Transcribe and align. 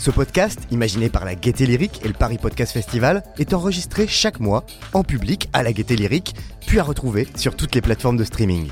Ce 0.00 0.10
podcast, 0.10 0.58
imaginé 0.70 1.10
par 1.10 1.26
la 1.26 1.34
Gaieté 1.34 1.66
Lyrique 1.66 2.00
et 2.02 2.08
le 2.08 2.14
Paris 2.14 2.38
Podcast 2.38 2.72
Festival, 2.72 3.22
est 3.38 3.52
enregistré 3.52 4.06
chaque 4.06 4.40
mois 4.40 4.64
en 4.94 5.04
public 5.04 5.50
à 5.52 5.62
la 5.62 5.74
Gaieté 5.74 5.94
Lyrique, 5.94 6.34
puis 6.66 6.78
à 6.78 6.84
retrouver 6.84 7.28
sur 7.36 7.54
toutes 7.54 7.74
les 7.74 7.82
plateformes 7.82 8.16
de 8.16 8.24
streaming. 8.24 8.70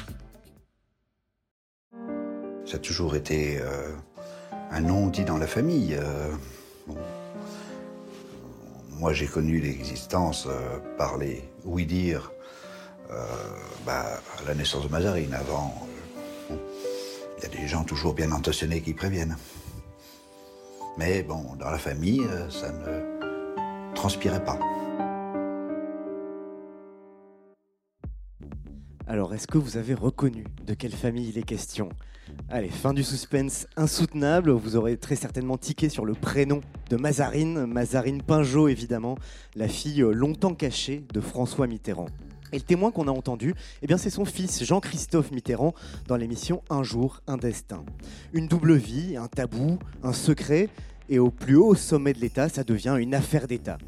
Ça 2.64 2.76
a 2.76 2.78
toujours 2.78 3.14
été 3.14 3.58
euh, 3.60 3.92
un 4.70 4.80
nom 4.80 5.08
dit 5.08 5.24
dans 5.24 5.36
la 5.36 5.46
famille. 5.46 5.98
euh. 6.00 6.32
Moi, 8.92 9.12
j'ai 9.12 9.26
connu 9.26 9.60
l'existence 9.60 10.46
euh, 10.48 10.78
par 10.96 11.18
les 11.18 11.44
oui-dire 11.66 12.32
bah, 13.84 14.20
à 14.38 14.48
la 14.48 14.54
naissance 14.54 14.84
de 14.84 14.88
Mazarine. 14.90 15.34
Avant, 15.34 15.86
il 16.48 17.42
y 17.42 17.46
a 17.46 17.48
des 17.50 17.68
gens 17.68 17.84
toujours 17.84 18.14
bien 18.14 18.32
intentionnés 18.32 18.80
qui 18.80 18.94
préviennent. 18.94 19.36
Mais 20.96 21.22
bon, 21.22 21.54
dans 21.58 21.70
la 21.70 21.78
famille, 21.78 22.22
euh, 22.22 22.48
ça 22.50 22.72
ne 22.72 23.94
transpirait 23.94 24.44
pas. 24.44 24.58
Alors, 29.06 29.32
est-ce 29.32 29.46
que 29.46 29.58
vous 29.58 29.76
avez 29.76 29.94
reconnu 29.94 30.44
de 30.66 30.74
quelle 30.74 30.92
famille 30.92 31.28
il 31.30 31.38
est 31.38 31.42
question? 31.42 31.88
Allez, 32.50 32.68
fin 32.68 32.92
du 32.92 33.02
suspense 33.02 33.66
insoutenable. 33.76 34.50
Vous 34.50 34.76
aurez 34.76 34.96
très 34.96 35.16
certainement 35.16 35.56
tiqué 35.56 35.88
sur 35.88 36.04
le 36.04 36.14
prénom 36.14 36.60
de 36.90 36.96
Mazarine, 36.96 37.66
Mazarine 37.66 38.22
Pinjot 38.22 38.68
évidemment, 38.68 39.16
la 39.56 39.68
fille 39.68 40.02
euh, 40.02 40.12
longtemps 40.12 40.54
cachée 40.54 41.04
de 41.12 41.20
François 41.20 41.66
Mitterrand. 41.66 42.08
Et 42.52 42.56
le 42.56 42.62
témoin 42.62 42.90
qu'on 42.90 43.08
a 43.08 43.10
entendu, 43.10 43.54
eh 43.82 43.86
bien 43.86 43.98
c'est 43.98 44.10
son 44.10 44.24
fils 44.24 44.64
Jean-Christophe 44.64 45.30
Mitterrand 45.30 45.74
dans 46.06 46.16
l'émission 46.16 46.62
Un 46.70 46.82
jour, 46.82 47.20
un 47.26 47.36
destin. 47.36 47.84
Une 48.32 48.48
double 48.48 48.74
vie, 48.74 49.16
un 49.16 49.28
tabou, 49.28 49.78
un 50.02 50.12
secret, 50.12 50.68
et 51.08 51.18
au 51.18 51.30
plus 51.30 51.56
haut 51.56 51.74
sommet 51.74 52.12
de 52.12 52.20
l'État, 52.20 52.48
ça 52.48 52.64
devient 52.64 52.96
une 52.98 53.14
affaire 53.14 53.46
d'État. 53.46 53.78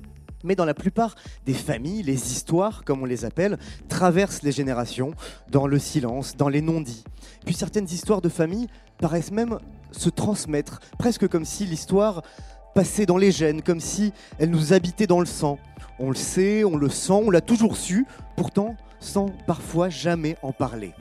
Mais 0.42 0.56
dans 0.56 0.64
la 0.64 0.74
plupart 0.74 1.16
des 1.44 1.52
familles, 1.52 2.02
les 2.02 2.32
histoires, 2.32 2.82
comme 2.84 3.02
on 3.02 3.06
les 3.06 3.26
appelle, 3.26 3.58
traversent 3.88 4.42
les 4.42 4.52
générations, 4.52 5.12
dans 5.50 5.66
le 5.66 5.78
silence, 5.78 6.36
dans 6.36 6.48
les 6.48 6.62
non-dits. 6.62 7.04
Puis 7.44 7.54
certaines 7.54 7.84
histoires 7.84 8.22
de 8.22 8.30
famille 8.30 8.68
paraissent 8.98 9.32
même 9.32 9.58
se 9.92 10.08
transmettre, 10.08 10.80
presque 10.98 11.28
comme 11.28 11.44
si 11.44 11.66
l'histoire 11.66 12.22
passait 12.74 13.06
dans 13.06 13.16
les 13.16 13.32
gènes, 13.32 13.62
comme 13.62 13.80
si 13.80 14.12
elle 14.38 14.50
nous 14.50 14.72
habitait 14.72 15.06
dans 15.06 15.20
le 15.20 15.26
sang. 15.26 15.58
On 15.98 16.10
le 16.10 16.16
sait, 16.16 16.64
on 16.64 16.76
le 16.76 16.88
sent, 16.88 17.12
on 17.12 17.30
l'a 17.30 17.40
toujours 17.40 17.76
su, 17.76 18.06
pourtant 18.36 18.76
sans 19.00 19.30
parfois 19.46 19.88
jamais 19.88 20.36
en 20.42 20.52
parler. 20.52 20.92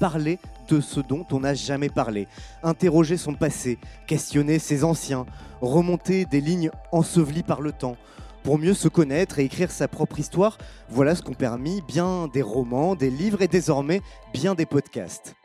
Parler 0.00 0.38
de 0.68 0.80
ce 0.80 1.00
dont 1.00 1.26
on 1.32 1.40
n'a 1.40 1.54
jamais 1.54 1.88
parlé, 1.88 2.28
interroger 2.62 3.16
son 3.16 3.34
passé, 3.34 3.78
questionner 4.06 4.58
ses 4.58 4.84
anciens, 4.84 5.26
remonter 5.60 6.24
des 6.24 6.40
lignes 6.40 6.70
ensevelies 6.92 7.42
par 7.42 7.60
le 7.60 7.72
temps, 7.72 7.96
pour 8.42 8.58
mieux 8.58 8.74
se 8.74 8.88
connaître 8.88 9.38
et 9.38 9.44
écrire 9.44 9.70
sa 9.70 9.88
propre 9.88 10.20
histoire, 10.20 10.58
voilà 10.88 11.14
ce 11.14 11.22
qu'ont 11.22 11.34
permis 11.34 11.82
bien 11.88 12.28
des 12.28 12.42
romans, 12.42 12.94
des 12.94 13.10
livres 13.10 13.42
et 13.42 13.48
désormais 13.48 14.02
bien 14.32 14.54
des 14.54 14.66
podcasts. 14.66 15.37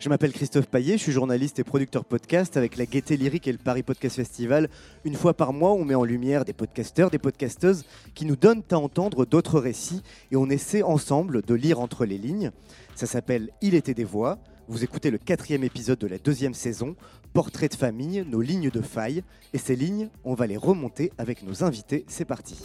Je 0.00 0.08
m'appelle 0.08 0.32
Christophe 0.32 0.68
Paillet, 0.68 0.96
je 0.96 1.02
suis 1.02 1.12
journaliste 1.12 1.58
et 1.58 1.64
producteur 1.64 2.04
podcast 2.04 2.56
avec 2.56 2.76
la 2.76 2.86
Gaieté 2.86 3.16
Lyrique 3.16 3.48
et 3.48 3.52
le 3.52 3.58
Paris 3.58 3.82
Podcast 3.82 4.14
Festival. 4.14 4.68
Une 5.04 5.16
fois 5.16 5.34
par 5.34 5.52
mois, 5.52 5.72
on 5.72 5.84
met 5.84 5.96
en 5.96 6.04
lumière 6.04 6.44
des 6.44 6.52
podcasteurs, 6.52 7.10
des 7.10 7.18
podcasteuses 7.18 7.84
qui 8.14 8.24
nous 8.24 8.36
donnent 8.36 8.62
à 8.70 8.76
entendre 8.76 9.26
d'autres 9.26 9.58
récits 9.58 10.04
et 10.30 10.36
on 10.36 10.48
essaie 10.50 10.84
ensemble 10.84 11.42
de 11.42 11.54
lire 11.54 11.80
entre 11.80 12.04
les 12.04 12.16
lignes. 12.16 12.52
Ça 12.94 13.06
s'appelle 13.06 13.50
Il 13.60 13.74
était 13.74 13.92
des 13.92 14.04
voix. 14.04 14.38
Vous 14.68 14.84
écoutez 14.84 15.10
le 15.10 15.18
quatrième 15.18 15.64
épisode 15.64 15.98
de 15.98 16.06
la 16.06 16.18
deuxième 16.18 16.54
saison, 16.54 16.94
Portrait 17.32 17.68
de 17.68 17.74
famille, 17.74 18.24
nos 18.28 18.40
lignes 18.40 18.70
de 18.70 18.80
faille. 18.80 19.24
Et 19.52 19.58
ces 19.58 19.74
lignes, 19.74 20.10
on 20.22 20.34
va 20.34 20.46
les 20.46 20.56
remonter 20.56 21.10
avec 21.18 21.42
nos 21.42 21.64
invités. 21.64 22.04
C'est 22.06 22.24
parti. 22.24 22.62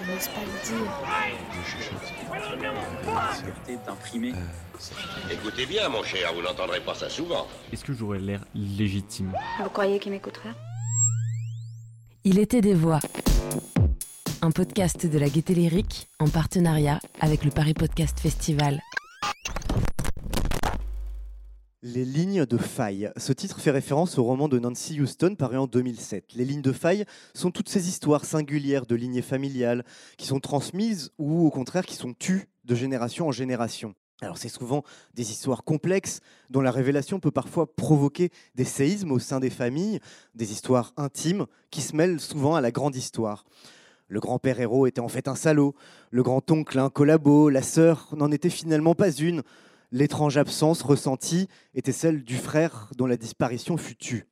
Je 0.00 0.12
n'ose 0.12 0.28
pas 0.28 0.40
le 0.40 0.52
dire. 0.64 0.90
liberté 3.38 3.78
d'imprimer. 3.86 4.32
Écoutez 5.30 5.66
bien, 5.66 5.88
mon 5.88 6.02
cher, 6.04 6.32
vous 6.34 6.42
n'entendrez 6.42 6.80
pas 6.80 6.94
ça 6.94 7.08
souvent. 7.10 7.46
Est-ce 7.72 7.84
que 7.84 7.92
j'aurais 7.92 8.20
l'air 8.20 8.44
légitime? 8.54 9.32
Vous 9.62 9.70
croyez 9.70 9.98
qu'il 9.98 10.12
m'écouterait 10.12 10.54
Il 12.24 12.38
était 12.38 12.60
des 12.60 12.74
voix. 12.74 13.00
Un 14.40 14.52
podcast 14.52 15.04
de 15.06 15.18
la 15.18 15.28
Gaieté 15.28 15.54
Lyrique 15.54 16.06
en 16.20 16.28
partenariat 16.28 17.00
avec 17.20 17.44
le 17.44 17.50
Paris 17.50 17.74
Podcast 17.74 18.20
Festival. 18.20 18.80
Les 21.84 22.04
lignes 22.04 22.44
de 22.44 22.56
faille. 22.56 23.12
Ce 23.16 23.32
titre 23.32 23.60
fait 23.60 23.70
référence 23.70 24.18
au 24.18 24.24
roman 24.24 24.48
de 24.48 24.58
Nancy 24.58 25.00
Houston 25.00 25.36
paru 25.36 25.58
en 25.58 25.68
2007. 25.68 26.32
Les 26.34 26.44
lignes 26.44 26.60
de 26.60 26.72
faille 26.72 27.04
sont 27.34 27.52
toutes 27.52 27.68
ces 27.68 27.88
histoires 27.88 28.24
singulières 28.24 28.84
de 28.84 28.96
lignées 28.96 29.22
familiales 29.22 29.84
qui 30.16 30.26
sont 30.26 30.40
transmises 30.40 31.12
ou 31.18 31.46
au 31.46 31.50
contraire 31.52 31.86
qui 31.86 31.94
sont 31.94 32.14
tues 32.14 32.48
de 32.64 32.74
génération 32.74 33.28
en 33.28 33.30
génération. 33.30 33.94
Alors 34.20 34.38
c'est 34.38 34.48
souvent 34.48 34.82
des 35.14 35.30
histoires 35.30 35.62
complexes 35.62 36.18
dont 36.50 36.62
la 36.62 36.72
révélation 36.72 37.20
peut 37.20 37.30
parfois 37.30 37.72
provoquer 37.72 38.30
des 38.56 38.64
séismes 38.64 39.12
au 39.12 39.20
sein 39.20 39.38
des 39.38 39.48
familles, 39.48 40.00
des 40.34 40.50
histoires 40.50 40.92
intimes 40.96 41.46
qui 41.70 41.80
se 41.80 41.94
mêlent 41.94 42.18
souvent 42.18 42.56
à 42.56 42.60
la 42.60 42.72
grande 42.72 42.96
histoire. 42.96 43.44
Le 44.08 44.18
grand-père 44.18 44.58
héros 44.58 44.88
était 44.88 45.00
en 45.00 45.08
fait 45.08 45.28
un 45.28 45.36
salaud, 45.36 45.76
le 46.10 46.24
grand-oncle 46.24 46.76
un 46.80 46.90
collabo, 46.90 47.50
la 47.50 47.62
sœur 47.62 48.08
n'en 48.16 48.32
était 48.32 48.50
finalement 48.50 48.96
pas 48.96 49.12
une, 49.12 49.44
l'étrange 49.90 50.36
absence 50.36 50.82
ressentie 50.82 51.48
était 51.74 51.92
celle 51.92 52.24
du 52.24 52.36
frère 52.36 52.90
dont 52.96 53.06
la 53.06 53.16
disparition 53.16 53.76
fut 53.76 53.96
tue. 53.96 54.26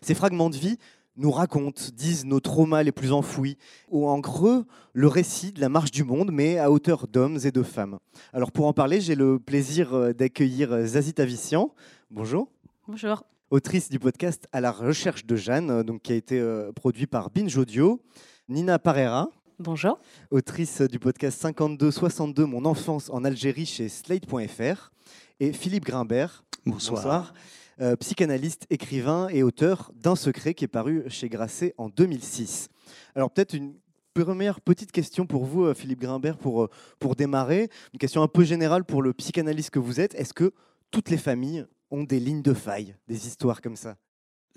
Ces 0.00 0.14
fragments 0.14 0.50
de 0.50 0.56
vie 0.56 0.78
nous 1.16 1.30
racontent, 1.30 1.82
disent 1.94 2.24
nos 2.24 2.38
traumas 2.40 2.84
les 2.84 2.92
plus 2.92 3.12
enfouis, 3.12 3.58
ou 3.88 4.08
en 4.08 4.20
creux 4.20 4.64
le 4.92 5.08
récit 5.08 5.52
de 5.52 5.60
la 5.60 5.68
marche 5.68 5.90
du 5.90 6.04
monde, 6.04 6.30
mais 6.32 6.58
à 6.58 6.70
hauteur 6.70 7.08
d'hommes 7.08 7.38
et 7.44 7.50
de 7.50 7.62
femmes. 7.64 7.98
Alors 8.32 8.52
pour 8.52 8.66
en 8.66 8.72
parler, 8.72 9.00
j'ai 9.00 9.16
le 9.16 9.40
plaisir 9.40 9.94
euh, 9.94 10.12
d'accueillir 10.12 10.72
euh, 10.72 10.86
Zazie 10.86 11.14
Tavissian. 11.14 11.74
Bonjour. 12.10 12.48
Bonjour. 12.86 13.22
Autrice 13.50 13.88
du 13.88 13.98
podcast 13.98 14.46
À 14.52 14.60
la 14.60 14.70
recherche 14.70 15.24
de 15.24 15.34
Jeanne, 15.34 15.70
euh, 15.70 15.82
donc, 15.82 16.02
qui 16.02 16.12
a 16.12 16.16
été 16.16 16.38
euh, 16.38 16.70
produit 16.72 17.06
par 17.06 17.30
Binge 17.30 17.56
Audio. 17.56 18.02
Nina 18.46 18.78
Parera, 18.78 19.30
Bonjour. 19.60 19.98
autrice 20.30 20.82
du 20.82 21.00
podcast 21.00 21.42
52-62 21.42 22.44
Mon 22.44 22.64
enfance 22.64 23.10
en 23.10 23.24
Algérie 23.24 23.66
chez 23.66 23.88
Slate.fr. 23.88 24.92
Et 25.40 25.52
Philippe 25.52 25.84
Grimbert, 25.84 26.44
bonsoir, 26.64 27.34
euh, 27.80 27.96
psychanalyste, 27.96 28.66
écrivain 28.70 29.26
et 29.30 29.42
auteur 29.42 29.90
d'Un 29.96 30.14
secret 30.14 30.54
qui 30.54 30.64
est 30.64 30.68
paru 30.68 31.02
chez 31.08 31.28
Grasset 31.28 31.74
en 31.76 31.88
2006. 31.88 32.68
Alors 33.16 33.32
peut-être 33.32 33.52
une 33.52 33.74
première 34.14 34.60
petite 34.60 34.92
question 34.92 35.26
pour 35.26 35.44
vous, 35.44 35.64
euh, 35.64 35.74
Philippe 35.74 36.02
Grimbert, 36.02 36.38
pour, 36.38 36.62
euh, 36.62 36.70
pour 37.00 37.16
démarrer. 37.16 37.68
Une 37.92 37.98
question 37.98 38.22
un 38.22 38.28
peu 38.28 38.44
générale 38.44 38.84
pour 38.84 39.02
le 39.02 39.12
psychanalyste 39.12 39.70
que 39.70 39.80
vous 39.80 39.98
êtes. 39.98 40.14
Est-ce 40.14 40.34
que 40.34 40.52
toutes 40.92 41.10
les 41.10 41.18
familles 41.18 41.66
ont 41.90 42.04
des 42.04 42.20
lignes 42.20 42.42
de 42.42 42.54
faille, 42.54 42.94
des 43.08 43.26
histoires 43.26 43.60
comme 43.60 43.76
ça? 43.76 43.96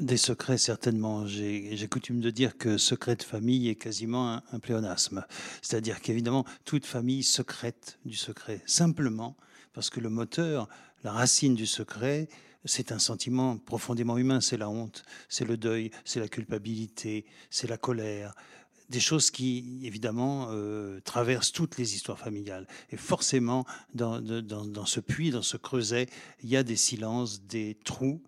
Des 0.01 0.17
secrets, 0.17 0.57
certainement. 0.57 1.27
J'ai 1.27 1.87
coutume 1.87 2.21
de 2.21 2.31
dire 2.31 2.57
que 2.57 2.79
secret 2.79 3.15
de 3.15 3.21
famille 3.21 3.69
est 3.69 3.75
quasiment 3.75 4.41
un, 4.51 4.59
pléonasme. 4.59 5.23
C'est-à-dire 5.61 6.01
qu'évidemment, 6.01 6.43
toute 6.65 6.87
famille 6.87 7.21
secrète 7.21 7.99
du 8.03 8.15
secret. 8.15 8.63
Simplement 8.65 9.37
parce 9.73 9.91
que 9.91 9.99
le 9.99 10.09
moteur, 10.09 10.67
la 11.03 11.11
racine 11.11 11.53
du 11.53 11.67
secret, 11.67 12.29
c'est 12.65 12.91
un 12.91 12.97
sentiment 12.97 13.59
profondément 13.59 14.17
humain. 14.17 14.41
C'est 14.41 14.57
la 14.57 14.71
honte, 14.71 15.03
c'est 15.29 15.45
le 15.45 15.55
deuil, 15.55 15.91
c'est 16.03 16.19
la 16.19 16.27
culpabilité, 16.27 17.23
c'est 17.51 17.69
la 17.69 17.77
colère. 17.77 18.33
Des 18.89 18.99
choses 18.99 19.29
qui, 19.29 19.81
évidemment, 19.83 20.47
euh, 20.49 20.99
traversent 21.01 21.51
toutes 21.51 21.77
les 21.77 21.93
histoires 21.93 22.17
familiales. 22.17 22.67
Et 22.89 22.97
forcément, 22.97 23.67
dans, 23.93 24.19
ce 24.87 24.99
puits, 24.99 25.29
dans 25.29 25.43
ce 25.43 25.57
creuset, 25.57 26.07
il 26.41 26.49
y 26.49 26.57
a 26.57 26.63
des 26.63 26.75
silences, 26.75 27.43
des 27.43 27.77
trous 27.83 28.19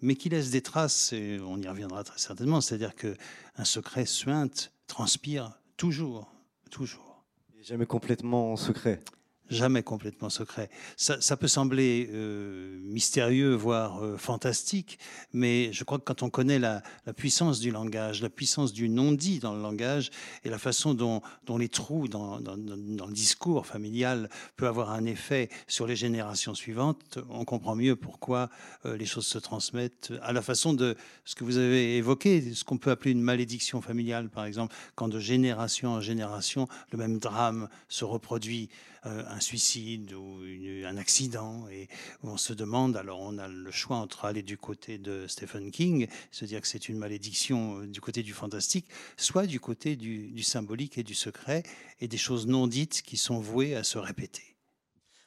mais 0.00 0.16
qui 0.16 0.28
laisse 0.28 0.50
des 0.50 0.62
traces, 0.62 1.12
et 1.12 1.38
on 1.40 1.58
y 1.58 1.68
reviendra 1.68 2.04
très 2.04 2.18
certainement, 2.18 2.60
c'est-à-dire 2.60 2.94
que 2.94 3.16
un 3.56 3.64
secret 3.64 4.06
suinte, 4.06 4.72
transpire 4.86 5.52
toujours, 5.76 6.32
toujours. 6.70 7.24
Jamais 7.62 7.86
complètement 7.86 8.56
secret. 8.56 9.00
Jamais 9.50 9.82
complètement 9.82 10.30
secret. 10.30 10.70
Ça, 10.96 11.36
peut 11.36 11.48
sembler 11.48 12.08
euh, 12.12 12.78
mystérieux, 12.82 13.54
voire 13.54 14.02
euh, 14.02 14.16
fantastique, 14.16 14.98
mais 15.32 15.72
je 15.72 15.84
crois 15.84 15.98
que 15.98 16.04
quand 16.04 16.22
on 16.22 16.30
connaît 16.30 16.58
la, 16.58 16.82
puissance 17.16 17.60
du 17.60 17.70
langage, 17.70 18.22
la 18.22 18.30
puissance 18.30 18.72
du 18.72 18.88
non-dit 18.88 19.38
dans 19.38 19.54
le 19.54 19.60
langage 19.60 20.10
et 20.44 20.48
la 20.48 20.58
façon 20.58 20.94
dont, 20.94 21.22
les 21.58 21.68
trous 21.68 22.08
dans, 22.08 22.38
le 22.38 23.12
discours 23.12 23.66
familial 23.66 24.28
peut 24.56 24.66
avoir 24.66 24.90
un 24.90 25.04
effet 25.04 25.48
sur 25.66 25.86
les 25.86 25.96
générations 25.96 26.54
suivantes, 26.54 27.18
on 27.28 27.44
comprend 27.44 27.74
mieux 27.74 27.96
pourquoi 27.96 28.50
euh, 28.86 28.96
les 28.96 29.06
choses 29.06 29.26
se 29.26 29.38
transmettent 29.38 30.12
à 30.22 30.32
la 30.32 30.42
façon 30.42 30.72
de 30.72 30.96
ce 31.24 31.34
que 31.34 31.44
vous 31.44 31.58
avez 31.58 31.96
évoqué, 31.96 32.54
ce 32.54 32.64
qu'on 32.64 32.78
peut 32.78 32.90
appeler 32.90 33.12
une 33.12 33.22
malédiction 33.22 33.80
familiale, 33.80 34.28
par 34.28 34.44
exemple, 34.46 34.74
quand 34.94 35.08
de 35.08 35.20
génération 35.20 35.90
en 35.90 36.00
génération, 36.00 36.68
le 36.90 36.98
même 36.98 37.18
drame 37.18 37.68
se 37.88 38.04
reproduit. 38.04 38.70
Euh, 39.06 39.22
un 39.28 39.40
suicide 39.40 40.14
ou 40.14 40.40
un 40.86 40.96
accident, 40.96 41.68
et 41.68 41.88
on 42.22 42.38
se 42.38 42.54
demande, 42.54 42.96
alors 42.96 43.20
on 43.20 43.36
a 43.36 43.48
le 43.48 43.70
choix 43.70 43.98
entre 43.98 44.24
aller 44.24 44.42
du 44.42 44.56
côté 44.56 44.96
de 44.96 45.26
Stephen 45.26 45.70
King, 45.70 46.06
se 46.30 46.46
dire 46.46 46.62
que 46.62 46.66
c'est 46.66 46.88
une 46.88 46.96
malédiction 46.96 47.80
euh, 47.80 47.86
du 47.86 48.00
côté 48.00 48.22
du 48.22 48.32
fantastique, 48.32 48.88
soit 49.18 49.46
du 49.46 49.60
côté 49.60 49.96
du, 49.96 50.42
symbolique 50.42 50.96
et 50.96 51.02
du 51.02 51.14
secret, 51.14 51.64
et 52.00 52.08
des 52.08 52.16
choses 52.16 52.46
non 52.46 52.66
dites 52.66 53.02
qui 53.02 53.18
sont 53.18 53.40
vouées 53.40 53.76
à 53.76 53.84
se 53.84 53.98
répéter. 53.98 54.56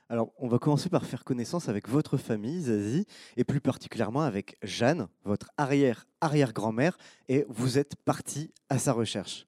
Alors, 0.10 0.32
on 0.40 0.48
va 0.48 0.58
commencer 0.58 0.90
par 0.90 1.06
faire 1.06 1.24
connaissance 1.24 1.70
avec 1.70 1.88
votre 1.88 2.18
famille, 2.18 2.62
Zazie, 2.62 3.06
et 3.36 3.44
plus 3.44 3.62
particulièrement 3.62 4.22
avec 4.22 4.58
Jeanne, 4.64 5.08
votre 5.24 5.52
arrière-arrière-grand-mère, 5.58 6.98
et 7.30 7.46
vous 7.48 7.78
êtes 7.78 7.96
parti 7.96 8.52
à 8.70 8.80
sa 8.80 8.94
recherche. 8.94 9.46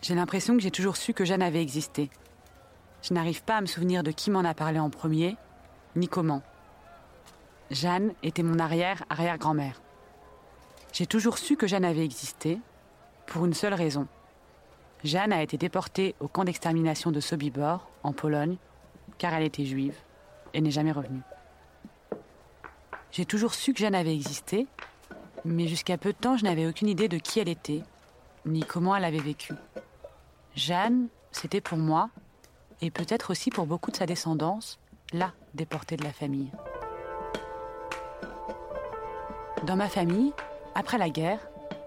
J'ai 0.00 0.14
l'impression 0.14 0.56
que 0.56 0.62
j'ai 0.62 0.70
toujours 0.70 0.96
su 0.96 1.12
que 1.12 1.26
Jeanne 1.26 1.42
avait 1.42 1.60
existé. 1.60 2.08
Je 3.02 3.14
n'arrive 3.14 3.42
pas 3.42 3.56
à 3.56 3.60
me 3.60 3.66
souvenir 3.66 4.02
de 4.02 4.10
qui 4.10 4.30
m'en 4.30 4.44
a 4.44 4.54
parlé 4.54 4.78
en 4.78 4.90
premier, 4.90 5.36
ni 5.96 6.08
comment. 6.08 6.42
Jeanne 7.70 8.12
était 8.22 8.42
mon 8.42 8.58
arrière-arrière-grand-mère. 8.58 9.80
J'ai 10.92 11.06
toujours 11.06 11.38
su 11.38 11.56
que 11.56 11.66
Jeanne 11.66 11.84
avait 11.84 12.04
existé, 12.04 12.58
pour 13.26 13.44
une 13.44 13.54
seule 13.54 13.74
raison. 13.74 14.06
Jeanne 15.04 15.32
a 15.32 15.42
été 15.42 15.56
déportée 15.56 16.14
au 16.20 16.28
camp 16.28 16.44
d'extermination 16.44 17.10
de 17.10 17.20
Sobibor, 17.20 17.88
en 18.02 18.12
Pologne, 18.12 18.56
car 19.18 19.32
elle 19.34 19.44
était 19.44 19.64
juive 19.64 19.96
et 20.52 20.60
n'est 20.60 20.70
jamais 20.70 20.92
revenue. 20.92 21.22
J'ai 23.12 23.24
toujours 23.24 23.54
su 23.54 23.72
que 23.72 23.80
Jeanne 23.80 23.94
avait 23.94 24.14
existé, 24.14 24.66
mais 25.44 25.68
jusqu'à 25.68 25.96
peu 25.96 26.12
de 26.12 26.18
temps, 26.18 26.36
je 26.36 26.44
n'avais 26.44 26.66
aucune 26.66 26.88
idée 26.88 27.08
de 27.08 27.18
qui 27.18 27.40
elle 27.40 27.48
était, 27.48 27.82
ni 28.44 28.60
comment 28.60 28.94
elle 28.94 29.04
avait 29.04 29.18
vécu. 29.18 29.54
Jeanne, 30.54 31.08
c'était 31.32 31.60
pour 31.60 31.78
moi 31.78 32.10
et 32.82 32.90
peut-être 32.90 33.30
aussi 33.30 33.50
pour 33.50 33.66
beaucoup 33.66 33.90
de 33.90 33.96
sa 33.96 34.06
descendance, 34.06 34.78
la 35.12 35.32
déportée 35.54 35.96
de 35.96 36.04
la 36.04 36.12
famille. 36.12 36.50
Dans 39.66 39.76
ma 39.76 39.88
famille, 39.88 40.32
après 40.74 40.98
la 40.98 41.10
guerre, 41.10 41.40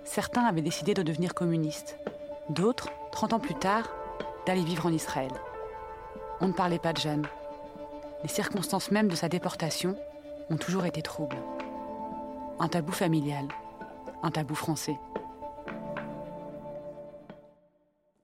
certains 0.03 0.43
avaient 0.43 0.61
décidé 0.61 0.93
de 0.93 1.01
devenir 1.01 1.33
communistes. 1.33 1.97
D'autres, 2.49 2.89
30 3.11 3.33
ans 3.33 3.39
plus 3.39 3.55
tard, 3.55 3.89
d'aller 4.45 4.63
vivre 4.63 4.85
en 4.85 4.91
Israël. 4.91 5.31
On 6.41 6.47
ne 6.47 6.53
parlait 6.53 6.79
pas 6.79 6.93
de 6.93 6.99
Jeanne. 6.99 7.25
Les 8.21 8.29
circonstances 8.29 8.91
même 8.91 9.07
de 9.07 9.15
sa 9.15 9.29
déportation 9.29 9.95
ont 10.49 10.57
toujours 10.57 10.85
été 10.85 11.01
troubles. 11.01 11.37
Un 12.59 12.67
tabou 12.67 12.91
familial, 12.91 13.47
un 14.21 14.31
tabou 14.31 14.55
français. 14.55 14.97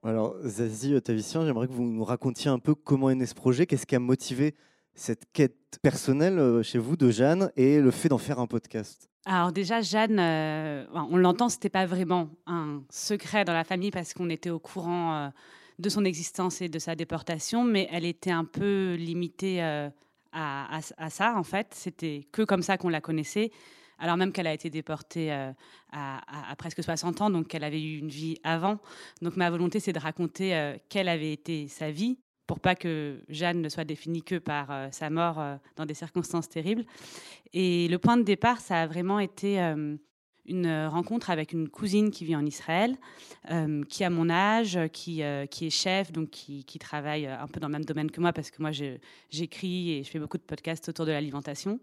Alors, 0.10 0.36
Zazie 0.44 0.96
Otavician, 0.96 1.46
j'aimerais 1.46 1.68
que 1.68 1.72
vous 1.72 1.86
nous 1.86 2.04
racontiez 2.04 2.50
un 2.50 2.58
peu 2.58 2.74
comment 2.74 3.12
est 3.12 3.16
né 3.16 3.28
ce 3.28 3.36
projet, 3.36 3.68
qu'est-ce 3.68 3.86
qui 3.86 3.96
a 3.96 4.00
motivé 4.00 4.56
cette 4.96 5.32
quête 5.34 5.78
personnelle 5.84 6.40
euh, 6.40 6.64
chez 6.64 6.80
vous 6.80 6.98
de 6.98 7.12
Jeanne 7.12 7.52
et 7.56 7.80
le 7.80 7.92
fait 7.92 8.10
d'en 8.10 8.18
faire 8.18 8.40
un 8.40 8.48
podcast? 8.48 9.08
Alors 9.26 9.52
déjà, 9.52 9.82
Jeanne, 9.82 10.18
euh, 10.20 10.88
on 11.12 11.16
l'entend, 11.16 11.48
c'était 11.48 11.70
pas 11.70 11.86
vraiment 11.86 12.32
un 12.48 12.82
secret 12.90 13.46
dans 13.46 13.54
la 13.54 13.64
famille 13.64 13.92
parce 13.92 14.16
qu'on 14.16 14.32
était 14.32 14.50
au 14.50 14.58
courant 14.58 15.14
euh, 15.14 15.30
de 15.78 15.90
son 15.90 16.04
existence 16.06 16.60
et 16.64 16.70
de 16.70 16.80
sa 16.80 16.96
déportation, 16.96 17.64
mais 17.64 17.88
elle 17.92 18.06
était 18.06 18.32
un 18.32 18.46
peu 18.46 18.96
limitée 18.96 19.62
à, 20.32 20.80
ça 21.10 21.36
en 21.38 21.44
fait. 21.44 21.68
C'était 21.76 22.28
que 22.32 22.42
comme 22.42 22.64
ça 22.64 22.80
qu'on 22.80 22.90
la 22.90 23.00
connaissait 23.00 23.52
alors 24.00 24.18
même 24.18 24.32
qu'elle 24.32 24.48
a 24.48 24.54
été 24.54 24.70
déportée 24.70 25.32
euh, 25.32 25.52
à, 25.92 26.56
presque 26.58 26.84
60 26.84 27.22
ans, 27.22 27.30
donc 27.30 27.48
qu'elle 27.48 27.64
avait 27.64 27.82
eu 27.82 27.98
une 27.98 28.10
vie 28.10 28.38
avant. 28.44 28.80
Donc 29.22 29.36
ma 29.36 29.50
volonté, 29.50 29.80
c'est 29.80 29.94
de 29.94 30.00
raconter 30.00 30.56
euh, 30.56 30.78
quelle 30.88 31.10
avait 31.10 31.34
été 31.34 31.68
sa 31.68 31.92
vie, 31.92 32.18
pour 32.48 32.60
pas 32.60 32.76
que 32.76 33.22
Jeanne 33.30 33.62
ne 33.62 33.70
soit 33.70 33.84
définie 33.84 34.24
que 34.24 34.36
par 34.36 34.72
euh, 34.72 34.88
sa 34.92 35.10
mort 35.10 35.44
dans 35.76 35.86
des 35.86 35.94
circonstances 35.94 36.50
terribles. 36.50 36.86
Et 37.54 37.88
le 37.88 38.00
point 38.00 38.18
de 38.18 38.24
départ, 38.24 38.62
ça 38.62 38.82
a 38.82 38.88
vraiment 38.88 39.20
été 39.20 39.60
une 40.50 40.88
rencontre 40.88 41.30
avec 41.30 41.54
une 41.54 41.70
cousine 41.70 42.12
qui 42.12 42.26
vit 42.26 42.36
en 42.36 42.46
Israël, 42.46 42.98
qui 43.88 44.04
a 44.04 44.10
mon 44.10 44.30
âge, 44.30 44.80
qui, 44.92 45.22
qui 45.50 45.68
est 45.68 45.70
chef, 45.70 46.12
donc 46.12 46.30
qui, 46.30 46.64
qui, 46.66 46.80
travaille 46.80 47.28
un 47.28 47.48
peu 47.48 47.60
dans 47.60 47.68
le 47.68 47.74
même 47.74 47.86
domaine 47.86 48.12
que 48.12 48.20
moi, 48.20 48.34
parce 48.34 48.52
que 48.52 48.62
moi 48.62 48.72
j'écris 49.30 49.92
et 49.92 50.04
je 50.04 50.10
fais 50.10 50.20
beaucoup 50.20 50.38
de 50.38 50.44
podcasts 50.44 50.90
autour 50.90 51.06
de 51.06 51.12
l'alimentation 51.12 51.80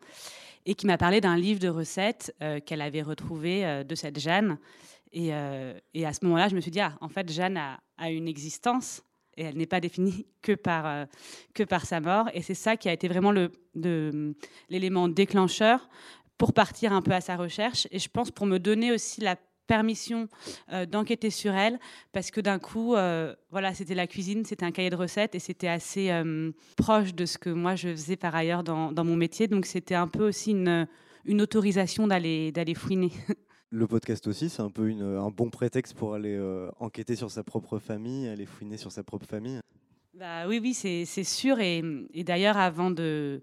et 0.66 0.74
qui 0.74 0.86
m'a 0.86 0.98
parlé 0.98 1.20
d'un 1.20 1.36
livre 1.36 1.60
de 1.60 1.68
recettes 1.68 2.34
euh, 2.42 2.60
qu'elle 2.60 2.82
avait 2.82 3.02
retrouvé 3.02 3.64
euh, 3.64 3.84
de 3.84 3.94
cette 3.94 4.18
Jeanne. 4.18 4.58
Et, 5.12 5.32
euh, 5.32 5.78
et 5.94 6.04
à 6.04 6.12
ce 6.12 6.24
moment-là, 6.24 6.48
je 6.48 6.56
me 6.56 6.60
suis 6.60 6.72
dit, 6.72 6.80
ah, 6.80 6.92
en 7.00 7.08
fait, 7.08 7.32
Jeanne 7.32 7.56
a, 7.56 7.80
a 7.96 8.10
une 8.10 8.26
existence 8.26 9.02
et 9.36 9.44
elle 9.44 9.56
n'est 9.56 9.66
pas 9.66 9.80
définie 9.80 10.26
que 10.42 10.52
par, 10.52 11.06
que 11.54 11.62
par 11.62 11.86
sa 11.86 12.00
mort. 12.00 12.28
Et 12.34 12.42
c'est 12.42 12.54
ça 12.54 12.76
qui 12.76 12.88
a 12.88 12.92
été 12.92 13.06
vraiment 13.06 13.32
l'élément 14.68 15.08
déclencheur 15.08 15.88
pour 16.38 16.52
partir 16.52 16.92
un 16.92 17.02
peu 17.02 17.12
à 17.12 17.20
sa 17.20 17.36
recherche. 17.36 17.86
Et 17.90 17.98
je 17.98 18.08
pense 18.08 18.30
pour 18.30 18.46
me 18.46 18.58
donner 18.58 18.92
aussi 18.92 19.20
la 19.20 19.36
permission 19.66 20.28
euh, 20.72 20.86
d'enquêter 20.86 21.30
sur 21.30 21.52
elle 21.54 21.78
parce 22.12 22.30
que 22.30 22.40
d'un 22.40 22.58
coup, 22.58 22.94
euh, 22.94 23.34
voilà, 23.50 23.74
c'était 23.74 23.94
la 23.94 24.06
cuisine, 24.06 24.44
c'était 24.44 24.64
un 24.64 24.70
cahier 24.70 24.90
de 24.90 24.96
recettes 24.96 25.34
et 25.34 25.38
c'était 25.38 25.68
assez 25.68 26.10
euh, 26.10 26.52
proche 26.76 27.14
de 27.14 27.26
ce 27.26 27.38
que 27.38 27.50
moi 27.50 27.74
je 27.74 27.88
faisais 27.88 28.16
par 28.16 28.34
ailleurs 28.34 28.62
dans, 28.62 29.04
mon 29.04 29.16
métier. 29.16 29.48
Donc 29.48 29.66
c'était 29.66 29.94
un 29.94 30.08
peu 30.08 30.28
aussi 30.28 30.52
une, 30.52 30.86
autorisation 31.40 32.06
d'aller 32.06 32.52
d'aller 32.52 32.74
fouiner. 32.74 33.10
Le 33.70 33.88
podcast 33.88 34.26
aussi, 34.28 34.48
c'est 34.48 34.62
un 34.62 34.70
peu 34.70 34.88
un 34.88 35.30
bon 35.30 35.50
prétexte 35.50 35.94
pour 35.94 36.14
aller 36.14 36.40
enquêter 36.78 37.16
sur 37.16 37.32
sa 37.32 37.42
propre 37.42 37.80
famille, 37.80 38.28
aller 38.28 38.46
fouiner 38.46 38.76
sur 38.76 38.92
sa 38.92 39.02
propre 39.02 39.26
famille. 39.26 39.58
Bah, 40.18 40.48
oui, 40.48 40.60
oui, 40.62 40.72
c'est 40.72 41.24
sûr. 41.24 41.60
Et, 41.60 41.82
d'ailleurs, 42.24 42.56
avant 42.56 42.90
de. 42.90 43.42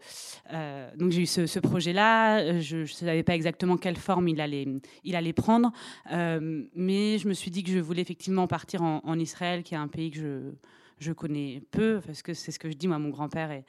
Euh, 0.51 0.89
donc, 0.97 1.11
j'ai 1.11 1.21
eu 1.21 1.25
ce, 1.27 1.59
projet-là. 1.59 2.61
Je 2.61 2.77
ne 2.77 2.85
savais 2.85 3.21
pas 3.21 3.35
exactement 3.35 3.77
quelle 3.77 3.95
forme 3.95 4.27
il 4.27 4.41
allait, 4.41 5.33
prendre. 5.33 5.71
Euh, 6.11 6.63
mais 6.73 7.19
je 7.19 7.27
me 7.27 7.33
suis 7.33 7.51
dit 7.51 7.63
que 7.63 7.69
je 7.69 7.77
voulais 7.77 8.01
effectivement 8.01 8.47
partir 8.47 8.81
en 8.81 9.19
Israël, 9.19 9.61
qui 9.61 9.75
est 9.75 9.77
un 9.77 9.87
pays 9.87 10.09
que 10.09 10.17
je 10.17 10.51
je 10.99 11.11
connais 11.11 11.61
peu, 11.71 12.01
parce 12.05 12.21
que 12.21 12.33
c'est 12.33 12.51
ce 12.51 12.59
que 12.59 12.69
je 12.69 12.75
dis, 12.75 12.87
moi, 12.87 12.99
mon 12.99 13.09
grand-père 13.09 13.63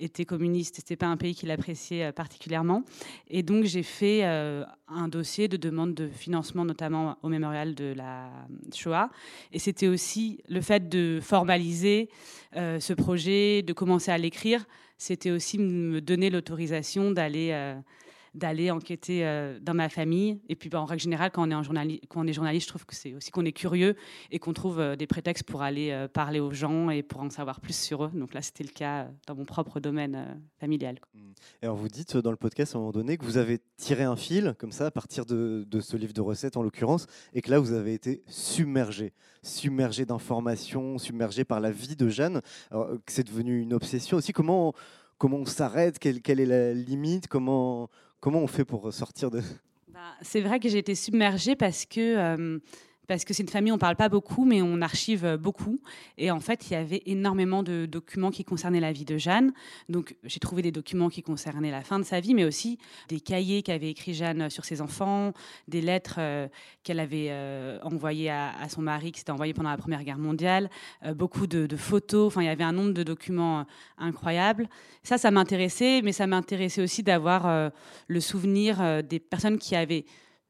était 0.00 0.24
communiste, 0.24 0.76
c'était 0.76 0.96
pas 0.96 1.06
un 1.06 1.16
pays 1.16 1.34
qu'il 1.34 1.50
appréciait 1.50 2.06
euh, 2.06 2.12
particulièrement. 2.12 2.84
Et 3.28 3.42
donc, 3.42 3.64
j'ai 3.64 3.82
fait 3.82 4.24
euh, 4.24 4.64
un 4.88 5.08
dossier 5.08 5.48
de 5.48 5.56
demande 5.56 5.94
de 5.94 6.08
financement, 6.08 6.64
notamment 6.64 7.18
au 7.22 7.28
mémorial 7.28 7.74
de 7.74 7.92
la 7.96 8.30
Shoah. 8.74 9.10
Et 9.52 9.58
c'était 9.58 9.88
aussi 9.88 10.40
le 10.48 10.60
fait 10.60 10.88
de 10.88 11.20
formaliser 11.22 12.08
euh, 12.56 12.80
ce 12.80 12.92
projet, 12.92 13.62
de 13.62 13.72
commencer 13.72 14.10
à 14.10 14.18
l'écrire, 14.18 14.64
c'était 14.96 15.30
aussi 15.30 15.58
me 15.58 16.00
donner 16.00 16.28
l'autorisation 16.28 17.12
d'aller 17.12 17.52
d'aller 18.38 18.70
enquêter 18.70 19.26
euh, 19.26 19.58
dans 19.60 19.74
ma 19.74 19.88
famille. 19.88 20.40
Et 20.48 20.56
puis, 20.56 20.68
bah, 20.68 20.80
en 20.80 20.84
règle 20.84 21.02
générale, 21.02 21.30
quand 21.30 21.46
on 21.46 21.50
est, 21.50 21.54
en 21.54 21.62
quand 21.62 22.20
on 22.20 22.26
est 22.26 22.32
journaliste, 22.32 22.66
je 22.66 22.70
trouve 22.70 22.86
que 22.86 22.94
c'est 22.94 23.12
aussi 23.14 23.30
qu'on 23.30 23.44
est 23.44 23.52
curieux 23.52 23.96
et 24.30 24.38
qu'on 24.38 24.52
trouve 24.52 24.80
euh, 24.80 24.96
des 24.96 25.06
prétextes 25.06 25.44
pour 25.44 25.62
aller 25.62 25.90
euh, 25.90 26.08
parler 26.08 26.40
aux 26.40 26.52
gens 26.52 26.90
et 26.90 27.02
pour 27.02 27.20
en 27.20 27.30
savoir 27.30 27.60
plus 27.60 27.76
sur 27.76 28.04
eux. 28.04 28.10
Donc 28.14 28.32
là, 28.34 28.40
c'était 28.40 28.64
le 28.64 28.70
cas 28.70 29.08
dans 29.26 29.34
mon 29.34 29.44
propre 29.44 29.80
domaine 29.80 30.40
familial. 30.58 30.98
Mmh. 31.14 31.20
Et 31.62 31.66
alors, 31.66 31.76
vous 31.76 31.88
dites 31.88 32.16
dans 32.16 32.30
le 32.30 32.36
podcast 32.36 32.74
à 32.74 32.78
un 32.78 32.80
moment 32.80 32.92
donné 32.92 33.18
que 33.18 33.24
vous 33.24 33.36
avez 33.36 33.58
tiré 33.76 34.04
un 34.04 34.16
fil, 34.16 34.54
comme 34.58 34.72
ça, 34.72 34.86
à 34.86 34.90
partir 34.90 35.26
de, 35.26 35.66
ce 35.80 35.96
livre 35.96 36.12
de 36.12 36.20
recettes 36.20 36.56
en 36.56 36.62
l'occurrence, 36.62 37.06
et 37.34 37.42
que 37.42 37.50
là, 37.50 37.58
vous 37.58 37.72
avez 37.72 37.94
été 37.94 38.22
submergé, 38.28 39.12
submergé 39.42 40.04
d'informations, 40.04 40.98
submergé 40.98 41.44
par 41.44 41.60
la 41.60 41.70
vie 41.70 41.96
de 41.96 42.08
Jeanne. 42.08 42.40
C'est 43.06 43.26
devenu 43.26 43.60
une 43.60 43.74
obsession 43.74 44.16
aussi. 44.16 44.32
Comment 44.32 44.74
comment 45.18 45.38
on 45.38 45.46
s'arrête? 45.46 45.98
Quelle, 45.98 46.22
quelle, 46.22 46.40
est 46.40 46.46
la 46.46 46.72
limite? 46.72 47.28
Comment 47.28 47.90
Comment 48.20 48.40
on 48.40 48.46
fait 48.46 48.64
pour 48.64 48.92
sortir 48.92 49.30
de... 49.30 49.40
Bah, 49.88 50.00
c'est 50.22 50.40
vrai 50.40 50.58
que 50.60 50.68
j'ai 50.68 50.78
été 50.78 50.94
submergée 50.94 51.54
parce 51.56 51.86
que, 51.86 52.16
euh, 52.16 52.58
parce 53.08 53.24
que 53.24 53.32
c'est 53.32 53.42
une 53.42 53.48
famille, 53.48 53.72
on 53.72 53.76
ne 53.76 53.80
parle 53.80 53.96
pas 53.96 54.10
beaucoup, 54.10 54.44
mais 54.44 54.60
on 54.60 54.82
archive 54.82 55.24
euh, 55.24 55.36
beaucoup. 55.38 55.80
Et 56.18 56.30
en 56.30 56.40
fait, 56.40 56.70
il 56.70 56.74
y 56.74 56.76
avait 56.76 57.02
énormément 57.06 57.62
de 57.62 57.86
documents 57.86 58.30
qui 58.30 58.44
concernaient 58.44 58.80
la 58.80 58.92
vie 58.92 59.06
de 59.06 59.16
Jeanne. 59.16 59.52
Donc, 59.88 60.14
j'ai 60.24 60.38
trouvé 60.38 60.60
des 60.60 60.70
documents 60.70 61.08
qui 61.08 61.22
concernaient 61.22 61.70
la 61.70 61.80
fin 61.80 61.98
de 61.98 62.04
sa 62.04 62.20
vie, 62.20 62.34
mais 62.34 62.44
aussi 62.44 62.78
des 63.08 63.18
cahiers 63.18 63.62
qu'avait 63.62 63.90
écrit 63.90 64.12
Jeanne 64.12 64.50
sur 64.50 64.66
ses 64.66 64.82
enfants, 64.82 65.32
des 65.68 65.80
lettres 65.80 66.16
euh, 66.18 66.48
qu'elle 66.84 67.00
avait 67.00 67.28
euh, 67.30 67.78
envoyées 67.82 68.30
à, 68.30 68.68
son 68.68 68.82
mari, 68.82 69.10
qui 69.10 69.20
s'était 69.20 69.32
envoyé 69.32 69.54
pendant 69.54 69.70
la 69.70 69.78
Première 69.78 70.04
Guerre 70.04 70.18
mondiale, 70.18 70.68
beaucoup 71.14 71.46
de, 71.46 71.76
photos. 71.76 72.26
Enfin, 72.26 72.42
il 72.42 72.46
y 72.46 72.50
avait 72.50 72.64
un 72.64 72.72
nombre 72.72 72.92
de 72.92 73.02
documents 73.02 73.64
incroyables. 73.96 74.68
Ça, 75.02 75.16
ça 75.16 75.30
m'intéressait, 75.30 76.02
mais 76.02 76.12
ça 76.12 76.26
m'intéressait 76.26 76.82
aussi 76.82 77.02
d'avoir 77.02 77.70
le 78.06 78.20
souvenir 78.20 79.02
des 79.02 79.18
personnes 79.18 79.58
qui 79.58 79.74
avaient 79.74 80.04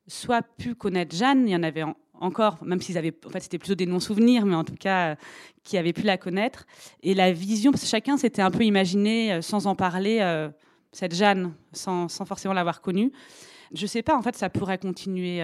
soit 0.09 0.43
pu 0.43 0.75
connaître 0.75 1.15
Jeanne, 1.15 1.47
il 1.47 1.53
y 1.53 1.57
en 1.57 1.63
avait 1.63 1.85
encore, 2.21 2.59
même 2.63 2.81
s'ils 2.81 2.99
avaient, 2.99 3.15
en 3.27 3.31
fait, 3.31 3.41
c'était 3.41 3.59
plutôt 3.59 3.75
des 3.75 3.87
non-souvenirs, 3.87 4.45
mais 4.47 4.55
en 4.55 4.65
tout 4.65 4.75
cas, 4.75 5.11
euh, 5.11 5.15
qui 5.65 5.79
avaient 5.79 5.93
pu 5.93 6.03
la 6.03 6.19
connaître. 6.19 6.67
Et 7.03 7.15
la 7.15 7.33
vision, 7.33 7.71
parce 7.71 7.83
que 7.83 7.89
chacun 7.89 8.17
s'était 8.17 8.43
un 8.43 8.51
peu 8.51 8.65
imaginé, 8.65 9.33
euh, 9.33 9.43
sans 9.43 9.67
en 9.67 9.75
parler, 9.75 10.19
euh, 10.21 10.49
cette 10.93 11.15
Jeanne, 11.15 11.53
sans, 11.73 12.09
sans 12.09 12.25
forcément 12.25 12.55
l'avoir 12.55 12.81
connue. 12.81 13.13
Je 13.73 13.87
sais 13.87 14.03
pas, 14.03 14.17
en 14.17 14.23
fait, 14.23 14.37
ça 14.37 14.49
pourrait 14.49 14.79
continuer 14.79 15.43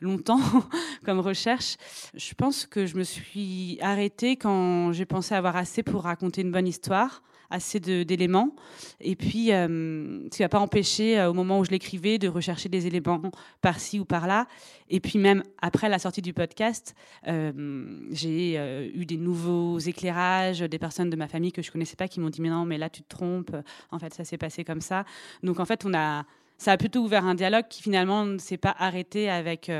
longtemps 0.00 0.38
comme 1.04 1.18
recherche. 1.18 1.76
Je 2.14 2.32
pense 2.34 2.64
que 2.66 2.86
je 2.86 2.96
me 2.96 3.02
suis 3.02 3.78
arrêtée 3.80 4.36
quand 4.36 4.92
j'ai 4.92 5.04
pensé 5.04 5.34
avoir 5.34 5.56
assez 5.56 5.82
pour 5.82 6.02
raconter 6.02 6.42
une 6.42 6.52
bonne 6.52 6.68
histoire 6.68 7.22
assez 7.50 7.80
d'éléments. 7.80 8.54
Et 9.00 9.16
puis, 9.16 9.52
euh, 9.52 10.28
ça 10.30 10.44
n'a 10.44 10.48
pas 10.48 10.60
empêché, 10.60 11.18
euh, 11.18 11.30
au 11.30 11.34
moment 11.34 11.58
où 11.58 11.64
je 11.64 11.70
l'écrivais, 11.70 12.18
de 12.18 12.28
rechercher 12.28 12.68
des 12.68 12.86
éléments 12.86 13.20
par-ci 13.60 13.98
ou 13.98 14.04
par-là. 14.04 14.46
Et 14.88 15.00
puis, 15.00 15.18
même 15.18 15.42
après 15.60 15.88
la 15.88 15.98
sortie 15.98 16.22
du 16.22 16.32
podcast, 16.32 16.94
euh, 17.26 18.08
j'ai 18.12 18.54
eu 18.94 19.04
des 19.04 19.16
nouveaux 19.16 19.78
éclairages, 19.78 20.60
des 20.60 20.78
personnes 20.78 21.10
de 21.10 21.16
ma 21.16 21.28
famille 21.28 21.52
que 21.52 21.62
je 21.62 21.70
connaissais 21.70 21.96
pas 21.96 22.08
qui 22.08 22.20
m'ont 22.20 22.30
dit 22.30 22.40
Mais 22.40 22.50
non, 22.50 22.64
mais 22.64 22.78
là, 22.78 22.88
tu 22.88 23.02
te 23.02 23.08
trompes. 23.08 23.54
En 23.90 23.98
fait, 23.98 24.14
ça 24.14 24.24
s'est 24.24 24.38
passé 24.38 24.64
comme 24.64 24.80
ça. 24.80 25.04
Donc, 25.42 25.60
en 25.60 25.64
fait, 25.64 25.84
on 25.84 25.92
a, 25.92 26.24
ça 26.56 26.72
a 26.72 26.76
plutôt 26.76 27.00
ouvert 27.00 27.24
un 27.24 27.34
dialogue 27.34 27.66
qui 27.68 27.82
finalement 27.82 28.24
ne 28.24 28.38
s'est 28.38 28.58
pas 28.58 28.74
arrêté 28.78 29.28
avec. 29.28 29.70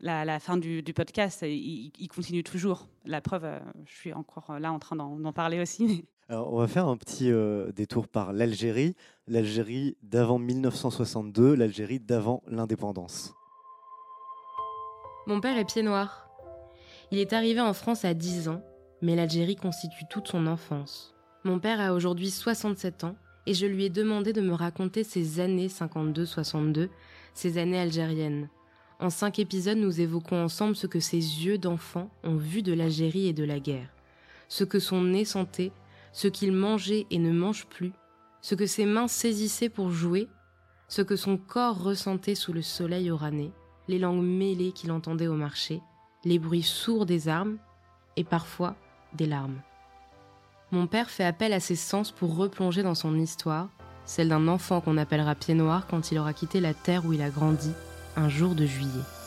La, 0.00 0.38
fin 0.38 0.56
du, 0.56 0.84
podcast, 0.94 1.42
il, 1.42 2.08
continue 2.14 2.44
toujours. 2.44 2.86
La 3.04 3.20
preuve, 3.20 3.44
je 3.84 3.96
suis 3.96 4.12
encore 4.12 4.56
là 4.60 4.72
en 4.72 4.78
train 4.78 4.94
d'en 4.94 5.32
parler 5.32 5.60
aussi. 5.60 6.04
Alors, 6.30 6.52
on 6.52 6.58
va 6.58 6.68
faire 6.68 6.86
un 6.86 6.98
petit 6.98 7.30
euh, 7.32 7.72
détour 7.72 8.06
par 8.06 8.34
l'Algérie, 8.34 8.94
l'Algérie 9.28 9.96
d'avant 10.02 10.38
1962, 10.38 11.54
l'Algérie 11.54 12.00
d'avant 12.00 12.42
l'indépendance. 12.46 13.32
Mon 15.26 15.40
père 15.40 15.56
est 15.56 15.64
pied 15.64 15.82
noir. 15.82 16.28
Il 17.10 17.18
est 17.18 17.32
arrivé 17.32 17.62
en 17.62 17.72
France 17.72 18.04
à 18.04 18.12
10 18.12 18.50
ans, 18.50 18.62
mais 19.00 19.16
l'Algérie 19.16 19.56
constitue 19.56 20.04
toute 20.10 20.28
son 20.28 20.46
enfance. 20.46 21.14
Mon 21.44 21.60
père 21.60 21.80
a 21.80 21.94
aujourd'hui 21.94 22.30
67 22.30 23.04
ans 23.04 23.16
et 23.46 23.54
je 23.54 23.64
lui 23.64 23.86
ai 23.86 23.90
demandé 23.90 24.34
de 24.34 24.42
me 24.42 24.52
raconter 24.52 25.04
ses 25.04 25.40
années 25.40 25.68
52-62, 25.68 26.90
ses 27.32 27.56
années 27.56 27.80
algériennes. 27.80 28.50
En 29.00 29.08
cinq 29.08 29.38
épisodes, 29.38 29.78
nous 29.78 30.02
évoquons 30.02 30.44
ensemble 30.44 30.76
ce 30.76 30.86
que 30.86 31.00
ses 31.00 31.16
yeux 31.16 31.56
d'enfant 31.56 32.10
ont 32.22 32.36
vu 32.36 32.60
de 32.60 32.74
l'Algérie 32.74 33.28
et 33.28 33.32
de 33.32 33.44
la 33.44 33.60
guerre, 33.60 33.88
ce 34.48 34.64
que 34.64 34.78
son 34.78 35.00
nez 35.00 35.24
sentait 35.24 35.72
ce 36.12 36.28
qu'il 36.28 36.52
mangeait 36.52 37.06
et 37.10 37.18
ne 37.18 37.32
mange 37.32 37.66
plus, 37.66 37.92
ce 38.40 38.54
que 38.54 38.66
ses 38.66 38.86
mains 38.86 39.08
saisissaient 39.08 39.68
pour 39.68 39.90
jouer, 39.90 40.28
ce 40.88 41.02
que 41.02 41.16
son 41.16 41.36
corps 41.36 41.82
ressentait 41.82 42.34
sous 42.34 42.52
le 42.52 42.62
soleil 42.62 43.10
orané, 43.10 43.52
les 43.88 43.98
langues 43.98 44.22
mêlées 44.22 44.72
qu'il 44.72 44.92
entendait 44.92 45.26
au 45.26 45.34
marché, 45.34 45.80
les 46.24 46.38
bruits 46.38 46.62
sourds 46.62 47.06
des 47.06 47.28
armes 47.28 47.58
et 48.16 48.24
parfois 48.24 48.76
des 49.14 49.26
larmes. 49.26 49.60
Mon 50.70 50.86
père 50.86 51.10
fait 51.10 51.24
appel 51.24 51.52
à 51.52 51.60
ses 51.60 51.76
sens 51.76 52.10
pour 52.10 52.36
replonger 52.36 52.82
dans 52.82 52.94
son 52.94 53.18
histoire, 53.18 53.68
celle 54.04 54.28
d'un 54.28 54.48
enfant 54.48 54.80
qu'on 54.80 54.98
appellera 54.98 55.34
pied 55.34 55.54
noir 55.54 55.86
quand 55.86 56.10
il 56.10 56.18
aura 56.18 56.32
quitté 56.32 56.60
la 56.60 56.74
terre 56.74 57.06
où 57.06 57.12
il 57.12 57.22
a 57.22 57.30
grandi 57.30 57.72
un 58.16 58.28
jour 58.28 58.54
de 58.54 58.66
juillet. 58.66 59.17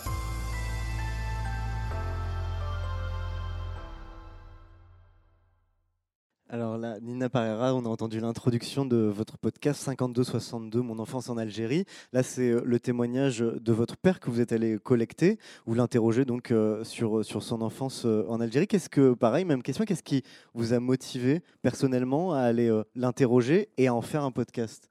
Alors 6.53 6.77
là, 6.77 6.99
Nina 6.99 7.29
Parera, 7.29 7.73
on 7.73 7.85
a 7.85 7.87
entendu 7.87 8.19
l'introduction 8.19 8.85
de 8.85 8.97
votre 8.97 9.37
podcast 9.37 9.87
52-62, 9.87 10.79
Mon 10.79 10.99
enfance 10.99 11.29
en 11.29 11.37
Algérie. 11.37 11.85
Là, 12.11 12.23
c'est 12.23 12.49
euh, 12.49 12.61
le 12.65 12.77
témoignage 12.77 13.39
de 13.39 13.71
votre 13.71 13.95
père 13.95 14.19
que 14.19 14.29
vous 14.29 14.41
êtes 14.41 14.51
allé 14.51 14.77
collecter. 14.77 15.39
Vous 15.65 15.75
l'interrogez 15.75 16.25
donc 16.25 16.51
euh, 16.51 16.83
sur, 16.83 17.23
sur 17.23 17.41
son 17.41 17.61
enfance 17.61 18.03
euh, 18.03 18.25
en 18.27 18.41
Algérie. 18.41 18.67
Qu'est-ce 18.67 18.89
que, 18.89 19.13
pareil, 19.13 19.45
même 19.45 19.63
question, 19.63 19.85
qu'est-ce 19.85 20.03
qui 20.03 20.23
vous 20.53 20.73
a 20.73 20.81
motivé 20.81 21.41
personnellement 21.61 22.33
à 22.33 22.41
aller 22.41 22.69
l'interroger 22.95 23.69
et 23.77 23.87
à 23.87 23.93
en 23.93 24.01
faire 24.01 24.25
un 24.25 24.31
podcast? 24.31 24.89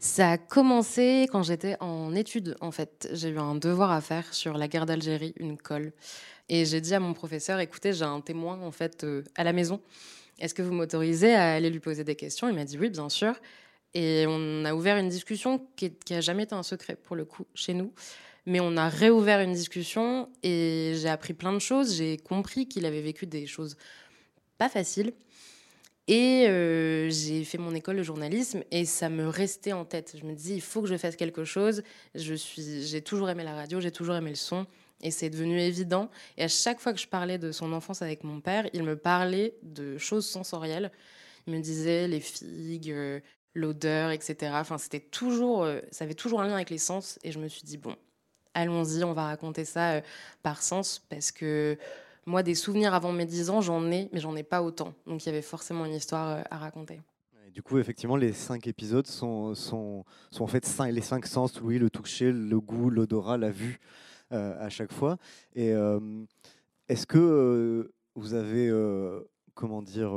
Ça 0.00 0.32
a 0.32 0.36
commencé 0.36 1.28
quand 1.30 1.44
j'étais 1.44 1.76
en 1.78 2.12
études, 2.12 2.56
en 2.60 2.72
fait. 2.72 3.08
J'ai 3.12 3.28
eu 3.28 3.38
un 3.38 3.54
devoir 3.54 3.92
à 3.92 4.00
faire 4.00 4.34
sur 4.34 4.58
la 4.58 4.66
guerre 4.66 4.86
d'Algérie, 4.86 5.32
une 5.36 5.58
colle. 5.58 5.92
Et 6.48 6.64
j'ai 6.64 6.80
dit 6.80 6.92
à 6.92 6.98
mon 6.98 7.14
professeur, 7.14 7.60
écoutez, 7.60 7.92
j'ai 7.92 8.04
un 8.04 8.20
témoin, 8.20 8.60
en 8.60 8.72
fait, 8.72 9.06
à 9.36 9.44
la 9.44 9.52
maison. 9.52 9.80
Est-ce 10.42 10.54
que 10.54 10.62
vous 10.62 10.74
m'autorisez 10.74 11.34
à 11.34 11.52
aller 11.52 11.70
lui 11.70 11.78
poser 11.78 12.02
des 12.02 12.16
questions? 12.16 12.48
Il 12.48 12.54
m'a 12.56 12.64
dit 12.64 12.76
oui, 12.76 12.90
bien 12.90 13.08
sûr. 13.08 13.34
Et 13.94 14.24
on 14.26 14.64
a 14.64 14.74
ouvert 14.74 14.96
une 14.96 15.08
discussion 15.08 15.64
qui 15.76 15.94
n'a 16.10 16.20
jamais 16.20 16.42
été 16.42 16.54
un 16.54 16.64
secret 16.64 16.96
pour 16.96 17.14
le 17.14 17.24
coup 17.24 17.46
chez 17.54 17.74
nous. 17.74 17.92
Mais 18.44 18.58
on 18.58 18.76
a 18.76 18.88
réouvert 18.88 19.40
une 19.40 19.52
discussion 19.52 20.28
et 20.42 20.94
j'ai 20.96 21.08
appris 21.08 21.32
plein 21.32 21.52
de 21.52 21.60
choses. 21.60 21.96
J'ai 21.96 22.16
compris 22.16 22.66
qu'il 22.66 22.86
avait 22.86 23.02
vécu 23.02 23.24
des 23.24 23.46
choses 23.46 23.76
pas 24.58 24.68
faciles. 24.68 25.12
Et 26.08 26.46
euh, 26.48 27.08
j'ai 27.08 27.44
fait 27.44 27.58
mon 27.58 27.72
école 27.72 27.98
de 27.98 28.02
journalisme 28.02 28.64
et 28.72 28.84
ça 28.84 29.08
me 29.08 29.28
restait 29.28 29.72
en 29.72 29.84
tête. 29.84 30.16
Je 30.20 30.26
me 30.26 30.34
dis, 30.34 30.54
il 30.54 30.60
faut 30.60 30.82
que 30.82 30.88
je 30.88 30.96
fasse 30.96 31.14
quelque 31.14 31.44
chose. 31.44 31.84
Je 32.16 32.34
suis, 32.34 32.84
j'ai 32.84 33.00
toujours 33.00 33.30
aimé 33.30 33.44
la 33.44 33.54
radio, 33.54 33.80
j'ai 33.80 33.92
toujours 33.92 34.16
aimé 34.16 34.30
le 34.30 34.36
son. 34.36 34.66
Et 35.02 35.10
c'est 35.10 35.30
devenu 35.30 35.60
évident. 35.60 36.08
Et 36.36 36.44
à 36.44 36.48
chaque 36.48 36.80
fois 36.80 36.92
que 36.92 37.00
je 37.00 37.08
parlais 37.08 37.38
de 37.38 37.52
son 37.52 37.72
enfance 37.72 38.02
avec 38.02 38.24
mon 38.24 38.40
père, 38.40 38.68
il 38.72 38.84
me 38.84 38.96
parlait 38.96 39.54
de 39.62 39.98
choses 39.98 40.26
sensorielles. 40.26 40.92
Il 41.46 41.54
me 41.54 41.60
disait 41.60 42.06
les 42.06 42.20
figues, 42.20 42.90
euh, 42.92 43.20
l'odeur, 43.54 44.10
etc. 44.10 44.52
Enfin, 44.54 44.78
c'était 44.78 45.00
toujours, 45.00 45.64
euh, 45.64 45.80
ça 45.90 46.04
avait 46.04 46.14
toujours 46.14 46.40
un 46.40 46.46
lien 46.46 46.54
avec 46.54 46.70
les 46.70 46.78
sens. 46.78 47.18
Et 47.24 47.32
je 47.32 47.38
me 47.38 47.48
suis 47.48 47.62
dit 47.62 47.78
bon, 47.78 47.96
allons-y, 48.54 49.02
on 49.04 49.12
va 49.12 49.24
raconter 49.24 49.64
ça 49.64 49.92
euh, 49.92 50.00
par 50.42 50.62
sens 50.62 51.00
parce 51.08 51.32
que 51.32 51.76
moi, 52.24 52.44
des 52.44 52.54
souvenirs 52.54 52.94
avant 52.94 53.10
mes 53.10 53.26
10 53.26 53.50
ans, 53.50 53.60
j'en 53.60 53.90
ai, 53.90 54.08
mais 54.12 54.20
j'en 54.20 54.36
ai 54.36 54.44
pas 54.44 54.62
autant. 54.62 54.94
Donc 55.06 55.24
il 55.24 55.26
y 55.26 55.28
avait 55.30 55.42
forcément 55.42 55.84
une 55.84 55.94
histoire 55.94 56.44
à 56.48 56.58
raconter. 56.58 57.00
du 57.52 57.62
coup, 57.62 57.78
effectivement, 57.78 58.14
les 58.14 58.32
cinq 58.32 58.68
épisodes 58.68 59.06
sont, 59.08 59.54
en 60.38 60.46
fait 60.46 60.64
les 60.90 61.00
cinq 61.00 61.26
sens, 61.26 61.60
oui, 61.60 61.78
le 61.78 61.90
toucher, 61.90 62.30
le 62.30 62.60
goût, 62.60 62.90
l'odorat, 62.90 63.36
la 63.36 63.50
vue. 63.50 63.80
Euh, 64.32 64.54
à 64.58 64.70
chaque 64.70 64.92
fois. 64.92 65.18
Et 65.54 65.72
euh, 65.72 66.00
est-ce 66.88 67.06
que 67.06 67.18
euh, 67.18 67.92
vous 68.14 68.32
avez, 68.32 68.70
comment 69.54 69.82
dire, 69.82 70.12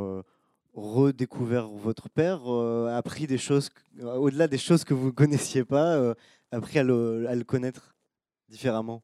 redécouvert 0.74 1.68
votre 1.68 2.10
père, 2.10 2.48
appris 2.94 3.28
des 3.28 3.38
choses, 3.38 3.70
au-delà 4.02 4.48
des 4.48 4.58
choses 4.58 4.86
que 4.86 4.94
vous 4.94 5.08
ne 5.08 5.12
connaissiez 5.12 5.66
pas, 5.66 6.14
appris 6.52 6.80
à 6.80 6.84
le, 6.84 7.44
connaître 7.46 7.96
différemment? 8.48 9.04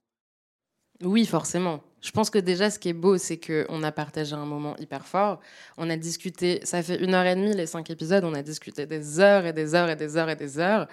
Oui, 1.03 1.25
forcément. 1.25 1.81
Je 1.99 2.11
pense 2.11 2.29
que 2.29 2.39
déjà, 2.39 2.69
ce 2.69 2.79
qui 2.79 2.89
est 2.89 2.93
beau, 2.93 3.17
c'est 3.17 3.39
qu'on 3.39 3.83
a 3.83 3.91
partagé 3.91 4.33
un 4.33 4.45
moment 4.45 4.77
hyper 4.77 5.05
fort. 5.05 5.39
On 5.77 5.89
a 5.89 5.97
discuté, 5.97 6.61
ça 6.63 6.81
fait 6.83 7.03
une 7.03 7.13
heure 7.13 7.25
et 7.25 7.35
demie, 7.35 7.53
les 7.53 7.65
cinq 7.65 7.89
épisodes, 7.89 8.23
on 8.23 8.33
a 8.33 8.43
discuté 8.43 8.85
des 8.85 9.19
heures 9.19 9.45
et 9.45 9.53
des 9.53 9.75
heures 9.75 9.89
et 9.89 9.95
des 9.95 10.15
heures 10.15 10.29
et 10.29 10.35
des 10.35 10.57
heures. 10.57 10.87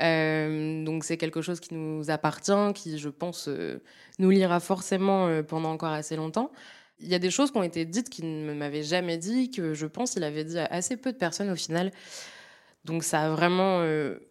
Donc 0.00 1.04
c'est 1.04 1.16
quelque 1.16 1.42
chose 1.42 1.60
qui 1.60 1.74
nous 1.74 2.10
appartient, 2.10 2.72
qui, 2.74 2.98
je 2.98 3.08
pense, 3.08 3.48
euh, 3.48 3.82
nous 4.18 4.30
lira 4.30 4.60
forcément 4.60 5.26
euh, 5.26 5.42
pendant 5.42 5.70
encore 5.70 5.92
assez 5.92 6.16
longtemps. 6.16 6.50
Il 7.00 7.08
y 7.08 7.14
a 7.14 7.18
des 7.18 7.30
choses 7.30 7.50
qui 7.50 7.58
ont 7.58 7.62
été 7.62 7.84
dites 7.84 8.08
qu'il 8.08 8.46
ne 8.46 8.54
m'avait 8.54 8.82
jamais 8.82 9.18
dit, 9.18 9.50
que 9.50 9.74
je 9.74 9.86
pense 9.86 10.12
qu'il 10.12 10.24
avait 10.24 10.44
dit 10.44 10.58
à 10.58 10.66
assez 10.66 10.96
peu 10.96 11.12
de 11.12 11.16
personnes 11.16 11.50
au 11.50 11.56
final. 11.56 11.92
Donc 12.84 13.04
ça 13.04 13.22
a 13.22 13.30
vraiment 13.30 13.84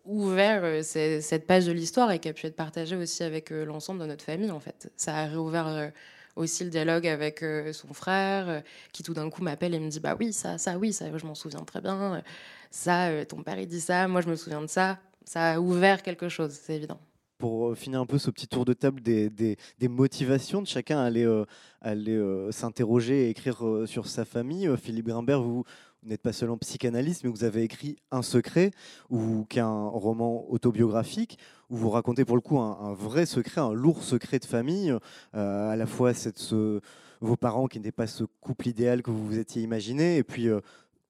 ouvert 0.06 0.84
cette 0.84 1.46
page 1.46 1.68
de 1.68 1.72
l'histoire 1.72 2.12
et 2.12 2.18
qui 2.18 2.30
a 2.30 2.34
pu 2.34 2.48
être 2.48 2.56
partagée 2.56 2.96
aussi 2.96 3.24
avec 3.24 3.52
l'ensemble 3.52 4.00
de 4.02 4.06
notre 4.08 4.26
famille 4.26 4.50
en 4.50 4.60
fait. 4.60 4.92
Ça 4.98 5.16
a 5.16 5.26
réouvert 5.28 5.92
aussi 6.36 6.64
le 6.64 6.72
dialogue 6.72 7.06
avec 7.08 7.46
son 7.74 7.94
frère 7.94 8.64
qui 8.92 9.04
tout 9.04 9.14
d'un 9.14 9.30
coup 9.30 9.44
m'appelle 9.44 9.76
et 9.76 9.80
me 9.80 9.90
dit 9.90 10.00
bah 10.00 10.16
oui 10.20 10.34
ça 10.34 10.58
ça 10.58 10.80
oui 10.80 10.94
ça 10.94 11.06
je 11.16 11.26
m'en 11.28 11.36
souviens 11.36 11.60
très 11.60 11.82
bien 11.82 12.24
ça 12.72 13.24
ton 13.26 13.44
père 13.44 13.60
il 13.60 13.68
dit 13.68 13.82
ça 13.82 14.08
moi 14.08 14.22
je 14.22 14.30
me 14.30 14.36
souviens 14.36 14.62
de 14.62 14.68
ça 14.68 14.98
ça 15.30 15.52
a 15.52 15.60
ouvert 15.60 16.02
quelque 16.02 16.28
chose, 16.28 16.58
c'est 16.60 16.76
évident. 16.76 17.00
Pour 17.38 17.70
euh, 17.70 17.76
finir 17.76 18.02
un 18.02 18.08
peu 18.08 18.18
ce 18.18 18.32
petit 18.32 18.48
tour 18.48 18.66
de 18.66 18.74
table 18.74 19.00
des, 19.00 19.58
motivations 19.88 20.60
de 20.60 20.66
chacun 20.66 20.98
à 20.98 21.04
aller, 21.04 21.24
euh, 21.24 21.46
euh, 21.86 22.52
s'interroger 22.52 23.28
et 23.28 23.30
écrire 23.30 23.64
sur 23.86 24.08
sa 24.08 24.26
famille, 24.26 24.68
Philippe 24.82 25.06
Grimbert, 25.06 25.44
vous, 25.44 25.66
n'êtes 26.02 26.24
pas 26.24 26.34
seulement 26.34 26.58
psychanalyste, 26.58 27.24
mais 27.24 27.30
vous 27.30 27.44
avez 27.44 27.62
écrit 27.62 27.98
Un 28.10 28.24
secret, 28.24 28.72
ou, 29.12 29.46
qui 29.48 29.60
est 29.60 29.62
un 29.62 29.88
roman 29.88 30.50
autobiographique, 30.50 31.38
où 31.70 31.78
vous 31.78 31.92
racontez 31.92 32.26
pour 32.26 32.36
le 32.36 32.42
coup 32.42 32.58
un, 32.58 32.96
vrai 32.96 33.28
secret, 33.28 33.62
un 33.62 33.72
lourd 33.72 34.02
secret 34.02 34.40
de 34.40 34.46
famille, 34.46 34.92
à 35.34 35.76
la 35.76 35.86
fois 35.86 36.16
cette, 36.16 36.40
ce, 36.40 36.82
vos 37.22 37.36
parents 37.36 37.68
qui 37.68 37.78
n'étaient 37.78 37.92
pas 37.92 38.08
ce 38.08 38.24
couple 38.42 38.70
idéal 38.70 39.04
que 39.04 39.12
vous 39.12 39.28
vous 39.28 39.38
étiez 39.38 39.62
imaginé, 39.62 40.18
et 40.18 40.24
puis 40.24 40.48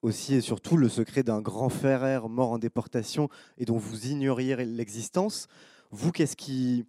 aussi 0.01 0.35
et 0.35 0.41
surtout 0.41 0.77
le 0.77 0.89
secret 0.89 1.23
d'un 1.23 1.41
grand 1.41 1.69
frère 1.69 2.29
mort 2.29 2.51
en 2.51 2.59
déportation 2.59 3.29
et 3.57 3.65
dont 3.65 3.77
vous 3.77 4.07
ignoriez 4.07 4.55
l'existence. 4.65 5.47
Vous, 5.91 6.11
qu'est-ce 6.11 6.35
qui 6.35 6.85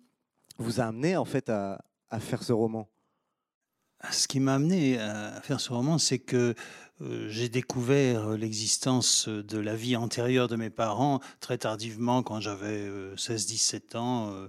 vous 0.59 0.81
a 0.81 0.85
amené 0.85 1.17
en 1.17 1.25
fait 1.25 1.49
à, 1.49 1.81
faire 2.21 2.43
ce 2.43 2.53
roman? 2.53 2.89
Ce 4.11 4.29
qui 4.29 4.41
m'a 4.41 4.55
amené 4.55 4.99
à 4.99 5.41
faire 5.43 5.61
ce 5.61 5.73
roman, 5.73 5.99
c'est 5.99 6.19
que 6.19 6.55
euh, 7.03 7.29
j'ai 7.29 7.49
découvert 7.49 8.31
l'existence 8.31 9.29
de 9.29 9.59
la 9.59 9.75
vie 9.75 9.97
antérieure 9.97 10.49
de 10.49 10.57
mes 10.57 10.71
parents 10.71 11.21
très 11.41 11.59
tardivement, 11.59 12.23
quand 12.23 12.41
j'avais 12.41 12.89
16-17 13.17 13.75
euh, 13.95 13.99
ans, 13.99 14.49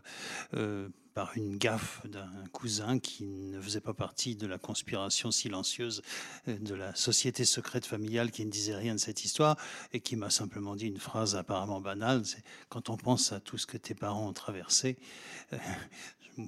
euh, 0.54 0.88
par 1.14 1.36
une 1.36 1.58
gaffe 1.58 2.06
d'un 2.08 2.30
cousin 2.52 3.00
qui 3.00 3.26
ne 3.26 3.60
faisait 3.62 3.82
pas 3.82 3.94
partie 3.94 4.36
de 4.36 4.48
la 4.48 4.58
conspiration 4.58 5.32
silencieuse 5.32 6.02
de 6.48 6.76
la 6.76 6.96
société 6.96 7.46
secrète 7.46 7.86
familiale 7.86 8.32
qui 8.32 8.46
ne 8.46 8.52
disait 8.52 8.76
rien 8.76 8.96
de 8.96 9.00
cette 9.00 9.26
histoire 9.26 9.58
et 9.94 10.00
qui 10.00 10.16
m'a 10.16 10.30
simplement 10.30 10.76
dit 10.76 10.88
une 10.88 11.00
phrase 11.00 11.36
apparemment 11.36 11.82
banale, 11.82 12.26
c'est 12.26 12.44
quand 12.70 12.90
on 12.90 12.98
pense 12.98 13.32
à 13.32 13.40
tout 13.40 13.58
ce 13.58 13.66
que 13.66 13.78
tes 13.78 13.94
parents 13.94 14.28
ont 14.28 14.34
traversé, 14.34 14.98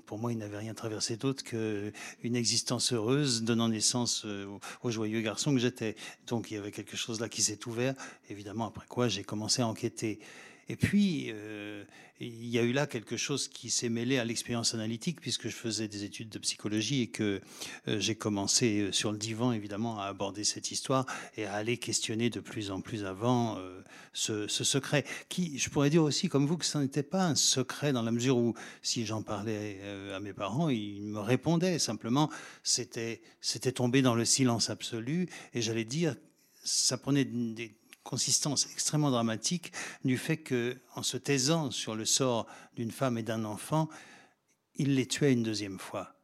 pour 0.06 0.18
moi, 0.18 0.32
il 0.32 0.38
n'avait 0.38 0.58
rien 0.58 0.74
traversé 0.74 1.18
d'autre 1.18 1.44
qu'une 1.44 2.36
existence 2.36 2.94
heureuse, 2.94 3.44
donnant 3.44 3.70
naissance 3.70 4.24
euh, 4.26 4.48
au, 4.82 4.92
joyeux 4.92 5.22
garçon 5.22 5.54
que 5.54 5.60
j'étais. 5.60 5.96
Donc 6.28 6.52
il 6.52 6.56
y 6.56 6.58
avait 6.58 6.72
quelque 6.72 6.96
chose 6.96 7.20
là 7.20 7.30
qui 7.30 7.42
s'est 7.42 7.68
ouvert. 7.68 7.94
Évidemment, 8.30 8.68
après 8.68 8.88
quoi, 8.88 9.08
j'ai 9.08 9.24
commencé 9.24 9.62
à 9.62 9.68
enquêter. 9.68 10.20
Et 10.70 10.76
puis, 10.78 11.28
euh, 11.30 11.84
il 12.20 12.48
y 12.48 12.58
a 12.58 12.62
eu 12.62 12.72
là 12.72 12.88
quelque 12.88 13.18
chose 13.18 13.50
qui 13.50 13.70
s'est 13.70 13.90
mêlé 13.90 14.18
à 14.18 14.24
l'expérience 14.24 14.74
analytique, 14.74 15.20
puisque 15.20 15.50
je 15.50 15.56
faisais 15.56 15.90
des 15.90 16.06
études 16.06 16.30
de 16.30 16.40
psychologie 16.40 17.02
et 17.02 17.08
que 17.08 17.42
euh, 17.88 18.00
j'ai 18.00 18.16
commencé 18.16 18.80
euh, 18.80 18.92
sur 18.94 19.12
le 19.12 19.18
divan, 19.18 19.52
évidemment, 19.52 20.00
à 20.00 20.06
aborder 20.06 20.46
cette 20.46 20.72
histoire 20.72 21.06
et 21.36 21.46
à 21.46 21.54
aller 21.54 21.78
questionner 21.78 22.30
de 22.30 22.40
plus 22.40 22.72
en 22.72 22.80
plus 22.80 23.04
avant 23.04 23.60
ce, 24.14 24.48
secret, 24.48 25.04
qui, 25.28 25.58
je 25.58 25.70
pourrais 25.70 25.90
dire 25.90 26.04
aussi, 26.04 26.30
comme 26.30 26.46
vous, 26.46 26.58
que 26.58 26.66
ce 26.66 26.78
n'était 26.78 27.04
pas 27.04 27.26
un 27.26 27.36
secret 27.36 27.92
dans 27.92 28.04
la 28.04 28.12
mesure 28.12 28.38
où, 28.38 28.54
si 28.82 29.06
j'en 29.06 29.22
parlais 29.22 29.80
à 30.14 30.20
mes 30.20 30.34
parents, 30.34 30.70
ils 30.70 31.02
me 31.02 31.20
répondaient. 31.20 31.80
Simplement, 31.80 32.30
c'était 32.64 33.20
tombé 33.74 34.02
dans 34.02 34.16
le 34.16 34.26
silence 34.26 34.70
absolu, 34.70 35.28
et 35.54 35.62
j'allais 35.62 35.86
dire, 35.86 36.16
ça 36.64 36.98
prenait 36.98 37.26
des 37.26 37.76
consistance 38.04 38.68
extrêmement 38.72 39.12
dramatique 39.12 39.72
du 40.04 40.18
fait 40.18 40.38
que, 40.38 40.78
en 40.96 41.04
se 41.04 41.18
taisant 41.18 41.72
sur 41.72 41.96
le 41.96 42.06
sort 42.06 42.48
d'une 42.76 42.92
femme 42.92 43.18
et 43.18 43.24
d'un 43.24 43.46
enfant, 43.46 43.90
il 44.76 44.96
les 44.96 45.08
tuait 45.08 45.34
une 45.34 45.44
deuxième 45.44 45.80
fois. 45.80 46.16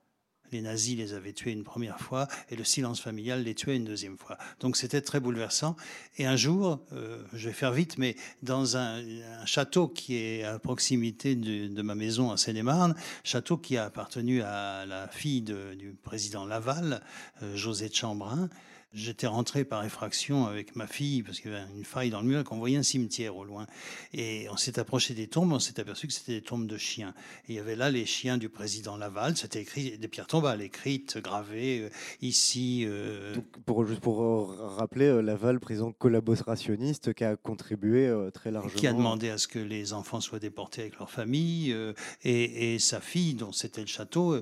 Les 0.52 0.62
nazis 0.62 0.98
les 0.98 1.14
avaient 1.14 1.34
tués 1.34 1.52
une 1.52 1.64
première 1.64 2.00
fois 2.00 2.28
et 2.50 2.56
le 2.56 2.64
silence 2.64 3.00
familial 3.00 3.44
les 3.44 3.54
tuait 3.54 3.76
une 3.76 3.86
deuxième 3.86 4.18
fois. 4.18 4.38
Donc 4.60 4.78
c'était 4.78 5.02
très 5.02 5.20
bouleversant. 5.20 5.76
Et 6.18 6.26
un 6.26 6.36
jour, 6.36 6.80
euh, 6.92 7.24
je 7.34 7.50
vais 7.50 7.54
faire 7.54 7.72
vite, 7.72 7.98
mais 7.98 8.16
dans 8.42 8.76
un, 8.76 9.04
château 9.46 9.88
qui 9.88 10.16
est 10.16 10.44
à 10.44 10.58
proximité 10.58 11.36
de, 11.36 11.82
ma 11.82 11.96
maison 11.96 12.32
à 12.32 12.38
Seine-et-Marne, 12.38 12.96
château 13.24 13.58
qui 13.58 13.78
a 13.78 13.86
appartenu 13.86 14.42
à 14.42 14.86
la 14.86 15.08
fille 15.08 15.42
du 15.42 15.96
président 16.02 16.46
Laval, 16.46 17.02
euh, 17.44 17.56
José 17.56 17.90
Chambrin, 17.92 18.50
J'étais 18.92 19.28
rentré 19.28 19.66
par 19.66 19.86
effraction 19.86 20.48
avec 20.48 20.76
ma 20.76 20.88
fille, 20.88 21.22
parce 21.22 21.40
qu'il 21.40 21.52
y 21.52 21.54
avait 21.54 21.64
une 21.76 21.86
faille 21.86 22.10
dans 22.10 22.22
le 22.22 22.28
mur, 22.28 22.44
qu'on 22.44 22.58
voyait 22.58 22.78
un 22.78 22.84
cimetière 22.84 23.38
au 23.38 23.44
loin. 23.44 23.68
Et 24.14 24.48
on 24.50 24.58
s'est 24.58 24.80
approché 24.80 25.14
des 25.14 25.28
tombes, 25.28 25.54
on 25.54 25.60
s'est 25.60 25.80
aperçu 25.80 26.08
que 26.08 26.14
c'était 26.14 26.40
des 26.40 26.42
tombes 26.42 26.66
de 26.66 26.78
chiens. 26.78 27.14
Et 27.48 27.54
il 27.54 27.56
y 27.56 27.60
avait 27.60 27.76
là 27.76 27.92
les 27.92 28.08
chiens 28.08 28.40
du 28.40 28.50
président 28.50 28.98
Laval, 28.98 29.38
c'était 29.38 29.62
écrit, 29.62 29.96
des 30.00 30.08
pierres 30.08 30.26
tombales 30.26 30.64
écrites, 30.64 31.20
gravées, 31.20 31.82
euh, 31.82 31.90
ici. 32.24 32.84
Euh, 32.88 33.36
pour, 33.68 33.86
juste 33.86 34.02
pour 34.02 34.24
euh, 34.24 34.66
rappeler, 34.78 35.22
Laval, 35.22 35.60
président 35.60 35.92
collaborationniste, 35.92 37.14
qui 37.14 37.24
a 37.24 37.36
contribué 37.36 38.12
très 38.34 38.50
largement. 38.50 38.80
Qui 38.80 38.88
a 38.88 38.94
demandé 38.94 39.30
à 39.30 39.38
ce 39.38 39.48
que 39.48 39.60
les 39.60 39.94
enfants 39.94 40.20
soient 40.20 40.40
déportés 40.40 40.82
avec 40.82 40.98
leur 40.98 41.12
famille. 41.12 41.76
Et, 42.24 42.74
et, 42.74 42.80
sa 42.80 43.02
fille, 43.02 43.36
dont 43.36 43.52
c'était 43.52 43.82
le 43.82 43.88
château, 43.88 44.42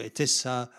était 0.00 0.28
sa 0.28 0.70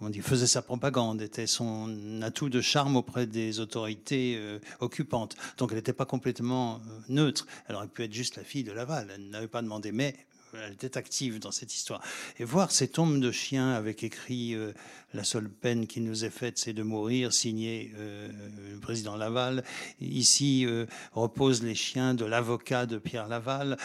comment 0.00 0.10
dire, 0.10 0.24
faisait 0.24 0.46
sa 0.46 0.62
propagande, 0.62 1.20
était 1.20 1.46
son 1.46 2.22
atout 2.22 2.48
de 2.48 2.62
charme 2.62 2.96
auprès 2.96 3.26
des 3.26 3.60
autorités 3.60 4.34
euh, 4.38 4.58
occupantes. 4.80 5.36
Donc 5.58 5.72
elle 5.72 5.76
n'était 5.76 5.92
pas 5.92 6.06
complètement 6.06 6.76
euh, 6.76 6.98
neutre. 7.10 7.46
Elle 7.68 7.76
aurait 7.76 7.86
pu 7.86 8.04
être 8.04 8.14
juste 8.14 8.36
la 8.36 8.42
fille 8.42 8.64
de 8.64 8.72
Laval. 8.72 9.12
Elle 9.14 9.28
n'avait 9.28 9.46
pas 9.46 9.60
demandé, 9.60 9.92
mais 9.92 10.16
elle 10.54 10.72
était 10.72 10.96
active 10.96 11.38
dans 11.38 11.50
cette 11.50 11.74
histoire. 11.74 12.02
Et 12.38 12.44
voir 12.44 12.70
ces 12.70 12.88
tombes 12.88 13.20
de 13.20 13.30
chiens 13.30 13.72
avec 13.72 14.02
écrit 14.02 14.54
euh, 14.54 14.72
La 15.12 15.22
seule 15.22 15.50
peine 15.50 15.86
qui 15.86 16.00
nous 16.00 16.24
est 16.24 16.30
faite, 16.30 16.56
c'est 16.56 16.72
de 16.72 16.82
mourir, 16.82 17.34
signé 17.34 17.92
le 17.98 18.80
président 18.80 19.16
Laval. 19.16 19.64
Ici 20.00 20.66
reposent 21.12 21.62
les 21.62 21.74
chiens 21.74 22.14
de 22.14 22.24
l'avocat 22.24 22.86
de 22.86 22.96
Pierre 22.96 23.28
Laval 23.28 23.76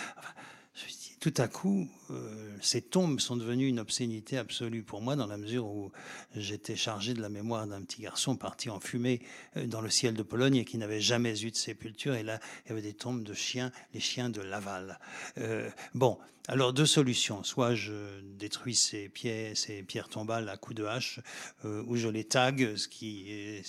tout 1.26 1.42
à 1.42 1.48
coup, 1.48 1.90
euh, 2.12 2.56
ces 2.62 2.84
tombes 2.84 3.20
sont 3.20 3.36
devenues 3.36 3.68
une 3.68 3.80
obscénité 3.80 4.38
absolue 4.38 4.84
pour 4.84 5.02
moi, 5.02 5.16
dans 5.16 5.26
la 5.26 5.38
mesure 5.38 5.66
où 5.66 5.92
j'étais 6.36 6.76
chargé 6.76 7.16
de 7.16 7.22
la 7.22 7.30
mémoire 7.30 7.66
d'un 7.66 7.82
petit 7.82 8.04
garçon 8.04 8.36
parti 8.36 8.70
en 8.70 8.80
fumée 8.80 9.24
euh, 9.58 9.66
dans 9.66 9.82
le 9.82 9.90
ciel 9.90 10.14
de 10.14 10.22
Pologne 10.22 10.58
et 10.58 10.66
qui 10.66 10.78
n'avait 10.78 11.02
jamais 11.02 11.42
eu 11.42 11.50
de 11.50 11.56
sépulture. 11.56 12.14
Et 12.14 12.22
là, 12.22 12.40
il 12.64 12.70
y 12.70 12.72
avait 12.74 12.84
des 12.84 12.94
tombes 12.94 13.24
de 13.24 13.34
chiens, 13.34 13.72
les 13.96 14.00
chiens 14.00 14.30
de 14.30 14.40
Laval. 14.40 15.00
Euh, 15.40 15.68
bon, 15.96 16.20
alors 16.48 16.74
deux 16.74 16.86
solutions. 16.86 17.44
Soit 17.44 17.74
je 17.74 18.22
détruis 18.22 18.76
ces 18.76 19.10
pierres, 19.10 19.58
ces 19.58 19.82
pierres 19.82 20.10
tombales 20.10 20.48
à 20.48 20.58
coups 20.58 20.78
de 20.78 20.86
hache, 20.86 21.22
ou 21.64 21.96
je 21.96 22.08
les 22.08 22.26
tag, 22.26 22.76
ce 22.76 22.88
qui, 22.88 23.64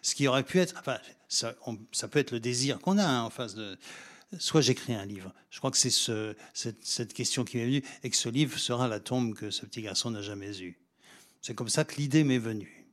ce 0.00 0.14
qui 0.14 0.28
aurait 0.28 0.44
pu 0.44 0.60
être. 0.60 0.76
Enfin, 0.78 0.98
ça, 1.26 1.56
ça 1.90 2.06
peut 2.06 2.20
être 2.20 2.30
le 2.30 2.38
désir 2.38 2.78
qu'on 2.78 2.98
a 2.98 3.04
hein, 3.04 3.22
en 3.22 3.30
face 3.30 3.56
de 3.56 3.76
soit 4.38 4.60
j'écris 4.60 4.94
un 4.94 5.04
livre. 5.04 5.32
Je 5.50 5.58
crois 5.58 5.70
que 5.70 5.76
c'est 5.76 5.90
ce, 5.90 6.34
cette, 6.52 7.12
question 7.12 7.44
qui 7.44 7.56
m'est 7.56 7.66
venue 7.66 7.82
et 8.02 8.10
que 8.10 8.16
ce 8.16 8.28
livre 8.28 8.58
sera 8.58 8.88
la 8.88 9.00
tombe 9.00 9.34
que 9.34 9.50
ce 9.50 9.66
petit 9.66 9.82
garçon 9.82 10.10
n'a 10.10 10.22
jamais 10.22 10.60
eue. 10.60 10.78
C'est 11.40 11.54
comme 11.54 11.68
ça 11.68 11.84
que 11.84 11.96
l'idée 11.96 12.24
m'est 12.24 12.38
venue. 12.38 12.86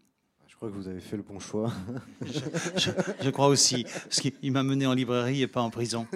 Je 0.48 0.56
crois 0.56 0.70
que 0.70 0.76
vous 0.76 0.88
avez 0.88 1.00
fait 1.00 1.18
le 1.18 1.24
bon 1.24 1.40
choix. 1.40 1.72
je, 2.76 3.30
crois 3.30 3.48
aussi, 3.48 3.84
parce 3.84 4.20
qu'il 4.20 4.52
m'a 4.52 4.64
mené 4.64 4.86
en 4.86 4.94
librairie 4.94 5.42
et 5.42 5.48
pas 5.48 5.62
en 5.62 5.70
prison. 5.70 6.08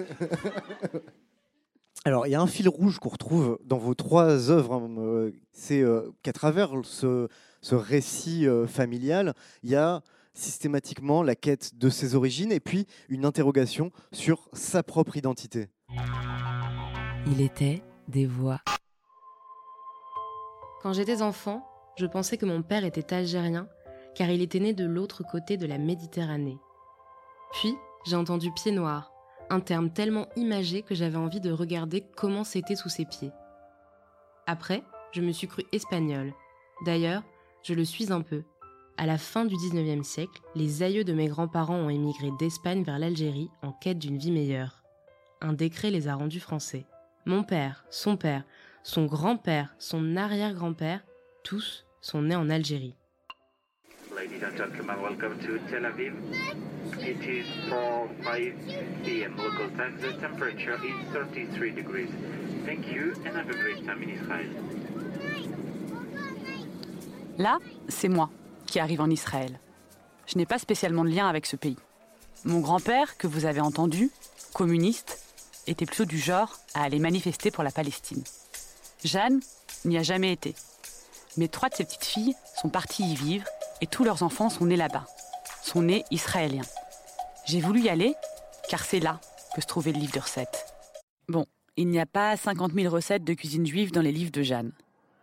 Alors, 2.04 2.28
il 2.28 2.30
y 2.30 2.36
a 2.36 2.40
un 2.40 2.46
fil 2.46 2.68
rouge 2.68 3.00
qu'on 3.00 3.08
retrouve 3.08 3.58
dans 3.64 3.78
vos 3.78 3.94
trois 3.94 4.50
œuvres. 4.50 4.74
Hein, 4.74 4.90
euh, 4.98 5.32
c'est 5.52 5.80
euh, 5.80 6.12
qu'à 6.22 6.32
travers 6.32 6.70
ce, 6.84 7.26
ce 7.62 7.74
récit 7.74 8.46
euh, 8.46 8.68
familial, 8.68 9.34
il 9.64 9.70
y 9.70 9.74
a 9.74 10.04
systématiquement 10.36 11.22
la 11.22 11.34
quête 11.34 11.76
de 11.76 11.88
ses 11.88 12.14
origines 12.14 12.52
et 12.52 12.60
puis 12.60 12.86
une 13.08 13.24
interrogation 13.24 13.90
sur 14.12 14.48
sa 14.52 14.82
propre 14.82 15.16
identité. 15.16 15.68
Il 17.26 17.40
était 17.40 17.82
des 18.08 18.26
voix. 18.26 18.60
Quand 20.82 20.92
j'étais 20.92 21.22
enfant, 21.22 21.66
je 21.98 22.06
pensais 22.06 22.36
que 22.36 22.46
mon 22.46 22.62
père 22.62 22.84
était 22.84 23.14
algérien 23.14 23.68
car 24.14 24.30
il 24.30 24.40
était 24.40 24.60
né 24.60 24.72
de 24.72 24.84
l'autre 24.84 25.22
côté 25.24 25.56
de 25.56 25.66
la 25.66 25.78
Méditerranée. 25.78 26.58
Puis, 27.52 27.74
j'ai 28.06 28.16
entendu 28.16 28.50
pied 28.52 28.72
noir, 28.72 29.12
un 29.50 29.60
terme 29.60 29.90
tellement 29.90 30.26
imagé 30.36 30.82
que 30.82 30.94
j'avais 30.94 31.16
envie 31.16 31.40
de 31.40 31.50
regarder 31.50 32.02
comment 32.16 32.44
c'était 32.44 32.76
sous 32.76 32.88
ses 32.88 33.04
pieds. 33.04 33.32
Après, 34.46 34.82
je 35.12 35.20
me 35.20 35.32
suis 35.32 35.48
cru 35.48 35.64
espagnole. 35.72 36.32
D'ailleurs, 36.84 37.22
je 37.62 37.74
le 37.74 37.84
suis 37.84 38.12
un 38.12 38.22
peu. 38.22 38.44
À 38.98 39.04
la 39.04 39.18
fin 39.18 39.44
du 39.44 39.54
19e 39.56 40.02
siècle, 40.02 40.40
les 40.54 40.82
aïeux 40.82 41.04
de 41.04 41.12
mes 41.12 41.28
grands-parents 41.28 41.76
ont 41.76 41.90
émigré 41.90 42.30
d'Espagne 42.38 42.82
vers 42.82 42.98
l'Algérie 42.98 43.50
en 43.60 43.70
quête 43.70 43.98
d'une 43.98 44.16
vie 44.16 44.30
meilleure. 44.30 44.82
Un 45.42 45.52
décret 45.52 45.90
les 45.90 46.08
a 46.08 46.14
rendus 46.14 46.40
français. 46.40 46.86
Mon 47.26 47.42
père, 47.42 47.84
son 47.90 48.16
père, 48.16 48.44
son 48.84 49.04
grand-père, 49.04 49.74
son 49.78 50.16
arrière-grand-père, 50.16 51.04
tous 51.44 51.84
sont 52.00 52.22
nés 52.22 52.36
en 52.36 52.48
Algérie. 52.48 52.94
Ladies 54.14 54.42
and 54.42 54.56
gentlemen, 54.56 54.96
welcome 55.02 55.38
to 55.40 55.58
Tel 55.68 55.84
Aviv. 55.84 56.14
It 56.98 57.22
is 57.22 57.44
5 57.68 58.54
p.m. 59.04 59.36
local 59.36 59.68
time. 59.76 59.98
The 60.00 60.18
temperature 60.18 60.78
is 60.82 61.12
33 61.12 61.72
degrees. 61.72 62.08
Thank 62.64 62.86
you 62.86 63.12
and 63.26 63.36
have 63.36 63.50
a 63.50 63.58
great 63.58 63.84
time 63.84 64.02
in 64.02 64.08
Israel. 64.08 64.48
Là, 67.36 67.58
c'est 67.88 68.08
moi 68.08 68.30
qui 68.66 68.80
arrive 68.80 69.00
en 69.00 69.10
Israël. 69.10 69.58
Je 70.26 70.36
n'ai 70.36 70.46
pas 70.46 70.58
spécialement 70.58 71.04
de 71.04 71.10
lien 71.10 71.28
avec 71.28 71.46
ce 71.46 71.56
pays. 71.56 71.78
Mon 72.44 72.60
grand-père, 72.60 73.16
que 73.16 73.26
vous 73.26 73.46
avez 73.46 73.60
entendu, 73.60 74.10
communiste, 74.52 75.22
était 75.66 75.86
plutôt 75.86 76.04
du 76.04 76.18
genre 76.18 76.58
à 76.74 76.82
aller 76.82 76.98
manifester 76.98 77.50
pour 77.50 77.64
la 77.64 77.70
Palestine. 77.70 78.22
Jeanne 79.04 79.40
n'y 79.84 79.98
a 79.98 80.02
jamais 80.02 80.32
été. 80.32 80.54
Mais 81.36 81.48
trois 81.48 81.68
de 81.68 81.74
ses 81.74 81.84
petites 81.84 82.04
filles 82.04 82.34
sont 82.60 82.68
parties 82.68 83.04
y 83.04 83.14
vivre 83.14 83.46
et 83.80 83.86
tous 83.86 84.04
leurs 84.04 84.22
enfants 84.22 84.50
sont 84.50 84.66
nés 84.66 84.76
là-bas. 84.76 85.06
sont 85.62 85.82
nés 85.82 86.04
israéliens. 86.10 86.62
J'ai 87.46 87.60
voulu 87.60 87.82
y 87.82 87.88
aller, 87.88 88.14
car 88.68 88.84
c'est 88.84 89.00
là 89.00 89.20
que 89.54 89.60
se 89.60 89.66
trouvait 89.66 89.92
le 89.92 89.98
livre 89.98 90.14
de 90.14 90.20
recettes. 90.20 90.66
Bon, 91.28 91.46
il 91.76 91.88
n'y 91.88 91.98
a 91.98 92.06
pas 92.06 92.36
50 92.36 92.72
000 92.72 92.92
recettes 92.92 93.24
de 93.24 93.34
cuisine 93.34 93.66
juive 93.66 93.90
dans 93.90 94.00
les 94.00 94.12
livres 94.12 94.30
de 94.30 94.42
Jeanne. 94.42 94.72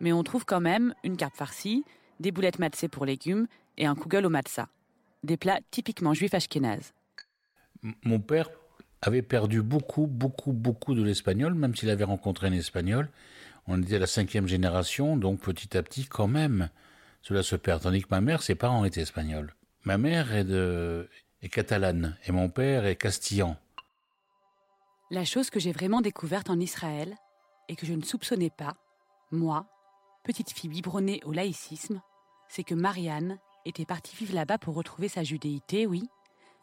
Mais 0.00 0.12
on 0.12 0.22
trouve 0.22 0.44
quand 0.44 0.60
même 0.60 0.94
une 1.02 1.16
carte 1.16 1.36
farcie, 1.36 1.84
des 2.20 2.32
boulettes 2.32 2.58
matzées 2.58 2.88
pour 2.88 3.06
légumes 3.06 3.46
et 3.76 3.86
un 3.86 3.94
kugel 3.94 4.26
au 4.26 4.30
matzah. 4.30 4.68
Des 5.22 5.36
plats 5.36 5.60
typiquement 5.70 6.14
juifs 6.14 6.34
ashkénazes. 6.34 6.92
Mon 8.04 8.20
père 8.20 8.50
avait 9.02 9.22
perdu 9.22 9.62
beaucoup, 9.62 10.06
beaucoup, 10.06 10.52
beaucoup 10.52 10.94
de 10.94 11.02
l'espagnol, 11.02 11.54
même 11.54 11.74
s'il 11.74 11.90
avait 11.90 12.04
rencontré 12.04 12.46
un 12.46 12.52
espagnol. 12.52 13.10
On 13.66 13.82
était 13.82 13.98
la 13.98 14.06
cinquième 14.06 14.46
génération, 14.46 15.16
donc 15.16 15.40
petit 15.40 15.76
à 15.76 15.82
petit, 15.82 16.06
quand 16.06 16.26
même, 16.26 16.68
cela 17.22 17.42
se 17.42 17.56
perd. 17.56 17.82
Tandis 17.82 18.02
que 18.02 18.08
ma 18.10 18.20
mère, 18.20 18.42
ses 18.42 18.54
parents 18.54 18.84
étaient 18.84 19.00
espagnols. 19.00 19.54
Ma 19.84 19.98
mère 19.98 20.34
est, 20.34 20.44
de, 20.44 21.08
est 21.42 21.48
catalane 21.48 22.16
et 22.26 22.32
mon 22.32 22.48
père 22.48 22.86
est 22.86 22.96
castillan. 22.96 23.56
La 25.10 25.24
chose 25.24 25.50
que 25.50 25.60
j'ai 25.60 25.72
vraiment 25.72 26.00
découverte 26.00 26.48
en 26.48 26.58
Israël 26.58 27.14
et 27.68 27.76
que 27.76 27.86
je 27.86 27.92
ne 27.92 28.02
soupçonnais 28.02 28.50
pas, 28.50 28.76
moi, 29.30 29.66
petite 30.24 30.50
fille 30.50 30.70
biberonnée 30.70 31.20
au 31.24 31.32
laïcisme, 31.32 32.00
c'est 32.48 32.64
que 32.64 32.74
Marianne 32.74 33.38
était 33.64 33.84
partie 33.84 34.16
vivre 34.16 34.34
là-bas 34.34 34.58
pour 34.58 34.74
retrouver 34.74 35.08
sa 35.08 35.22
judéité, 35.22 35.86
oui, 35.86 36.08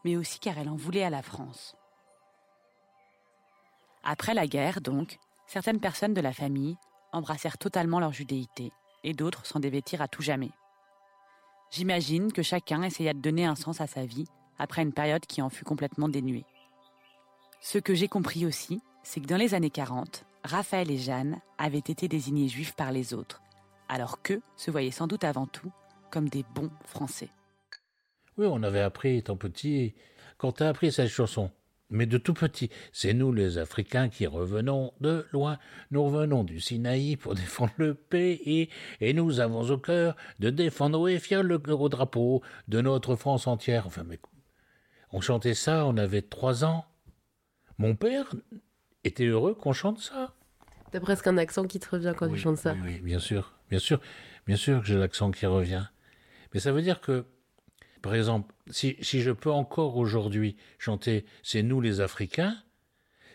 mais 0.03 0.17
aussi 0.17 0.39
car 0.39 0.57
elle 0.57 0.69
en 0.69 0.75
voulait 0.75 1.03
à 1.03 1.09
la 1.09 1.21
France. 1.21 1.75
Après 4.03 4.33
la 4.33 4.47
guerre, 4.47 4.81
donc, 4.81 5.19
certaines 5.45 5.79
personnes 5.79 6.13
de 6.13 6.21
la 6.21 6.33
famille 6.33 6.75
embrassèrent 7.13 7.57
totalement 7.57 7.99
leur 7.99 8.13
judéité 8.13 8.71
et 9.03 9.13
d'autres 9.13 9.45
s'en 9.45 9.59
dévêtirent 9.59 10.01
à 10.01 10.07
tout 10.07 10.21
jamais. 10.21 10.51
J'imagine 11.69 12.33
que 12.33 12.41
chacun 12.41 12.83
essaya 12.83 13.13
de 13.13 13.19
donner 13.19 13.45
un 13.45 13.55
sens 13.55 13.79
à 13.79 13.87
sa 13.87 14.05
vie 14.05 14.27
après 14.57 14.81
une 14.81 14.93
période 14.93 15.25
qui 15.25 15.41
en 15.41 15.49
fut 15.49 15.63
complètement 15.63 16.09
dénuée. 16.09 16.45
Ce 17.61 17.77
que 17.77 17.93
j'ai 17.93 18.07
compris 18.07 18.45
aussi, 18.45 18.81
c'est 19.03 19.21
que 19.21 19.27
dans 19.27 19.37
les 19.37 19.53
années 19.53 19.69
40, 19.69 20.25
Raphaël 20.43 20.89
et 20.89 20.97
Jeanne 20.97 21.39
avaient 21.57 21.77
été 21.77 22.07
désignés 22.07 22.47
juifs 22.47 22.73
par 22.73 22.91
les 22.91 23.13
autres, 23.13 23.41
alors 23.91 24.21
qu'eux 24.21 24.41
se 24.55 24.71
voyaient 24.71 24.89
sans 24.89 25.05
doute 25.05 25.25
avant 25.25 25.45
tout 25.45 25.71
comme 26.09 26.29
des 26.29 26.45
bons 26.55 26.71
Français. 26.85 27.29
Oui, 28.37 28.47
on 28.49 28.63
avait 28.63 28.81
appris 28.81 29.17
étant 29.17 29.35
petit. 29.35 29.93
Quand 30.37 30.61
as 30.61 30.69
appris 30.69 30.91
cette 30.91 31.09
chanson, 31.09 31.51
mais 31.89 32.05
de 32.05 32.17
tout 32.17 32.33
petit. 32.33 32.69
C'est 32.93 33.13
nous 33.13 33.33
les 33.33 33.57
Africains 33.57 34.07
qui 34.07 34.25
revenons 34.25 34.93
de 35.01 35.27
loin. 35.33 35.59
Nous 35.91 36.03
revenons 36.03 36.45
du 36.45 36.61
Sinaï 36.61 37.17
pour 37.17 37.35
défendre 37.35 37.73
le 37.77 37.93
pays, 37.93 38.69
et 39.01 39.13
nous 39.13 39.41
avons 39.41 39.69
au 39.69 39.77
cœur 39.77 40.15
de 40.39 40.49
défendre 40.49 41.09
et 41.09 41.19
fier 41.19 41.43
le 41.43 41.57
gros 41.57 41.89
drapeau 41.89 42.41
de 42.69 42.79
notre 42.79 43.17
France 43.17 43.45
entière. 43.45 43.87
Enfin, 43.87 44.03
mais 44.07 44.19
on 45.11 45.19
chantait 45.19 45.53
ça, 45.53 45.85
on 45.85 45.97
avait 45.97 46.21
trois 46.21 46.63
ans. 46.63 46.85
Mon 47.77 47.95
père 47.95 48.33
était 49.03 49.25
heureux 49.25 49.53
qu'on 49.53 49.73
chante 49.73 49.99
ça. 49.99 50.33
T'as 50.91 50.99
presque 50.99 51.27
un 51.27 51.37
accent 51.37 51.65
qui 51.65 51.79
te 51.79 51.89
revient 51.89 52.13
quand 52.15 52.29
tu 52.29 52.37
chantes 52.37 52.57
ça. 52.57 52.73
Oui, 52.73 52.79
oui, 52.85 52.99
bien 52.99 53.19
sûr, 53.19 53.53
bien 53.69 53.79
sûr, 53.79 53.99
bien 54.45 54.57
sûr 54.57 54.81
que 54.81 54.87
j'ai 54.87 54.97
l'accent 54.97 55.31
qui 55.31 55.45
revient. 55.45 55.85
Mais 56.53 56.59
ça 56.59 56.71
veut 56.71 56.81
dire 56.81 56.99
que 56.99 57.25
par 58.01 58.15
exemple, 58.15 58.53
si, 58.69 58.97
si 59.01 59.21
je 59.21 59.31
peux 59.31 59.51
encore 59.51 59.97
aujourd'hui 59.97 60.57
chanter 60.79 61.25
C'est 61.43 61.61
nous 61.61 61.81
les 61.81 62.01
Africains, 62.01 62.57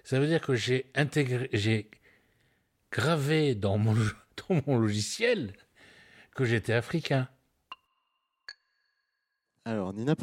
ça 0.05 0.19
veut 0.19 0.27
dire 0.27 0.41
que 0.41 0.55
j'ai 0.55 0.91
intégré, 0.95 1.49
j'ai 1.53 1.91
gravé 2.91 3.55
dans 3.55 3.79
mon, 3.79 3.95
dans 4.49 4.61
mon 4.67 4.79
logiciel 4.79 5.53
que 6.35 6.45
j'étais 6.45 6.73
africain. 6.73 7.29
Alors, 9.65 9.93
Nina 9.93 10.15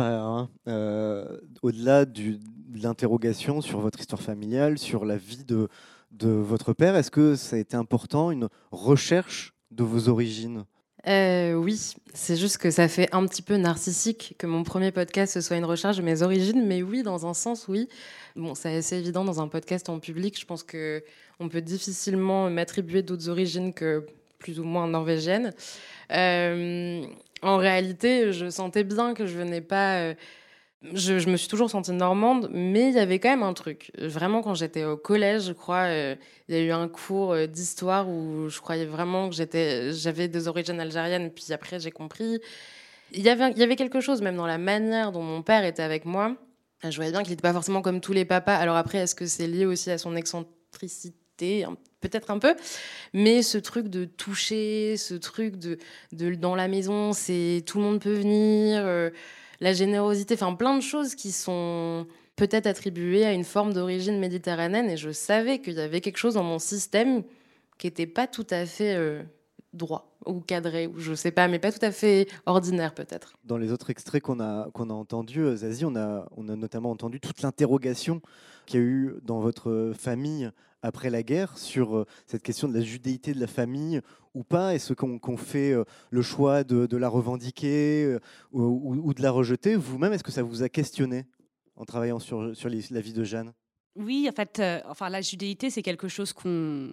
euh, 0.68 1.38
au-delà 1.62 2.06
de 2.06 2.40
l'interrogation 2.74 3.60
sur 3.62 3.80
votre 3.80 4.00
histoire 4.00 4.22
familiale, 4.22 4.78
sur 4.78 5.04
la 5.04 5.18
vie 5.18 5.44
de, 5.44 5.68
de 6.14 6.30
votre 6.30 6.74
père, 6.74 6.96
est-ce 6.96 7.12
que 7.12 7.36
ça 7.36 7.56
a 7.56 7.60
été 7.60 7.76
important, 7.76 8.32
une 8.32 8.48
recherche 8.72 9.54
de 9.72 9.84
vos 9.84 10.10
origines? 10.10 10.66
Euh, 11.06 11.54
oui, 11.54 11.94
c'est 12.14 12.38
juste 12.38 12.58
que 12.60 12.72
ça 12.72 12.88
fait 12.88 13.14
un 13.14 13.26
petit 13.26 13.42
peu 13.42 13.58
narcissique 13.58 14.36
que 14.38 14.48
mon 14.48 14.64
premier 14.64 14.92
podcast 14.92 15.42
soit 15.42 15.58
une 15.58 15.66
recherche 15.66 15.98
de 15.98 16.02
mes 16.02 16.22
origines, 16.22 16.66
mais 16.66 16.82
oui, 16.82 17.04
dans 17.04 17.26
un 17.26 17.34
sens, 17.34 17.68
oui. 17.68 17.90
Bon, 18.38 18.56
c'est 18.56 18.78
assez 18.78 18.98
évident 18.98 19.26
dans 19.26 19.42
un 19.42 19.50
podcast 19.50 19.90
en 19.90 20.00
public. 20.00 20.40
Je 20.40 20.46
pense 20.46 20.64
que 20.64 21.04
on 21.40 21.50
peut 21.50 21.62
difficilement 21.62 22.50
m'attribuer 22.50 23.02
d'autres 23.02 23.28
origines 23.28 23.74
que 23.74 24.06
plus 24.40 24.60
ou 24.62 24.64
moins 24.64 24.88
norvégiennes. 24.88 25.54
Euh, 26.12 27.04
en 27.42 27.58
réalité, 27.58 28.32
je 28.32 28.50
sentais 28.50 28.86
bien 28.86 29.14
que 29.14 29.26
je 29.26 29.38
venais 29.38 29.62
pas. 29.62 29.98
Euh, 29.98 30.14
je, 30.92 31.30
me 31.30 31.38
suis 31.38 31.48
toujours 31.48 31.70
sentie 31.70 31.92
normande, 31.92 32.50
mais 32.52 32.90
il 32.90 32.96
y 32.96 33.00
avait 33.00 33.20
quand 33.20 33.30
même 33.30 33.44
un 33.44 33.54
truc. 33.54 33.92
Vraiment, 33.98 34.42
quand 34.42 34.54
j'étais 34.54 34.84
au 34.84 34.98
collège, 34.98 35.44
je 35.44 35.54
crois, 35.54 35.86
euh, 35.86 36.16
il 36.50 36.56
y 36.56 36.58
a 36.58 36.62
eu 36.62 36.72
un 36.72 36.88
cours 36.88 37.32
euh, 37.32 37.48
d'histoire 37.48 38.10
où 38.10 38.50
je 38.50 38.60
croyais 38.60 38.86
vraiment 38.86 39.30
que 39.30 39.36
j'avais 39.36 40.28
des 40.28 40.48
origines 40.48 40.80
algériennes, 40.80 41.32
puis 41.32 41.54
après 41.54 41.80
j'ai 41.80 41.92
compris. 41.92 42.40
Il 43.14 43.22
y, 43.22 43.30
avait, 43.30 43.76
quelque 43.76 44.02
chose 44.02 44.22
même 44.22 44.36
dans 44.36 44.48
la 44.48 44.58
manière 44.58 45.12
dont 45.12 45.22
mon 45.22 45.44
père 45.44 45.64
était 45.66 45.84
avec 45.84 46.04
moi. 46.06 46.36
Je 46.84 46.96
voyais 46.96 47.12
bien 47.12 47.22
qu'il 47.22 47.32
n'était 47.32 47.44
pas 47.44 47.54
forcément 47.54 47.82
comme 47.82 48.02
tous 48.02 48.14
les 48.14 48.26
papas. 48.26 48.56
Alors 48.56 48.76
après, 48.76 48.98
est-ce 48.98 49.14
que 49.14 49.28
c'est 49.28 49.48
lié 49.48 49.66
aussi 49.66 49.92
à 49.92 50.00
son 50.00 50.16
excentricité? 50.16 51.66
Peut-être 52.02 52.32
un 52.32 52.40
peu. 52.40 52.56
Mais 53.14 53.44
ce 53.44 53.60
truc 53.60 53.88
de 53.88 54.06
toucher, 54.06 54.98
ce 54.98 55.14
truc 55.14 55.58
de, 55.58 55.78
de 56.12 56.34
dans 56.34 56.56
la 56.56 56.68
maison, 56.68 57.14
c'est 57.14 57.64
tout 57.68 57.78
le 57.78 57.84
monde 57.84 58.02
peut 58.02 58.14
venir. 58.14 58.82
Euh, 58.84 59.12
la 59.64 59.72
générosité, 59.72 60.34
enfin 60.34 60.54
plein 60.56 60.76
de 60.76 60.82
choses 60.82 61.16
qui 61.16 61.32
sont 61.32 62.06
peut-être 62.36 62.68
attribuées 62.68 63.26
à 63.26 63.32
une 63.32 63.46
forme 63.46 63.72
d'origine 63.72 64.20
méditerranéenne. 64.20 64.90
Et 64.90 64.98
je 64.98 65.10
savais 65.10 65.60
qu'il 65.60 65.76
y 65.76 65.80
avait 65.80 66.02
quelque 66.02 66.18
chose 66.18 66.34
dans 66.34 66.44
mon 66.44 66.60
système 66.60 67.24
qui 67.78 67.88
n'était 67.88 68.06
pas 68.06 68.28
tout 68.28 68.46
à 68.50 68.66
fait 68.66 68.94
euh, 68.94 69.24
droit 69.74 70.16
ou 70.26 70.40
cadré, 70.40 70.88
ou 70.88 71.00
je 71.00 71.14
sais 71.14 71.32
pas, 71.32 71.48
mais 71.48 71.60
pas 71.60 71.72
tout 71.72 71.84
à 71.84 71.92
fait 71.92 72.28
ordinaire 72.46 72.94
peut-être. 72.94 73.34
Dans 73.44 73.58
les 73.58 73.72
autres 73.72 73.90
extraits 73.90 74.22
qu'on 74.22 74.40
a, 74.40 74.70
qu'on 74.72 74.90
a 74.90 74.94
entendus, 74.94 75.42
euh, 75.42 75.56
Zazie, 75.58 75.86
on 75.86 75.96
a, 75.96 76.28
on 76.38 76.48
a 76.50 76.56
notamment 76.56 76.92
entendu 76.92 77.20
toute 77.20 77.42
l'interrogation 77.42 78.22
qu'il 78.66 78.80
y 78.80 78.84
a 78.84 78.86
eu 78.86 79.16
dans 79.24 79.40
votre 79.40 79.94
famille 79.98 80.50
après 80.82 81.10
la 81.10 81.24
guerre 81.24 81.58
sur 81.58 81.98
euh, 81.98 82.06
cette 82.26 82.44
question 82.44 82.68
de 82.68 82.74
la 82.74 82.82
judéité 82.82 83.34
de 83.34 83.40
la 83.40 83.48
famille 83.48 84.02
ou 84.34 84.44
pas. 84.44 84.76
Est-ce 84.76 84.94
qu'on 84.94 85.38
fait 85.38 85.72
euh, 85.72 85.84
le 86.12 86.22
choix 86.22 86.64
de, 86.64 86.98
la 86.98 87.10
revendiquer 87.10 88.18
ou, 88.52 89.14
de 89.14 89.22
la 89.22 89.32
rejeter 89.32 89.76
Vous-même, 89.76 90.14
est-ce 90.14 90.24
que 90.24 90.32
ça 90.32 90.44
vous 90.44 90.64
a 90.64 90.70
questionné 90.70 91.26
en 91.76 91.86
travaillant 91.86 92.20
sur, 92.20 92.56
sur 92.56 92.70
la 92.70 93.02
vie 93.02 93.14
de 93.14 93.24
Jeanne? 93.24 93.54
Oui, 93.96 94.28
en 94.28 94.34
fait, 94.34 94.62
enfin, 94.88 95.10
la 95.10 95.22
judéité, 95.22 95.70
c'est 95.70 95.84
quelque 95.84 96.08
chose 96.08 96.34
qu'on 96.34 96.90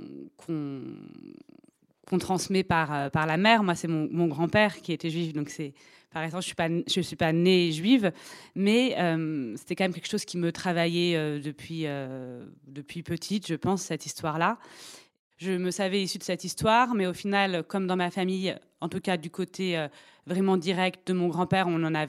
qu'on 2.10 2.18
transmet 2.18 2.64
par, 2.64 3.10
par 3.12 3.26
la 3.26 3.36
mère. 3.36 3.62
Moi, 3.62 3.76
c'est 3.76 3.88
mon, 3.88 4.08
mon 4.10 4.26
grand-père 4.26 4.82
qui 4.82 4.92
était 4.92 5.10
juif, 5.10 5.32
donc 5.32 5.48
c'est 5.48 5.72
par 6.10 6.24
exemple, 6.24 6.44
je 6.44 6.62
ne 6.68 6.82
suis, 6.88 7.04
suis, 7.04 7.16
pas 7.16 7.32
née 7.32 7.70
juive, 7.70 8.12
mais 8.56 8.96
euh, 8.98 9.54
c'était 9.56 9.76
quand 9.76 9.84
même 9.84 9.94
quelque 9.94 10.08
chose 10.08 10.24
qui 10.24 10.38
me 10.38 10.50
travaillait 10.50 11.16
euh, 11.16 11.38
depuis, 11.38 11.82
euh, 11.86 12.44
depuis 12.66 13.02
petite, 13.02 13.46
je 13.46 13.54
pense, 13.54 13.82
cette 13.82 14.06
histoire-là. 14.06 14.58
Je 15.36 15.52
me 15.52 15.70
savais 15.70 16.02
issue 16.02 16.18
de 16.18 16.24
cette 16.24 16.42
histoire, 16.42 16.94
mais 16.94 17.06
au 17.06 17.12
final, 17.12 17.62
comme 17.62 17.86
dans 17.86 17.96
ma 17.96 18.10
famille, 18.10 18.56
en 18.80 18.88
tout 18.88 19.00
cas 19.00 19.16
du 19.16 19.30
côté 19.30 19.86
vraiment 20.26 20.58
direct 20.58 21.06
de 21.08 21.14
mon 21.14 21.28
grand-père, 21.28 21.66
on 21.66 21.82
en 21.82 22.06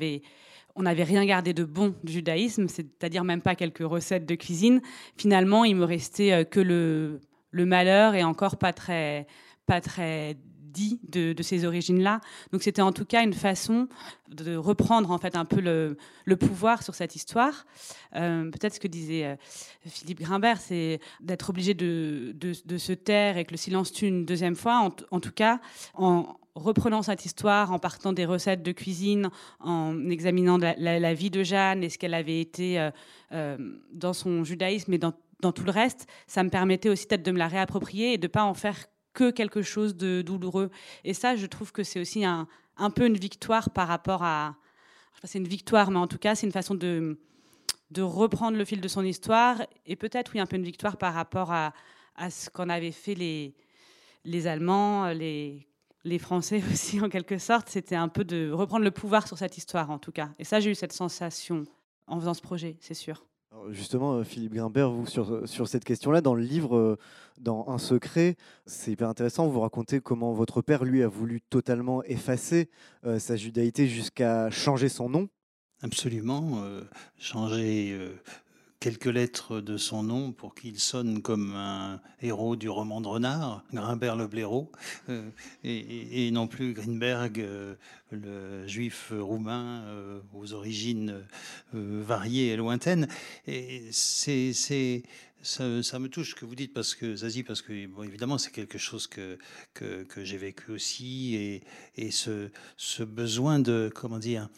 on 0.75 0.83
n'avait 0.83 1.03
rien 1.03 1.25
gardé 1.25 1.53
de 1.53 1.63
bon 1.63 1.95
du 2.03 2.11
judaïsme, 2.11 2.67
c'est-à-dire 2.67 3.23
même 3.23 3.41
pas 3.41 3.55
quelques 3.55 3.87
recettes 3.87 4.25
de 4.25 4.35
cuisine. 4.35 4.81
Finalement, 5.15 5.63
il 5.63 5.77
me 5.77 5.85
restait 5.85 6.43
que 6.43 6.59
le, 6.59 7.21
le 7.51 7.65
malheur 7.65 8.15
et 8.15 8.23
encore 8.25 8.57
pas 8.57 8.73
très, 8.73 9.27
pas 9.65 9.81
très 9.81 10.37
dit 10.71 10.99
de, 11.09 11.35
ces 11.41 11.65
origines-là. 11.65 12.21
Donc 12.51 12.63
c'était 12.63 12.81
en 12.81 12.91
tout 12.91 13.05
cas 13.05 13.23
une 13.23 13.33
façon 13.33 13.87
de 14.29 14.55
reprendre 14.55 15.11
en 15.11 15.17
fait 15.17 15.35
un 15.35 15.45
peu 15.45 15.59
le, 15.59 15.97
pouvoir 16.37 16.81
sur 16.81 16.95
cette 16.95 17.15
histoire. 17.15 17.65
Euh, 18.15 18.49
peut-être 18.49 18.75
ce 18.75 18.79
que 18.79 18.87
disait 18.87 19.25
euh, 19.25 19.35
Philippe 19.85 20.21
Grimbert, 20.21 20.59
c'est 20.59 20.99
d'être 21.19 21.49
obligé 21.49 21.73
de, 21.73 22.33
de, 22.33 22.77
se 22.77 22.93
taire 22.93 23.37
et 23.37 23.45
que 23.45 23.51
le 23.51 23.57
silence 23.57 23.91
tue 23.91 24.07
une 24.07 24.25
deuxième 24.25 24.55
fois. 24.55 24.89
En, 25.11 25.19
tout 25.19 25.31
cas, 25.31 25.59
en 25.93 26.37
reprenant 26.55 27.01
cette 27.01 27.25
histoire, 27.25 27.71
en 27.71 27.79
partant 27.79 28.13
des 28.13 28.25
recettes 28.25 28.63
de 28.63 28.71
cuisine, 28.71 29.29
en 29.59 30.09
examinant 30.09 30.57
la, 30.57 31.13
vie 31.13 31.29
de 31.29 31.43
Jeanne 31.43 31.83
et 31.83 31.89
ce 31.89 31.97
qu'elle 31.97 32.13
avait 32.13 32.39
été 32.39 32.89
euh, 33.33 33.57
dans 33.93 34.13
son 34.13 34.43
judaïsme 34.43 34.93
et 34.93 34.97
dans 34.97 35.13
dans 35.41 35.51
tout 35.51 35.63
le 35.63 35.71
reste, 35.71 36.07
ça 36.27 36.43
me 36.43 36.49
permettait 36.49 36.89
aussi 36.89 37.07
peut-être 37.07 37.23
de 37.23 37.31
me 37.31 37.39
la 37.39 37.47
réapproprier 37.47 38.13
et 38.13 38.17
de 38.17 38.27
pas 38.27 38.43
en 38.43 38.53
faire 38.53 38.77
que 39.13 39.31
quelque 39.31 39.61
chose 39.61 39.95
de 39.95 40.21
douloureux. 40.21 40.69
Et 41.03 41.13
ça, 41.13 41.35
je 41.35 41.45
trouve 41.45 41.71
que 41.71 41.83
c'est 41.83 41.99
aussi 41.99 42.25
un, 42.25 42.47
un, 42.77 42.89
peu 42.89 43.05
une 43.05 43.17
victoire 43.17 43.69
par 43.69 43.87
rapport 43.87 44.23
à... 44.23 44.55
c'est 45.23 45.39
une 45.39 45.47
victoire, 45.47 45.91
mais 45.91 45.99
en 45.99 46.07
tout 46.07 46.17
cas, 46.17 46.35
c'est 46.35 46.45
une 46.45 46.51
façon 46.51 46.75
de, 46.75 47.19
de 47.91 48.01
reprendre 48.01 48.57
le 48.57 48.65
fil 48.65 48.81
de 48.81 48.87
son 48.87 49.03
histoire. 49.03 49.61
Et 49.85 49.95
peut-être, 49.95 50.31
oui, 50.33 50.39
un 50.39 50.45
peu 50.45 50.55
une 50.55 50.63
victoire 50.63 50.97
par 50.97 51.13
rapport 51.13 51.51
à, 51.51 51.73
à 52.15 52.29
ce 52.29 52.49
qu'en 52.49 52.69
avaient 52.69 52.91
fait 52.91 53.15
les, 53.15 53.53
les 54.25 54.47
Allemands, 54.47 55.07
les, 55.09 55.67
les 56.03 56.19
Français 56.19 56.61
aussi, 56.71 57.01
en 57.01 57.09
quelque 57.09 57.37
sorte, 57.37 57.69
c'était 57.69 57.95
un 57.95 58.07
peu 58.07 58.23
de 58.23 58.51
reprendre 58.51 58.83
le 58.83 58.91
pouvoir 58.91 59.27
sur 59.27 59.37
cette 59.37 59.57
histoire, 59.57 59.89
en 59.89 59.99
tout 59.99 60.11
cas. 60.11 60.29
Et 60.39 60.43
ça, 60.43 60.59
j'ai 60.59 60.71
eu 60.71 60.75
cette 60.75 60.93
sensation 60.93 61.65
en 62.07 62.19
faisant 62.19 62.33
ce 62.33 62.41
projet, 62.41 62.77
c'est 62.79 62.93
sûr. 62.93 63.25
Justement, 63.71 64.13
euh, 64.13 64.23
Philippe 64.23 64.53
Grimbert, 64.53 64.91
vous, 64.91 65.05
sur, 65.05 65.47
sur 65.47 65.67
cette 65.67 65.83
question-là, 65.83 66.21
dans 66.21 66.35
le 66.35 66.43
livre, 66.43 66.77
euh, 66.77 66.97
dans 67.39 67.67
Un 67.69 67.77
secret, 67.77 68.35
c'est 68.65 68.91
hyper 68.91 69.09
intéressant. 69.09 69.47
Vous 69.47 69.61
racontez 69.61 69.99
comment 69.99 70.33
votre 70.33 70.61
père, 70.61 70.83
lui, 70.83 71.03
a 71.03 71.07
voulu 71.07 71.41
totalement 71.41 72.03
effacer 72.03 72.69
euh, 73.05 73.19
sa 73.19 73.35
judaïté 73.35 73.87
jusqu'à 73.87 74.49
changer 74.49 74.89
son 74.89 75.09
nom. 75.09 75.29
Absolument, 75.81 76.61
changer 77.17 77.97
quelques 78.81 79.05
lettres 79.05 79.61
de 79.61 79.77
son 79.77 80.01
nom 80.01 80.31
pour 80.33 80.55
qu'il 80.55 80.79
sonne 80.79 81.21
comme 81.21 81.53
un 81.55 82.01
héros 82.19 82.55
du 82.55 82.67
roman 82.67 82.99
de 82.99 83.07
Renard, 83.07 83.63
Grimbert 83.71 84.15
le 84.15 84.27
blaireau, 84.27 84.71
euh, 85.07 85.29
et, 85.63 86.31
non 86.31 86.47
plus 86.47 86.73
Greenberg, 86.73 87.39
euh, 87.39 87.75
le 88.09 88.67
juif 88.67 89.13
roumain 89.15 89.83
euh, 89.85 90.19
aux 90.33 90.53
origines 90.53 91.23
variées 91.71 92.47
et 92.47 92.55
lointaines. 92.57 93.07
Et 93.45 93.87
c'est, 93.91 94.51
ça, 95.43 95.63
me 95.99 96.07
touche 96.07 96.33
que 96.33 96.45
vous 96.45 96.55
dites 96.55 96.73
parce 96.73 96.95
que 96.95 97.15
Zazie, 97.15 97.43
parce 97.43 97.61
que 97.61 97.85
bon, 97.85 98.01
évidemment 98.01 98.39
c'est 98.39 98.51
quelque 98.51 98.79
chose 98.79 99.05
que, 99.05 99.37
que, 99.75 100.03
que 100.03 100.23
j'ai 100.23 100.37
vécu 100.37 100.71
aussi 100.71 101.35
et, 101.35 101.63
et 101.97 102.09
ce, 102.09 102.49
ce 102.77 103.03
besoin 103.03 103.59
de 103.59 103.91
comment 103.93 104.19
dire 104.19 104.49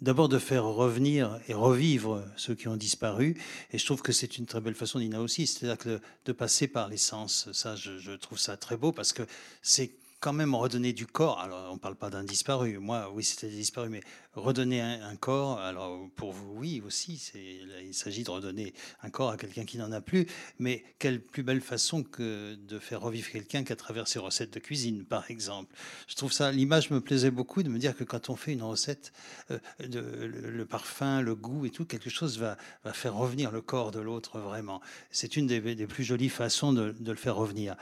d'abord 0.00 0.28
de 0.28 0.38
faire 0.38 0.64
revenir 0.64 1.38
et 1.48 1.54
revivre 1.54 2.24
ceux 2.36 2.54
qui 2.54 2.68
ont 2.68 2.76
disparu. 2.76 3.36
Et 3.72 3.78
je 3.78 3.84
trouve 3.84 4.02
que 4.02 4.12
c'est 4.12 4.38
une 4.38 4.46
très 4.46 4.60
belle 4.60 4.74
façon, 4.74 4.98
Nina 4.98 5.20
aussi, 5.20 5.46
c'est-à-dire 5.46 6.00
de 6.24 6.32
passer 6.32 6.68
par 6.68 6.88
l'essence. 6.88 7.48
Ça, 7.52 7.76
je, 7.76 7.98
je, 7.98 8.12
trouve 8.12 8.38
ça 8.38 8.56
très 8.56 8.76
beau 8.76 8.92
parce 8.92 9.12
que 9.12 9.22
c'est 9.62 9.90
quand 10.20 10.32
même 10.32 10.54
redonner 10.54 10.92
du 10.92 11.06
corps. 11.06 11.40
Alors, 11.40 11.70
on 11.70 11.74
ne 11.74 11.78
parle 11.78 11.96
pas 11.96 12.10
d'un 12.10 12.24
disparu. 12.24 12.78
Moi, 12.78 13.10
oui, 13.14 13.22
c'était 13.22 13.48
disparu, 13.48 13.88
mais 13.88 14.00
redonner 14.34 14.80
un, 14.80 15.16
corps, 15.16 15.60
alors 15.60 16.08
pour 16.14 16.32
vous, 16.32 16.52
oui, 16.56 16.82
aussi, 16.84 17.32
il 17.34 17.94
s'agit 17.94 18.22
de 18.22 18.30
redonner 18.30 18.74
un 19.02 19.08
corps 19.08 19.30
à 19.30 19.36
quelqu'un 19.36 19.64
qui 19.64 19.78
n'en 19.78 19.92
a 19.92 20.00
plus. 20.00 20.26
Mais 20.58 20.84
quelle 20.98 21.20
plus 21.22 21.42
belle 21.42 21.60
façon 21.60 22.02
que 22.02 22.54
de 22.54 22.78
faire 22.78 23.00
revivre 23.00 23.30
quelqu'un 23.30 23.64
qu'à 23.64 23.76
travers 23.76 24.08
ses 24.08 24.18
recettes 24.18 24.52
de 24.52 24.58
cuisine, 24.58 25.04
par 25.04 25.30
exemple. 25.30 25.74
Je 26.06 26.14
trouve 26.14 26.32
ça, 26.32 26.52
l'image 26.52 26.90
me 26.90 27.00
plaisait 27.00 27.30
beaucoup 27.30 27.62
de 27.62 27.68
me 27.68 27.78
dire 27.78 27.96
que 27.96 28.04
quand 28.04 28.28
on 28.28 28.36
fait 28.36 28.52
une 28.52 28.62
recette, 28.62 29.12
euh, 29.50 29.58
le, 29.80 30.64
parfum, 30.64 31.22
le 31.22 31.34
goût 31.34 31.64
et 31.64 31.70
tout, 31.70 31.84
quelque 31.84 32.10
chose 32.10 32.38
va, 32.38 32.56
faire 32.92 33.14
revenir 33.14 33.50
le 33.50 33.62
corps 33.62 33.90
de 33.90 34.00
l'autre 34.00 34.38
vraiment. 34.38 34.80
C'est 35.10 35.36
une 35.36 35.46
des, 35.46 35.60
plus 35.86 36.04
jolies 36.04 36.28
façons 36.28 36.72
de, 36.72 36.94
le 37.00 37.14
faire 37.14 37.36
revenir. 37.36 37.76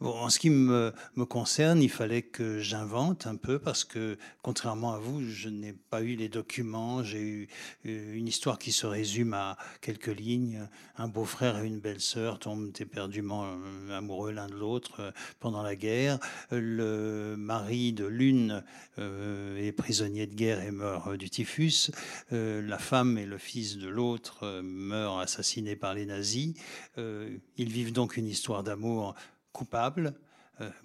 Bon, 0.00 0.10
en 0.10 0.28
ce 0.28 0.38
qui 0.38 0.50
me 0.50 0.92
concerne, 1.28 1.73
il 1.80 1.90
fallait 1.90 2.22
que 2.22 2.58
j'invente 2.58 3.26
un 3.26 3.36
peu 3.36 3.58
parce 3.58 3.84
que, 3.84 4.18
contrairement 4.42 4.92
à 4.92 4.98
vous, 4.98 5.22
je 5.28 5.48
n'ai 5.48 5.72
pas 5.72 6.02
eu 6.02 6.16
les 6.16 6.28
documents, 6.28 7.02
j'ai 7.02 7.20
eu 7.20 7.48
euh, 7.86 8.14
une 8.14 8.28
histoire 8.28 8.58
qui 8.58 8.72
se 8.72 8.86
résume 8.86 9.34
à 9.34 9.56
quelques 9.80 10.06
lignes. 10.08 10.68
Un 10.96 11.08
beau-frère 11.08 11.58
et 11.58 11.66
une 11.66 11.80
belle-sœur 11.80 12.38
tombent 12.38 12.72
éperdument 12.78 13.44
euh, 13.44 13.98
amoureux 13.98 14.32
l'un 14.32 14.46
de 14.46 14.54
l'autre 14.54 15.00
euh, 15.00 15.10
pendant 15.40 15.62
la 15.62 15.76
guerre. 15.76 16.18
Le 16.50 17.36
mari 17.36 17.92
de 17.92 18.06
l'une 18.06 18.62
est 18.96 19.72
prisonnier 19.72 20.26
de 20.26 20.34
guerre 20.34 20.62
et 20.62 20.70
meurt 20.70 21.14
du 21.14 21.30
typhus. 21.30 21.90
La 22.30 22.78
femme 22.78 23.18
et 23.18 23.26
le 23.26 23.38
fils 23.38 23.76
de 23.76 23.88
l'autre 23.88 24.60
meurent 24.62 25.18
assassinés 25.18 25.76
par 25.76 25.94
les 25.94 26.06
nazis. 26.06 26.54
Ils 26.96 27.72
vivent 27.72 27.92
donc 27.92 28.16
une 28.16 28.26
histoire 28.26 28.62
d'amour 28.62 29.14
coupable, 29.52 30.14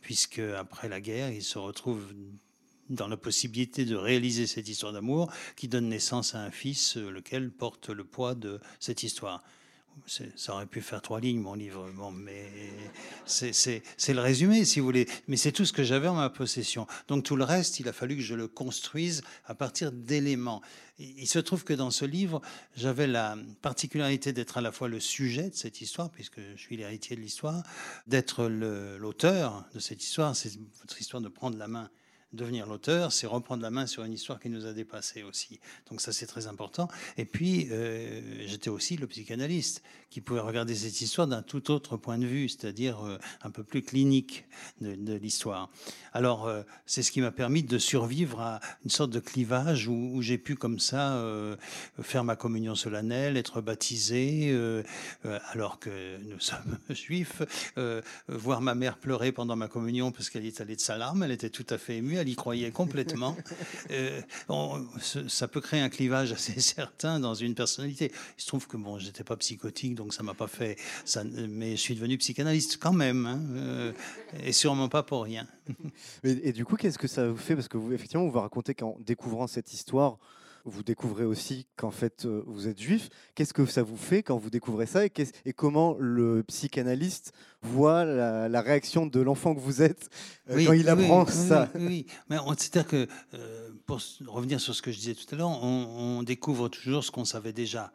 puisque 0.01 0.39
après 0.39 0.89
la 0.89 1.01
guerre, 1.01 1.31
ils 1.31 1.43
se 1.43 1.57
retrouvent 1.57 2.13
dans 2.89 3.07
la 3.07 3.17
possibilité 3.17 3.85
de 3.85 3.95
réaliser 3.95 4.47
cette 4.47 4.67
histoire 4.67 4.93
d'amour 4.93 5.31
qui 5.55 5.67
donne 5.67 5.89
naissance 5.89 6.35
à 6.35 6.39
un 6.39 6.51
fils, 6.51 6.97
euh, 6.97 7.11
lequel 7.11 7.51
porte 7.51 7.89
le 7.89 8.03
poids 8.03 8.35
de 8.35 8.59
cette 8.79 9.03
histoire. 9.03 9.43
Ça 10.07 10.53
aurait 10.53 10.65
pu 10.65 10.81
faire 10.81 11.01
trois 11.01 11.19
lignes, 11.19 11.39
mon 11.39 11.53
livre, 11.53 11.89
bon, 11.95 12.11
mais 12.11 12.49
c'est 13.25 13.81
le 14.09 14.19
résumé, 14.21 14.65
si 14.65 14.79
vous 14.79 14.85
voulez. 14.85 15.07
Mais 15.27 15.37
c'est 15.37 15.51
tout 15.51 15.65
ce 15.65 15.73
que 15.73 15.83
j'avais 15.83 16.07
en 16.07 16.15
ma 16.15 16.29
possession. 16.29 16.87
Donc 17.07 17.23
tout 17.23 17.35
le 17.35 17.43
reste, 17.43 17.79
il 17.79 17.87
a 17.87 17.93
fallu 17.93 18.15
que 18.15 18.21
je 18.21 18.35
le 18.35 18.47
construise 18.47 19.21
à 19.45 19.55
partir 19.55 19.91
d'éléments. 19.91 20.61
Il 20.97 21.27
se 21.27 21.39
trouve 21.39 21.63
que 21.63 21.73
dans 21.73 21.91
ce 21.91 22.03
livre, 22.03 22.41
j'avais 22.75 23.07
la 23.07 23.37
particularité 23.61 24.33
d'être 24.33 24.57
à 24.57 24.61
la 24.61 24.71
fois 24.71 24.89
le 24.89 24.99
sujet 24.99 25.49
de 25.49 25.55
cette 25.55 25.79
histoire, 25.81 26.09
puisque 26.09 26.41
je 26.55 26.61
suis 26.61 26.75
l'héritier 26.75 27.15
de 27.15 27.21
l'histoire, 27.21 27.63
d'être 28.07 28.45
l'auteur 28.47 29.65
de 29.73 29.79
cette 29.79 30.03
histoire. 30.03 30.35
C'est 30.35 30.51
votre 30.81 30.99
histoire 30.99 31.21
de 31.21 31.29
prendre 31.29 31.57
la 31.57 31.67
main 31.67 31.89
devenir 32.33 32.67
l'auteur, 32.67 33.11
c'est 33.11 33.27
reprendre 33.27 33.63
la 33.63 33.71
main 33.71 33.87
sur 33.87 34.03
une 34.03 34.13
histoire 34.13 34.39
qui 34.39 34.49
nous 34.49 34.65
a 34.65 34.73
dépassé 34.73 35.23
aussi. 35.23 35.59
Donc 35.89 35.99
ça, 36.01 36.13
c'est 36.13 36.27
très 36.27 36.47
important. 36.47 36.87
Et 37.17 37.25
puis, 37.25 37.67
euh, 37.71 38.21
j'étais 38.45 38.69
aussi 38.69 38.97
le 38.97 39.07
psychanalyste 39.07 39.81
qui 40.09 40.21
pouvait 40.21 40.39
regarder 40.39 40.75
cette 40.75 41.01
histoire 41.01 41.27
d'un 41.27 41.41
tout 41.41 41.71
autre 41.71 41.97
point 41.97 42.17
de 42.17 42.25
vue, 42.25 42.49
c'est-à-dire 42.49 43.05
euh, 43.05 43.17
un 43.41 43.49
peu 43.49 43.63
plus 43.63 43.81
clinique 43.81 44.45
de, 44.81 45.13
l'histoire. 45.13 45.69
Alors, 46.13 46.47
euh, 46.47 46.61
c'est 46.85 47.03
ce 47.03 47.11
qui 47.11 47.21
m'a 47.21 47.31
permis 47.31 47.63
de 47.63 47.77
survivre 47.77 48.39
à 48.39 48.59
une 48.83 48.91
sorte 48.91 49.11
de 49.11 49.19
clivage 49.19 49.87
où, 49.87 50.21
j'ai 50.21 50.37
pu 50.37 50.55
comme 50.55 50.79
ça 50.79 50.99
faire 52.01 52.23
ma 52.23 52.35
communion 52.35 52.75
solennelle, 52.75 53.37
être 53.37 53.61
baptisé, 53.61 54.55
alors 55.51 55.79
que 55.79 56.17
nous 56.23 56.39
sommes 56.39 56.77
juifs, 56.89 57.41
voir 58.27 58.61
ma 58.61 58.75
mère 58.75 58.97
pleurer 58.97 59.31
pendant 59.31 59.55
ma 59.55 59.67
communion 59.67 60.11
parce 60.11 60.29
qu'elle 60.29 60.45
est 60.45 60.61
allée 60.61 60.75
de 60.75 60.81
sa 60.81 60.97
larme, 60.97 61.23
elle 61.23 61.31
était 61.31 61.49
tout 61.49 61.65
à 61.69 61.77
fait 61.77 61.97
émue 61.97 62.18
elle 62.19 62.29
y 62.29 62.35
croyait 62.35 62.71
complètement. 62.71 63.35
Euh, 63.91 64.21
ça 65.27 65.47
peut 65.47 65.61
créer 65.61 65.79
un 65.79 65.89
clivage 65.89 66.31
assez 66.31 66.59
certain 66.61 67.19
dans 67.19 67.33
une 67.33 67.55
personnalité. 67.55 68.11
Il 68.37 68.41
se 68.41 68.47
trouve 68.47 68.67
que 68.67 68.77
bon, 68.77 68.99
j'étais 68.99 69.23
pas 69.23 69.35
psychotique, 69.37 69.95
donc 69.95 70.13
ça 70.13 70.21
m'a 70.21 70.33
pas 70.33 70.47
fait. 70.47 70.77
Ça, 71.05 71.23
mais 71.23 71.71
je 71.71 71.81
suis 71.81 71.95
devenu 71.95 72.17
psychanalyste 72.17 72.77
quand 72.79 72.93
même, 72.93 73.25
hein, 73.25 73.41
euh, 73.55 73.91
et 74.43 74.51
sûrement 74.51 74.89
pas 74.89 75.03
pour 75.03 75.23
rien. 75.23 75.47
Et, 76.23 76.49
et 76.49 76.53
du 76.53 76.65
coup, 76.65 76.75
qu'est-ce 76.75 76.97
que 76.97 77.07
ça 77.07 77.27
vous 77.27 77.37
fait? 77.37 77.55
Parce 77.55 77.67
que 77.67 77.77
vous, 77.77 77.93
effectivement, 77.93 78.25
vous 78.25 78.31
vous 78.31 78.39
racontez 78.39 78.73
qu'en 78.73 78.97
découvrant 78.99 79.47
cette 79.47 79.73
histoire, 79.73 80.17
vous 80.69 80.83
découvrez 80.83 81.25
aussi 81.25 81.67
qu'en 81.75 81.91
fait 81.91 82.25
euh, 82.25 82.43
vous 82.47 82.67
êtes 82.67 82.79
juif. 82.79 83.09
Qu'est-ce 83.35 83.53
que 83.53 83.65
ça 83.65 83.83
vous 83.83 83.97
fait 83.97 84.23
quand 84.23 84.37
vous 84.37 84.49
découvrez 84.49 84.85
ça 84.85 85.05
et, 85.05 85.11
et 85.45 85.53
comment 85.53 85.95
le 85.99 86.43
psychanalyste 86.43 87.33
voit 87.61 88.05
la, 88.05 88.61
réaction 88.61 89.05
de 89.05 89.19
l'enfant 89.19 89.53
que 89.53 89.59
vous 89.59 89.81
êtes 89.81 90.09
euh, 90.49 90.63
quand 90.65 90.73
il 90.73 90.87
apprend 90.87 91.25
ça? 91.25 91.69
Oui, 91.75 92.05
mais 92.29 92.37
c'est-à-dire 92.57 92.87
que 92.87 93.07
euh, 93.33 93.69
pour 93.85 93.99
revenir 94.27 94.61
sur 94.61 94.73
ce 94.73 94.81
que 94.81 94.91
je 94.91 94.97
disais 94.97 95.15
tout 95.15 95.33
à 95.33 95.37
l'heure, 95.37 95.63
on, 95.63 96.23
découvre 96.23 96.69
toujours 96.69 97.03
ce 97.03 97.11
qu'on 97.11 97.25
savait 97.25 97.53
déjà 97.53 97.91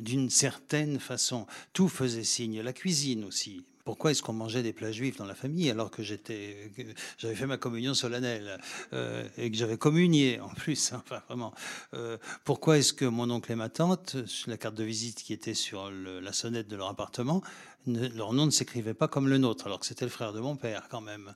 d'une 0.00 0.30
certaine 0.30 0.98
façon. 0.98 1.46
Tout 1.72 1.88
faisait 1.88 2.24
signe, 2.24 2.60
la 2.60 2.72
cuisine 2.72 3.24
aussi 3.24 3.62
pourquoi 3.88 4.10
est-ce 4.10 4.22
qu'on 4.22 4.34
mangeait 4.34 4.62
des 4.62 4.74
plats 4.74 4.92
juifs 4.92 5.16
dans 5.16 5.24
la 5.24 5.34
famille 5.34 5.70
alors 5.70 5.90
que 5.90 6.02
j'avais 6.02 7.34
fait 7.34 7.46
ma 7.46 7.56
communion 7.56 7.94
solennelle 7.94 8.60
euh, 8.92 9.26
et 9.38 9.50
que 9.50 9.56
j'avais 9.56 9.78
communié 9.78 10.40
en 10.40 10.50
plus, 10.50 10.92
hein, 10.92 11.02
enfin 11.02 11.22
vraiment. 11.26 11.54
Euh, 11.94 12.18
pourquoi 12.44 12.76
est-ce 12.76 12.92
que 12.92 13.06
mon 13.06 13.30
oncle 13.30 13.50
et 13.50 13.54
ma 13.54 13.70
tante, 13.70 14.16
la 14.46 14.58
carte 14.58 14.74
de 14.74 14.84
visite 14.84 15.22
qui 15.22 15.32
était 15.32 15.54
sur 15.54 15.90
la 15.90 16.34
sonnette 16.34 16.68
de 16.68 16.76
leur 16.76 16.88
appartement, 16.88 17.40
leur 17.86 18.34
nom 18.34 18.44
ne 18.44 18.50
s'écrivait 18.50 18.92
pas 18.92 19.08
comme 19.08 19.26
le 19.26 19.38
nôtre 19.38 19.64
alors 19.64 19.80
que 19.80 19.86
c'était 19.86 20.04
le 20.04 20.10
frère 20.10 20.34
de 20.34 20.40
mon 20.40 20.56
père 20.56 20.88
quand 20.90 21.00
même? 21.00 21.32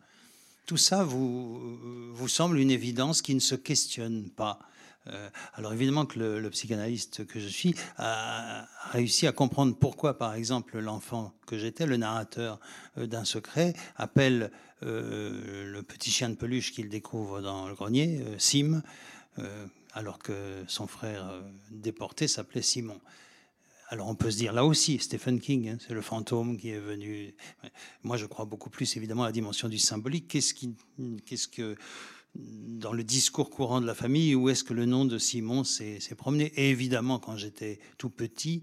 Tout 0.66 0.76
ça 0.76 1.04
vous 1.04 2.28
semble 2.28 2.58
une 2.58 2.70
évidence 2.70 3.22
qui 3.22 3.34
ne 3.34 3.40
se 3.40 3.54
questionne 3.54 4.28
pas. 4.28 4.58
Euh, 5.08 5.28
alors 5.54 5.72
évidemment 5.72 6.06
que 6.06 6.18
le, 6.18 6.50
psychanalyste 6.50 7.26
que 7.26 7.40
je 7.40 7.48
suis 7.48 7.74
a 7.96 8.66
réussi 8.90 9.26
à 9.26 9.32
comprendre 9.32 9.76
pourquoi, 9.76 10.16
par 10.16 10.34
exemple, 10.34 10.78
l'enfant 10.78 11.32
que 11.46 11.58
j'étais, 11.58 11.86
le 11.86 11.96
narrateur 11.96 12.60
euh, 12.98 13.06
d'un 13.06 13.24
secret, 13.24 13.74
appelle 13.96 14.50
euh, 14.82 15.64
le 15.70 15.82
petit 15.82 16.10
chien 16.10 16.28
de 16.28 16.34
peluche 16.34 16.72
qu'il 16.72 16.88
découvre 16.88 17.40
dans 17.40 17.68
le 17.68 17.74
grenier, 17.74 18.24
Sim, 18.38 18.82
alors 19.94 20.18
que 20.18 20.64
son 20.66 20.86
frère 20.86 21.42
déporté 21.70 22.28
s'appelait 22.28 22.62
Simon. 22.62 23.00
Alors 23.88 24.08
on 24.08 24.14
peut 24.14 24.30
se 24.30 24.38
dire 24.38 24.52
là 24.52 24.64
aussi, 24.64 24.98
Stephen 24.98 25.38
King, 25.38 25.68
hein, 25.68 25.78
c'est 25.78 25.92
le 25.92 26.00
fantôme 26.00 26.56
qui 26.56 26.70
est 26.70 26.78
venu. 26.78 27.34
Moi, 28.02 28.16
je 28.16 28.26
crois 28.26 28.46
beaucoup 28.46 28.70
plus 28.70 28.96
évidemment 28.96 29.24
à 29.24 29.26
la 29.26 29.32
dimension 29.32 29.68
du 29.68 29.78
symbolique. 29.78 30.28
Qu'est-ce 30.28 30.54
qui, 30.54 30.74
qu'est-ce 31.26 31.46
que 31.46 31.76
dans 32.34 32.92
le 32.92 33.04
discours 33.04 33.50
courant 33.50 33.80
de 33.80 33.86
la 33.86 33.94
famille, 33.94 34.34
où 34.34 34.48
est-ce 34.48 34.64
que 34.64 34.74
le 34.74 34.86
nom 34.86 35.04
de 35.04 35.18
Simon 35.18 35.64
s'est 35.64 36.00
promené 36.16 36.52
Et 36.56 36.70
évidemment, 36.70 37.18
quand 37.18 37.36
j'étais 37.36 37.78
tout 37.98 38.10
petit, 38.10 38.62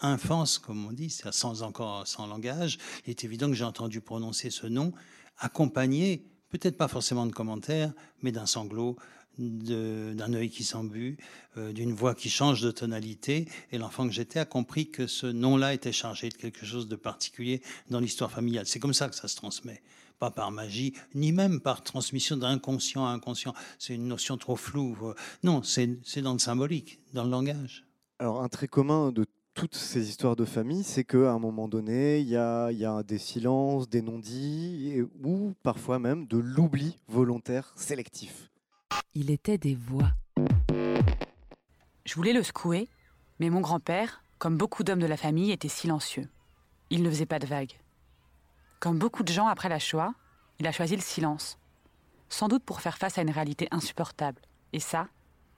infance, 0.00 0.58
comme 0.58 0.86
on 0.86 0.92
dit, 0.92 1.10
sans 1.10 1.62
encore 1.62 2.06
sans 2.06 2.26
langage, 2.26 2.78
il 3.06 3.10
est 3.10 3.24
évident 3.24 3.48
que 3.48 3.54
j'ai 3.54 3.64
entendu 3.64 4.00
prononcer 4.00 4.50
ce 4.50 4.66
nom, 4.66 4.92
accompagné, 5.38 6.26
peut-être 6.50 6.76
pas 6.76 6.88
forcément 6.88 7.26
de 7.26 7.32
commentaires, 7.32 7.92
mais 8.22 8.32
d'un 8.32 8.46
sanglot, 8.46 8.96
d'un 9.38 10.32
œil 10.32 10.48
qui 10.48 10.64
s'embue, 10.64 11.18
euh, 11.58 11.72
d'une 11.72 11.92
voix 11.92 12.14
qui 12.14 12.30
change 12.30 12.62
de 12.62 12.70
tonalité. 12.70 13.46
Et 13.70 13.76
l'enfant 13.76 14.06
que 14.06 14.12
j'étais 14.12 14.38
a 14.38 14.46
compris 14.46 14.90
que 14.90 15.06
ce 15.06 15.26
nom-là 15.26 15.74
était 15.74 15.92
chargé 15.92 16.30
de 16.30 16.34
quelque 16.34 16.64
chose 16.64 16.88
de 16.88 16.96
particulier 16.96 17.60
dans 17.90 18.00
l'histoire 18.00 18.30
familiale. 18.30 18.66
C'est 18.66 18.78
comme 18.78 18.94
ça 18.94 19.08
que 19.08 19.14
ça 19.14 19.28
se 19.28 19.36
transmet 19.36 19.82
pas 20.18 20.30
par 20.30 20.50
magie, 20.50 20.94
ni 21.14 21.32
même 21.32 21.60
par 21.60 21.82
transmission 21.82 22.36
d'inconscient 22.36 23.06
à 23.06 23.10
inconscient. 23.10 23.54
C'est 23.78 23.94
une 23.94 24.08
notion 24.08 24.36
trop 24.36 24.56
floue. 24.56 24.96
Non, 25.42 25.62
c'est 25.62 26.22
dans 26.22 26.32
le 26.32 26.38
symbolique, 26.38 27.00
dans 27.12 27.24
le 27.24 27.30
langage. 27.30 27.84
Alors, 28.18 28.42
un 28.42 28.48
trait 28.48 28.68
commun 28.68 29.12
de 29.12 29.26
toutes 29.56 29.74
ces 29.74 30.08
histoires 30.08 30.36
de 30.36 30.44
famille, 30.44 30.84
c'est 30.84 31.04
qu'à 31.04 31.32
un 31.32 31.38
moment 31.38 31.66
donné, 31.66 32.20
il 32.20 32.28
y 32.28 32.36
a, 32.36 32.70
y 32.72 32.84
a, 32.84 33.02
des 33.02 33.18
silences, 33.18 33.88
des 33.88 34.02
non-dits, 34.02 35.02
ou 35.24 35.54
parfois 35.62 35.98
même 35.98 36.26
de 36.26 36.36
l'oubli 36.36 36.98
volontaire 37.08 37.72
sélectif. 37.74 38.50
Il 39.14 39.30
était 39.30 39.56
des 39.56 39.74
voix. 39.74 40.12
Je 42.04 42.14
voulais 42.14 42.34
le 42.34 42.42
secouer, 42.42 42.88
mais 43.40 43.48
mon 43.48 43.60
grand-père, 43.60 44.22
comme 44.38 44.56
beaucoup 44.56 44.84
d'hommes 44.84 45.00
de 45.00 45.06
la 45.06 45.16
famille, 45.16 45.50
était 45.50 45.68
silencieux. 45.68 46.28
Il 46.90 47.02
ne 47.02 47.10
faisait 47.10 47.26
pas 47.26 47.38
de 47.38 47.46
vagues. 47.46 47.72
Comme 48.86 48.98
beaucoup 48.98 49.24
de 49.24 49.32
gens 49.32 49.48
après 49.48 49.68
la 49.68 49.80
Shoah, 49.80 50.12
il 50.60 50.66
a 50.68 50.70
choisi 50.70 50.94
le 50.94 51.02
silence. 51.02 51.58
Sans 52.28 52.46
doute 52.46 52.62
pour 52.62 52.80
faire 52.80 52.98
face 52.98 53.18
à 53.18 53.22
une 53.22 53.32
réalité 53.32 53.66
insupportable. 53.72 54.40
Et 54.72 54.78
ça, 54.78 55.08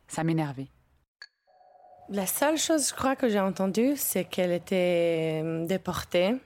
ça 0.07 0.25
m'énervait. 0.25 0.69
La 2.09 2.27
seule 2.27 2.57
chose, 2.57 2.89
je 2.89 2.95
crois, 2.95 3.17
que 3.17 3.29
j'ai 3.29 3.39
entendue, 3.39 3.97
c'est 3.97 4.25
qu'elle 4.25 4.53
était 4.53 5.43
euh, 5.45 5.67
déportée. 5.67 6.37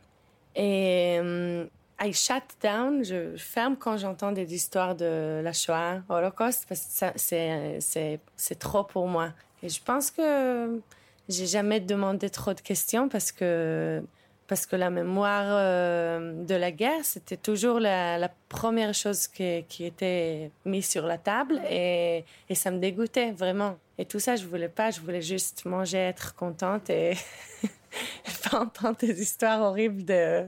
Et 0.56 1.20
euh, 1.20 1.66
I 2.00 2.12
shut 2.12 2.42
down, 2.60 3.04
je 3.04 3.36
ferme 3.36 3.76
quand 3.76 3.96
j'entends 3.96 4.32
des 4.32 4.52
histoires 4.52 4.96
de 4.96 5.40
la 5.40 5.52
Shoah, 5.52 6.02
Holocauste, 6.08 6.66
parce 6.68 6.80
que 6.80 7.78
c'est 7.78 8.58
trop 8.58 8.82
pour 8.82 9.06
moi. 9.06 9.28
Et 9.62 9.68
je 9.68 9.80
pense 9.80 10.10
que 10.10 10.80
j'ai 11.28 11.46
jamais 11.46 11.78
demandé 11.78 12.28
trop 12.28 12.54
de 12.54 12.60
questions 12.60 13.08
parce 13.08 13.30
que 13.30 14.02
parce 14.52 14.66
que 14.66 14.76
la 14.76 14.90
mémoire 14.90 15.46
euh, 15.46 16.44
de 16.44 16.54
la 16.54 16.70
guerre, 16.72 17.02
c'était 17.04 17.38
toujours 17.38 17.80
la, 17.80 18.28
première 18.50 18.92
chose 18.92 19.26
qui, 19.26 19.64
qui, 19.66 19.86
était 19.86 20.50
mise 20.66 20.90
sur 20.90 21.06
la 21.06 21.16
table 21.16 21.58
et, 21.70 22.26
et, 22.50 22.54
ça 22.54 22.70
me 22.70 22.78
dégoûtait 22.78 23.32
vraiment. 23.32 23.78
Et 23.96 24.04
tout 24.04 24.20
ça, 24.20 24.36
je 24.36 24.44
voulais 24.44 24.68
pas, 24.68 24.90
je 24.90 25.00
voulais 25.00 25.22
juste 25.22 25.64
manger, 25.64 25.96
être 25.96 26.34
contente 26.34 26.90
et 26.90 27.16
pas 28.50 28.60
entendre 28.60 28.98
des 28.98 29.22
histoires 29.22 29.62
horribles 29.62 30.04
de, 30.04 30.46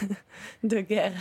de 0.64 0.80
guerre. 0.80 1.12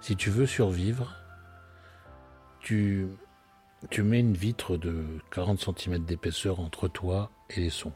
Si 0.00 0.16
tu 0.16 0.28
veux 0.28 0.46
survivre, 0.46 1.14
tu, 2.58 3.06
tu 3.90 4.02
mets 4.02 4.20
une 4.20 4.34
vitre 4.34 4.76
de 4.76 5.04
40 5.30 5.78
cm 5.78 6.04
d'épaisseur 6.04 6.60
entre 6.60 6.88
toi 6.88 7.30
et 7.50 7.60
les 7.60 7.70
sons, 7.70 7.92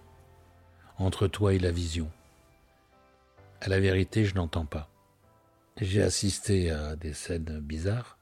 entre 0.99 1.27
toi 1.27 1.55
et 1.55 1.59
la 1.59 1.71
vision. 1.71 2.11
À 3.61 3.69
la 3.69 3.81
vérité, 3.81 4.25
je 4.25 4.35
n'entends 4.35 4.67
pas. 4.67 4.89
J'ai 5.81 6.03
assisté 6.03 6.71
à 6.71 6.97
des 6.97 7.13
scènes 7.13 7.61
bizarres. 7.61 8.19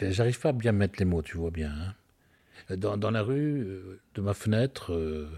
J'arrive 0.00 0.40
pas 0.40 0.50
à 0.50 0.52
bien 0.52 0.72
mettre 0.72 0.98
les 0.98 1.04
mots, 1.04 1.22
tu 1.22 1.36
vois 1.36 1.50
bien. 1.50 1.72
Hein. 1.72 1.94
Dans, 2.76 3.10
la 3.10 3.22
rue, 3.22 3.62
euh, 3.62 4.00
de 4.14 4.20
ma 4.20 4.34
fenêtre, 4.34 4.92
euh, 4.92 5.28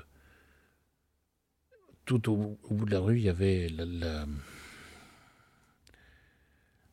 tout 2.04 2.30
au, 2.30 2.58
bout 2.70 2.84
de 2.84 2.90
la 2.90 3.00
rue, 3.00 3.18
il 3.18 3.24
y 3.24 3.28
avait 3.28 3.68
la, 3.68 4.26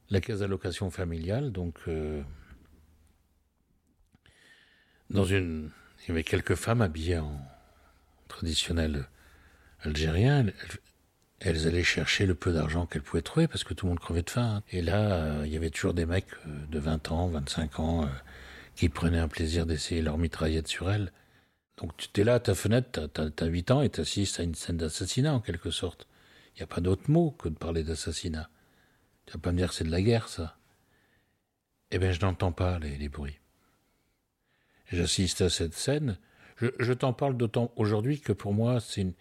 la, 0.10 0.22
caisse 0.22 0.40
d'allocation 0.40 0.90
familiale, 0.90 1.52
donc 1.52 1.76
euh, 1.88 2.24
dans 5.12 5.26
une, 5.26 5.70
il 6.04 6.10
y 6.10 6.12
avait 6.12 6.24
quelques 6.24 6.56
femmes 6.56 6.82
habillées 6.82 7.20
en 7.20 7.40
traditionnel 8.28 9.08
algérien. 9.82 10.48
Elles, 11.40 11.68
allaient 11.68 11.84
chercher 11.84 12.26
le 12.26 12.36
peu 12.36 12.54
d'argent 12.54 12.86
qu'elles 12.86 13.02
pouvaient 13.02 13.22
trouver 13.22 13.48
parce 13.48 13.64
que 13.64 13.74
tout 13.74 13.86
le 13.86 13.92
monde 13.92 14.00
crevait 14.00 14.22
de 14.22 14.30
faim. 14.30 14.64
Et 14.72 14.82
là, 14.82 15.14
euh, 15.14 15.44
il 15.46 15.52
y 15.52 15.58
avait 15.58 15.70
toujours 15.70 15.94
des 15.94 16.06
mecs 16.06 16.34
euh, 16.48 16.66
de 16.70 16.80
20 16.80 17.12
ans, 17.12 17.28
25 17.28 17.80
ans, 17.80 18.04
euh, 18.04 18.08
qui 18.76 18.90
prenaient 18.90 19.20
un 19.20 19.28
plaisir 19.28 19.66
d'essayer 19.66 20.02
leur 20.02 20.18
mitraillette 20.18 20.68
sur 20.68 20.90
elles. 20.92 21.12
Donc 21.78 21.92
tu 21.98 22.22
es 22.22 22.24
là 22.24 22.36
à 22.36 22.40
ta 22.40 22.54
fenêtre, 22.54 23.10
tu 23.14 23.44
as, 23.44 23.46
8 23.46 23.72
ans 23.72 23.82
et 23.82 23.90
tu 23.90 24.02
assistes 24.02 24.40
à 24.40 24.44
une 24.44 24.56
scène 24.56 24.78
d'assassinat 24.78 25.34
en 25.34 25.40
quelque 25.40 25.72
sorte. 25.72 26.08
Il 26.56 26.60
n'y 26.60 26.64
a 26.64 26.68
pas 26.68 26.82
d'autre 26.82 27.10
mot 27.10 27.32
que 27.32 27.50
de 27.50 27.56
parler 27.56 27.84
d'assassinat. 27.84 28.50
Tu 29.26 29.34
vas 29.34 29.40
pas 29.40 29.52
me 29.52 29.58
dire 29.58 29.74
c'est 29.74 29.84
de 29.84 29.92
la 29.92 30.02
guerre, 30.02 30.30
ça. 30.30 30.58
Eh 31.90 31.98
bien, 31.98 32.12
je 32.12 32.22
n'entends 32.22 32.52
pas 32.52 32.80
les 32.80 33.10
bruits 33.10 33.41
j'assiste 34.92 35.42
à 35.42 35.50
cette 35.50 35.74
scène. 35.74 36.18
Je, 36.58 36.94
t'en 36.94 37.12
parle 37.12 37.38
d'autant 37.38 37.72
aujourd'hui 37.76 38.20
que 38.20 38.34
pour 38.34 38.54
moi, 38.54 38.80
c'est 38.80 39.02
une, 39.02 39.14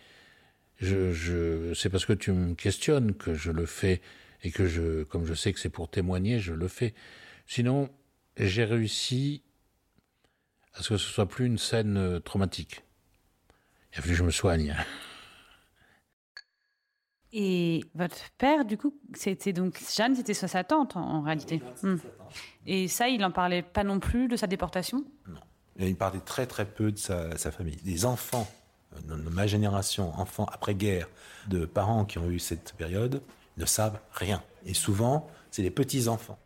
je, 0.77 1.13
je, 1.13 1.73
c'est 1.73 1.89
parce 1.89 2.05
que 2.05 2.13
tu 2.13 2.33
me 2.33 2.55
questionnes 2.55 3.15
que 3.15 3.33
je 3.33 3.51
le 3.51 3.65
fais 3.65 4.03
et 4.43 4.51
que 4.51 4.67
je, 4.67 5.05
comme 5.05 5.25
je 5.25 5.33
sais 5.33 5.53
que 5.53 5.59
c'est 5.59 5.71
pour 5.71 5.89
témoigner, 5.89 6.39
je 6.39 6.53
le 6.53 6.69
fais. 6.69 6.95
Sinon, 7.47 7.89
j'ai 8.37 8.65
réussi 8.65 9.43
à 10.75 10.83
ce 10.83 10.91
que 10.91 10.97
ce 10.99 11.09
soit 11.09 11.29
plus 11.29 11.47
une 11.47 11.59
scène 11.59 11.97
euh, 11.97 12.21
traumatique. 12.21 12.83
Il 13.93 13.99
a 13.99 14.03
fallu 14.03 14.13
que 14.13 14.19
je 14.19 14.25
me 14.25 14.31
soigne. 14.31 14.77
Et 17.33 17.85
votre 17.95 18.31
père, 18.39 18.65
du 18.65 18.77
coup, 18.77 18.99
c'était 19.15 19.53
donc 19.53 19.81
Jeanne, 19.95 20.17
c'était 20.17 20.35
sa 20.35 20.65
tante 20.65 20.97
en, 20.97 21.23
réalité. 21.23 21.63
Hmm. 21.83 21.97
Et 22.67 22.89
ça, 22.89 23.09
il 23.09 23.21
n'en 23.21 23.31
parlait 23.31 23.63
pas 23.63 23.85
non 23.85 24.01
plus 24.01 24.27
de 24.27 24.35
sa 24.35 24.49
déportation? 24.49 25.05
Non. 25.29 25.41
Il 25.79 25.97
parlait 25.97 26.21
très 26.21 26.47
très 26.47 26.65
peu 26.65 26.93
de 26.93 26.99
sa, 26.99 27.37
famille. 27.51 27.77
Des 27.85 28.05
enfants 28.05 28.51
de 29.07 29.15
ma 29.15 29.47
génération, 29.47 30.13
enfants 30.19 30.47
après-guerre, 30.53 31.09
de 31.49 31.65
parents 31.65 32.05
qui 32.05 32.19
ont 32.19 32.29
eu 32.29 32.39
cette 32.39 32.75
période, 32.75 33.23
ne 33.57 33.65
savent 33.65 33.99
rien. 34.13 34.43
Et 34.67 34.75
souvent, 34.75 35.31
c'est 35.51 35.63
les 35.63 35.71
petits-enfants. 35.71 36.39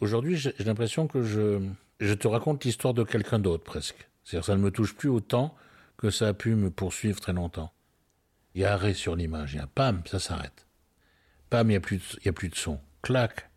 Aujourd'hui, 0.00 0.36
j'ai 0.36 0.54
l'impression 0.64 1.06
que 1.06 1.22
je, 1.22 1.60
je 1.98 2.14
te 2.14 2.28
raconte 2.28 2.64
l'histoire 2.64 2.94
de 2.94 3.02
quelqu'un 3.02 3.38
d'autre 3.38 3.64
presque. 3.64 4.08
C'est-à-dire 4.24 4.46
ça 4.46 4.56
ne 4.56 4.62
me 4.62 4.70
touche 4.70 4.94
plus 4.94 5.08
autant 5.08 5.54
que 5.96 6.10
ça 6.10 6.28
a 6.28 6.32
pu 6.32 6.54
me 6.54 6.70
poursuivre 6.70 7.20
très 7.20 7.32
longtemps. 7.32 7.72
Il 8.54 8.62
y 8.62 8.64
a 8.64 8.72
arrêt 8.72 8.94
sur 8.94 9.16
l'image, 9.16 9.54
il 9.54 9.58
y 9.58 9.60
a 9.60 9.66
pam, 9.66 10.02
ça 10.06 10.18
s'arrête. 10.18 10.66
Pam, 11.50 11.66
il 11.68 11.72
n'y 11.72 11.76
a, 11.76 11.80
plus 11.80 11.98
de, 11.98 12.28
a 12.28 12.32
plus 12.32 12.48
de 12.48 12.54
son. 12.54 12.80
Clac. 13.02 13.50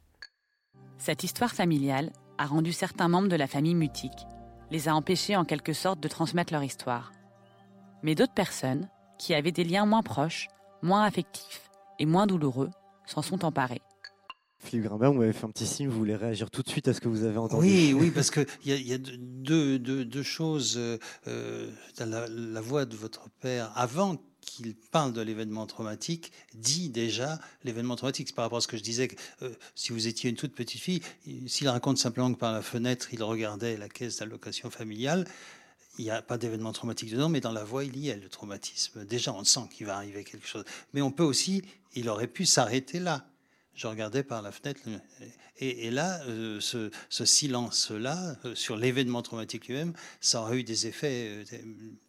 Cette 0.97 1.23
histoire 1.23 1.51
familiale 1.51 2.11
a 2.37 2.45
rendu 2.45 2.73
certains 2.73 3.07
membres 3.07 3.27
de 3.27 3.35
la 3.35 3.47
famille 3.47 3.75
mutique 3.75 4.27
les 4.73 4.89
a 4.89 4.95
empêchés 4.95 5.35
en 5.35 5.45
quelque 5.45 5.71
sorte 5.71 5.99
de 5.99 6.07
transmettre 6.07 6.51
leur 6.51 6.63
histoire. 6.63 7.13
Mais 8.01 8.15
d'autres 8.15 8.33
personnes, 8.33 8.89
qui 9.19 9.35
avaient 9.35 9.51
des 9.51 9.63
liens 9.63 9.85
moins 9.85 10.01
proches, 10.01 10.47
moins 10.81 11.03
affectifs 11.03 11.69
et 11.99 12.07
moins 12.07 12.25
douloureux, 12.25 12.71
s'en 13.05 13.21
sont 13.21 13.45
emparées. 13.45 13.83
Philippe 14.73 14.87
Grimbert, 14.87 15.13
vous 15.13 15.19
m'avez 15.19 15.33
fait 15.33 15.45
un 15.45 15.51
petit 15.51 15.67
signe, 15.67 15.87
vous 15.87 15.99
voulez 15.99 16.15
réagir 16.15 16.49
tout 16.49 16.63
de 16.63 16.67
suite 16.67 16.87
à 16.87 16.95
ce 16.95 16.99
que 16.99 17.07
vous 17.07 17.25
avez 17.25 17.37
entendu 17.37 17.63
Oui, 17.63 17.93
oui, 17.99 18.09
parce 18.09 18.31
qu'il 18.31 18.47
y, 18.65 18.71
y, 18.71 18.93
a 18.95 18.97
deux, 18.97 19.77
deux, 19.77 20.23
choses. 20.23 20.77
Euh, 20.77 20.97
euh, 21.27 21.69
dans 21.99 22.09
la, 22.09 22.27
la, 22.27 22.59
voix 22.59 22.85
de 22.85 22.95
votre 22.95 23.29
père, 23.39 23.71
avant 23.75 24.17
qu'il 24.41 24.73
parle 24.73 25.13
de 25.13 25.21
l'événement 25.21 25.67
traumatique 25.67 26.31
dit 26.55 26.89
déjà 26.89 27.39
l'événement 27.63 27.95
traumatique. 27.95 28.29
C'est 28.29 28.35
par 28.35 28.45
rapport 28.45 28.57
à 28.57 28.61
ce 28.61 28.67
que 28.67 28.75
je 28.77 28.81
disais, 28.81 29.09
que, 29.09 29.15
euh, 29.43 29.51
si 29.75 29.91
vous 29.91 30.07
étiez 30.07 30.31
une 30.31 30.37
toute 30.37 30.55
petite 30.55 30.81
fille, 30.81 31.01
s'il 31.45 31.69
raconte 31.69 31.99
simplement 31.99 32.33
que 32.33 32.39
par 32.39 32.51
la 32.51 32.63
fenêtre, 32.63 33.09
il 33.13 33.21
regardait 33.21 33.77
la 33.77 33.89
caisse 33.89 34.17
d'allocation 34.17 34.71
familiale, 34.71 35.27
il 35.99 36.05
n'y 36.05 36.09
a 36.09 36.23
pas 36.23 36.39
d'événement 36.39 36.73
traumatique 36.73 37.11
dedans, 37.11 37.29
mais 37.29 37.41
dans 37.41 37.51
la 37.51 37.63
voix, 37.63 37.83
il 37.83 37.99
y 37.99 38.09
a 38.09 38.15
le 38.15 38.27
traumatisme. 38.27 39.05
Déjà, 39.05 39.33
on 39.33 39.43
sent 39.43 39.69
qu'il 39.71 39.85
va 39.85 39.97
arriver 39.97 40.23
quelque 40.23 40.47
chose. 40.47 40.65
Mais 40.95 41.03
on 41.03 41.11
peut 41.11 41.21
aussi, 41.21 41.61
il 41.93 42.09
aurait 42.09 42.25
pu 42.25 42.47
s'arrêter 42.47 42.99
là 42.99 43.27
je 43.75 43.87
regardais 43.87 44.23
par 44.23 44.41
la 44.41 44.51
fenêtre. 44.51 44.81
Et, 45.59 45.89
là, 45.91 46.21
euh, 46.27 46.59
ce, 46.59 46.89
silence-là, 47.25 48.35
euh, 48.45 48.55
sur 48.55 48.75
l'événement 48.75 49.21
traumatique 49.21 49.67
lui-même, 49.67 49.93
ça 50.19 50.41
aurait 50.41 50.59
eu 50.59 50.63
des 50.63 50.87
effets 50.87 51.43
euh, 51.51 51.57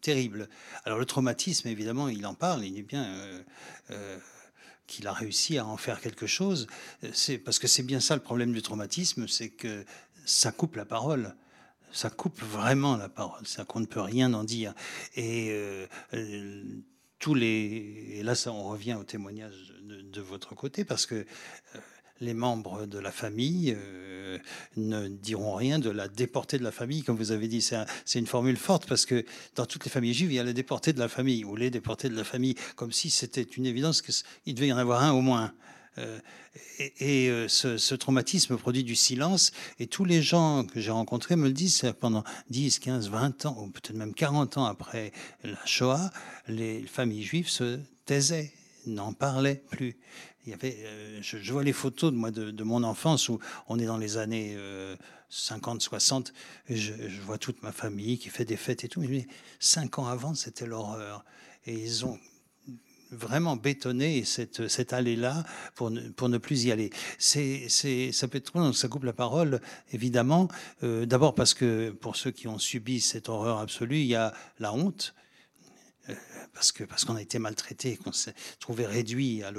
terribles. 0.01 0.49
Alors 0.83 0.99
le 0.99 1.05
traumatisme, 1.05 1.67
évidemment, 1.67 2.09
il 2.09 2.25
en 2.25 2.33
parle, 2.33 2.65
il 2.65 2.73
dit 2.73 2.83
bien 2.83 3.07
qu'il 4.87 5.07
a 5.07 5.13
réussi 5.13 5.57
à 5.57 5.65
en 5.65 5.77
faire 5.77 5.99
quelque 6.01 6.27
chose. 6.27 6.67
C'est 7.13 7.37
parce 7.37 7.59
que 7.59 7.67
c'est 7.67 7.83
bien 7.83 7.99
ça 7.99 8.15
le 8.15 8.21
problème 8.21 8.53
du 8.53 8.61
traumatisme, 8.61 9.27
c'est 9.27 9.49
que 9.49 9.85
ça 10.25 10.51
coupe 10.51 10.75
la 10.75 10.85
parole 10.85 11.35
ça 11.91 12.09
coupe 12.09 12.41
vraiment 12.41 12.97
la 12.97 13.07
parole, 13.07 13.47
ça 13.47 13.63
qu'on 13.63 13.79
ne 13.79 13.85
peut 13.85 14.01
rien 14.01 14.33
en 14.33 14.43
dire. 14.43 14.73
Et 15.15 15.57
tous 17.19 17.33
les, 17.33 18.13
et 18.15 18.23
là 18.23 18.35
ça, 18.35 18.51
on 18.51 18.69
revient 18.69 18.95
au 18.99 19.03
témoignage 19.03 19.73
de 19.83 20.21
votre 20.21 20.55
côté 20.55 20.83
parce 20.85 21.05
que 21.05 21.15
euh, 21.15 21.79
les 22.21 22.33
membres 22.33 22.85
de 22.85 22.99
la 22.99 23.11
famille 23.11 23.75
euh, 23.77 24.37
ne 24.77 25.07
diront 25.07 25.55
rien 25.55 25.79
de 25.79 25.89
la 25.89 26.07
déportée 26.07 26.57
de 26.57 26.63
la 26.63 26.71
famille, 26.71 27.03
comme 27.03 27.17
vous 27.17 27.31
avez 27.31 27.47
dit. 27.47 27.61
C'est 27.61 28.19
une 28.19 28.27
formule 28.27 28.57
forte 28.57 28.87
parce 28.87 29.05
que 29.05 29.25
dans 29.55 29.65
toutes 29.65 29.85
les 29.85 29.91
familles 29.91 30.13
juives, 30.13 30.31
il 30.31 30.35
y 30.35 30.39
a 30.39 30.43
la 30.43 30.53
déportée 30.53 30.93
de 30.93 30.99
la 30.99 31.09
famille 31.09 31.43
ou 31.43 31.55
les 31.55 31.69
déportés 31.69 32.09
de 32.09 32.15
la 32.15 32.23
famille, 32.23 32.55
comme 32.75 32.91
si 32.91 33.09
c'était 33.09 33.41
une 33.43 33.65
évidence 33.65 34.01
qu'il 34.01 34.55
devait 34.55 34.67
y 34.67 34.73
en 34.73 34.77
avoir 34.77 35.03
un 35.03 35.11
au 35.11 35.21
moins. 35.21 35.53
Euh, 35.97 36.19
et, 36.99 37.29
ce, 37.47 37.95
traumatisme 37.95 38.57
produit 38.57 38.83
du 38.83 38.95
silence. 38.95 39.51
Et 39.79 39.87
tous 39.87 40.05
les 40.05 40.21
gens 40.21 40.65
que 40.65 40.79
j'ai 40.79 40.91
rencontrés 40.91 41.35
me 41.35 41.47
le 41.47 41.53
disent 41.53 41.93
pendant 41.99 42.23
10, 42.49 42.79
15, 42.79 43.09
20 43.09 43.45
ans, 43.45 43.57
ou 43.61 43.67
peut-être 43.67 43.95
même 43.95 44.13
40 44.13 44.57
ans 44.57 44.65
après 44.65 45.11
la 45.43 45.65
Shoah, 45.65 46.09
les 46.47 46.81
familles 46.83 47.23
juives 47.23 47.49
se 47.49 47.79
taisaient 48.05 48.51
n'en 48.87 49.13
parlait 49.13 49.63
plus. 49.69 49.97
Il 50.45 50.51
y 50.51 50.53
avait, 50.53 50.77
euh, 50.85 51.19
je, 51.23 51.51
vois 51.51 51.63
les 51.63 51.73
photos 51.73 52.11
de, 52.11 52.17
moi, 52.17 52.29
de, 52.29 52.63
mon 52.63 52.83
enfance 52.83 53.29
où 53.29 53.39
on 53.67 53.79
est 53.79 53.85
dans 53.85 53.97
les 53.97 54.17
années 54.17 54.55
50, 55.29 55.81
60, 55.81 56.33
et 56.69 56.75
je, 56.75 56.93
vois 57.21 57.37
toute 57.37 57.61
ma 57.63 57.71
famille 57.71 58.17
qui 58.17 58.29
fait 58.29 58.45
des 58.45 58.57
fêtes 58.57 58.83
et 58.83 58.89
tout. 58.89 59.01
Mais 59.01 59.27
cinq 59.59 59.99
ans 59.99 60.07
avant, 60.07 60.33
c'était 60.33 60.65
l'horreur. 60.65 61.25
Et 61.65 61.73
ils 61.73 62.05
ont 62.05 62.19
vraiment 63.15 63.55
bétonné 63.55 64.23
cette, 64.23 64.67
cette 64.67 64.93
allée-là 64.93 65.43
pour 65.75 65.91
ne, 65.91 66.09
pour 66.09 66.29
ne 66.29 66.37
plus 66.37 66.65
y 66.65 66.71
aller. 66.71 66.89
C'est, 67.17 67.65
c'est, 67.69 68.11
ça 68.11 68.27
peut 68.27 68.37
être 68.37 68.73
ça 68.73 68.87
coupe 68.87 69.03
la 69.03 69.13
parole, 69.13 69.61
évidemment. 69.91 70.47
Euh, 70.83 71.05
d'abord 71.05 71.35
parce 71.35 71.53
que 71.53 71.91
pour 71.91 72.15
ceux 72.15 72.31
qui 72.31 72.47
ont 72.47 72.59
subi 72.59 73.01
cette 73.01 73.29
horreur 73.29 73.59
absolue, 73.59 73.99
il 73.99 74.07
y 74.07 74.15
a 74.15 74.33
la 74.59 74.73
honte. 74.73 75.13
Euh, 76.09 76.13
parce 76.53 76.71
que 76.71 76.83
parce 76.83 77.03
qu'on 77.03 77.15
a 77.15 77.21
été 77.21 77.37
maltraité, 77.37 77.97
qu'on 77.97 78.13
s'est 78.13 78.33
trouvé 78.59 78.85
réduit 78.85 79.43
à 79.43 79.51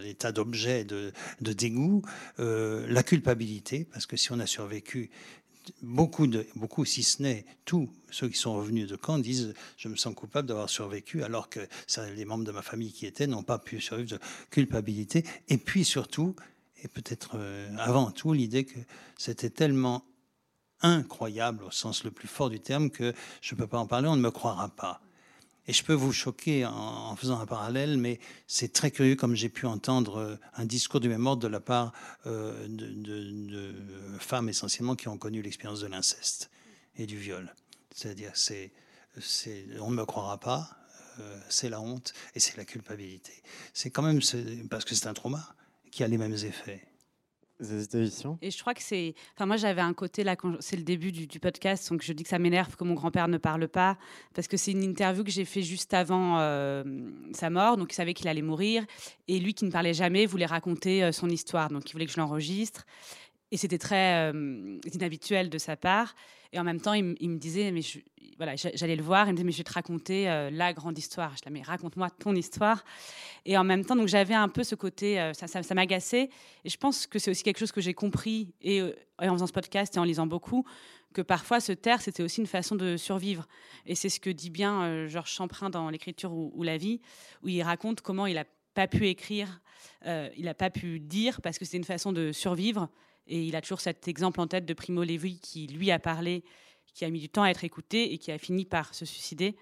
l'état 0.00 0.32
d'objet 0.32 0.84
de, 0.84 1.12
de 1.40 1.52
dégoût, 1.52 2.02
euh, 2.38 2.86
la 2.88 3.02
culpabilité, 3.02 3.84
parce 3.84 4.06
que 4.06 4.16
si 4.16 4.32
on 4.32 4.38
a 4.40 4.46
survécu, 4.46 5.10
beaucoup, 5.82 6.26
de, 6.26 6.46
beaucoup, 6.54 6.84
si 6.84 7.02
ce 7.02 7.22
n'est 7.22 7.44
tous 7.64 7.90
ceux 8.10 8.28
qui 8.28 8.38
sont 8.38 8.54
revenus 8.54 8.88
de 8.88 8.96
camp, 8.96 9.18
disent 9.18 9.54
Je 9.76 9.88
me 9.88 9.96
sens 9.96 10.14
coupable 10.14 10.48
d'avoir 10.48 10.68
survécu, 10.68 11.22
alors 11.22 11.48
que 11.48 11.60
les 12.14 12.24
membres 12.24 12.44
de 12.44 12.52
ma 12.52 12.62
famille 12.62 12.92
qui 12.92 13.06
étaient 13.06 13.26
n'ont 13.26 13.42
pas 13.42 13.58
pu 13.58 13.80
survivre 13.80 14.10
de 14.10 14.18
culpabilité. 14.50 15.24
Et 15.48 15.58
puis 15.58 15.84
surtout, 15.84 16.34
et 16.82 16.88
peut-être 16.88 17.32
euh, 17.34 17.68
avant 17.78 18.10
tout, 18.10 18.32
l'idée 18.32 18.64
que 18.64 18.78
c'était 19.16 19.50
tellement 19.50 20.04
incroyable 20.80 21.64
au 21.64 21.70
sens 21.70 22.04
le 22.04 22.10
plus 22.10 22.28
fort 22.28 22.50
du 22.50 22.60
terme 22.60 22.90
que 22.90 23.12
je 23.40 23.54
ne 23.54 23.58
peux 23.58 23.66
pas 23.66 23.78
en 23.78 23.86
parler, 23.86 24.08
on 24.08 24.16
ne 24.16 24.22
me 24.22 24.30
croira 24.30 24.68
pas. 24.68 25.00
Et 25.68 25.74
je 25.74 25.84
peux 25.84 25.92
vous 25.92 26.14
choquer 26.14 26.64
en, 26.64 27.14
faisant 27.14 27.38
un 27.38 27.46
parallèle, 27.46 27.98
mais 27.98 28.20
c'est 28.46 28.72
très 28.72 28.90
curieux 28.90 29.16
comme 29.16 29.34
j'ai 29.34 29.50
pu 29.50 29.66
entendre 29.66 30.16
euh, 30.16 30.36
un 30.54 30.64
discours 30.64 30.98
du 30.98 31.10
même 31.10 31.26
ordre 31.26 31.42
de 31.42 31.48
la 31.48 31.60
part 31.60 31.92
euh, 32.26 32.66
de, 32.66 33.74
femmes 34.18 34.48
essentiellement 34.48 34.96
qui 34.96 35.08
ont 35.08 35.18
connu 35.18 35.42
l'expérience 35.42 35.80
de 35.80 35.86
l'inceste 35.86 36.50
et 36.96 37.04
du 37.04 37.18
viol. 37.18 37.54
C'est-à-dire, 37.94 38.30
c'est, 38.34 38.72
c'est, 39.20 39.66
on 39.80 39.90
ne 39.90 39.96
me 39.96 40.06
croira 40.06 40.40
pas, 40.40 40.70
euh, 41.20 41.38
c'est 41.50 41.68
la 41.68 41.82
honte 41.82 42.14
et 42.34 42.40
c'est 42.40 42.56
la 42.56 42.64
culpabilité. 42.64 43.34
C'est 43.74 43.90
quand 43.90 44.02
même, 44.02 44.20
parce 44.70 44.86
que 44.86 44.94
c'est 44.94 45.06
un 45.06 45.14
trauma 45.14 45.54
qui 45.90 46.02
a 46.02 46.08
les 46.08 46.16
mêmes 46.16 46.32
effets. 46.32 46.87
Et 48.40 48.50
je 48.50 48.60
crois 48.60 48.74
que 48.74 48.82
c'est. 48.82 49.14
Enfin, 49.34 49.46
moi, 49.46 49.56
j'avais 49.56 49.80
un 49.80 49.92
côté 49.92 50.24
là, 50.24 50.36
quand 50.36 50.56
c'est 50.60 50.76
le 50.76 50.82
début 50.82 51.12
du, 51.12 51.40
podcast, 51.40 51.90
donc 51.90 52.02
je 52.02 52.12
dis 52.12 52.22
que 52.22 52.28
ça 52.28 52.38
m'énerve 52.38 52.76
que 52.76 52.84
mon 52.84 52.94
grand-père 52.94 53.28
ne 53.28 53.38
parle 53.38 53.68
pas, 53.68 53.96
parce 54.34 54.48
que 54.48 54.56
c'est 54.56 54.72
une 54.72 54.82
interview 54.82 55.24
que 55.24 55.30
j'ai 55.30 55.44
fait 55.44 55.62
juste 55.62 55.94
avant 55.94 56.38
euh, 56.38 56.84
sa 57.32 57.50
mort, 57.50 57.76
donc 57.76 57.92
il 57.92 57.94
savait 57.94 58.14
qu'il 58.14 58.28
allait 58.28 58.42
mourir, 58.42 58.84
et 59.28 59.38
lui 59.38 59.54
qui 59.54 59.64
ne 59.64 59.70
parlait 59.70 59.94
jamais 59.94 60.26
voulait 60.26 60.46
raconter 60.46 61.04
euh, 61.04 61.12
son 61.12 61.28
histoire, 61.28 61.68
donc 61.70 61.88
il 61.88 61.92
voulait 61.92 62.06
que 62.06 62.12
je 62.12 62.18
l'enregistre. 62.18 62.84
Et 63.50 63.56
c'était 63.56 63.78
très 63.78 64.30
inhabituel 64.92 65.48
de 65.50 65.58
sa 65.58 65.76
part. 65.76 66.14
Et 66.52 66.58
en 66.58 66.64
même 66.64 66.80
temps, 66.80 66.94
il, 66.94 67.04
me 67.04 67.36
disait, 67.36 67.70
mais 67.72 67.80
voilà, 68.36 68.54
j'allais 68.56 68.96
le 68.96 69.02
voir, 69.02 69.26
il 69.26 69.32
me 69.32 69.36
disait, 69.36 69.44
mais 69.44 69.52
je 69.52 69.58
vais 69.58 69.64
te 69.64 69.72
raconter 69.72 70.24
la 70.50 70.72
grande 70.72 70.96
histoire. 70.98 71.30
Je 71.32 71.42
disais, 71.42 71.50
mais 71.50 71.62
raconte-moi 71.62 72.08
ton 72.10 72.34
histoire. 72.34 72.84
Et 73.44 73.58
en 73.58 73.64
même 73.64 73.84
temps, 73.84 73.96
donc 73.96 74.08
j'avais 74.08 74.34
un 74.34 74.48
peu 74.48 74.64
ce 74.64 74.74
côté, 74.74 75.32
ça, 75.34 75.46
ça, 75.46 75.74
m'agaçait. 75.74 76.30
Et 76.64 76.70
je 76.70 76.76
pense 76.78 77.06
que 77.06 77.18
c'est 77.18 77.30
aussi 77.30 77.42
quelque 77.42 77.58
chose 77.58 77.72
que 77.72 77.80
j'ai 77.80 77.94
compris, 77.94 78.54
et, 78.62 78.82
en 79.18 79.32
faisant 79.34 79.46
ce 79.46 79.52
podcast 79.52 79.96
et 79.96 79.98
en 79.98 80.04
lisant 80.04 80.26
beaucoup, 80.26 80.64
que 81.12 81.22
parfois 81.22 81.60
se 81.60 81.72
taire, 81.72 82.00
c'était 82.00 82.22
aussi 82.22 82.40
une 82.40 82.46
façon 82.46 82.76
de 82.76 82.96
survivre. 82.96 83.46
Et 83.86 83.94
c'est 83.94 84.08
ce 84.08 84.20
que 84.20 84.30
dit 84.30 84.50
bien 84.50 85.06
Georges 85.06 85.32
Champrin 85.32 85.68
dans 85.68 85.90
L'écriture 85.90 86.32
ou, 86.32 86.62
la 86.62 86.78
vie, 86.78 87.00
où 87.42 87.48
il 87.48 87.62
raconte 87.62 88.00
comment 88.00 88.26
il 88.26 88.34
n'a 88.34 88.44
pas 88.72 88.88
pu 88.88 89.06
écrire, 89.08 89.60
il 90.06 90.44
n'a 90.44 90.54
pas 90.54 90.70
pu 90.70 90.98
dire, 91.00 91.42
parce 91.42 91.58
que 91.58 91.66
c'était 91.66 91.78
une 91.78 91.84
façon 91.84 92.12
de 92.12 92.32
survivre 92.32 92.88
et 93.28 93.42
il 93.42 93.56
a 93.56 93.60
toujours 93.60 93.80
cet 93.80 94.08
exemple 94.08 94.40
en 94.40 94.46
tête 94.46 94.64
de 94.64 94.74
Primo 94.74 95.04
Levi 95.04 95.38
qui, 95.38 95.66
lui, 95.66 95.90
a 95.90 95.98
parlé, 95.98 96.44
qui 96.94 97.04
a 97.04 97.10
mis 97.10 97.20
du 97.20 97.28
temps 97.28 97.42
à 97.42 97.50
être 97.50 97.64
écouté 97.64 98.12
et 98.12 98.18
qui 98.18 98.32
a 98.32 98.38
fini 98.38 98.64
par 98.64 98.94
se 98.94 99.04
suicider. 99.04 99.56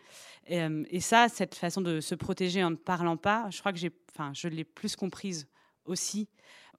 Et, 0.47 0.61
euh, 0.63 0.85
ça, 1.01 1.29
cette 1.29 1.55
façon 1.55 1.81
de 1.81 2.01
se 2.01 2.15
protéger 2.15 2.63
en 2.63 2.71
ne 2.71 2.77
parlant 2.77 3.17
pas, 3.17 3.49
je 3.51 3.59
crois 3.59 3.73
que 3.73 3.79
j'ai, 3.79 3.91
enfin, 4.13 4.33
je 4.35 4.49
l'ai 4.49 4.65
plus 4.65 4.97
comprise 4.97 5.49
aussi 5.85 6.29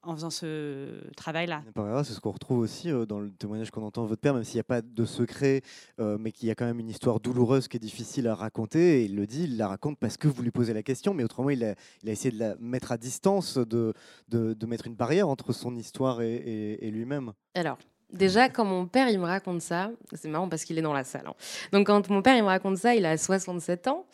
en 0.08 0.14
faisant 0.14 0.30
ce 0.30 1.00
travail-là. 1.16 1.62
C'est 2.04 2.12
ce 2.12 2.20
qu'on 2.20 2.30
retrouve 2.30 2.60
aussi 2.60 2.90
euh, 2.90 3.06
dans 3.06 3.20
le 3.20 3.30
témoignage 3.30 3.70
qu'on 3.70 3.82
entend 3.82 4.04
de 4.04 4.08
votre 4.08 4.20
père, 4.20 4.34
même 4.34 4.44
s'il 4.44 4.56
n'y 4.56 4.60
a 4.60 4.64
pas 4.64 4.82
de 4.82 5.04
secret, 5.04 5.62
euh, 6.00 6.16
mais 6.18 6.32
qu'il 6.32 6.48
y 6.48 6.50
a 6.50 6.54
quand 6.54 6.64
même 6.64 6.80
une 6.80 6.88
histoire 6.88 7.20
douloureuse 7.20 7.68
qui 7.68 7.76
est 7.76 7.80
difficile 7.80 8.26
à 8.26 8.34
raconter. 8.34 9.00
Et 9.00 9.04
il 9.04 9.16
le 9.16 9.26
dit, 9.26 9.44
il 9.44 9.56
la 9.56 9.68
raconte 9.68 9.98
parce 9.98 10.16
que 10.16 10.28
vous 10.28 10.42
lui 10.42 10.50
posez 10.50 10.72
la 10.72 10.82
question, 10.82 11.14
mais 11.14 11.24
autrement, 11.24 11.50
il 11.50 11.64
a, 11.64 11.74
il 12.02 12.08
a 12.08 12.12
essayé 12.12 12.30
de 12.30 12.38
la 12.38 12.56
mettre 12.60 12.92
à 12.92 12.96
distance, 12.96 13.58
de, 13.58 13.92
de, 14.28 14.66
mettre 14.66 14.86
une 14.86 14.94
barrière 14.94 15.28
entre 15.28 15.52
son 15.52 15.76
histoire 15.76 16.20
et, 16.22 16.90
lui-même. 16.92 17.32
Alors, 17.54 17.78
Déjà, 18.10 18.48
quand 18.48 18.64
mon 18.64 18.86
père 18.86 19.10
il 19.10 19.18
me 19.18 19.26
raconte 19.26 19.60
ça, 19.60 19.90
c'est 20.14 20.28
marrant 20.28 20.48
parce 20.48 20.64
qu'il 20.64 20.78
est 20.78 20.82
dans 20.82 20.94
la 20.94 21.04
salle. 21.04 21.26
Hein. 21.26 21.34
Donc, 21.72 21.88
quand 21.88 22.08
mon 22.08 22.22
père 22.22 22.38
il 22.38 22.42
me 22.42 22.48
raconte 22.48 22.78
ça, 22.78 22.94
il 22.94 23.04
a 23.04 23.18
67 23.18 23.86
ans. 23.86 24.06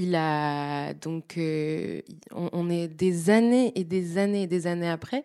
Il 0.00 0.14
a 0.14 0.94
donc, 0.94 1.36
euh, 1.38 2.02
on, 2.30 2.70
est 2.70 2.86
des 2.86 3.30
années 3.30 3.72
et 3.74 3.82
des 3.82 4.16
années 4.16 4.42
et 4.42 4.46
des 4.46 4.68
années 4.68 4.88
après. 4.88 5.24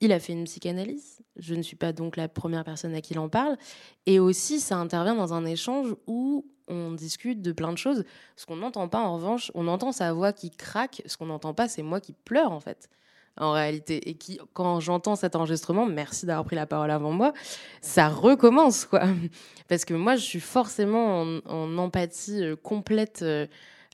Il 0.00 0.10
a 0.10 0.18
fait 0.18 0.32
une 0.32 0.46
psychanalyse. 0.46 1.22
Je 1.36 1.54
ne 1.54 1.62
suis 1.62 1.76
pas 1.76 1.92
donc 1.92 2.16
la 2.16 2.26
première 2.26 2.64
personne 2.64 2.92
à 2.92 3.00
qui 3.00 3.12
il 3.12 3.20
en 3.20 3.28
parle. 3.28 3.56
Et 4.04 4.18
aussi, 4.18 4.58
ça 4.58 4.78
intervient 4.78 5.14
dans 5.14 5.32
un 5.32 5.44
échange 5.44 5.94
où 6.08 6.44
on 6.66 6.90
discute 6.90 7.40
de 7.40 7.52
plein 7.52 7.70
de 7.70 7.78
choses. 7.78 8.02
Ce 8.34 8.46
qu'on 8.46 8.56
n'entend 8.56 8.88
pas, 8.88 8.98
en 8.98 9.14
revanche, 9.14 9.52
on 9.54 9.68
entend 9.68 9.92
sa 9.92 10.12
voix 10.12 10.32
qui 10.32 10.50
craque. 10.50 11.00
Ce 11.06 11.16
qu'on 11.16 11.26
n'entend 11.26 11.54
pas, 11.54 11.68
c'est 11.68 11.82
moi 11.82 12.00
qui 12.00 12.14
pleure, 12.14 12.50
en 12.50 12.58
fait 12.58 12.90
en 13.36 13.52
réalité. 13.52 14.08
Et 14.08 14.14
qui, 14.14 14.38
quand 14.52 14.80
j'entends 14.80 15.16
cet 15.16 15.36
enregistrement, 15.36 15.86
merci 15.86 16.26
d'avoir 16.26 16.44
pris 16.44 16.56
la 16.56 16.66
parole 16.66 16.90
avant 16.90 17.12
moi, 17.12 17.32
ça 17.80 18.08
recommence, 18.08 18.84
quoi. 18.84 19.02
Parce 19.68 19.84
que 19.84 19.94
moi, 19.94 20.16
je 20.16 20.22
suis 20.22 20.40
forcément 20.40 21.22
en, 21.46 21.78
empathie 21.78 22.42
euh, 22.42 22.56
complète 22.56 23.20
euh, 23.22 23.46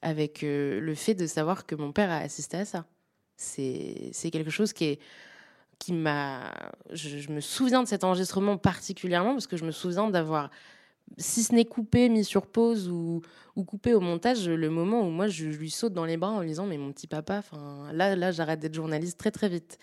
avec 0.03 0.43
euh, 0.43 0.81
le 0.81 0.95
fait 0.95 1.15
de 1.15 1.27
savoir 1.27 1.67
que 1.67 1.75
mon 1.75 1.93
père 1.93 2.11
a 2.11 2.19
assisté 2.19 2.59
à 2.59 2.65
ça. 2.65 2.85
C'est 3.37 4.31
quelque 4.33 4.51
chose 4.51 4.73
qui 4.73 4.85
est 4.85 5.01
qui 5.79 5.93
m'a 5.93 6.53
je, 6.91 7.31
me 7.31 7.39
souviens 7.41 7.85
de 7.85 7.89
cet 7.89 8.03
enregistrement 8.03 8.57
particulièrement 8.57 9.35
parce 9.35 9.47
que 9.47 9.57
je 9.57 9.65
me 9.65 9.71
souviens 9.71 10.11
d'avoir 10.11 10.51
si 11.17 11.43
ce 11.43 11.55
n'est 11.55 11.65
coupé, 11.65 12.09
mis 12.09 12.25
sur 12.25 12.47
pause 12.47 12.89
ou, 12.89 13.23
ou, 13.57 13.65
coupé 13.65 13.95
au 13.95 14.01
montage, 14.01 14.49
le 14.49 14.71
moment 14.71 15.07
où 15.07 15.11
moi 15.11 15.27
je, 15.29 15.47
lui 15.47 15.71
saute 15.71 15.93
dans 15.93 16.05
les 16.05 16.17
bras 16.17 16.31
en 16.31 16.41
lui 16.41 16.51
disant 16.51 16.67
mais 16.67 16.77
mon 16.77 16.93
petit 16.93 17.07
papa, 17.07 17.43
là 17.93 18.15
là 18.15 18.31
j'arrête 18.31 18.61
d'être 18.61 18.75
journaliste 18.75 19.19
très 19.19 19.31
très 19.31 19.49
vite. 19.49 19.79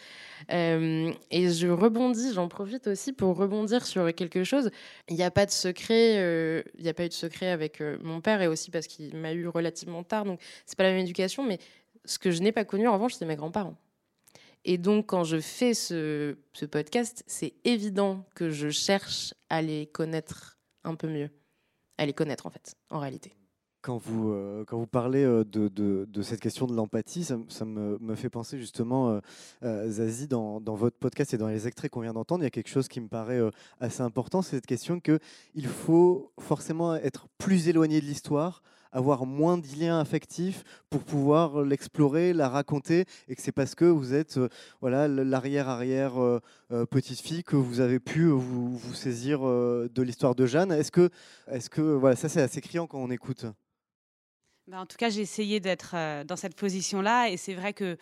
Euh, 0.52 1.12
et 1.32 1.50
je 1.50 1.68
rebondis, 1.68 2.34
j'en 2.34 2.48
profite 2.48 2.88
aussi 2.88 3.14
pour 3.14 3.36
rebondir 3.36 3.86
sur 3.86 4.14
quelque 4.14 4.44
chose. 4.44 4.70
Il 5.10 5.16
n'y 5.16 5.24
a 5.24 5.32
pas 5.32 5.46
de 5.46 5.52
secret, 5.52 6.18
euh, 6.18 6.62
il 6.78 6.84
n'y 6.84 6.90
a 6.90 6.94
pas 6.94 7.06
eu 7.06 7.10
de 7.10 7.14
secret 7.14 7.50
avec 7.50 7.82
euh, 7.82 7.98
mon 8.02 8.22
père 8.22 8.42
et 8.42 8.48
aussi 8.48 8.72
parce 8.72 8.88
qu'il 8.88 9.16
m'a 9.16 9.34
eu 9.34 9.48
relativement 9.48 10.04
tard, 10.04 10.26
donc 10.26 10.40
c'est 10.66 10.78
pas 10.78 10.84
la 10.84 10.92
même 10.92 11.02
éducation. 11.02 11.44
Mais 11.44 11.60
ce 12.06 12.20
que 12.20 12.32
je 12.32 12.42
n'ai 12.42 12.52
pas 12.52 12.66
connu 12.66 12.88
en 12.88 12.94
revanche, 12.94 13.16
c'est 13.16 13.26
mes 13.26 13.36
grands-parents. 13.36 13.78
Et 14.68 14.80
donc, 14.80 15.08
quand 15.08 15.24
je 15.24 15.40
fais 15.40 15.76
ce 15.76 16.36
podcast, 16.72 17.24
c'est 17.28 17.54
évident 17.66 18.26
que 18.34 18.50
je 18.50 18.70
cherche 18.70 19.36
à 19.50 19.62
les 19.62 19.86
connaître 19.86 20.55
un 20.86 20.96
peu 20.96 21.08
mieux, 21.08 21.30
à 21.98 22.06
les 22.06 22.14
connaître 22.14 22.46
en 22.46 22.50
fait, 22.50 22.76
en 22.90 23.00
réalité. 23.00 23.36
Quand 23.82 23.98
vous, 23.98 24.32
euh, 24.32 24.64
quand 24.66 24.80
vous 24.80 24.88
parlez 24.88 25.24
euh, 25.24 25.44
de, 25.44 25.68
de, 25.68 26.22
cette 26.24 26.40
question 26.40 26.66
de 26.66 26.74
l'empathie, 26.74 27.24
ça, 27.24 27.38
me, 27.66 28.00
me, 28.00 28.16
fait 28.16 28.32
penser 28.32 28.58
justement, 28.58 29.22
euh, 29.64 29.92
Zazie, 29.92 30.28
dans, 30.28 30.60
dans, 30.60 30.74
votre 30.74 30.98
podcast 30.98 31.36
et 31.36 31.38
dans 31.38 31.50
les 31.50 31.68
extraits 31.68 31.92
qu'on 31.92 32.02
vient 32.02 32.14
d'entendre, 32.14 32.44
il 32.44 32.46
y 32.46 32.48
a 32.48 32.52
quelque 32.52 32.70
chose 32.70 32.88
qui 32.88 33.00
me 33.00 33.08
paraît 33.08 33.42
assez 33.80 34.02
important, 34.02 34.42
c'est 34.42 34.56
cette 34.56 34.66
question 34.66 35.00
qu'il 35.00 35.68
faut 35.68 36.32
forcément 36.40 36.96
être 36.96 37.28
plus 37.38 37.68
éloigné 37.68 38.02
de 38.02 38.06
l'histoire 38.06 38.64
avoir 38.96 39.26
moins 39.26 39.58
de 39.58 39.68
liens 39.78 40.00
affectifs 40.00 40.64
pour 40.90 41.04
pouvoir 41.04 41.62
l'explorer, 41.62 42.34
la 42.34 42.48
raconter, 42.48 43.04
et 43.28 43.36
que 43.36 43.42
c'est 43.42 43.52
parce 43.52 43.76
que 43.76 43.84
vous 43.86 44.14
êtes 44.14 44.38
euh, 44.38 44.50
voilà 44.80 45.08
l'arrière-arrière 45.08 46.20
euh, 46.22 46.40
euh, 46.72 46.86
petite 46.86 47.20
fille 47.20 47.44
que 47.44 47.58
vous 47.58 47.82
avez 47.82 48.00
pu 48.00 48.28
vous, 48.28 48.80
saisir 48.94 49.42
de 49.42 50.02
l'histoire 50.02 50.34
de 50.34 50.46
Jeanne. 50.46 50.72
Est-ce 50.72 50.92
que, 50.92 51.10
est-ce 51.52 51.70
que 51.70 51.82
voilà, 51.82 52.16
ça 52.16 52.30
c'est 52.30 52.42
assez 52.42 52.62
criant 52.62 52.88
quand 52.88 53.00
on 53.00 53.12
écoute 53.12 53.46
ben, 54.68 54.80
En 54.80 54.86
tout 54.86 54.96
cas, 54.98 55.10
j'ai 55.10 55.22
essayé 55.22 55.60
d'être 55.60 55.96
dans 56.24 56.38
cette 56.38 56.56
position-là, 56.56 57.30
et 57.30 57.38
c'est 57.38 57.54
vrai 57.54 57.74
que 57.74 57.98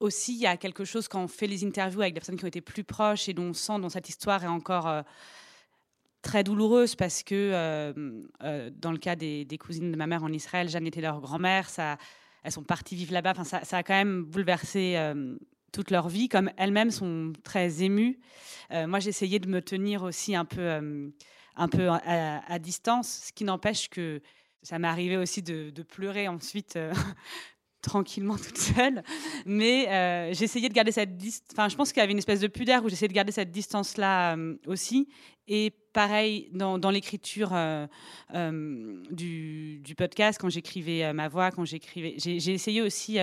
aussi, 0.00 0.34
il 0.34 0.40
y 0.40 0.46
a 0.46 0.56
quelque 0.56 0.84
chose 0.84 1.06
quand 1.06 1.22
on 1.22 1.28
fait 1.28 1.46
les 1.46 1.64
interviews 1.64 2.00
avec 2.00 2.14
des 2.14 2.20
personnes 2.20 2.36
qui 2.36 2.44
ont 2.44 2.48
été 2.48 2.60
plus 2.60 2.82
proches 2.82 3.28
et 3.28 3.34
dont 3.34 3.50
on 3.50 3.54
sent 3.54 3.78
dans 3.78 3.88
cette 3.88 4.08
histoire 4.08 4.42
est 4.42 4.48
encore 4.48 5.04
très 6.22 6.44
douloureuse 6.44 6.94
parce 6.94 7.22
que 7.22 7.34
euh, 7.34 7.92
euh, 8.42 8.70
dans 8.74 8.92
le 8.92 8.98
cas 8.98 9.16
des, 9.16 9.58
cousines 9.60 9.90
de 9.90 9.96
ma 9.96 10.06
mère 10.06 10.22
en 10.22 10.32
Israël, 10.32 10.68
Jeanne 10.68 10.86
était 10.86 11.00
leur 11.00 11.20
grand-mère, 11.20 11.68
elles 12.44 12.52
sont 12.52 12.62
parties 12.62 12.96
vivre 12.96 13.12
là-bas, 13.12 13.34
enfin, 13.36 13.44
ça, 13.44 13.76
a 13.76 13.82
quand 13.82 13.94
même 13.94 14.22
bouleversé 14.22 14.94
euh, 14.96 15.36
toute 15.72 15.90
leur 15.90 16.08
vie, 16.08 16.28
comme 16.28 16.50
elles-mêmes 16.56 16.90
sont 16.90 17.32
très 17.42 17.82
émues. 17.82 18.18
moi, 18.70 19.00
j'essayais 19.00 19.38
de 19.38 19.48
me 19.48 19.60
tenir 19.60 20.02
aussi 20.02 20.34
un 20.36 20.44
peu, 20.44 21.12
un 21.56 21.68
peu 21.68 21.88
à, 21.88 22.58
distance, 22.58 23.24
ce 23.26 23.32
qui 23.32 23.44
n'empêche 23.44 23.88
que 23.88 24.20
ça 24.62 24.78
m'est 24.78 24.88
arrivé 24.88 25.16
aussi 25.16 25.42
de, 25.42 25.82
pleurer 25.82 26.28
ensuite 26.28 26.78
tranquillement 27.82 28.36
toute 28.38 28.56
seule. 28.56 29.02
Mais 29.44 29.88
euh, 29.88 30.32
j'essayais 30.32 30.68
de 30.68 30.74
garder 30.74 30.92
cette 30.92 31.16
distance. 31.16 31.48
Enfin, 31.52 31.68
je 31.68 31.76
pense 31.76 31.92
qu'il 31.92 32.00
y 32.00 32.04
avait 32.04 32.12
une 32.12 32.18
espèce 32.18 32.40
de 32.40 32.46
pudeur 32.46 32.84
où 32.84 32.88
j'essayais 32.88 33.08
de 33.08 33.12
garder 33.12 33.32
cette 33.32 33.50
distance-là 33.50 34.36
euh, 34.36 34.54
aussi. 34.66 35.08
Et 35.48 35.72
pareil, 35.92 36.48
dans, 36.52 36.78
l'écriture 36.90 37.50
euh, 37.52 37.86
du, 39.10 39.80
du, 39.80 39.94
podcast, 39.96 40.40
quand 40.40 40.48
j'écrivais 40.48 41.12
ma 41.12 41.28
voix, 41.28 41.50
quand 41.50 41.64
j'écrivais. 41.64 42.14
J'ai 42.16 42.52
essayé 42.52 42.80
aussi, 42.80 43.18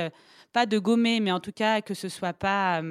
pas 0.52 0.66
de 0.66 0.78
gommer, 0.78 1.22
mais 1.22 1.32
en 1.32 1.40
tout 1.40 1.54
cas 1.54 1.82
que 1.82 1.94
ce 1.94 2.10
soit 2.10 2.34
pas. 2.34 2.84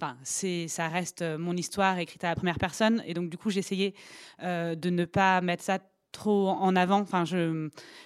Enfin, 0.00 0.16
c'est, 0.22 0.68
ça 0.68 0.86
reste 0.86 1.22
mon 1.22 1.56
histoire 1.56 1.98
écrite 1.98 2.22
à 2.22 2.28
la 2.28 2.36
première 2.36 2.60
personne. 2.60 3.02
Et 3.06 3.12
donc, 3.12 3.28
du 3.28 3.36
coup, 3.36 3.50
j'essayais 3.50 3.92
de 4.40 4.90
ne 4.90 5.04
pas 5.04 5.40
mettre 5.40 5.64
ça 5.64 5.80
trop 6.14 6.48
en 6.48 6.74
avant. 6.76 7.00
Enfin, 7.00 7.24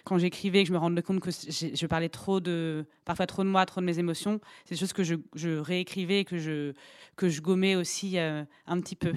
quand 0.04 0.18
j'écrivais, 0.18 0.62
que 0.62 0.68
je 0.68 0.72
me 0.72 0.78
rendais 0.78 1.02
compte 1.02 1.20
que 1.20 1.30
je 1.30 1.86
parlais 1.86 2.08
trop 2.08 2.40
de, 2.40 2.84
parfois 3.04 3.26
trop 3.26 3.44
de 3.44 3.48
moi, 3.48 3.64
trop 3.66 3.80
de 3.80 3.86
mes 3.86 4.00
émotions. 4.00 4.40
C'est 4.64 4.74
des 4.74 4.80
choses 4.80 4.92
que 4.92 5.04
je, 5.04 5.58
réécrivais, 5.58 6.24
que 6.24 6.38
je, 6.38 6.72
que 7.16 7.28
je 7.28 7.40
gommais 7.40 7.76
aussi 7.76 8.18
euh, 8.18 8.42
un 8.66 8.80
petit 8.80 8.96
peu. 8.96 9.12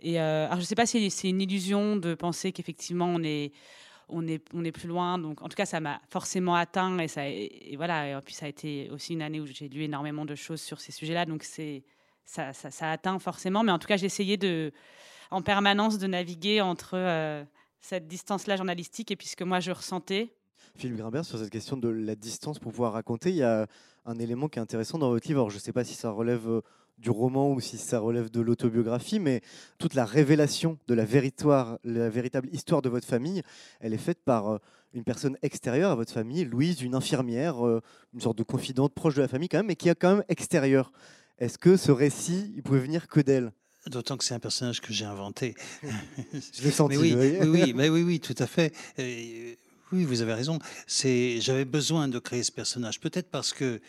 Et 0.00 0.20
euh, 0.20 0.46
alors, 0.46 0.56
je 0.56 0.62
ne 0.62 0.66
sais 0.66 0.76
pas 0.76 0.86
si 0.86 1.10
c'est 1.10 1.28
une 1.28 1.40
illusion 1.40 1.96
de 1.96 2.14
penser 2.14 2.52
qu'effectivement 2.52 3.06
on 3.06 3.22
est, 3.22 3.52
on 4.08 4.26
est, 4.28 4.44
on 4.54 4.64
est 4.64 4.72
plus 4.72 4.88
loin. 4.88 5.18
Donc, 5.18 5.42
en 5.42 5.48
tout 5.48 5.56
cas, 5.56 5.66
ça 5.66 5.80
m'a 5.80 6.00
forcément 6.10 6.54
atteint 6.54 6.98
et 6.98 7.08
ça, 7.08 7.22
voilà. 7.76 8.18
Et 8.18 8.20
puis, 8.22 8.34
ça 8.34 8.46
a 8.46 8.48
été 8.48 8.90
aussi 8.90 9.14
une 9.14 9.22
année 9.22 9.40
où 9.40 9.46
j'ai 9.46 9.68
lu 9.68 9.82
énormément 9.82 10.24
de 10.24 10.34
choses 10.34 10.60
sur 10.60 10.80
ces 10.80 10.92
sujets-là. 10.92 11.24
Donc, 11.24 11.42
c'est, 11.42 11.82
ça, 12.26 12.52
ça, 12.52 12.70
ça, 12.70 12.90
atteint 12.90 13.18
forcément. 13.18 13.64
Mais 13.64 13.72
en 13.72 13.78
tout 13.78 13.88
cas, 13.88 13.96
essayé 13.96 14.36
de, 14.36 14.72
en 15.30 15.42
permanence, 15.42 15.98
de 15.98 16.06
naviguer 16.06 16.60
entre 16.60 16.92
euh, 16.94 17.44
cette 17.84 18.08
distance-là 18.08 18.56
journalistique 18.56 19.10
et 19.10 19.16
puis 19.16 19.26
ce 19.26 19.36
que 19.36 19.44
moi 19.44 19.60
je 19.60 19.70
ressentais. 19.70 20.32
Philippe 20.74 20.96
Grimbert, 20.96 21.24
sur 21.24 21.38
cette 21.38 21.50
question 21.50 21.76
de 21.76 21.88
la 21.88 22.14
distance 22.14 22.58
pour 22.58 22.72
pouvoir 22.72 22.94
raconter, 22.94 23.28
il 23.28 23.36
y 23.36 23.42
a 23.42 23.66
un 24.06 24.18
élément 24.18 24.48
qui 24.48 24.58
est 24.58 24.62
intéressant 24.62 24.98
dans 24.98 25.10
votre 25.10 25.28
livre. 25.28 25.40
Alors, 25.40 25.50
je 25.50 25.56
ne 25.56 25.60
sais 25.60 25.72
pas 25.72 25.84
si 25.84 25.92
ça 25.94 26.10
relève 26.10 26.48
euh, 26.48 26.62
du 26.96 27.10
roman 27.10 27.52
ou 27.52 27.60
si 27.60 27.76
ça 27.76 27.98
relève 27.98 28.30
de 28.30 28.40
l'autobiographie, 28.40 29.20
mais 29.20 29.42
toute 29.78 29.92
la 29.92 30.06
révélation 30.06 30.78
de 30.86 30.94
la, 30.94 31.04
la 31.84 32.08
véritable 32.08 32.48
histoire 32.52 32.80
de 32.80 32.88
votre 32.88 33.06
famille, 33.06 33.42
elle 33.80 33.92
est 33.92 33.98
faite 33.98 34.24
par 34.24 34.48
euh, 34.48 34.58
une 34.94 35.04
personne 35.04 35.36
extérieure 35.42 35.90
à 35.90 35.94
votre 35.94 36.12
famille, 36.12 36.46
Louise, 36.46 36.80
une 36.80 36.94
infirmière, 36.94 37.66
euh, 37.66 37.82
une 38.14 38.20
sorte 38.20 38.38
de 38.38 38.44
confidente 38.44 38.94
proche 38.94 39.16
de 39.16 39.20
la 39.20 39.28
famille 39.28 39.48
quand 39.50 39.58
même, 39.58 39.66
mais 39.66 39.76
qui 39.76 39.90
est 39.90 39.94
quand 39.94 40.14
même 40.14 40.24
extérieure. 40.28 40.90
Est-ce 41.36 41.58
que 41.58 41.76
ce 41.76 41.92
récit, 41.92 42.50
il 42.56 42.62
pouvait 42.62 42.80
venir 42.80 43.08
que 43.08 43.20
d'elle? 43.20 43.52
D'autant 43.86 44.16
que 44.16 44.24
c'est 44.24 44.34
un 44.34 44.40
personnage 44.40 44.80
que 44.80 44.92
j'ai 44.92 45.04
inventé. 45.04 45.54
Je 46.32 46.62
l'ai 46.62 46.70
senti. 46.70 46.96
oui, 46.96 47.14
oui, 47.16 47.38
oui, 47.46 47.72
mais 47.74 47.88
oui, 47.90 48.02
oui, 48.02 48.20
tout 48.20 48.34
à 48.38 48.46
fait. 48.46 48.72
oui, 48.98 50.04
vous 50.04 50.22
avez 50.22 50.32
raison. 50.32 50.58
C'est, 50.86 51.40
j'avais 51.40 51.66
besoin 51.66 52.08
de 52.08 52.18
créer 52.18 52.42
ce 52.42 52.52
personnage, 52.52 53.00
peut-être 53.00 53.30
parce 53.30 53.52
que, 53.52 53.80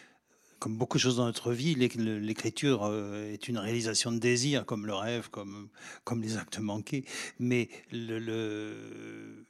comme 0.60 0.78
beaucoup 0.78 0.98
de 0.98 1.02
choses 1.02 1.18
dans 1.18 1.26
notre 1.26 1.54
vie, 1.54 1.76
l'écriture 1.76 2.84
euh, 2.84 3.32
est 3.32 3.48
une 3.48 3.58
réalisation 3.58 4.12
de 4.12 4.20
désir, 4.20 4.66
comme 4.66 4.86
le 4.86 4.94
rêve, 4.96 5.30
comme, 5.30 5.70
comme 6.04 6.22
les 6.22 6.38
actes 6.38 6.60
manqués. 6.60 7.06
Mais 7.40 7.70
le, 7.92 8.20
le 8.20 9.46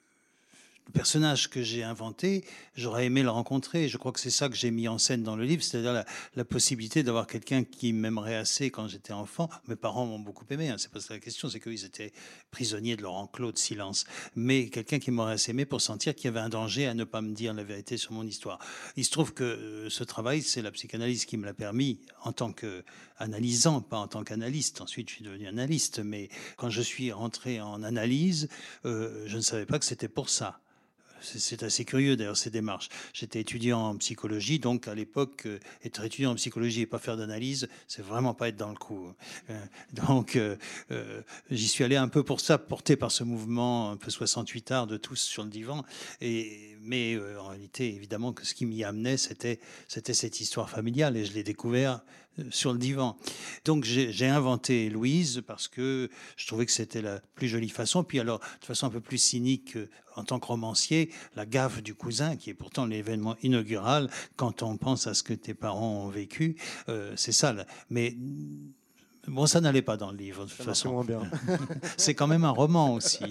le 0.87 0.91
personnage 0.91 1.49
que 1.49 1.63
j'ai 1.63 1.83
inventé, 1.83 2.43
j'aurais 2.75 3.05
aimé 3.05 3.23
le 3.23 3.29
rencontrer. 3.29 3.89
Je 3.89 3.97
crois 3.97 4.11
que 4.11 4.19
c'est 4.19 4.29
ça 4.29 4.49
que 4.49 4.55
j'ai 4.55 4.69
mis 4.69 4.87
en 4.87 4.97
scène 4.97 5.23
dans 5.23 5.35
le 5.35 5.43
livre, 5.43 5.63
c'est-à-dire 5.63 6.05
la, 6.35 6.45
possibilité 6.45 7.01
d'avoir 7.01 7.25
quelqu'un 7.25 7.63
qui 7.63 7.91
m'aimerait 7.91 8.35
assez 8.35 8.69
quand 8.69 8.87
j'étais 8.87 9.11
enfant. 9.11 9.49
Mes 9.67 9.75
parents 9.75 10.05
m'ont 10.05 10.19
beaucoup 10.19 10.45
aimé, 10.51 10.69
hein, 10.69 10.75
c'est 10.77 10.91
pas 10.91 10.99
ça 10.99 11.15
la 11.15 11.19
question, 11.19 11.49
c'est 11.49 11.59
qu'ils 11.59 11.85
étaient 11.85 12.13
prisonniers 12.51 12.95
de 12.95 13.01
leur 13.01 13.15
enclos 13.15 13.51
de 13.51 13.57
silence. 13.57 14.05
Mais 14.35 14.69
quelqu'un 14.69 14.99
qui 14.99 15.09
m'aurait 15.09 15.33
assez 15.33 15.51
aimé 15.51 15.65
pour 15.65 15.81
sentir 15.81 16.13
qu'il 16.13 16.25
y 16.25 16.27
avait 16.27 16.39
un 16.39 16.49
danger 16.49 16.85
à 16.85 16.93
ne 16.93 17.03
pas 17.03 17.21
me 17.21 17.33
dire 17.33 17.53
la 17.53 17.63
vérité 17.63 17.97
sur 17.97 18.11
mon 18.11 18.23
histoire. 18.23 18.59
Il 18.95 19.05
se 19.05 19.11
trouve 19.11 19.33
que 19.33 19.43
euh, 19.43 19.89
ce 19.89 20.03
travail, 20.03 20.43
c'est 20.43 20.61
la 20.61 20.71
psychanalyse 20.71 21.25
qui 21.25 21.37
me 21.37 21.45
l'a 21.45 21.53
permis 21.53 21.99
en 22.23 22.31
tant 22.31 22.53
qu'analysant, 22.53 23.81
pas 23.81 23.97
en 23.97 24.07
tant 24.07 24.23
qu'analyste. 24.23 24.81
Ensuite, 24.81 25.09
je 25.09 25.15
suis 25.15 25.25
devenu 25.25 25.47
analyste, 25.47 25.99
mais 25.99 26.29
quand 26.57 26.69
je 26.69 26.81
suis 26.81 27.11
rentré 27.11 27.59
en 27.59 27.81
analyse, 27.81 28.49
euh, 28.85 29.23
je 29.25 29.37
ne 29.37 29.41
savais 29.41 29.65
pas 29.65 29.79
que 29.79 29.85
c'était 29.85 30.07
pour 30.07 30.29
ça. 30.29 30.59
C'est 31.25 31.63
assez 31.63 31.85
curieux 31.85 32.15
d'ailleurs 32.15 32.37
ces 32.37 32.49
démarches. 32.49 32.89
J'étais 33.13 33.39
étudiant 33.39 33.89
en 33.89 33.97
psychologie, 33.97 34.59
donc 34.59 34.87
à 34.87 34.95
l'époque, 34.95 35.43
euh, 35.45 35.59
être 35.83 36.03
étudiant 36.03 36.31
en 36.31 36.35
psychologie 36.35 36.81
et 36.81 36.85
pas 36.85 36.99
faire 36.99 37.17
d'analyse, 37.17 37.67
c'est 37.87 38.03
vraiment 38.03 38.33
pas 38.33 38.49
être 38.49 38.57
dans 38.57 38.69
le 38.69 38.75
coup. 38.75 39.13
Euh, 39.49 39.65
donc 39.93 40.35
euh, 40.35 40.55
j'y 41.49 41.67
suis 41.67 41.83
allé 41.83 41.95
un 41.95 42.07
peu 42.07 42.23
pour 42.23 42.39
ça, 42.39 42.57
porté 42.57 42.95
par 42.95 43.11
ce 43.11 43.23
mouvement 43.23 43.91
un 43.91 43.97
peu 43.97 44.11
68 44.11 44.71
arts 44.71 44.87
de 44.87 44.97
tous 44.97 45.19
sur 45.19 45.43
le 45.43 45.49
divan. 45.49 45.83
Et, 46.21 46.77
mais 46.81 47.17
en 47.39 47.47
réalité, 47.47 47.93
évidemment 47.95 48.31
que 48.31 48.45
ce 48.45 48.53
qui 48.53 48.65
m'y 48.65 48.83
amenait, 48.83 49.17
c'était 49.17 49.59
cette 49.87 50.39
histoire 50.39 50.69
familiale 50.69 51.17
et 51.17 51.25
je 51.25 51.33
l'ai 51.33 51.43
découvert 51.43 52.01
sur 52.49 52.73
le 52.73 52.79
divan. 52.79 53.17
Donc 53.63 53.83
j'ai 53.83 54.27
inventé 54.27 54.89
Louise 54.89 55.43
parce 55.45 55.67
que 55.67 56.09
je 56.37 56.47
trouvais 56.47 56.65
que 56.65 56.71
c'était 56.71 57.01
la 57.01 57.21
plus 57.35 57.47
jolie 57.47 57.69
façon. 57.69 58.03
Puis 58.03 58.19
alors, 58.19 58.39
de 58.61 58.65
façon 58.65 58.87
un 58.87 58.89
peu 58.89 59.01
plus 59.01 59.17
cynique, 59.17 59.77
en 60.15 60.23
tant 60.23 60.39
que 60.39 60.47
romancier, 60.47 61.11
la 61.35 61.45
gaffe 61.45 61.81
du 61.81 61.93
cousin, 61.93 62.35
qui 62.35 62.49
est 62.49 62.53
pourtant 62.53 62.85
l'événement 62.85 63.35
inaugural, 63.43 64.09
quand 64.35 64.63
on 64.63 64.77
pense 64.77 65.07
à 65.07 65.13
ce 65.13 65.23
que 65.23 65.33
tes 65.33 65.53
parents 65.53 66.05
ont 66.05 66.09
vécu, 66.09 66.55
euh, 66.89 67.13
c'est 67.15 67.31
ça. 67.31 67.55
Mais 67.89 68.15
Bon, 69.27 69.47
ça 69.47 69.59
n'allait 69.59 69.81
pas 69.81 69.97
dans 69.97 70.11
le 70.11 70.17
livre, 70.17 70.45
de 70.45 70.51
toute 70.51 70.61
façon. 70.61 71.03
c'est 71.97 72.13
quand 72.13 72.27
même 72.27 72.43
un 72.43 72.51
roman 72.51 72.93
aussi. 72.93 73.23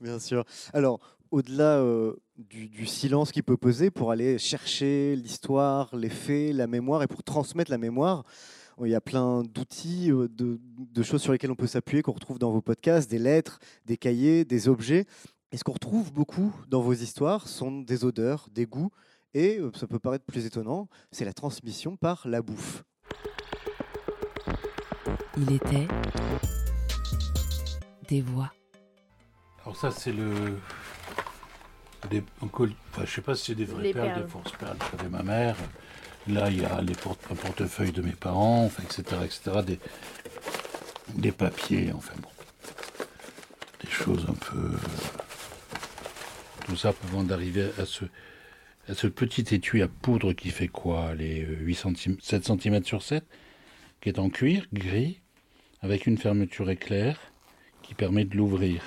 Bien 0.00 0.18
sûr. 0.18 0.44
Alors, 0.72 0.98
au-delà 1.32 1.78
euh, 1.78 2.14
du, 2.36 2.86
silence 2.86 3.32
qui 3.32 3.42
peut 3.42 3.56
peser 3.56 3.90
pour 3.90 4.10
aller 4.10 4.38
chercher 4.38 5.16
l'histoire, 5.16 5.96
les 5.96 6.10
faits, 6.10 6.54
la 6.54 6.66
mémoire 6.66 7.02
et 7.02 7.06
pour 7.06 7.24
transmettre 7.24 7.70
la 7.70 7.78
mémoire. 7.78 8.24
Il 8.84 8.90
y 8.90 8.94
a 8.94 9.00
plein 9.00 9.42
d'outils, 9.42 10.10
euh, 10.10 10.28
de, 10.28 11.02
choses 11.02 11.22
sur 11.22 11.32
lesquelles 11.32 11.50
on 11.50 11.56
peut 11.56 11.66
s'appuyer, 11.66 12.02
qu'on 12.02 12.12
retrouve 12.12 12.38
dans 12.38 12.50
vos 12.50 12.60
podcasts, 12.60 13.10
des 13.10 13.18
lettres, 13.18 13.58
des 13.86 13.96
cahiers, 13.96 14.44
des 14.44 14.68
objets. 14.68 15.06
Et 15.52 15.56
ce 15.56 15.64
qu'on 15.64 15.72
retrouve 15.72 16.12
beaucoup 16.12 16.54
dans 16.68 16.80
vos 16.80 16.92
histoires 16.92 17.48
sont 17.48 17.80
des 17.80 18.04
odeurs, 18.04 18.48
des 18.52 18.66
goûts, 18.66 18.90
et 19.34 19.58
euh, 19.58 19.70
ça 19.74 19.86
peut 19.86 19.98
paraître 19.98 20.24
plus 20.26 20.44
étonnant, 20.44 20.88
c'est 21.10 21.24
la 21.24 21.32
transmission 21.32 21.96
par 21.96 22.28
la 22.28 22.42
bouffe. 22.42 22.84
Il 25.38 25.52
était 25.52 25.88
des 28.08 28.20
voix. 28.20 28.52
Alors 29.62 29.76
ça 29.76 29.90
c'est 29.90 30.12
le 30.12 30.58
des, 32.10 32.22
enfin, 32.40 33.04
je 33.04 33.10
sais 33.10 33.20
pas 33.20 33.34
si 33.34 33.46
c'est 33.46 33.54
des 33.54 33.64
vraies 33.64 33.92
perles, 33.92 34.22
des 34.22 34.28
fausses 34.28 34.52
perles. 34.58 34.76
de 35.02 35.08
ma 35.08 35.22
mère. 35.22 35.56
Là, 36.28 36.50
il 36.50 36.60
y 36.60 36.64
a 36.64 36.80
les 36.80 36.94
porte, 36.94 37.20
un 37.30 37.34
portefeuille 37.34 37.92
de 37.92 38.02
mes 38.02 38.12
parents, 38.12 38.64
enfin, 38.64 38.82
etc., 38.84 39.16
etc. 39.24 39.62
Des, 39.66 39.78
des 41.14 41.32
papiers, 41.32 41.92
enfin 41.92 42.14
bon. 42.20 42.28
Des 43.82 43.90
choses 43.90 44.26
un 44.28 44.34
peu. 44.34 44.70
Tout 46.66 46.76
ça 46.76 46.92
avant 47.08 47.24
d'arriver 47.24 47.70
à 47.78 47.86
ce, 47.86 48.04
à 48.88 48.94
ce 48.94 49.08
petit 49.08 49.54
étui 49.54 49.82
à 49.82 49.88
poudre 49.88 50.32
qui 50.32 50.50
fait 50.50 50.68
quoi 50.68 51.14
Les 51.14 51.40
8 51.40 51.74
cm, 51.74 52.16
7 52.20 52.46
cm 52.46 52.84
sur 52.84 53.02
7, 53.02 53.24
qui 54.00 54.08
est 54.08 54.18
en 54.20 54.30
cuir, 54.30 54.66
gris, 54.72 55.20
avec 55.80 56.06
une 56.06 56.18
fermeture 56.18 56.70
éclair 56.70 57.18
qui 57.82 57.94
permet 57.94 58.24
de 58.24 58.36
l'ouvrir. 58.36 58.82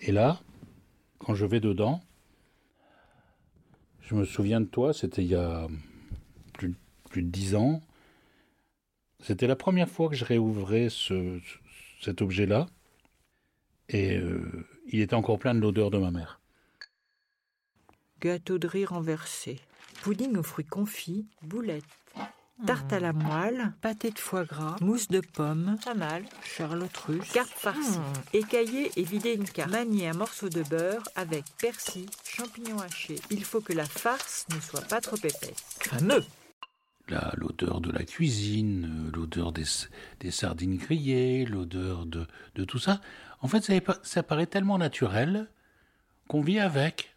Et 0.00 0.12
là, 0.12 0.40
quand 1.20 1.34
je 1.34 1.46
vais 1.46 1.60
dedans, 1.60 2.02
je 4.00 4.14
me 4.14 4.24
souviens 4.24 4.60
de 4.60 4.66
toi, 4.66 4.92
c'était 4.92 5.22
il 5.22 5.28
y 5.28 5.36
a 5.36 5.68
plus, 6.54 6.74
de 7.14 7.20
dix 7.20 7.54
ans. 7.54 7.80
C'était 9.20 9.46
la 9.46 9.56
première 9.56 9.88
fois 9.88 10.08
que 10.08 10.16
je 10.16 10.24
réouvrais 10.24 10.88
ce, 10.88 11.38
cet 12.00 12.22
objet-là. 12.22 12.66
Et 13.88 14.16
euh, 14.16 14.66
il 14.86 15.00
était 15.00 15.14
encore 15.14 15.38
plein 15.38 15.54
de 15.54 15.60
l'odeur 15.60 15.90
de 15.90 15.98
ma 15.98 16.10
mère. 16.10 16.40
Gâteau 18.20 18.58
de 18.58 18.66
riz 18.66 18.84
renversé, 18.84 19.60
pudding 20.02 20.36
aux 20.36 20.42
fruits 20.42 20.64
confits, 20.64 21.26
boulettes, 21.42 21.84
tarte 22.66 22.92
à 22.92 23.00
la 23.00 23.12
moelle, 23.12 23.72
pâté 23.80 24.10
de 24.10 24.18
foie 24.18 24.44
gras, 24.44 24.76
mousse 24.80 25.08
de 25.08 25.20
pomme, 25.20 25.76
pas 25.84 25.94
mal, 25.94 26.24
charlotte 26.42 26.96
russe, 26.96 27.30
carte 27.32 27.50
farcie, 27.50 27.98
mmh. 27.98 28.36
écailler 28.36 28.90
et 28.96 29.02
vider 29.02 29.34
une 29.34 29.48
carte, 29.48 29.70
manier 29.70 30.08
un 30.08 30.14
morceau 30.14 30.48
de 30.48 30.62
beurre 30.62 31.02
avec 31.16 31.44
persil, 31.60 32.06
champignons 32.24 32.78
hachés. 32.78 33.20
Il 33.30 33.44
faut 33.44 33.60
que 33.60 33.72
la 33.72 33.86
farce 33.86 34.46
ne 34.54 34.60
soit 34.60 34.86
pas 34.86 35.00
trop 35.00 35.16
épaisse. 35.16 35.64
Fameux 35.80 36.24
l'odeur 37.36 37.80
de 37.80 37.90
la 37.90 38.04
cuisine, 38.04 39.06
euh, 39.08 39.10
l'odeur 39.16 39.52
des, 39.52 39.64
des, 40.20 40.30
sardines 40.30 40.76
grillées, 40.76 41.44
l'odeur 41.44 42.06
de, 42.06 42.26
de, 42.54 42.64
tout 42.64 42.78
ça. 42.78 43.00
En 43.40 43.48
fait, 43.48 43.62
ça, 43.62 43.74
ça 44.02 44.22
paraît 44.22 44.46
tellement 44.46 44.78
naturel 44.78 45.48
qu'on 46.28 46.40
vit 46.40 46.60
avec. 46.60 47.14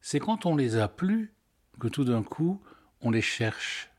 C'est 0.00 0.18
quand 0.18 0.46
on 0.46 0.56
les 0.56 0.76
a 0.76 0.88
plus 0.88 1.32
que 1.78 1.88
tout 1.88 2.04
d'un 2.04 2.22
coup, 2.22 2.60
on 3.00 3.10
les 3.10 3.22
cherche. 3.22 3.90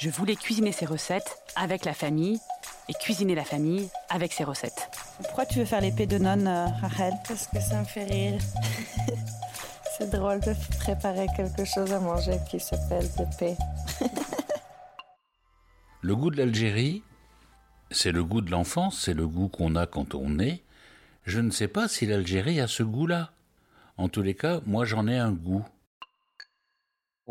Je 0.00 0.08
voulais 0.08 0.34
cuisiner 0.34 0.72
ces 0.72 0.86
recettes 0.86 1.36
avec 1.56 1.84
la 1.84 1.92
famille 1.92 2.40
et 2.88 2.94
cuisiner 2.94 3.34
la 3.34 3.44
famille 3.44 3.90
avec 4.08 4.32
ces 4.32 4.44
recettes. 4.44 4.88
Pourquoi 5.18 5.44
tu 5.44 5.58
veux 5.58 5.66
faire 5.66 5.82
l'épée 5.82 6.06
de 6.06 6.16
nonne, 6.16 6.48
euh, 6.48 6.68
Rachel? 6.80 7.12
Parce 7.28 7.46
que 7.48 7.60
ça 7.60 7.80
me 7.80 7.84
fait 7.84 8.04
rire. 8.04 8.40
C'est 9.98 10.08
drôle 10.08 10.40
de 10.40 10.54
préparer 10.78 11.26
quelque 11.36 11.66
chose 11.66 11.92
à 11.92 12.00
manger 12.00 12.38
qui 12.50 12.58
s'appelle 12.58 13.06
paix. 13.38 13.58
Le 16.00 16.16
goût 16.16 16.30
de 16.30 16.38
l'Algérie, 16.38 17.02
c'est 17.90 18.10
le 18.10 18.24
goût 18.24 18.40
de 18.40 18.50
l'enfance, 18.50 18.98
c'est 18.98 19.12
le 19.12 19.26
goût 19.26 19.48
qu'on 19.48 19.76
a 19.76 19.86
quand 19.86 20.14
on 20.14 20.38
est. 20.38 20.62
Je 21.26 21.40
ne 21.40 21.50
sais 21.50 21.68
pas 21.68 21.88
si 21.88 22.06
l'Algérie 22.06 22.58
a 22.58 22.68
ce 22.68 22.82
goût-là. 22.82 23.32
En 23.98 24.08
tous 24.08 24.22
les 24.22 24.34
cas, 24.34 24.62
moi 24.64 24.86
j'en 24.86 25.06
ai 25.06 25.18
un 25.18 25.32
goût. 25.32 25.66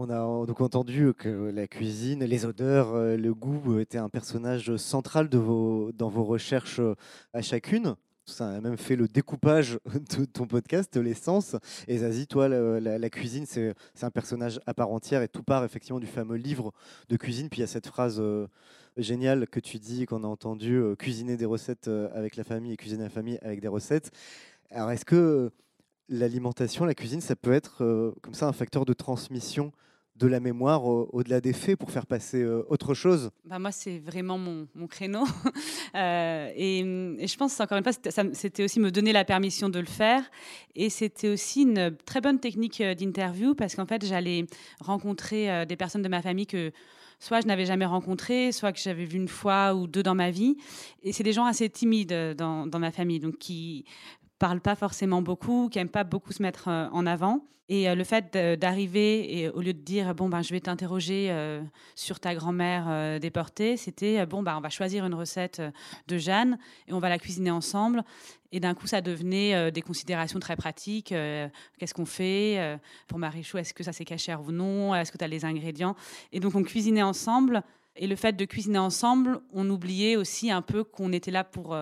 On 0.01 0.09
a 0.09 0.45
donc 0.45 0.61
entendu 0.61 1.13
que 1.13 1.51
la 1.53 1.67
cuisine, 1.67 2.23
les 2.23 2.45
odeurs, 2.45 2.95
euh, 2.95 3.17
le 3.17 3.33
goût 3.33 3.79
était 3.79 3.97
un 3.97 4.07
personnage 4.07 4.77
central 4.77 5.27
dans 5.27 6.07
vos 6.07 6.23
recherches 6.23 6.79
euh, 6.79 6.95
à 7.33 7.41
chacune. 7.41 7.97
Ça 8.25 8.47
a 8.47 8.61
même 8.61 8.77
fait 8.77 8.95
le 8.95 9.09
découpage 9.09 9.77
de 10.17 10.23
ton 10.23 10.47
podcast, 10.47 10.95
l'essence. 10.95 11.57
Et 11.89 11.97
Zazie, 11.97 12.27
toi, 12.27 12.47
la, 12.47 13.09
cuisine, 13.09 13.45
c'est 13.45 13.75
un 14.01 14.09
personnage 14.09 14.61
à 14.65 14.73
part 14.73 14.89
entière 14.89 15.21
et 15.21 15.27
tout 15.27 15.43
part 15.43 15.65
effectivement 15.65 15.99
du 15.99 16.07
fameux 16.07 16.37
livre 16.37 16.71
de 17.09 17.17
cuisine. 17.17 17.49
Puis 17.49 17.57
il 17.57 17.61
y 17.61 17.65
a 17.65 17.67
cette 17.67 17.87
phrase 17.87 18.21
euh, 18.21 18.47
géniale 18.95 19.49
que 19.49 19.59
tu 19.59 19.79
dis, 19.79 20.05
qu'on 20.05 20.23
a 20.23 20.27
entendu, 20.27 20.75
euh, 20.75 20.95
cuisiner 20.95 21.35
des 21.35 21.43
recettes 21.43 21.89
euh, 21.89 22.07
avec 22.13 22.37
la 22.37 22.45
famille 22.45 22.71
et 22.71 22.77
cuisiner 22.77 23.03
la 23.03 23.09
famille 23.09 23.37
avec 23.41 23.59
des 23.59 23.67
recettes. 23.67 24.11
Alors 24.71 24.91
est-ce 24.91 25.03
que 25.03 25.15
euh, 25.15 25.49
l'alimentation, 26.09 26.85
la 26.85 26.95
cuisine, 26.95 27.21
ça 27.21 27.35
peut 27.35 27.53
être 27.53 27.83
euh, 27.83 28.13
comme 28.21 28.33
ça 28.33 28.47
un 28.47 28.53
facteur 28.53 28.85
de 28.85 28.93
transmission 28.93 29.71
de 30.19 30.27
la 30.27 30.39
mémoire 30.39 30.85
au- 30.85 31.09
au-delà 31.13 31.39
des 31.41 31.53
faits 31.53 31.77
pour 31.79 31.91
faire 31.91 32.05
passer 32.05 32.41
euh, 32.43 32.63
autre 32.69 32.93
chose 32.93 33.31
Bah, 33.45 33.57
moi, 33.57 33.71
c'est 33.71 33.99
vraiment 33.99 34.37
mon, 34.37 34.67
mon 34.75 34.87
créneau. 34.87 35.23
Euh, 35.95 36.51
et, 36.55 36.79
et 37.17 37.27
je 37.27 37.35
pense, 37.35 37.59
encore 37.59 37.77
une 37.79 37.83
fois, 37.83 37.93
c'était- 38.33 38.63
aussi 38.63 38.79
me 38.79 38.91
donner 38.91 39.11
la 39.11 39.25
permission 39.25 39.69
de 39.69 39.79
le 39.79 39.87
faire. 39.87 40.21
Et 40.75 40.91
c'était 40.91 41.29
aussi 41.29 41.63
une 41.63 41.95
très 42.05 42.21
bonne 42.21 42.39
technique 42.39 42.79
euh, 42.81 42.93
d'interview 42.93 43.55
parce 43.55 43.75
qu'en 43.75 43.87
fait, 43.87 44.05
j'allais 44.05 44.45
rencontrer 44.81 45.65
des 45.65 45.75
personnes 45.75 46.03
de 46.03 46.07
ma 46.07 46.21
famille 46.21 46.45
que 46.45 46.71
soit 47.19 47.41
je 47.41 47.47
n'avais 47.47 47.65
jamais 47.65 47.85
rencontrées, 47.85 48.51
soit 48.51 48.71
que 48.71 48.79
j'avais 48.79 49.03
vu 49.05 49.17
une 49.17 49.27
fois 49.27 49.73
ou 49.75 49.87
deux 49.87 50.03
dans 50.03 50.15
ma 50.15 50.29
vie. 50.31 50.57
Et 51.03 51.11
c'est 51.11 51.23
des 51.23 51.33
gens 51.33 51.45
assez 51.45 51.69
timides 51.69 52.13
dans, 52.37 52.67
dans 52.67 52.79
ma 52.79 52.91
famille, 52.91 53.19
donc 53.19 53.37
qui 53.39 53.83
parlent 54.39 54.61
pas 54.61 54.75
forcément 54.75 55.21
beaucoup, 55.21 55.69
qui 55.69 55.77
aiment 55.79 55.89
pas 55.89 56.05
beaucoup 56.05 56.31
se 56.31 56.41
mettre 56.41 56.69
euh, 56.69 56.87
en 56.91 57.05
avant. 57.05 57.45
Et 57.71 57.87
euh, 57.87 57.93
le 57.93 58.03
fait 58.03 58.35
d'arriver 58.57 59.37
et 59.37 59.49
au 59.49 59.61
lieu 59.61 59.73
de 59.73 59.81
dire 59.81 60.15
bon 60.15 60.27
ben 60.27 60.41
je 60.41 60.51
vais 60.51 60.59
t'interroger 60.59 61.27
euh, 61.29 61.61
sur 61.93 62.19
ta 62.19 62.33
grand-mère 62.33 63.19
déportée, 63.19 63.77
c'était 63.77 64.25
bon 64.25 64.41
ben 64.41 64.57
on 64.57 64.61
va 64.61 64.69
choisir 64.69 65.05
une 65.05 65.13
recette 65.13 65.61
de 66.07 66.17
Jeanne 66.17 66.57
et 66.87 66.93
on 66.93 66.99
va 66.99 67.09
la 67.09 67.19
cuisiner 67.19 67.51
ensemble. 67.51 68.03
Et 68.51 68.59
d'un 68.59 68.73
coup 68.73 68.87
ça 68.87 69.01
devenait 69.01 69.71
des 69.71 69.83
considérations 69.83 70.39
très 70.39 70.55
pratiques. 70.55 71.13
Qu'est-ce 71.77 71.93
qu'on 71.93 72.07
fait 72.07 72.79
pour 73.07 73.19
Marichou 73.19 73.59
Est-ce 73.59 73.75
que 73.75 73.83
ça 73.83 73.93
c'est 73.93 74.05
cachère 74.05 74.41
ou 74.41 74.51
non? 74.51 74.95
Est-ce 74.95 75.11
que 75.11 75.19
tu 75.19 75.23
as 75.23 75.27
les 75.27 75.45
ingrédients? 75.45 75.95
Et 76.31 76.39
donc 76.39 76.55
on 76.55 76.63
cuisinait 76.63 77.03
ensemble. 77.03 77.61
Et 77.95 78.07
le 78.07 78.15
fait 78.15 78.33
de 78.33 78.45
cuisiner 78.45 78.79
ensemble, 78.79 79.41
on 79.53 79.69
oubliait 79.69 80.15
aussi 80.15 80.49
un 80.49 80.63
peu 80.63 80.83
qu'on 80.83 81.11
était 81.11 81.29
là 81.29 81.43
pour 81.43 81.75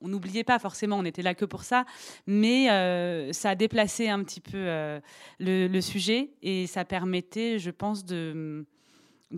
On 0.00 0.08
n'oubliait 0.08 0.44
pas 0.44 0.58
forcément, 0.58 0.96
on 0.96 1.04
était 1.04 1.22
là 1.22 1.34
que 1.34 1.44
pour 1.44 1.64
ça, 1.64 1.84
mais 2.26 2.70
euh, 2.70 3.32
ça 3.32 3.50
a 3.50 3.54
déplacé 3.54 4.08
un 4.08 4.22
petit 4.22 4.40
peu 4.40 4.56
euh, 4.56 5.00
le, 5.38 5.80
sujet 5.80 6.30
et 6.42 6.66
ça 6.66 6.84
permettait, 6.84 7.58
je 7.58 7.70
pense, 7.70 8.04
de, 8.04 8.64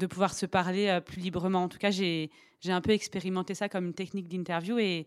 pouvoir 0.09 0.35
se 0.35 0.47
parler 0.47 0.89
euh, 0.89 1.01
plus 1.01 1.21
librement. 1.21 1.65
En 1.65 1.69
tout 1.69 1.79
cas, 1.79 1.91
j'ai 1.91 2.31
un 2.67 2.81
peu 2.81 2.93
expérimenté 2.93 3.55
ça 3.55 3.69
comme 3.69 3.87
une 3.87 3.95
technique 3.95 4.29
d'interview 4.29 4.79
et, 4.79 5.07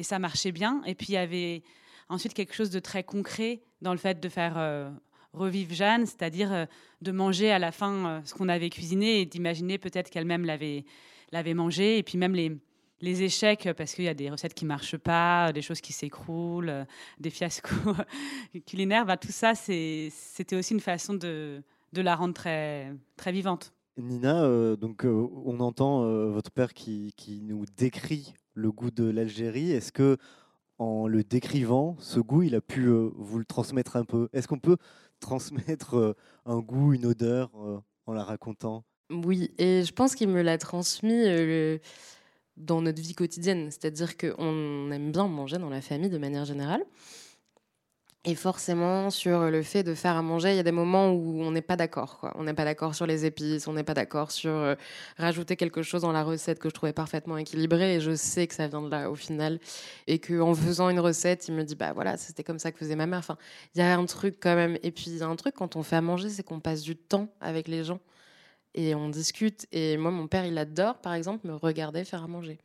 ça 0.00 0.18
marchait 0.18 0.52
bien. 0.52 0.82
Et 0.86 0.94
puis, 0.94 1.08
il 1.10 1.14
y 1.14 1.18
avait 1.18 1.62
ensuite 2.08 2.32
quelque 2.32 2.54
chose 2.54 2.70
de 2.70 2.78
très 2.78 3.04
concret 3.04 3.60
dans 3.82 3.92
le 3.92 3.98
fait 3.98 4.20
de 4.20 4.28
faire 4.30 4.90
revivre 5.34 5.74
Jeanne, 5.74 6.06
c'est-à-dire 6.06 6.66
de 7.02 7.12
manger 7.12 7.50
à 7.50 7.58
la 7.58 7.72
fin 7.72 8.22
ce 8.24 8.32
qu'on 8.32 8.48
avait 8.48 8.70
cuisiné 8.70 9.20
et 9.20 9.26
d'imaginer 9.26 9.76
peut-être 9.76 10.08
qu'elle-même 10.08 10.46
l'avait 10.46 11.54
mangé. 11.54 11.98
Et 11.98 12.02
puis 12.02 12.16
même 12.16 12.34
les 12.34 12.56
les 13.02 13.22
échecs, 13.22 13.68
parce 13.76 13.94
qu'il 13.94 14.04
y 14.04 14.08
a 14.08 14.14
des 14.14 14.30
recettes 14.30 14.54
qui 14.54 14.64
marchent 14.64 14.96
pas, 14.96 15.52
des 15.52 15.60
choses 15.60 15.80
qui 15.82 15.92
s'écroulent, 15.92 16.68
euh, 16.70 16.84
des 17.20 17.30
fiascos 17.30 17.68
culinaires, 18.66 19.04
bah, 19.04 19.16
tout 19.18 19.32
ça, 19.32 19.54
c'était 19.54 20.56
aussi 20.56 20.72
une 20.72 20.80
façon 20.80 21.12
de, 21.14 21.62
de 21.92 22.00
la 22.00 22.16
rendre 22.16 22.32
très, 22.34 22.92
très 23.16 23.32
vivante. 23.32 23.72
Nina, 23.98 24.44
euh, 24.44 24.76
donc 24.76 25.04
euh, 25.04 25.28
on 25.44 25.60
entend 25.60 26.04
euh, 26.04 26.30
votre 26.30 26.50
père 26.50 26.72
qui, 26.72 27.12
qui 27.16 27.42
nous 27.42 27.64
décrit 27.76 28.32
le 28.54 28.72
goût 28.72 28.90
de 28.90 29.04
l'Algérie. 29.04 29.72
Est-ce 29.72 29.92
que 29.92 30.16
en 30.78 31.06
le 31.06 31.22
décrivant, 31.22 31.96
ce 31.98 32.18
goût, 32.18 32.42
il 32.42 32.54
a 32.54 32.60
pu 32.62 32.86
euh, 32.86 33.10
vous 33.16 33.38
le 33.38 33.44
transmettre 33.44 33.96
un 33.96 34.04
peu? 34.04 34.28
Est-ce 34.32 34.48
qu'on 34.48 34.58
peut 34.58 34.78
transmettre 35.20 35.96
euh, 35.96 36.14
un 36.46 36.60
goût, 36.60 36.94
une 36.94 37.04
odeur 37.06 37.50
euh, 37.56 37.78
en 38.06 38.12
la 38.14 38.24
racontant? 38.24 38.84
Oui, 39.10 39.50
et 39.58 39.82
je 39.84 39.92
pense 39.92 40.14
qu'il 40.14 40.28
me 40.28 40.40
l'a 40.40 40.56
transmis 40.56 41.12
euh, 41.26 41.76
le- 41.76 41.80
dans 42.56 42.82
notre 42.82 43.00
vie 43.00 43.14
quotidienne. 43.14 43.70
C'est-à-dire 43.70 44.16
qu'on 44.16 44.90
aime 44.90 45.12
bien 45.12 45.26
manger 45.28 45.58
dans 45.58 45.70
la 45.70 45.80
famille 45.80 46.10
de 46.10 46.18
manière 46.18 46.44
générale. 46.44 46.84
Et 48.24 48.36
forcément, 48.36 49.10
sur 49.10 49.50
le 49.50 49.64
fait 49.64 49.82
de 49.82 49.94
faire 49.94 50.16
à 50.16 50.22
manger, 50.22 50.50
il 50.50 50.56
y 50.56 50.60
a 50.60 50.62
des 50.62 50.70
moments 50.70 51.10
où 51.10 51.42
on 51.42 51.50
n'est 51.50 51.60
pas 51.60 51.74
d'accord. 51.74 52.30
On 52.36 52.44
n'est 52.44 52.54
pas 52.54 52.64
d'accord 52.64 52.94
sur 52.94 53.04
les 53.04 53.26
épices, 53.26 53.66
on 53.66 53.72
n'est 53.72 53.82
pas 53.82 53.94
d'accord 53.94 54.30
sur 54.30 54.52
euh, 54.52 54.76
rajouter 55.16 55.56
quelque 55.56 55.82
chose 55.82 56.02
dans 56.02 56.12
la 56.12 56.22
recette 56.22 56.60
que 56.60 56.68
je 56.68 56.74
trouvais 56.74 56.92
parfaitement 56.92 57.36
équilibrée. 57.36 57.96
Et 57.96 58.00
je 58.00 58.14
sais 58.14 58.46
que 58.46 58.54
ça 58.54 58.68
vient 58.68 58.82
de 58.82 58.88
là 58.88 59.10
au 59.10 59.16
final. 59.16 59.58
Et 60.06 60.20
qu'en 60.20 60.54
faisant 60.54 60.88
une 60.88 61.00
recette, 61.00 61.48
il 61.48 61.54
me 61.54 61.64
dit, 61.64 61.74
bah 61.74 61.92
voilà, 61.94 62.16
c'était 62.16 62.44
comme 62.44 62.60
ça 62.60 62.70
que 62.70 62.78
faisait 62.78 62.94
ma 62.94 63.06
mère. 63.06 63.18
Enfin, 63.18 63.36
il 63.74 63.80
y 63.80 63.82
a 63.82 63.98
un 63.98 64.04
truc 64.06 64.36
quand 64.40 64.54
même. 64.54 64.78
Et 64.84 64.92
puis, 64.92 65.06
il 65.08 65.18
y 65.18 65.22
a 65.22 65.26
un 65.26 65.34
truc 65.34 65.56
quand 65.56 65.74
on 65.74 65.82
fait 65.82 65.96
à 65.96 66.00
manger, 66.00 66.28
c'est 66.28 66.44
qu'on 66.44 66.60
passe 66.60 66.82
du 66.82 66.94
temps 66.94 67.26
avec 67.40 67.66
les 67.66 67.82
gens 67.82 67.98
et 68.74 68.94
on 68.94 69.08
discute. 69.08 69.66
Et 69.72 69.96
moi, 69.96 70.10
mon 70.10 70.26
père, 70.26 70.44
il 70.46 70.58
adore, 70.58 70.96
par 70.98 71.14
exemple, 71.14 71.46
me 71.46 71.54
regarder 71.54 72.04
faire 72.04 72.22
à 72.24 72.28
manger. 72.28 72.58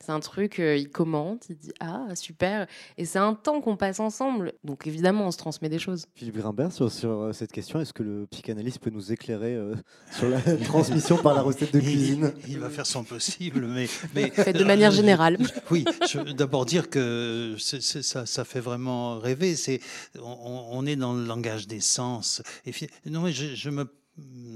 C'est 0.00 0.12
un 0.12 0.20
truc, 0.20 0.60
euh, 0.60 0.76
il 0.76 0.88
commente, 0.90 1.46
il 1.50 1.56
dit 1.56 1.72
Ah, 1.80 2.14
super. 2.14 2.68
Et 2.98 3.04
c'est 3.04 3.18
un 3.18 3.34
temps 3.34 3.60
qu'on 3.60 3.76
passe 3.76 3.98
ensemble. 3.98 4.52
Donc 4.62 4.86
évidemment, 4.86 5.26
on 5.26 5.32
se 5.32 5.38
transmet 5.38 5.68
des 5.68 5.80
choses. 5.80 6.06
Philippe 6.14 6.36
Grimbert, 6.36 6.70
sur, 6.70 6.88
sur, 6.92 7.10
euh, 7.10 7.32
cette 7.32 7.50
question, 7.50 7.80
est-ce 7.80 7.92
que 7.92 8.04
le 8.04 8.24
psychanalyste 8.30 8.78
peut 8.78 8.90
nous 8.90 9.10
éclairer 9.10 9.56
euh, 9.56 9.74
sur 10.12 10.28
la 10.28 10.40
transmission 10.40 11.16
par 11.16 11.34
la 11.34 11.42
recette 11.42 11.74
de 11.74 11.80
cuisine? 11.80 12.32
Il, 12.46 12.50
il 12.52 12.58
va 12.60 12.70
faire 12.70 12.86
son 12.86 13.02
possible, 13.02 13.66
mais. 13.66 13.88
mais 14.14 14.30
Faites 14.34 14.56
de 14.56 14.62
manière 14.62 14.92
générale. 14.92 15.36
Oui, 15.72 15.84
je 16.08 16.18
veux 16.20 16.32
d'abord 16.32 16.64
dire 16.64 16.90
que 16.90 17.56
c'est- 17.58 17.82
c'est- 17.82 18.02
ça, 18.02 18.24
ça 18.24 18.44
fait 18.44 18.60
vraiment 18.60 19.18
rêver. 19.18 19.56
C'est, 19.56 19.80
on, 20.22 20.68
on 20.70 20.86
est 20.86 20.94
dans 20.96 21.12
le 21.12 21.24
langage 21.24 21.66
des 21.66 21.80
sens. 21.80 22.40
Et 22.66 22.72
non, 23.10 23.22
mais 23.22 23.32
je, 23.32 23.56
je 23.56 23.68
me 23.68 23.90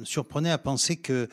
surprenais 0.05 0.51
à 0.51 0.59
penser 0.59 0.97
que 0.97 1.29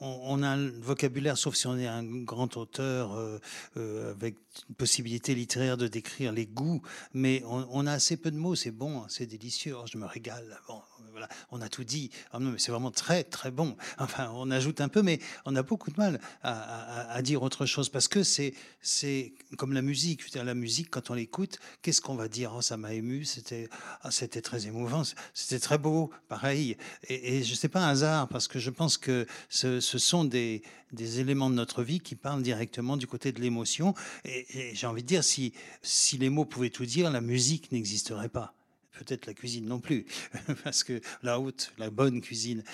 on, 0.00 0.20
on 0.24 0.42
a 0.42 0.48
un 0.48 0.70
vocabulaire, 0.80 1.36
sauf 1.38 1.54
si 1.54 1.66
on 1.66 1.76
est 1.78 1.86
un 1.86 2.04
grand 2.04 2.56
auteur 2.56 3.14
euh, 3.14 3.38
euh, 3.76 4.12
avec 4.12 4.36
une 4.68 4.74
possibilité 4.74 5.34
littéraire 5.34 5.76
de 5.76 5.88
décrire 5.88 6.32
les 6.32 6.46
goûts, 6.46 6.82
mais 7.12 7.42
on, 7.46 7.86
a 7.86 7.92
assez 7.92 8.16
peu 8.16 8.30
de 8.30 8.36
mots. 8.36 8.54
C'est 8.54 8.70
bon, 8.70 9.04
c'est 9.08 9.26
délicieux, 9.26 9.74
oh, 9.76 9.84
je 9.90 9.98
me 9.98 10.06
régale. 10.06 10.60
Bon, 10.68 10.80
voilà, 11.18 11.28
on 11.50 11.60
a 11.60 11.68
tout 11.68 11.84
dit. 11.84 12.10
Ah 12.32 12.38
non, 12.38 12.52
mais 12.52 12.58
c'est 12.58 12.70
vraiment 12.70 12.90
très 12.90 13.24
très 13.24 13.50
bon. 13.50 13.76
Enfin, 13.98 14.30
on 14.34 14.50
ajoute 14.50 14.80
un 14.80 14.88
peu, 14.88 15.02
mais 15.02 15.18
on 15.44 15.56
a 15.56 15.62
beaucoup 15.62 15.90
de 15.90 15.96
mal 15.96 16.20
à, 16.42 17.10
à- 17.10 17.22
dire 17.22 17.42
autre 17.42 17.66
chose 17.66 17.88
parce 17.88 18.06
que 18.06 18.22
c'est 18.22 18.54
c'est 18.80 19.34
comme 19.56 19.72
la 19.72 19.82
musique. 19.82 20.22
Je 20.24 20.38
veux 20.38 20.44
La 20.44 20.54
musique, 20.54 20.90
quand 20.90 21.10
on 21.10 21.14
l'écoute, 21.14 21.58
qu'est-ce 21.82 22.00
qu'on 22.00 22.14
va 22.14 22.28
dire 22.28 22.52
Oh, 22.56 22.62
ça 22.62 22.76
m'a 22.76 22.94
ému. 22.94 23.24
C'était 23.24 23.68
ah, 24.02 24.10
c'était 24.10 24.40
très 24.40 24.66
émouvant. 24.66 25.02
C'était 25.34 25.58
très 25.58 25.78
beau. 25.78 26.10
Pareil. 26.28 26.76
Et, 27.08 27.42
je 27.42 27.54
sais 27.54 27.68
pas 27.68 27.80
un 27.84 27.88
hasard 27.88 28.28
parce 28.28 28.46
que 28.46 28.58
je 28.58 28.70
pense 28.70 28.96
que 28.96 29.26
ce, 29.48 29.80
sont 29.80 30.24
des 30.24 30.62
des 30.92 31.20
éléments 31.20 31.50
de 31.50 31.54
notre 31.54 31.82
vie 31.82 32.00
qui 32.00 32.14
parlent 32.14 32.42
directement 32.42 32.96
du 32.96 33.06
côté 33.06 33.32
de 33.32 33.40
l'émotion. 33.40 33.94
Et 34.24 34.46
j'ai 34.48 34.86
envie 34.86 35.02
de 35.02 35.08
dire, 35.08 35.24
si, 35.24 35.52
si 35.82 36.18
les 36.18 36.30
mots 36.30 36.44
pouvaient 36.44 36.70
tout 36.70 36.86
dire, 36.86 37.10
la 37.10 37.20
musique 37.20 37.70
n'existerait 37.72 38.28
pas. 38.28 38.57
Peut-être 38.98 39.26
la 39.26 39.34
cuisine 39.34 39.66
non 39.66 39.78
plus, 39.80 40.06
parce 40.64 40.82
que 40.84 41.00
la 41.22 41.38
haute, 41.40 41.72
la 41.78 41.88
bonne 41.90 42.20
cuisine. 42.20 42.64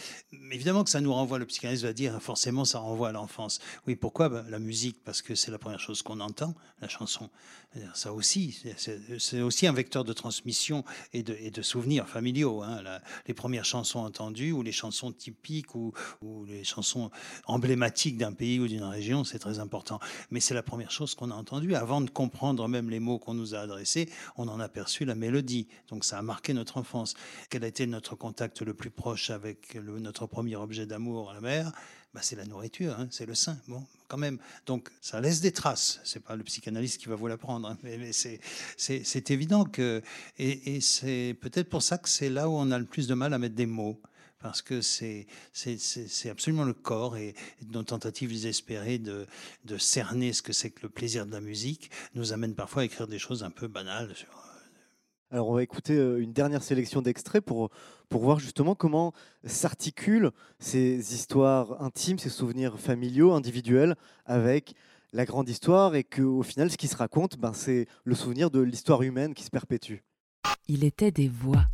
Évidemment 0.50 0.82
que 0.84 0.90
ça 0.90 1.00
nous 1.00 1.12
renvoie, 1.12 1.38
le 1.38 1.46
psychanalyste 1.46 1.84
va 1.84 1.92
dire, 1.92 2.20
forcément, 2.22 2.64
ça 2.64 2.78
renvoie 2.78 3.10
à 3.10 3.12
l'enfance. 3.12 3.60
Oui, 3.86 3.94
pourquoi? 3.94 4.28
Ben, 4.28 4.44
La 4.48 4.58
musique, 4.58 5.02
parce 5.04 5.20
que 5.22 5.34
c'est 5.34 5.50
la 5.50 5.58
première 5.58 5.80
chose 5.80 6.02
qu'on 6.02 6.20
entend, 6.20 6.54
la 6.80 6.88
chanson. 6.88 7.28
Ça 7.92 8.12
aussi, 8.12 8.56
c'est- 8.76 9.40
aussi 9.40 9.66
un 9.66 9.72
vecteur 9.72 10.04
de 10.04 10.12
transmission 10.12 10.84
et 11.12 11.24
de, 11.24 11.34
et 11.40 11.50
de 11.50 11.60
souvenirs 11.60 12.08
familiaux. 12.08 12.62
hein. 12.62 12.80
Les 13.26 13.34
premières 13.34 13.64
chansons 13.64 13.98
entendues, 13.98 14.52
ou 14.52 14.62
les 14.62 14.70
chansons 14.70 15.10
typiques, 15.12 15.74
ou, 15.74 15.92
ou 16.22 16.44
les 16.44 16.62
chansons 16.62 17.10
emblématiques 17.46 18.16
d'un 18.16 18.32
pays 18.32 18.60
ou 18.60 18.68
d'une 18.68 18.84
région, 18.84 19.24
c'est 19.24 19.40
très 19.40 19.58
important. 19.58 19.98
Mais 20.30 20.38
c'est 20.40 20.54
la 20.54 20.62
première 20.62 20.90
chose 20.92 21.14
qu'on 21.16 21.30
a 21.32 21.34
entendue. 21.34 21.74
Avant 21.74 22.00
de 22.00 22.10
comprendre 22.10 22.68
même 22.68 22.90
les 22.90 23.00
mots 23.00 23.18
qu'on 23.18 23.34
nous 23.34 23.54
a 23.56 23.58
adressés, 23.58 24.08
on 24.36 24.46
en 24.48 24.60
a 24.60 24.68
perçu 24.68 25.04
la 25.04 25.16
mélodie. 25.16 25.66
Donc 25.88 26.04
ça 26.04 26.13
a 26.18 26.22
marqué 26.22 26.54
notre 26.54 26.76
enfance. 26.76 27.14
Quel 27.50 27.64
a 27.64 27.66
été 27.66 27.86
notre 27.86 28.16
contact 28.16 28.62
le 28.62 28.74
plus 28.74 28.90
proche 28.90 29.30
avec 29.30 29.74
le- 29.74 29.98
notre 29.98 30.26
premier 30.26 30.56
objet 30.56 30.86
d'amour, 30.86 31.32
la 31.32 31.40
mer? 31.40 31.72
Bah, 32.14 32.20
c'est 32.22 32.36
la 32.36 32.44
nourriture, 32.44 32.94
hein, 32.98 33.08
c'est 33.10 33.26
le 33.26 33.34
sein. 33.34 33.58
Bon, 33.66 33.84
quand 34.06 34.16
même. 34.16 34.38
Donc, 34.66 34.88
ça 35.00 35.20
laisse 35.20 35.40
des 35.40 35.50
traces. 35.50 36.00
C'est 36.04 36.22
pas 36.22 36.36
le 36.36 36.44
psychanalyste 36.44 37.00
qui 37.00 37.08
va 37.08 37.16
vous 37.16 37.26
l'apprendre, 37.26 37.68
hein, 37.68 37.76
mais, 37.82 38.12
c'est 38.12 39.30
évident 39.30 39.64
que. 39.64 40.00
Et, 40.38 40.80
c'est 40.80 41.36
peut-être 41.40 41.68
pour 41.68 41.82
ça 41.82 41.98
que 41.98 42.08
c'est 42.08 42.30
là 42.30 42.48
où 42.48 42.52
on 42.52 42.70
a 42.70 42.78
le 42.78 42.84
plus 42.84 43.08
de 43.08 43.14
mal 43.14 43.34
à 43.34 43.38
mettre 43.38 43.56
des 43.56 43.66
mots 43.66 44.00
parce 44.38 44.60
que 44.62 44.80
c'est 44.82 45.26
absolument 46.30 46.64
le 46.64 46.74
corps 46.74 47.16
et, 47.16 47.34
nos 47.72 47.82
tentatives 47.82 48.28
désespérées 48.28 48.98
de 48.98 49.26
cerner 49.78 50.32
ce 50.32 50.42
que 50.42 50.52
c'est 50.52 50.70
que 50.70 50.82
le 50.82 50.90
plaisir 50.90 51.26
de 51.26 51.32
la 51.32 51.40
musique 51.40 51.90
nous 52.14 52.32
amènent 52.32 52.54
parfois 52.54 52.82
à 52.82 52.84
écrire 52.84 53.08
des 53.08 53.18
choses 53.18 53.42
un 53.42 53.50
peu 53.50 53.66
banales. 53.66 54.14
Alors 55.30 55.48
on 55.48 55.54
va 55.54 55.62
écouter 55.62 55.96
une 55.96 56.32
dernière 56.32 56.62
sélection 56.62 57.02
d'extraits 57.02 57.44
pour, 57.44 57.70
pour 58.08 58.22
voir 58.22 58.38
justement 58.38 58.74
comment 58.74 59.12
s'articulent 59.44 60.30
ces 60.58 61.14
histoires 61.14 61.82
intimes, 61.82 62.18
ces 62.18 62.28
souvenirs 62.28 62.78
familiaux, 62.78 63.32
individuels, 63.32 63.96
avec 64.26 64.74
la 65.12 65.24
grande 65.24 65.48
histoire 65.48 65.94
et 65.94 66.04
qu'au 66.04 66.42
final 66.42 66.70
ce 66.70 66.76
qui 66.76 66.88
se 66.88 66.96
raconte, 66.96 67.38
ben, 67.38 67.52
c'est 67.52 67.86
le 68.04 68.14
souvenir 68.14 68.50
de 68.50 68.60
l'histoire 68.60 69.02
humaine 69.02 69.34
qui 69.34 69.44
se 69.44 69.50
perpétue. 69.50 69.98
Il 70.68 70.84
était 70.84 71.10
des 71.10 71.28
voix. 71.28 71.64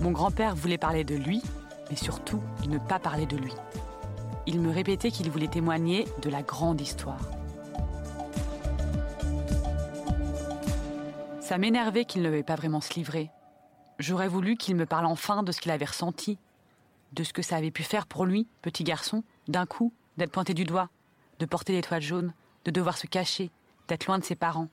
Mon 0.00 0.10
grand-père 0.10 0.54
voulait 0.54 0.78
parler 0.78 1.04
de 1.04 1.14
lui, 1.14 1.42
mais 1.90 1.96
surtout 1.96 2.40
ne 2.68 2.78
pas 2.78 2.98
parler 2.98 3.26
de 3.26 3.36
lui. 3.36 3.52
Il 4.46 4.60
me 4.60 4.70
répétait 4.70 5.10
qu'il 5.10 5.30
voulait 5.30 5.48
témoigner 5.48 6.06
de 6.22 6.28
la 6.28 6.42
grande 6.42 6.80
histoire. 6.80 7.20
Ça 11.44 11.58
m'énervait 11.58 12.06
qu'il 12.06 12.22
ne 12.22 12.30
veuille 12.30 12.42
pas 12.42 12.54
vraiment 12.54 12.80
se 12.80 12.94
livrer. 12.94 13.30
J'aurais 13.98 14.28
voulu 14.28 14.56
qu'il 14.56 14.76
me 14.76 14.86
parle 14.86 15.04
enfin 15.04 15.42
de 15.42 15.52
ce 15.52 15.60
qu'il 15.60 15.72
avait 15.72 15.84
ressenti, 15.84 16.38
de 17.12 17.22
ce 17.22 17.34
que 17.34 17.42
ça 17.42 17.56
avait 17.56 17.70
pu 17.70 17.82
faire 17.82 18.06
pour 18.06 18.24
lui, 18.24 18.48
petit 18.62 18.82
garçon, 18.82 19.22
d'un 19.46 19.66
coup, 19.66 19.92
d'être 20.16 20.30
pointé 20.30 20.54
du 20.54 20.64
doigt, 20.64 20.88
de 21.40 21.44
porter 21.44 21.74
l'étoile 21.74 22.00
jaune, 22.00 22.32
de 22.64 22.70
devoir 22.70 22.96
se 22.96 23.06
cacher, 23.06 23.50
d'être 23.88 24.06
loin 24.06 24.18
de 24.18 24.24
ses 24.24 24.36
parents. 24.36 24.70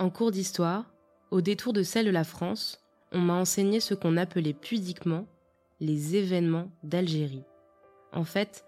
En 0.00 0.10
cours 0.10 0.32
d'histoire, 0.32 0.92
au 1.30 1.40
détour 1.40 1.72
de 1.72 1.84
celle 1.84 2.06
de 2.06 2.10
la 2.10 2.24
France, 2.24 2.80
on 3.12 3.20
m'a 3.20 3.34
enseigné 3.34 3.78
ce 3.78 3.94
qu'on 3.94 4.16
appelait 4.16 4.54
pudiquement 4.54 5.26
les 5.78 6.16
événements 6.16 6.72
d'Algérie. 6.82 7.44
En 8.12 8.24
fait, 8.24 8.64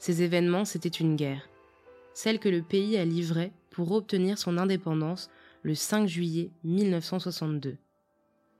ces 0.00 0.22
événements, 0.22 0.64
c'était 0.64 0.88
une 0.88 1.14
guerre, 1.14 1.48
celle 2.14 2.40
que 2.40 2.48
le 2.48 2.62
pays 2.62 2.98
a 2.98 3.04
livrée 3.04 3.52
pour 3.70 3.92
obtenir 3.92 4.38
son 4.38 4.58
indépendance 4.58 5.30
le 5.62 5.76
5 5.76 6.06
juillet 6.06 6.50
1962. 6.64 7.78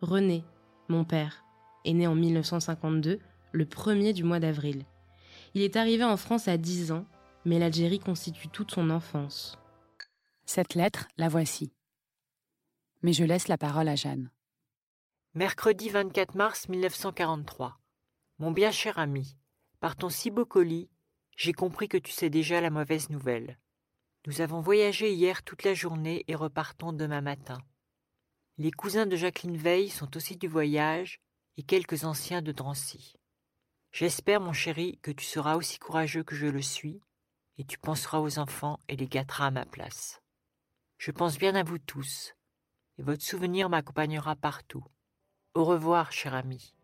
René, 0.01 0.45
mon 0.89 1.05
père, 1.05 1.45
est 1.85 1.93
né 1.93 2.07
en 2.07 2.15
1952, 2.15 3.19
le 3.51 3.67
premier 3.67 4.13
du 4.13 4.23
mois 4.23 4.39
d'avril. 4.39 4.85
Il 5.55 5.63
est 5.63 5.77
arrivé 5.77 6.05
en 6.05 6.17
France 6.17 6.47
à 6.47 6.57
10 6.57 6.93
ans, 6.93 7.05
mais 7.45 7.59
l'Algérie 7.59 7.99
constitue 7.99 8.49
toute 8.49 8.71
son 8.71 8.89
enfance. 8.91 9.59
Cette 10.45 10.75
lettre, 10.75 11.09
la 11.17 11.29
voici. 11.29 11.73
Mais 13.03 13.13
je 13.13 13.25
laisse 13.25 13.49
la 13.49 13.59
parole 13.59 13.89
à 13.89 13.97
Jeanne. 13.97 14.31
Mercredi 15.35 15.89
24 15.89 16.37
mars 16.37 16.69
1943. 16.69 17.81
Mon 18.39 18.53
bien 18.53 18.71
cher 18.71 18.99
ami, 18.99 19.37
par 19.81 19.97
ton 19.97 20.09
si 20.09 20.31
beau 20.31 20.45
colis, 20.45 20.89
j'ai 21.37 21.53
compris 21.53 21.89
que 21.89 21.97
tu 21.97 22.13
sais 22.13 22.31
déjà 22.31 22.61
la 22.61 22.71
mauvaise 22.71 23.11
nouvelle. 23.11 23.59
Nous 24.27 24.41
avons 24.41 24.61
voyagé 24.61 25.13
hier 25.13 25.43
toute 25.43 25.65
la 25.65 25.75
journée 25.75 26.25
et 26.29 26.37
repartons 26.37 26.93
demain 26.93 27.21
matin. 27.21 27.59
Les 28.57 28.71
cousins 28.71 29.07
de 29.07 29.17
Jacqueline 29.17 29.57
Veil 29.57 29.89
sont 29.89 30.17
aussi 30.17 30.37
du 30.37 30.47
voyage 30.47 31.21
et 31.57 31.65
quelques 31.65 32.05
anciens 32.05 32.43
de 32.43 32.53
Drancy. 32.53 33.17
J'espère, 33.91 34.41
mon 34.41 34.53
chéri, 34.53 34.99
que 35.03 35.11
tu 35.11 35.25
seras 35.25 35.57
aussi 35.57 35.79
courageux 35.79 36.23
que 36.23 36.37
je 36.37 36.47
le 36.47 36.63
suis 36.63 37.01
et 37.59 37.65
tu 37.65 37.79
penseras 37.79 38.21
aux 38.21 38.39
enfants 38.39 38.79
et 38.89 38.97
les 38.97 39.09
gâteras 39.09 39.47
à 39.47 39.51
ma 39.51 39.67
place. 39.67 40.23
Je 40.99 41.11
pense 41.11 41.37
bien 41.37 41.57
à 41.57 41.65
vous 41.65 41.79
tous 41.79 42.35
et 42.99 43.03
votre 43.03 43.25
souvenir 43.25 43.69
m'accompagnera 43.69 44.37
partout. 44.37 44.85
Au 45.55 45.65
revoir, 45.65 46.13
cher 46.13 46.35
ami. 46.35 46.75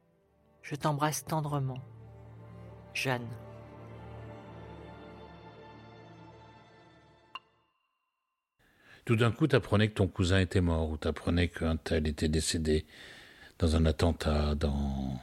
Je 0.62 0.74
t'embrasse 0.74 1.24
tendrement. 1.24 1.78
Jeanne. 2.94 3.28
Tout 9.08 9.16
d'un 9.16 9.32
coup, 9.32 9.46
t'apprenais 9.46 9.88
que 9.88 9.94
ton 9.94 10.06
cousin 10.06 10.38
était 10.38 10.60
mort, 10.60 10.90
ou 10.90 10.98
t'apprenais 10.98 11.48
qu'un 11.48 11.78
tel 11.78 12.06
était 12.06 12.28
décédé 12.28 12.84
dans 13.58 13.74
un 13.74 13.86
attentat, 13.86 14.54
dans... 14.54 15.18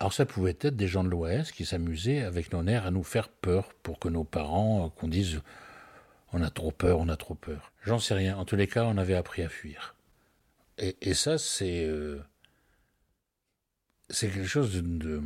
Alors 0.00 0.12
ça 0.12 0.26
pouvait 0.26 0.56
être 0.58 0.74
des 0.74 0.88
gens 0.88 1.04
de 1.04 1.08
l'Ouest 1.08 1.52
qui 1.52 1.64
s'amusaient 1.64 2.22
avec 2.22 2.52
nos 2.52 2.64
nerfs 2.64 2.86
à 2.86 2.90
nous 2.90 3.04
faire 3.04 3.28
peur 3.28 3.72
pour 3.84 4.00
que 4.00 4.08
nos 4.08 4.24
parents, 4.24 4.86
euh, 4.86 4.88
qu'on 4.88 5.06
dise 5.06 5.42
on 6.32 6.42
a 6.42 6.50
trop 6.50 6.72
peur, 6.72 6.98
on 6.98 7.08
a 7.08 7.16
trop 7.16 7.36
peur. 7.36 7.70
J'en 7.84 8.00
sais 8.00 8.14
rien. 8.14 8.36
En 8.36 8.44
tous 8.44 8.56
les 8.56 8.66
cas, 8.66 8.82
on 8.82 8.98
avait 8.98 9.14
appris 9.14 9.42
à 9.42 9.48
fuir. 9.48 9.94
Et, 10.78 11.14
ça, 11.14 11.38
c'est... 11.38 11.84
Euh, 11.84 12.20
c'est 14.10 14.28
quelque 14.28 14.48
chose 14.48 14.74
de, 14.74 15.22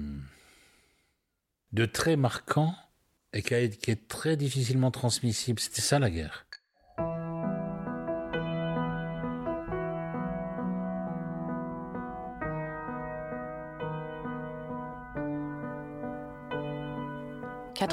de, 1.73 1.87
très 1.87 2.16
marquant 2.16 2.75
et 3.33 3.41
qui, 3.41 3.55
est 3.55 4.09
très 4.09 4.37
difficilement 4.37 4.91
transmissible. 4.91 5.59
C'était 5.59 5.81
ça 5.81 5.99
la 5.99 6.11
guerre.« 6.11 6.45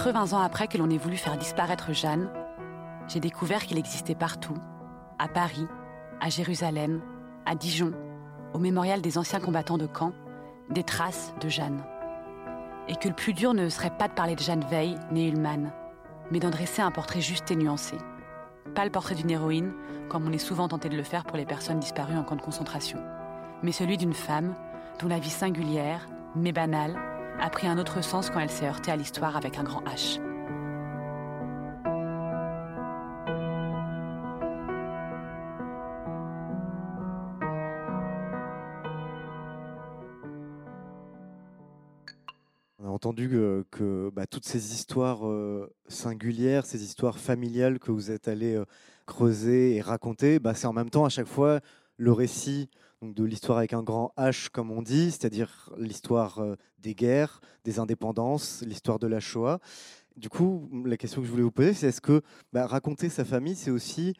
80 0.02 0.32
ans 0.32 0.42
après 0.42 0.70
que 0.70 0.78
l'on 0.78 0.90
ait 0.90 0.98
voulu 0.98 1.18
faire 1.18 1.36
disparaître 1.36 1.92
Jeanne, 1.92 2.32
j'ai 3.10 3.20
découvert 3.20 3.66
qu'il 3.66 3.78
existait 3.78 4.16
partout, 4.16 4.56
à 5.20 5.28
Paris, 5.28 5.68
à 6.22 6.30
Jérusalem, 6.30 7.02
à 7.46 7.54
Dijon, 7.54 7.92
au 8.54 8.60
mémorial 8.60 9.02
des 9.02 9.18
anciens 9.18 9.42
combattants 9.42 9.78
de 9.78 9.90
Caen, 9.94 10.14
des 10.70 10.86
traces 10.86 11.34
de 11.42 11.50
Jeanne. 11.50 11.84
Et 12.88 12.96
que 12.96 13.10
le 13.10 13.14
plus 13.14 13.34
dur 13.34 13.54
ne 13.54 13.68
serait 13.68 13.92
pas 13.98 14.08
de 14.08 14.14
parler 14.14 14.36
de 14.36 14.42
Jeanne 14.42 14.64
Veil, 14.70 14.96
née 15.12 15.28
Ullmann, 15.28 15.74
mais 16.32 16.40
d'en 16.40 16.50
dresser 16.50 16.82
un 16.82 16.92
portrait 16.92 17.20
juste 17.20 17.52
et 17.52 17.58
nuancé. 17.58 17.98
Pas 18.76 18.86
le 18.86 18.92
portrait 18.92 19.16
d'une 19.16 19.32
héroïne, 19.32 19.74
comme 20.08 20.26
on 20.26 20.32
est 20.32 20.38
souvent 20.38 20.70
tenté 20.70 20.88
de 20.88 20.96
le 20.96 21.04
faire 21.04 21.26
pour 21.26 21.36
les 21.36 21.46
personnes 21.46 21.82
disparues 21.82 22.18
en 22.18 22.24
camp 22.24 22.38
de 22.38 22.42
concentration, 22.42 23.00
mais 23.64 23.74
celui 23.74 23.98
d'une 23.98 24.14
femme 24.14 24.56
dont 25.02 25.10
la 25.10 25.20
vie 25.20 25.30
singulière, 25.30 26.08
mais 26.38 26.54
banale, 26.54 26.96
a 27.40 27.50
pris 27.50 27.68
un 27.68 27.78
autre 27.78 28.02
sens 28.02 28.30
quand 28.30 28.40
elle 28.40 28.50
s'est 28.50 28.68
heurtée 28.68 28.92
à 28.92 28.96
l'histoire 28.96 29.36
avec 29.38 29.58
un 29.58 29.64
grand 29.64 29.82
H. 29.84 30.20
entendu 43.00 43.30
que, 43.72 44.10
bah, 44.14 44.28
toutes 44.28 44.44
ces 44.44 44.74
histoires 44.74 45.22
singulières, 45.88 46.66
ces 46.66 46.84
histoires 46.84 47.18
familiales 47.18 47.80
que 47.80 47.92
vous 47.92 48.12
êtes 48.12 48.28
allé 48.28 48.62
creuser 49.06 49.78
et 49.78 49.82
raconter, 49.82 50.40
bah, 50.40 50.54
c'est 50.54 50.68
en 50.68 50.74
même 50.74 50.90
temps 50.90 51.06
à 51.06 51.10
chaque 51.10 51.28
fois 51.28 51.62
le 51.96 52.12
récit 52.12 52.70
donc, 53.02 53.16
de 53.16 53.24
l'histoire 53.24 53.58
avec 53.58 53.74
un 53.74 53.84
grand 53.84 54.14
H, 54.18 54.50
comme 54.50 54.72
on 54.72 54.82
dit, 54.82 55.12
c'est-à-dire 55.12 55.72
l'histoire 55.78 56.42
des 56.80 56.96
guerres, 56.96 57.40
des 57.64 57.80
indépendances, 57.80 58.64
l'histoire 58.66 59.00
de 59.00 59.08
la 59.08 59.20
Shoah. 59.20 59.60
Du 60.18 60.30
coup, 60.30 60.70
la 60.86 60.98
question 60.98 61.22
que 61.22 61.28
je 61.28 61.32
voulais 61.32 61.44
vous 61.44 61.52
poser, 61.52 61.74
c'est 61.74 61.88
est-ce 61.88 62.02
que 62.02 62.22
bah, 62.52 62.68
raconter 62.68 63.08
sa 63.08 63.24
famille, 63.24 63.56
c'est 63.56 63.72
aussi 63.72 64.14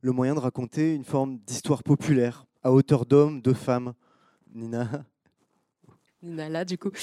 le 0.00 0.12
moyen 0.12 0.34
de 0.34 0.38
raconter 0.38 0.94
une 0.94 1.04
forme 1.04 1.38
d'histoire 1.38 1.82
populaire 1.82 2.46
à 2.62 2.72
hauteur 2.72 3.04
d'homme, 3.04 3.42
de 3.42 3.52
femme 3.52 3.94
Nina? 4.54 5.04
Nina 6.22 6.64
du 6.64 6.78
coup. 6.78 6.90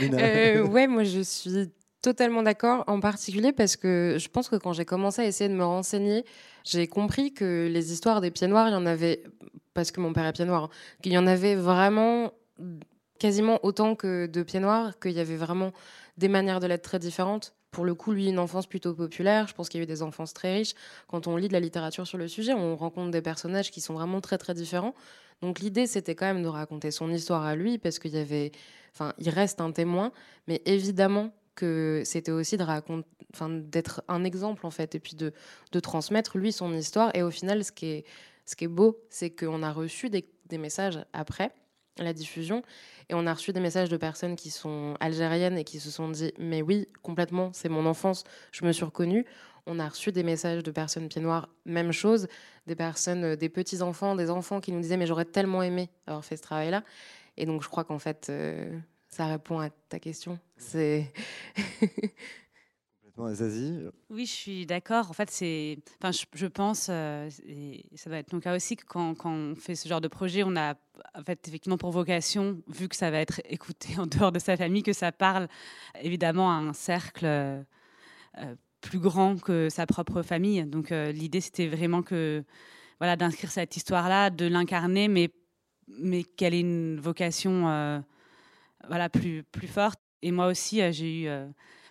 Euh, 0.00 0.66
ouais, 0.66 0.86
moi 0.86 1.04
je 1.04 1.20
suis 1.20 1.70
totalement 2.02 2.42
d'accord, 2.42 2.84
en 2.86 3.00
particulier 3.00 3.52
parce 3.52 3.76
que 3.76 4.16
je 4.18 4.28
pense 4.28 4.48
que 4.48 4.56
quand 4.56 4.72
j'ai 4.72 4.84
commencé 4.84 5.22
à 5.22 5.26
essayer 5.26 5.50
de 5.50 5.54
me 5.54 5.64
renseigner, 5.64 6.24
j'ai 6.64 6.86
compris 6.86 7.34
que 7.34 7.68
les 7.70 7.92
histoires 7.92 8.20
des 8.20 8.30
pieds 8.30 8.46
noirs, 8.46 8.68
il 8.68 8.72
y 8.72 8.76
en 8.76 8.86
avait, 8.86 9.22
parce 9.74 9.90
que 9.90 10.00
mon 10.00 10.12
père 10.12 10.26
est 10.26 10.32
pied 10.32 10.44
noir, 10.44 10.64
hein, 10.64 10.70
qu'il 11.02 11.12
y 11.12 11.18
en 11.18 11.26
avait 11.26 11.54
vraiment 11.54 12.32
quasiment 13.18 13.60
autant 13.62 13.94
que 13.94 14.26
de 14.26 14.42
pieds 14.42 14.60
noirs, 14.60 14.98
qu'il 14.98 15.12
y 15.12 15.20
avait 15.20 15.36
vraiment 15.36 15.72
des 16.16 16.28
manières 16.28 16.60
de 16.60 16.66
l'être 16.66 16.82
très 16.82 16.98
différentes. 16.98 17.54
Pour 17.70 17.84
le 17.84 17.94
coup, 17.94 18.12
lui, 18.12 18.28
une 18.28 18.40
enfance 18.40 18.66
plutôt 18.66 18.94
populaire. 18.94 19.46
Je 19.46 19.54
pense 19.54 19.68
qu'il 19.68 19.78
y 19.78 19.82
a 19.82 19.84
eu 19.84 19.86
des 19.86 20.02
enfances 20.02 20.34
très 20.34 20.54
riches. 20.54 20.74
Quand 21.06 21.28
on 21.28 21.36
lit 21.36 21.46
de 21.46 21.52
la 21.52 21.60
littérature 21.60 22.06
sur 22.06 22.18
le 22.18 22.26
sujet, 22.26 22.52
on 22.52 22.74
rencontre 22.74 23.12
des 23.12 23.22
personnages 23.22 23.70
qui 23.70 23.80
sont 23.80 23.94
vraiment 23.94 24.20
très 24.20 24.38
très 24.38 24.54
différents. 24.54 24.94
Donc 25.40 25.60
l'idée, 25.60 25.86
c'était 25.86 26.14
quand 26.14 26.26
même 26.26 26.42
de 26.42 26.48
raconter 26.48 26.90
son 26.90 27.10
histoire 27.10 27.44
à 27.44 27.54
lui, 27.54 27.78
parce 27.78 27.98
qu'il 27.98 28.12
y 28.12 28.18
avait, 28.18 28.52
il 29.18 29.30
reste 29.30 29.60
un 29.60 29.70
témoin, 29.70 30.12
mais 30.48 30.60
évidemment 30.66 31.32
que 31.54 32.02
c'était 32.04 32.32
aussi 32.32 32.56
de 32.56 32.62
raconter, 32.62 33.08
enfin, 33.34 33.48
d'être 33.48 34.02
un 34.08 34.24
exemple 34.24 34.66
en 34.66 34.70
fait, 34.70 34.94
et 34.94 34.98
puis 34.98 35.14
de, 35.14 35.32
de 35.72 35.80
transmettre 35.80 36.38
lui 36.38 36.52
son 36.52 36.72
histoire. 36.74 37.10
Et 37.14 37.22
au 37.22 37.30
final, 37.30 37.64
ce 37.64 37.72
qui 37.72 37.86
est, 37.86 38.04
ce 38.44 38.56
qui 38.56 38.64
est 38.64 38.68
beau, 38.68 38.98
c'est 39.10 39.30
qu'on 39.30 39.62
a 39.62 39.72
reçu 39.72 40.10
des, 40.10 40.26
messages 40.58 40.98
après 41.12 41.52
la 41.98 42.12
diffusion. 42.12 42.62
Et 43.08 43.14
on 43.14 43.26
a 43.26 43.34
reçu 43.34 43.52
des 43.52 43.60
messages 43.60 43.88
de 43.88 43.96
personnes 43.96 44.36
qui 44.36 44.50
sont 44.50 44.94
algériennes 45.00 45.58
et 45.58 45.64
qui 45.64 45.80
se 45.80 45.90
sont 45.90 46.08
dit 46.08 46.32
Mais 46.38 46.62
oui, 46.62 46.88
complètement, 47.02 47.52
c'est 47.52 47.68
mon 47.68 47.86
enfance, 47.86 48.24
je 48.52 48.64
me 48.64 48.72
suis 48.72 48.84
reconnue. 48.84 49.24
On 49.66 49.78
a 49.78 49.88
reçu 49.88 50.10
des 50.10 50.22
messages 50.22 50.62
de 50.62 50.70
personnes 50.70 51.08
pieds 51.08 51.20
noirs, 51.20 51.48
même 51.66 51.92
chose, 51.92 52.26
des 52.66 52.74
personnes, 52.74 53.24
euh, 53.24 53.36
des 53.36 53.48
petits-enfants, 53.48 54.16
des 54.16 54.30
enfants 54.30 54.60
qui 54.60 54.72
nous 54.72 54.80
disaient 54.80 54.96
Mais 54.96 55.06
j'aurais 55.06 55.26
tellement 55.26 55.62
aimé 55.62 55.90
avoir 56.06 56.24
fait 56.24 56.36
ce 56.36 56.42
travail-là. 56.42 56.82
Et 57.36 57.46
donc, 57.46 57.62
je 57.62 57.68
crois 57.68 57.84
qu'en 57.84 57.98
fait, 57.98 58.28
euh, 58.30 58.78
ça 59.08 59.26
répond 59.26 59.60
à 59.60 59.70
ta 59.70 59.98
question. 59.98 60.38
C'est. 60.56 61.12
Oui, 64.08 64.26
je 64.26 64.32
suis 64.32 64.66
d'accord. 64.66 65.10
En 65.10 65.12
fait, 65.12 65.30
c'est, 65.30 65.78
enfin, 66.00 66.12
je, 66.12 66.46
pense, 66.46 66.88
euh, 66.90 67.28
et 67.46 67.84
ça 67.94 68.10
va 68.10 68.18
être 68.18 68.32
mon 68.32 68.40
cas 68.40 68.56
aussi, 68.56 68.76
que 68.76 68.84
quand, 68.84 69.14
on 69.24 69.54
fait 69.54 69.74
ce 69.74 69.88
genre 69.88 70.00
de 70.00 70.08
projet, 70.08 70.42
on 70.44 70.56
a 70.56 70.74
en 71.14 71.22
fait 71.24 71.46
effectivement 71.46 71.78
pour 71.78 71.90
vocation, 71.90 72.62
vu 72.68 72.88
que 72.88 72.96
ça 72.96 73.10
va 73.10 73.18
être 73.18 73.40
écouté 73.44 73.88
en 73.98 74.06
dehors 74.06 74.32
de 74.32 74.38
sa 74.38 74.56
famille, 74.56 74.82
que 74.82 74.92
ça 74.92 75.12
parle 75.12 75.48
évidemment 76.00 76.50
à 76.50 76.54
un 76.54 76.72
cercle 76.72 77.26
euh, 77.26 77.62
plus 78.80 78.98
grand 78.98 79.40
que 79.40 79.68
sa 79.68 79.86
propre 79.86 80.22
famille. 80.22 80.64
Donc 80.64 80.92
euh, 80.92 81.12
l'idée, 81.12 81.40
c'était 81.40 81.68
vraiment 81.68 82.02
que, 82.02 82.44
voilà, 82.98 83.16
d'inscrire 83.16 83.50
cette 83.50 83.76
histoire-là, 83.76 84.30
de 84.30 84.46
l'incarner, 84.46 85.08
mais 85.08 85.30
mais 85.98 86.22
qu'elle 86.22 86.54
ait 86.54 86.60
une 86.60 87.00
vocation, 87.00 88.02
voilà, 88.86 89.08
plus 89.08 89.42
plus 89.42 89.66
forte. 89.66 89.98
Et 90.22 90.30
moi 90.30 90.46
aussi, 90.46 90.80
j'ai 90.92 91.22
eu 91.24 91.28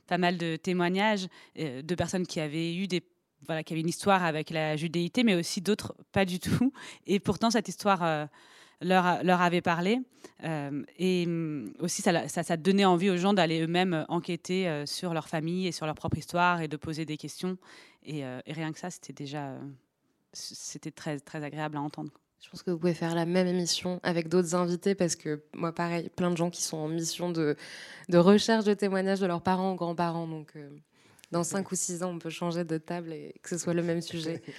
pas 0.10 0.18
mal 0.18 0.38
de 0.38 0.56
témoignages 0.56 1.28
euh, 1.60 1.82
de 1.82 1.96
personnes 1.96 2.26
qui 2.26 2.40
avaient 2.40 2.76
eu 2.76 2.88
des 2.88 3.04
voilà, 3.46 3.64
qui 3.64 3.74
avaient 3.74 3.82
une 3.82 3.88
histoire 3.88 4.26
avec 4.26 4.50
la 4.50 4.76
judéité, 4.76 5.24
mais 5.24 5.36
aussi 5.36 5.62
d'autres 5.62 5.96
pas 6.12 6.26
du 6.26 6.40
tout. 6.40 6.74
Et 7.08 7.22
pourtant, 7.22 7.50
cette 7.50 7.70
histoire 7.70 8.04
euh, 8.04 8.26
leur, 8.82 9.24
leur 9.24 9.42
avait 9.42 9.62
parlé. 9.62 10.02
Euh, 10.44 10.84
et 10.98 11.26
mm, 11.26 11.76
aussi, 11.80 12.02
ça, 12.02 12.28
ça, 12.28 12.44
ça, 12.44 12.58
donnait 12.58 12.84
envie 12.84 13.10
aux 13.10 13.16
gens 13.16 13.34
d'aller 13.34 13.62
eux-mêmes 13.62 14.06
enquêter 14.10 14.84
sur 14.86 15.14
leur 15.14 15.30
famille 15.30 15.68
et 15.68 15.72
sur 15.72 15.86
leur 15.86 15.96
propre 15.96 16.18
histoire 16.18 16.60
et 16.60 16.68
de 16.68 16.76
poser 16.76 17.06
des 17.06 17.16
questions. 17.16 17.58
Et, 18.04 18.20
et 18.20 18.54
rien 18.54 18.74
que 18.74 18.80
ça, 18.80 18.90
c'était 18.90 19.14
déjà 19.14 19.54
c'était 20.34 20.92
très, 20.92 21.20
très 21.20 21.44
agréable 21.44 21.78
à 21.78 21.82
entendre. 21.82 22.12
Je 22.42 22.50
pense 22.50 22.64
que 22.64 22.72
vous 22.72 22.78
pouvez 22.78 22.94
faire 22.94 23.16
la 23.16 23.26
même 23.26 23.48
émission 23.48 24.00
avec 24.02 24.30
d'autres 24.30 24.56
invités 24.56 24.96
parce 24.96 25.16
que 25.16 25.44
moi, 25.54 25.74
pareil, 25.74 26.10
plein 26.10 26.32
de 26.32 26.38
gens 26.38 26.50
qui 26.50 26.62
sont 26.62 26.78
en 26.78 26.88
mission 26.88 27.32
de, 27.32 27.58
de 28.08 28.18
recherche 28.18 28.64
de 28.64 28.74
témoignages 28.74 29.20
de 29.20 29.26
leurs 29.26 29.42
parents 29.42 29.74
ou 29.74 29.76
grands-parents. 29.76 30.28
Donc, 30.28 30.54
euh, 30.56 30.70
dans 31.32 31.44
5 31.44 31.70
ou 31.70 31.76
6 31.76 32.04
ans, 32.04 32.12
on 32.12 32.20
peut 32.20 32.30
changer 32.30 32.64
de 32.64 32.78
table 32.78 33.12
et 33.12 33.36
que 33.44 33.50
ce 33.50 33.58
soit 33.58 33.74
le 33.74 33.84
même 33.84 34.02
sujet. 34.02 34.42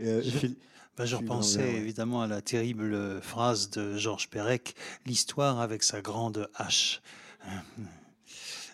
Euh, 0.00 0.20
je, 0.22 0.48
bah, 0.96 1.06
je 1.06 1.16
repensais 1.16 1.74
évidemment 1.74 2.22
à 2.22 2.26
la 2.26 2.42
terrible 2.42 3.22
phrase 3.22 3.70
de 3.70 3.96
Georges 3.96 4.28
Perec 4.28 4.74
l'histoire 5.06 5.60
avec 5.60 5.82
sa 5.82 6.02
grande 6.02 6.48
hache. 6.54 7.00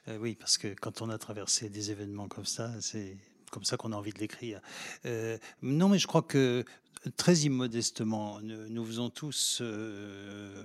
Euh, 0.09 0.19
oui, 0.19 0.35
parce 0.35 0.59
que 0.59 0.69
quand 0.75 1.03
on 1.03 1.11
a 1.11 1.19
traversé 1.19 1.69
des 1.69 1.91
événements 1.91 2.29
comme 2.29 2.47
ça, 2.47 2.73
c'est 2.81 3.17
comme 3.51 3.65
ça 3.65 3.77
qu'on 3.77 3.93
a 3.93 3.97
envie 3.97 4.13
de 4.13 4.19
l'écrire. 4.19 4.61
non, 5.63 5.89
mais 5.89 5.99
je 5.99 6.07
crois 6.07 6.23
que 6.23 6.65
très 7.17 7.35
immodestement, 7.37 8.41
nous, 8.43 8.85
faisons 8.85 9.11
tous 9.11 9.59
euh, 9.61 10.63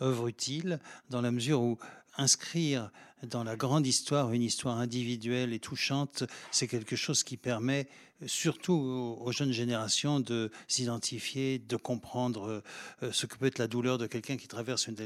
œuvre 0.00 0.28
utile 0.28 0.80
dans 1.10 1.20
la 1.20 1.30
mesure 1.30 1.60
où 1.60 1.78
inscrire 2.16 2.90
dans 3.22 3.44
la 3.44 3.56
grande 3.56 3.86
histoire 3.86 4.32
une 4.32 4.42
histoire 4.42 4.78
individuelle 4.78 5.52
et 5.52 5.58
touchante, 5.58 6.24
c'est 6.50 6.68
quelque 6.68 6.96
chose 6.96 7.24
qui 7.24 7.36
permet 7.36 7.88
surtout 8.26 8.72
aux, 9.20 9.32
jeunes 9.32 9.52
générations 9.52 10.20
de 10.20 10.50
s'identifier, 10.68 11.58
de 11.58 11.76
comprendre 11.76 12.62
euh, 13.02 13.12
ce 13.12 13.26
que 13.26 13.36
peut 13.36 13.46
être 13.46 13.58
la 13.58 13.68
douleur 13.68 13.98
de 13.98 14.06
quelqu'un 14.06 14.36
qui 14.36 14.48
traverse 14.48 14.86
une. 14.86 14.96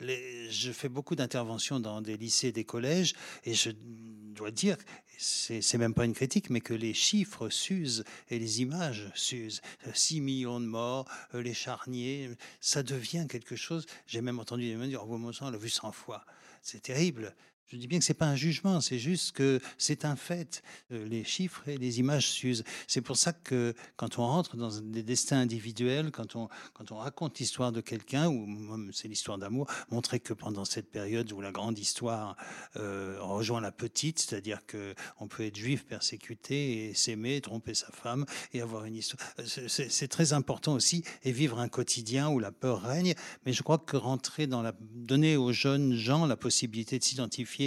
je 0.00 0.72
fais 0.72 0.88
beaucoup 0.88 1.16
d'interventions 1.16 1.80
dans 1.80 2.02
des 2.02 2.16
lycées, 2.16 2.52
des 2.52 2.64
collèges, 2.64 3.14
et 3.44 3.54
je 3.54 3.70
dois 4.34 4.50
dire, 4.50 4.76
c'est 5.16 5.78
même 5.78 5.94
pas 5.94 6.04
une 6.04 6.12
critique, 6.12 6.50
mais 6.50 6.60
que 6.60 6.74
les 6.74 6.94
chiffres 6.94 7.48
s'usent 7.48 8.04
et 8.28 8.38
les 8.38 8.60
images 8.60 9.10
s'usent. 9.14 9.62
6 9.94 10.20
millions 10.20 10.60
de 10.60 10.66
morts, 10.66 11.06
euh, 11.34 11.42
les 11.42 11.54
charniers, 11.54 12.30
ça 12.60 12.82
devient 12.82 13.26
quelque 13.28 13.56
chose. 13.56 13.86
J'ai 14.06 14.20
même 14.20 14.38
entendu 14.38 14.64
des 14.64 14.74
gens 14.74 14.86
dire, 14.86 15.04
oh, 15.08 15.32
on 15.40 15.50
l'a 15.50 15.58
vu 15.58 15.70
100 15.70 15.92
fois. 15.92 16.24
C'est 16.70 16.82
terrible. 16.82 17.34
Je 17.68 17.76
dis 17.76 17.86
bien 17.86 17.98
que 17.98 18.04
c'est 18.04 18.14
pas 18.14 18.26
un 18.26 18.34
jugement, 18.34 18.80
c'est 18.80 18.98
juste 18.98 19.32
que 19.32 19.60
c'est 19.76 20.06
un 20.06 20.16
fait. 20.16 20.62
Euh, 20.90 21.06
les 21.06 21.22
chiffres 21.22 21.68
et 21.68 21.76
les 21.76 21.98
images 21.98 22.30
s'usent. 22.30 22.64
C'est 22.86 23.02
pour 23.02 23.18
ça 23.18 23.34
que 23.34 23.74
quand 23.96 24.18
on 24.18 24.26
rentre 24.26 24.56
dans 24.56 24.70
des 24.80 25.02
destins 25.02 25.38
individuels, 25.38 26.10
quand 26.10 26.34
on, 26.34 26.48
quand 26.72 26.92
on 26.92 26.96
raconte 26.96 27.38
l'histoire 27.38 27.70
de 27.70 27.82
quelqu'un, 27.82 28.28
ou 28.28 28.90
c'est 28.92 29.08
l'histoire 29.08 29.36
d'amour, 29.36 29.66
montrer 29.90 30.18
que 30.18 30.32
pendant 30.32 30.64
cette 30.64 30.90
période 30.90 31.30
où 31.30 31.42
la 31.42 31.52
grande 31.52 31.78
histoire 31.78 32.36
euh, 32.76 33.18
rejoint 33.20 33.60
la 33.60 33.72
petite, 33.72 34.18
c'est-à-dire 34.18 34.64
que 34.66 34.94
on 35.20 35.28
peut 35.28 35.44
être 35.44 35.56
juif, 35.56 35.84
persécuté 35.84 36.88
et 36.88 36.94
s'aimer, 36.94 37.38
tromper 37.42 37.74
sa 37.74 37.88
femme 37.92 38.24
et 38.54 38.62
avoir 38.62 38.86
une 38.86 38.96
histoire. 38.96 39.22
Euh, 39.40 39.68
c'est 39.68 40.08
très 40.08 40.32
important 40.32 40.72
aussi 40.72 41.04
et 41.22 41.32
vivre 41.32 41.58
un 41.58 41.68
quotidien 41.68 42.30
où 42.30 42.38
la 42.38 42.50
peur 42.50 42.80
règne. 42.80 43.14
Mais 43.44 43.52
je 43.52 43.62
crois 43.62 43.76
que 43.76 43.98
rentrer 43.98 44.46
dans 44.46 44.62
la, 44.62 44.72
donner 44.80 45.36
aux 45.36 45.52
jeunes 45.52 45.92
gens 45.92 46.24
la 46.24 46.36
possibilité 46.38 46.98
de 46.98 47.04
s'identifier 47.04 47.57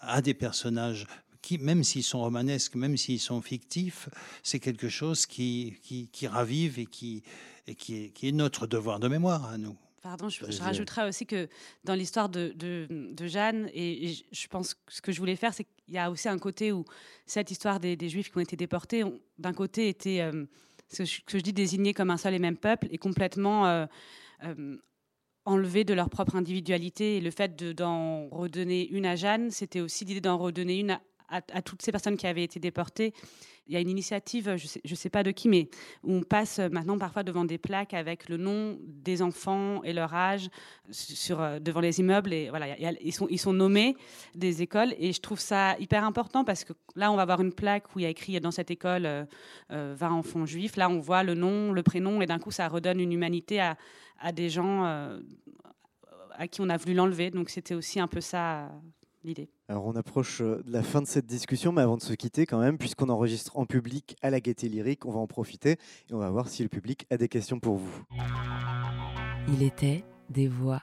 à 0.00 0.22
des 0.22 0.34
personnages 0.34 1.06
qui, 1.42 1.58
même 1.58 1.84
s'ils 1.84 2.02
sont 2.02 2.20
romanesques, 2.20 2.74
même 2.74 2.96
s'ils 2.96 3.20
sont 3.20 3.40
fictifs, 3.40 4.08
c'est 4.42 4.58
quelque 4.58 4.88
chose 4.88 5.26
qui, 5.26 5.76
qui, 6.12 6.26
ravive 6.26 6.78
et, 6.78 6.86
qui, 6.86 7.22
et 7.66 7.74
qui, 7.74 8.04
est, 8.04 8.08
qui 8.10 8.28
est 8.28 8.32
notre 8.32 8.66
devoir 8.66 9.00
de 9.00 9.08
mémoire 9.08 9.46
à 9.46 9.58
nous. 9.58 9.76
Pardon, 10.02 10.28
je, 10.28 10.44
rajouterai 10.62 11.08
aussi 11.08 11.26
que 11.26 11.48
dans 11.84 11.94
l'histoire 11.94 12.28
de, 12.28 12.52
de, 12.54 13.26
Jeanne, 13.26 13.68
et, 13.74 14.14
je 14.30 14.46
pense 14.46 14.74
que 14.74 14.80
ce 14.88 15.02
que 15.02 15.10
je 15.10 15.18
voulais 15.18 15.36
faire, 15.36 15.52
c'est 15.52 15.64
qu'il 15.64 15.94
y 15.94 15.98
a 15.98 16.10
aussi 16.10 16.28
un 16.28 16.38
côté 16.38 16.70
où 16.70 16.84
cette 17.26 17.50
histoire 17.50 17.80
des, 17.80 18.08
Juifs 18.08 18.30
qui 18.30 18.38
ont 18.38 18.40
été 18.40 18.56
déportés, 18.56 19.02
d'un 19.38 19.52
côté, 19.52 19.88
était, 19.88 20.20
euh, 20.20 20.44
ce 20.88 21.02
que 21.02 21.38
je 21.38 21.42
dis, 21.42 21.52
désignés 21.52 21.94
comme 21.94 22.10
un 22.10 22.16
seul 22.16 22.34
et 22.34 22.38
même 22.38 22.56
peuple, 22.56 22.86
et 22.90 22.98
complètement 22.98 23.66
euh, 23.66 23.86
euh, 24.44 24.76
enlever 25.48 25.84
de 25.84 25.94
leur 25.94 26.10
propre 26.10 26.36
individualité. 26.36 27.16
Et 27.16 27.20
le 27.20 27.30
fait 27.30 27.56
d'en 27.74 28.28
redonner 28.28 28.88
une 28.88 29.06
à 29.06 29.16
Jeanne, 29.16 29.50
c'était 29.50 29.80
aussi 29.80 30.04
l'idée 30.04 30.20
d'en 30.20 30.38
redonner 30.38 30.78
une 30.78 30.92
à, 30.92 31.00
toutes 31.64 31.82
ces 31.82 31.92
personnes 31.92 32.16
qui 32.16 32.26
avaient 32.26 32.44
été 32.44 32.60
déportées. 32.60 33.12
Il 33.66 33.74
y 33.74 33.76
a 33.76 33.80
une 33.80 33.90
initiative, 33.90 34.56
je 34.56 34.80
ne 34.90 34.94
sais, 34.94 35.10
pas 35.10 35.22
de 35.22 35.30
qui, 35.30 35.46
mais 35.46 35.68
où 36.02 36.14
on 36.14 36.22
passe 36.22 36.58
maintenant 36.58 36.96
parfois 36.96 37.22
devant 37.22 37.44
des 37.44 37.58
plaques 37.58 37.92
avec 37.92 38.30
le 38.30 38.38
nom 38.38 38.78
des 38.80 39.20
enfants 39.20 39.82
et 39.82 39.92
leur 39.92 40.14
âge 40.14 40.48
euh, 41.30 41.60
devant 41.60 41.80
les 41.80 42.00
immeubles. 42.00 42.32
Et 42.32 42.48
voilà, 42.48 42.78
ils, 42.78 43.12
sont, 43.12 43.52
nommés 43.52 43.94
des 44.34 44.62
écoles. 44.62 44.94
Et 44.98 45.12
je 45.12 45.20
trouve 45.20 45.38
ça 45.38 45.76
hyper 45.78 46.04
important 46.04 46.44
parce 46.44 46.64
que 46.64 46.72
là, 46.96 47.12
on 47.12 47.16
va 47.16 47.22
avoir 47.22 47.42
une 47.42 47.52
plaque 47.52 47.94
où 47.94 47.98
il 47.98 48.04
y 48.04 48.06
a 48.06 48.08
écrit 48.08 48.40
dans 48.40 48.50
cette 48.50 48.70
école 48.70 49.02
20 49.02 49.08
euh, 49.08 49.26
euh, 49.72 50.06
enfants 50.06 50.46
juifs. 50.46 50.76
Là, 50.76 50.88
on 50.88 51.00
voit 51.00 51.22
le 51.22 51.34
nom, 51.34 51.72
le 51.72 51.82
prénom, 51.82 52.22
et 52.22 52.26
d'un 52.26 52.38
coup, 52.38 52.50
ça 52.50 52.68
redonne 52.68 53.00
une 53.00 53.12
humanité 53.12 53.60
à, 53.60 53.76
à 54.18 54.32
des 54.32 54.50
gens 54.50 54.84
euh, 54.84 55.20
à 56.32 56.48
qui 56.48 56.60
on 56.60 56.68
a 56.68 56.76
voulu 56.76 56.94
l'enlever. 56.94 57.30
Donc 57.30 57.50
c'était 57.50 57.74
aussi 57.74 58.00
un 58.00 58.08
peu 58.08 58.20
ça 58.20 58.70
l'idée. 59.24 59.48
Alors 59.70 59.84
on 59.86 59.96
approche 59.96 60.40
euh, 60.40 60.62
de 60.64 60.72
la 60.72 60.82
fin 60.82 61.02
de 61.02 61.06
cette 61.06 61.26
discussion, 61.26 61.72
mais 61.72 61.82
avant 61.82 61.98
de 61.98 62.02
se 62.02 62.14
quitter 62.14 62.46
quand 62.46 62.58
même, 62.58 62.78
puisqu'on 62.78 63.10
enregistre 63.10 63.58
en 63.58 63.66
public 63.66 64.16
à 64.22 64.30
la 64.30 64.40
Gaieté 64.40 64.66
Lyrique, 64.66 65.04
on 65.04 65.10
va 65.10 65.20
en 65.20 65.26
profiter 65.26 65.72
et 65.72 66.14
on 66.14 66.18
va 66.18 66.30
voir 66.30 66.48
si 66.48 66.62
le 66.62 66.70
public 66.70 67.06
a 67.10 67.18
des 67.18 67.28
questions 67.28 67.60
pour 67.60 67.76
vous. 67.76 68.02
Il 69.48 69.62
était 69.62 70.04
des 70.30 70.48
voix. 70.48 70.82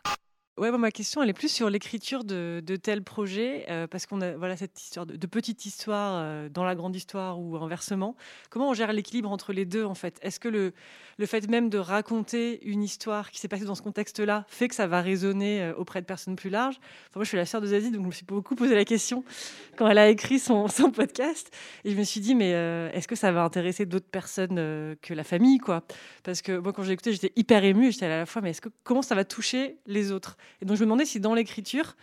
Ouais, 0.58 0.72
ma 0.72 0.90
question, 0.90 1.22
elle 1.22 1.30
est 1.30 1.34
plus 1.34 1.52
sur 1.52 1.70
l'écriture 1.70 2.24
de, 2.24 2.64
de 2.66 2.78
tels 2.78 3.04
projets, 3.04 3.66
euh, 3.70 3.88
parce 3.88 4.06
qu'on 4.06 4.22
a 4.22 4.38
voilà, 4.38 4.56
cette 4.56 4.82
histoire 4.82 5.06
de, 5.06 5.28
petite 5.28 5.66
histoire 5.66 6.14
euh, 6.16 6.48
dans 6.48 6.64
la 6.64 6.76
grande 6.76 6.96
histoire 6.96 7.42
ou 7.42 7.58
inversement. 7.58 8.16
Comment 8.50 8.70
on 8.70 8.74
gère 8.74 8.94
l'équilibre 8.94 9.30
entre 9.30 9.52
les 9.52 9.66
deux, 9.66 9.84
en 9.84 9.96
fait? 9.96 10.18
Est-ce 10.22 10.40
que 10.40 10.48
le, 10.48 10.72
le 11.18 11.26
fait 11.26 11.50
même 11.50 11.70
de 11.70 11.78
raconter 11.78 12.66
une 12.66 12.84
histoire 12.84 13.32
qui 13.32 13.40
s'est 13.42 13.50
passée 13.50 13.66
dans 13.66 13.76
ce 13.76 13.82
contexte-là 13.82 14.46
fait 14.48 14.70
que 14.70 14.76
ça 14.76 14.88
va 14.88 15.02
résonner 15.02 15.62
euh, 15.62 15.74
auprès 15.76 16.00
de 16.00 16.06
personnes 16.06 16.38
plus 16.38 16.50
larges? 16.50 16.78
Enfin, 17.10 17.16
Moi, 17.18 17.24
je 17.26 17.30
suis 17.30 17.38
la 17.38 17.46
sœur 17.46 17.60
de 17.60 17.68
Zazie, 17.68 17.92
donc 17.92 18.04
je 18.04 18.08
me 18.08 18.14
suis 18.14 18.26
beaucoup 18.26 18.56
posé 18.56 18.76
la 18.76 18.86
question 18.86 19.26
quand 19.78 19.90
elle 19.90 19.98
a 19.98 20.08
écrit 20.08 20.40
son, 20.40 20.68
son 20.70 20.90
podcast. 20.90 21.54
Et 21.84 21.92
je 21.92 21.98
me 21.98 22.04
suis 22.06 22.22
dit, 22.22 22.34
mais 22.34 22.52
est-ce 22.94 23.10
que 23.10 23.18
ça 23.18 23.34
va 23.34 23.44
intéresser 23.44 23.86
d'autres 23.86 24.10
personnes 24.10 24.56
que 25.02 25.14
la 25.14 25.26
famille 25.26 25.58
quoi? 25.58 25.84
Parce 26.24 26.42
que 26.42 26.58
moi, 26.60 26.72
quand 26.72 26.84
j'ai 26.84 26.94
écouté, 26.94 27.12
j'étais 27.12 27.34
hyper 27.36 27.66
émue. 27.66 27.92
J'étais 27.92 28.06
à 28.06 28.20
la 28.20 28.26
fois, 28.26 28.42
mais 28.42 28.52
est-ce 28.52 28.62
que, 28.62 28.70
comment 28.86 29.02
ça 29.02 29.16
va 29.16 29.26
toucher 29.26 29.80
les 29.86 30.14
autres? 30.14 30.38
Et 30.62 30.66
donc 30.66 30.78
je 30.78 30.82
me 30.82 30.86
demandais 30.86 31.06
si 31.06 31.20
dans 31.20 31.34
l'écriture, 31.34 31.96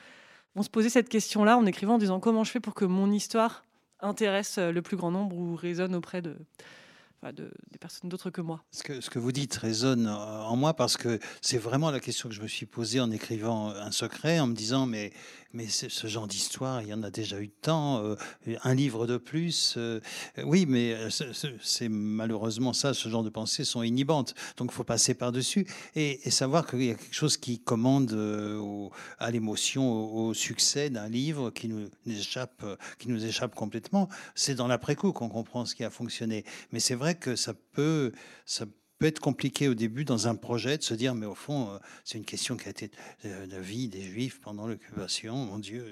on 0.55 0.63
se 0.63 0.71
posait 0.71 0.91
cette 0.91 1.09
question-là 1.09 1.57
en 1.57 1.67
écrivant 1.67 1.95
en 1.95 1.99
disant 1.99 2.21
comment 2.21 2.45
je 2.45 2.51
fais 2.51 2.61
pour 2.61 2.75
que 2.75 2.85
mon 2.85 3.11
histoire 3.11 3.65
intéresse 4.01 4.59
euh, 4.59 4.73
le 4.73 4.83
plus 4.83 4.97
grand 4.97 5.11
nombre 5.11 5.37
ou 5.37 5.57
résonne 5.57 5.95
auprès 5.95 6.23
de, 6.23 6.37
de, 7.31 7.53
des 7.71 7.79
personnes 7.79 8.11
d'autres 8.11 8.31
que 8.31 8.41
moi. 8.41 8.65
Ce 8.73 8.83
que, 8.83 9.19
vous 9.19 9.31
dites 9.31 9.55
résonne 9.55 10.09
en 10.09 10.57
moi 10.57 10.75
parce 10.75 10.97
que 10.97 11.21
c'est 11.41 11.59
vraiment 11.59 11.93
la 11.93 12.01
question 12.01 12.29
que 12.29 12.35
je 12.35 12.43
me 12.43 12.49
suis 12.49 12.67
posée 12.67 12.99
en 12.99 13.13
écrivant 13.13 13.69
Un 13.69 13.93
secret, 13.93 14.41
en 14.41 14.49
me 14.49 14.55
disant 14.55 14.87
mais, 14.87 15.13
mais 15.53 15.69
ce 15.69 16.07
genre 16.07 16.27
d'histoire, 16.27 16.81
il 16.83 16.89
y 16.89 16.95
en 16.95 17.03
a 17.03 17.11
déjà 17.11 17.41
eu 17.41 17.51
tant, 17.51 18.03
euh, 18.03 18.17
un 18.65 18.75
livre 18.75 19.07
de 19.07 19.19
plus. 19.19 19.75
Euh, 19.77 20.01
oui, 20.45 20.65
mais 20.67 20.95
euh, 20.95 21.11
c'est 21.63 21.89
malheureusement 21.89 22.73
ça, 22.73 22.95
ce 22.95 23.09
genre 23.09 23.23
de 23.23 23.29
pensées 23.29 23.65
sont 23.65 23.83
inhibantes. 23.83 24.35
Donc 24.57 24.71
il 24.73 24.75
faut 24.75 24.85
passer 24.85 25.15
par-dessus 25.15 25.67
et, 25.95 26.19
savoir 26.31 26.67
qu'il 26.67 26.85
y 26.85 26.91
a 26.91 26.95
quelque 26.95 27.15
chose 27.15 27.37
qui 27.37 27.59
commande 27.59 28.17
à 29.19 29.31
l'émotion, 29.31 30.15
au, 30.15 30.33
succès 30.33 30.89
d'un 30.89 31.09
livre 31.09 31.51
qui 31.51 31.69
nous 31.69 31.89
échappe, 32.07 32.65
qui 32.99 33.09
nous 33.09 33.23
échappe 33.25 33.55
complètement. 33.55 34.09
C'est 34.35 34.55
dans 34.55 34.67
l'après-coup 34.67 35.13
qu'on 35.13 35.29
comprend 35.29 35.67
ce 35.67 35.75
qui 35.75 35.85
a 35.85 35.91
fonctionné. 35.91 36.45
Mais 36.73 36.81
c'est 36.81 36.95
vrai 36.95 37.12
que 37.15 37.37
ça 37.37 37.55
peut, 37.55 38.13
ça 38.47 38.67
peut 38.99 39.07
être 39.07 39.21
compliqué 39.21 39.69
au 39.69 39.75
début 39.75 40.05
dans 40.05 40.29
un 40.29 40.37
projet 40.37 40.79
de 40.79 40.83
se 40.85 40.95
dire, 40.95 41.15
mais 41.15 41.27
au 41.27 41.35
fond, 41.35 41.71
euh, 41.71 41.79
c'est 42.05 42.19
une 42.19 42.25
question 42.25 42.57
qui 42.57 42.69
a 42.69 42.71
été 42.71 42.91
euh, 43.25 43.47
la 43.47 43.61
vie 43.61 43.89
des 43.89 44.03
Juifs 44.03 44.41
pendant 44.41 44.67
l'occupation, 44.69 45.35
mon 45.35 45.59
Dieu. 45.59 45.85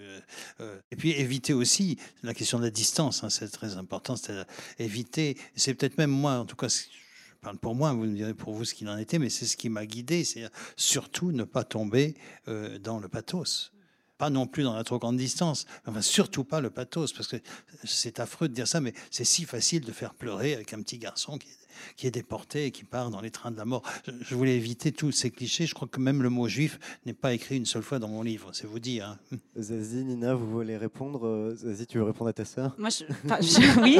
Euh, 0.61 0.81
et 0.93 0.97
puis 0.97 1.11
éviter 1.11 1.53
aussi 1.53 1.99
la 2.23 2.35
question 2.35 2.59
de 2.59 2.64
la 2.64 2.71
distance, 2.71 3.25
hein, 3.25 3.31
c'est 3.31 3.49
très 3.49 3.77
important, 3.77 4.14
c'est 4.14 4.47
éviter, 4.79 5.37
c'est 5.57 5.75
peut-être 5.75 5.99
même 5.99 6.11
moi, 6.11 6.35
en 6.35 6.45
tout 6.45 6.55
cas, 6.55 6.68
je 6.68 7.37
parle 7.41 7.59
pour 7.59 7.75
moi, 7.75 7.93
vous 7.93 8.05
me 8.05 8.14
direz 8.14 8.35
pour 8.35 8.55
vous 8.55 8.64
ce 8.64 8.75
qu'il 8.75 8.89
en 8.89 8.97
était, 8.97 9.18
mais 9.18 9.29
c'est 9.29 9.47
ce 9.47 9.57
qui 9.57 9.71
m'a 9.71 9.87
guidé, 9.87 10.23
c'est 10.23 10.49
surtout 10.77 11.33
ne 11.33 11.43
pas 11.43 11.64
tomber 11.64 12.14
dans 12.47 13.01
le 13.01 13.09
pathos 13.09 13.73
pas 14.21 14.29
non 14.29 14.47
plus 14.47 14.64
dans 14.64 14.77
la 14.77 14.85
trop 14.85 14.99
grande 14.99 15.16
distance, 15.16 15.64
enfin 15.87 16.03
surtout 16.03 16.45
pas 16.45 16.61
le 16.61 16.68
pathos, 16.68 17.14
parce 17.14 17.27
que 17.27 17.39
c'est 17.85 18.21
affreux 18.21 18.49
de 18.49 18.53
dire 18.53 18.68
ça, 18.68 18.79
mais 18.83 18.93
c'est 19.11 19.25
si 19.25 19.47
facile 19.47 19.81
de 19.81 19.93
faire 19.93 20.12
pleurer 20.12 20.53
avec 20.53 20.75
un 20.75 20.83
petit 20.83 20.99
garçon 20.99 21.39
qui 21.39 21.49
qui 21.97 22.07
est 22.07 22.11
déporté 22.11 22.66
et 22.66 22.71
qui 22.71 22.85
part 22.85 23.11
dans 23.11 23.21
les 23.21 23.31
trains 23.31 23.51
de 23.51 23.57
la 23.57 23.64
mort. 23.64 23.83
Je, 24.07 24.35
voulais 24.35 24.57
éviter 24.57 24.93
tous 24.93 25.12
ces 25.12 25.31
clichés. 25.31 25.66
Je 25.66 25.75
crois 25.75 25.89
que 25.89 26.01
même 26.01 26.23
le 26.23 26.31
mot 26.31 26.49
juif 26.49 26.79
n'est 27.07 27.14
pas 27.14 27.33
écrit 27.33 27.57
une 27.57 27.66
seule 27.66 27.83
fois 27.83 27.99
dans 27.99 28.09
mon 28.09 28.23
livre, 28.23 28.51
c'est 28.53 28.66
vous 28.66 28.79
dire. 28.79 29.16
Hein. 29.33 29.39
Zazie, 29.59 30.05
Nina, 30.05 30.35
vous 30.35 30.51
voulez 30.51 30.77
répondre 30.77 31.27
euh, 31.27 31.55
Zazie, 31.55 31.87
tu 31.87 31.99
veux 31.99 32.05
répondre 32.05 32.31
à 32.31 32.33
ta 32.33 32.45
sœur? 32.45 32.75
Moi, 32.79 32.91
je, 32.91 33.05
oui. 33.83 33.99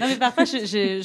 non, 0.00 0.06
mais 0.06 0.16
parfois, 0.16 0.44
je, 0.44 1.02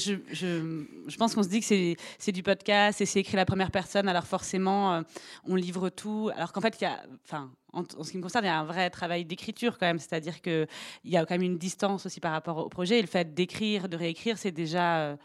je 1.08 1.18
pense 1.18 1.36
qu'on 1.36 1.44
se 1.44 1.50
dit 1.50 1.60
que 1.60 1.96
c'est 2.18 2.32
du 2.32 2.44
podcast 2.44 3.02
et 3.02 3.06
c'est 3.06 3.20
écrit 3.20 3.38
la 3.38 3.46
première 3.46 3.72
personne, 3.72 4.08
alors 4.08 4.26
forcément, 4.26 4.94
euh, 4.94 5.02
on 5.46 5.56
livre 5.56 5.90
tout. 5.90 6.30
Alors 6.36 6.52
qu'en 6.52 6.62
fait, 6.62 6.76
il 6.80 6.84
y 6.84 6.88
a. 6.88 7.04
Enfin, 7.26 7.52
en, 7.74 7.84
ce 8.04 8.12
qui 8.12 8.18
me 8.18 8.24
concerne, 8.24 8.46
il 8.46 8.48
y 8.48 8.52
a 8.52 8.60
un 8.60 8.66
vrai 8.66 8.90
travail 8.90 9.26
d'écriture 9.26 9.78
quand 9.78 9.88
même, 9.88 10.00
c'est-à-dire 10.00 10.42
qu'il 10.42 10.68
y 11.06 11.18
a 11.18 11.26
quand 11.26 11.34
même 11.34 11.42
une 11.42 11.58
distance 11.58 12.06
aussi 12.06 12.20
par 12.20 12.32
rapport 12.32 12.58
au 12.58 12.70
projet. 12.70 13.00
Et 13.00 13.02
le 13.02 13.08
fait 13.08 13.34
d'écrire, 13.34 13.90
de 13.90 13.98
réécrire, 13.98 14.38
c'est 14.38 14.52
déjà 14.52 14.98
euh, 14.98 15.16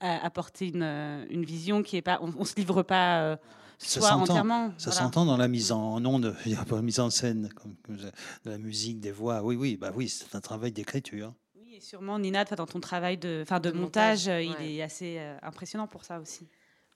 apporter 0.00 0.68
une, 0.68 0.82
euh, 0.82 1.26
une, 1.30 1.44
vision 1.44 1.82
qui 1.82 1.96
est 1.96 2.02
pas. 2.02 2.18
On, 2.22 2.28
ne 2.28 2.44
se 2.44 2.54
livre 2.56 2.82
pas. 2.82 3.20
Euh, 3.22 3.36
ça 3.78 4.16
entièrement. 4.16 4.72
Ça 4.76 4.92
s'entend 4.92 5.24
dans 5.24 5.38
la 5.38 5.48
mise 5.48 5.72
en 5.72 6.04
onde, 6.04 6.36
la 6.70 6.82
mise 6.82 7.00
en 7.00 7.10
scène, 7.10 7.48
comme, 7.54 7.76
de 7.96 8.50
la 8.50 8.58
musique, 8.58 9.00
des 9.00 9.12
voix. 9.12 9.42
Oui, 9.42 9.56
oui, 9.56 9.76
bah 9.76 9.90
oui, 9.94 10.08
c'est 10.08 10.34
un 10.34 10.40
travail 10.40 10.72
d'écriture. 10.72 11.32
Oui, 11.56 11.76
et 11.76 11.80
sûrement 11.80 12.18
Nina, 12.18 12.44
dans 12.44 12.66
ton 12.66 12.80
travail 12.80 13.16
de, 13.16 13.44
fin, 13.46 13.58
de, 13.58 13.70
montage, 13.70 14.28
euh, 14.28 14.42
il 14.42 14.78
est 14.78 14.82
assez 14.82 15.18
impressionnant 15.42 15.86
pour 15.86 16.04
ça 16.04 16.20
aussi. 16.20 16.46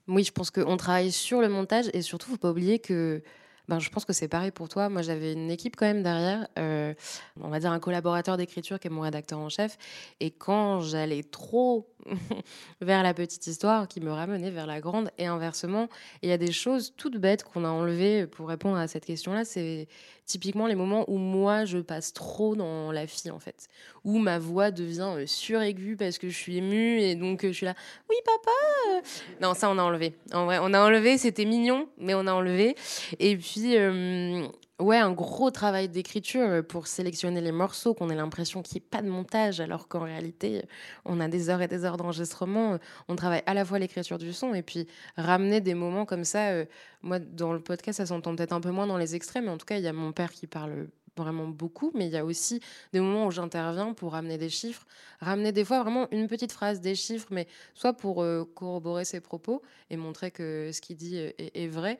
Oui, 0.07 0.23
je 0.23 0.31
pense 0.31 0.51
qu'on 0.51 0.77
travaille 0.77 1.11
sur 1.11 1.41
le 1.41 1.49
montage 1.49 1.85
et 1.93 2.03
surtout, 2.03 2.29
faut 2.29 2.37
pas 2.37 2.51
oublier 2.51 2.77
que 2.77 3.23
ben, 3.67 3.79
je 3.79 3.89
pense 3.89 4.05
que 4.05 4.13
c'est 4.13 4.27
pareil 4.27 4.51
pour 4.51 4.69
toi. 4.69 4.89
Moi, 4.89 5.01
j'avais 5.01 5.33
une 5.33 5.49
équipe 5.49 5.75
quand 5.75 5.85
même 5.85 6.03
derrière, 6.03 6.47
euh, 6.59 6.93
on 7.41 7.49
va 7.49 7.59
dire 7.59 7.71
un 7.71 7.79
collaborateur 7.79 8.37
d'écriture 8.37 8.79
qui 8.79 8.87
est 8.87 8.91
mon 8.91 9.01
rédacteur 9.01 9.39
en 9.39 9.49
chef. 9.49 9.77
Et 10.19 10.31
quand 10.31 10.81
j'allais 10.81 11.23
trop 11.23 11.87
vers 12.81 13.03
la 13.03 13.13
petite 13.13 13.47
histoire, 13.47 13.87
qui 13.87 14.01
me 14.01 14.11
ramenait 14.11 14.51
vers 14.51 14.67
la 14.67 14.79
grande, 14.79 15.09
et 15.17 15.25
inversement, 15.25 15.87
il 16.21 16.29
y 16.29 16.31
a 16.31 16.37
des 16.37 16.51
choses 16.51 16.93
toutes 16.97 17.17
bêtes 17.17 17.43
qu'on 17.43 17.65
a 17.65 17.69
enlevées 17.69 18.27
pour 18.27 18.47
répondre 18.47 18.77
à 18.77 18.87
cette 18.87 19.05
question-là. 19.05 19.45
C'est 19.45 19.87
typiquement 20.25 20.67
les 20.67 20.75
moments 20.75 21.05
où 21.07 21.17
moi, 21.17 21.65
je 21.65 21.77
passe 21.77 22.13
trop 22.13 22.55
dans 22.55 22.91
la 22.91 23.07
fille, 23.07 23.31
en 23.31 23.39
fait. 23.39 23.67
Où 24.03 24.17
ma 24.17 24.39
voix 24.39 24.71
devient 24.71 25.13
euh, 25.15 25.25
suraiguë 25.25 25.95
parce 25.95 26.17
que 26.17 26.29
je 26.29 26.37
suis 26.37 26.57
émue 26.57 26.99
et 26.99 27.15
donc 27.15 27.43
euh, 27.43 27.49
je 27.49 27.53
suis 27.53 27.65
là, 27.65 27.75
oui, 28.09 28.15
papa 28.25 29.07
Non, 29.41 29.53
ça, 29.53 29.69
on 29.69 29.77
a 29.77 29.83
enlevé. 29.83 30.15
En 30.33 30.45
vrai, 30.45 30.59
on 30.61 30.73
a 30.73 30.81
enlevé, 30.83 31.17
c'était 31.17 31.45
mignon, 31.45 31.87
mais 31.97 32.13
on 32.13 32.27
a 32.27 32.33
enlevé. 32.33 32.75
Et 33.19 33.37
puis, 33.37 33.77
euh, 33.77 34.47
ouais, 34.79 34.97
un 34.97 35.11
gros 35.11 35.51
travail 35.51 35.89
d'écriture 35.89 36.65
pour 36.67 36.87
sélectionner 36.87 37.41
les 37.41 37.51
morceaux, 37.51 37.93
qu'on 37.93 38.09
ait 38.09 38.15
l'impression 38.15 38.61
qu'il 38.61 38.75
n'y 38.75 38.85
ait 38.85 38.89
pas 38.89 39.01
de 39.01 39.09
montage, 39.09 39.59
alors 39.59 39.87
qu'en 39.87 40.01
réalité, 40.01 40.63
on 41.05 41.19
a 41.19 41.27
des 41.27 41.49
heures 41.49 41.61
et 41.61 41.67
des 41.67 41.85
heures 41.85 41.97
d'enregistrement. 41.97 42.77
On 43.07 43.15
travaille 43.15 43.43
à 43.45 43.53
la 43.53 43.65
fois 43.65 43.79
l'écriture 43.79 44.17
du 44.17 44.33
son 44.33 44.53
et 44.53 44.61
puis 44.61 44.87
ramener 45.17 45.61
des 45.61 45.73
moments 45.73 46.05
comme 46.05 46.23
ça. 46.25 46.49
Euh, 46.49 46.65
moi, 47.01 47.19
dans 47.19 47.53
le 47.53 47.59
podcast, 47.59 47.97
ça 47.97 48.05
s'entend 48.05 48.35
peut-être 48.35 48.53
un 48.53 48.61
peu 48.61 48.71
moins 48.71 48.87
dans 48.87 48.97
les 48.97 49.15
extraits, 49.15 49.43
mais 49.43 49.51
en 49.51 49.57
tout 49.57 49.65
cas, 49.65 49.77
il 49.77 49.83
y 49.83 49.87
a 49.87 49.93
mon 49.93 50.11
père 50.11 50.31
qui 50.31 50.47
parle 50.47 50.87
vraiment 51.17 51.47
beaucoup, 51.47 51.91
mais 51.93 52.07
il 52.07 52.11
y 52.11 52.17
a 52.17 52.25
aussi 52.25 52.59
des 52.93 52.99
moments 52.99 53.27
où 53.27 53.31
j'interviens 53.31 53.93
pour 53.93 54.13
ramener 54.13 54.37
des 54.37 54.49
chiffres, 54.49 54.85
ramener 55.19 55.51
des 55.51 55.63
fois 55.63 55.81
vraiment 55.81 56.07
une 56.11 56.27
petite 56.27 56.51
phrase, 56.51 56.81
des 56.81 56.95
chiffres, 56.95 57.27
mais 57.31 57.47
soit 57.73 57.93
pour 57.93 58.21
euh, 58.21 58.43
corroborer 58.55 59.05
ses 59.05 59.21
propos 59.21 59.61
et 59.89 59.97
montrer 59.97 60.31
que 60.31 60.71
ce 60.73 60.81
qu'il 60.81 60.97
dit 60.97 61.17
est, 61.17 61.67
vrai, 61.67 61.99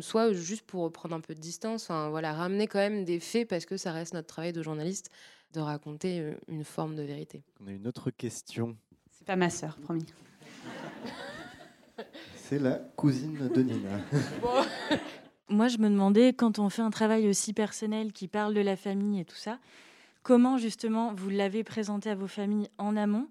soit 0.00 0.32
juste 0.32 0.62
pour 0.62 0.90
prendre 0.92 1.14
un 1.14 1.20
peu 1.20 1.34
de 1.34 1.40
distance, 1.40 1.84
enfin, 1.84 2.08
voilà, 2.10 2.32
ramener 2.32 2.66
quand 2.66 2.78
même 2.78 3.04
des 3.04 3.20
faits 3.20 3.48
parce 3.48 3.66
que 3.66 3.76
ça 3.76 3.92
reste 3.92 4.14
notre 4.14 4.26
travail 4.26 4.52
de 4.52 4.62
journaliste 4.62 5.10
de 5.52 5.60
raconter 5.60 6.20
euh, 6.20 6.34
une 6.48 6.64
forme 6.64 6.96
de 6.96 7.02
vérité. 7.02 7.42
On 7.62 7.68
a 7.68 7.72
une 7.72 7.86
autre 7.86 8.10
question. 8.10 8.76
C'est 9.10 9.26
pas 9.26 9.36
ma 9.36 9.50
sœur, 9.50 9.76
promis. 9.78 10.06
C'est 12.34 12.58
la 12.58 12.74
cousine 12.96 13.48
de 13.48 13.62
Nina. 13.62 14.00
Moi, 15.48 15.68
je 15.68 15.78
me 15.78 15.88
demandais, 15.88 16.32
quand 16.32 16.58
on 16.58 16.68
fait 16.68 16.82
un 16.82 16.90
travail 16.90 17.28
aussi 17.28 17.52
personnel 17.52 18.12
qui 18.12 18.28
parle 18.28 18.54
de 18.54 18.60
la 18.60 18.76
famille 18.76 19.20
et 19.20 19.24
tout 19.24 19.36
ça, 19.36 19.58
comment 20.22 20.58
justement 20.58 21.14
vous 21.14 21.30
l'avez 21.30 21.64
présenté 21.64 22.10
à 22.10 22.14
vos 22.14 22.26
familles 22.26 22.68
en 22.78 22.96
amont 22.96 23.28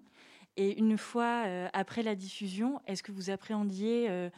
et 0.56 0.78
une 0.78 0.96
fois 0.96 1.44
euh, 1.46 1.68
après 1.72 2.02
la 2.02 2.14
diffusion, 2.14 2.80
est-ce 2.86 3.02
que 3.02 3.12
vous 3.12 3.28
appréhendiez 3.30 4.06
euh, 4.08 4.30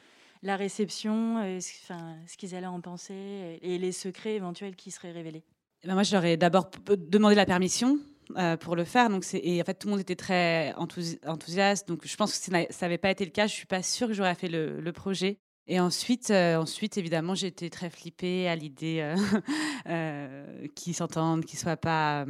la 0.43 0.57
réception, 0.57 1.39
euh, 1.39 1.59
enfin, 1.83 2.17
ce 2.27 2.37
qu'ils 2.37 2.55
allaient 2.55 2.67
en 2.67 2.81
penser 2.81 3.59
et 3.63 3.79
les 3.79 3.93
secrets 3.93 4.35
éventuels 4.35 4.77
qui 4.77 4.91
seraient 4.91 5.13
révélés 5.13 5.43
eh 5.83 5.89
ben, 5.89 5.95
Moi, 5.95 6.03
je 6.03 6.13
leur 6.15 6.25
ai 6.25 6.37
d'abord 6.37 6.71
demandé 6.87 7.35
la 7.35 7.47
permission. 7.47 7.99
Euh, 8.37 8.59
pour 8.59 8.77
le 8.77 8.85
faire. 8.85 9.09
Donc 9.09 9.25
et 9.33 9.63
en 9.63 9.65
fait, 9.65 9.73
tout 9.73 9.87
le 9.87 9.93
monde 9.93 10.01
était 10.01 10.15
très 10.15 10.75
enthousiaste. 10.75 11.89
Donc 11.89 12.07
je 12.07 12.15
pense 12.15 12.39
que 12.39 12.45
ça 12.45 12.67
n'avait 12.83 12.99
pas 12.99 13.11
été 13.11 13.25
le 13.25 13.31
cas, 13.31 13.47
je 13.47 13.55
suis 13.55 13.67
pas 13.67 13.83
sûre 13.83 14.09
que 14.09 14.13
j'aurais 14.13 14.35
fait 14.35 14.49
le, 14.49 14.91
projet. 14.93 15.39
Et 15.71 15.79
ensuite, 15.81 16.31
euh, 16.31 16.57
ensuite 16.57 16.97
évidemment, 16.97 17.35
j'étais 17.35 17.69
très 17.69 17.91
flippée 17.91 18.49
à 18.49 18.57
l'idée 18.57 19.01
euh, 19.03 19.17
euh, 19.87 20.67
qu'ils 20.75 20.95
s'entendent, 20.95 21.45
qu'ils 21.45 21.59
soient 21.59 21.77
pas 21.77 22.25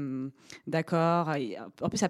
d'accord. 0.66 1.30
En 1.80 1.89
plus, 1.89 2.05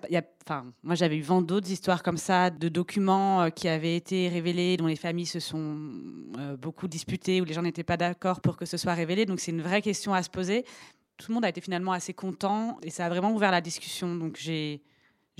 moi, 0.82 0.94
j'avais 0.94 1.18
eu 1.18 1.20
vent 1.20 1.42
d'autres 1.42 1.70
histoires 1.70 2.02
comme 2.02 2.16
ça, 2.16 2.48
de 2.48 2.68
documents 2.70 3.50
qui 3.50 3.68
avaient 3.68 3.94
été 3.94 4.28
révélés, 4.28 4.78
dont 4.78 4.86
les 4.86 4.96
familles 4.96 5.26
se 5.26 5.40
sont 5.40 5.76
beaucoup 6.58 6.88
disputées, 6.88 7.42
où 7.42 7.44
les 7.44 7.52
gens 7.52 7.62
n'étaient 7.62 7.84
pas 7.84 7.98
d'accord 7.98 8.40
pour 8.40 8.56
que 8.56 8.64
ce 8.64 8.78
soit 8.78 8.94
révélé. 8.94 9.26
Donc, 9.26 9.40
c'est 9.40 9.50
une 9.50 9.62
vraie 9.62 9.82
question 9.82 10.14
à 10.14 10.22
se 10.22 10.30
poser. 10.30 10.64
Tout 11.18 11.26
le 11.30 11.34
monde 11.34 11.44
a 11.44 11.50
été 11.50 11.60
finalement 11.60 11.92
assez 11.92 12.14
content 12.14 12.78
et 12.82 12.90
ça 12.90 13.04
a 13.04 13.08
vraiment 13.10 13.32
ouvert 13.32 13.50
la 13.50 13.60
discussion. 13.60 14.14
Donc, 14.14 14.36
j'ai 14.38 14.80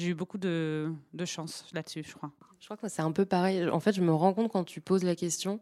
eu 0.07 0.15
beaucoup 0.15 0.39
de, 0.39 0.93
chance 1.25 1.67
là-dessus, 1.73 2.05
je 2.07 2.15
crois. 2.15 2.31
Je 2.61 2.67
crois 2.67 2.77
que 2.77 2.89
c'est 2.89 3.03
un 3.03 3.13
peu 3.13 3.25
pareil. 3.25 3.69
En 3.69 3.81
fait, 3.81 3.93
je 3.93 4.01
me 4.01 4.13
rends 4.13 4.35
compte 4.35 4.51
quand 4.51 4.65
tu 4.65 4.81
poses 4.81 5.05
la 5.05 5.15
question 5.15 5.61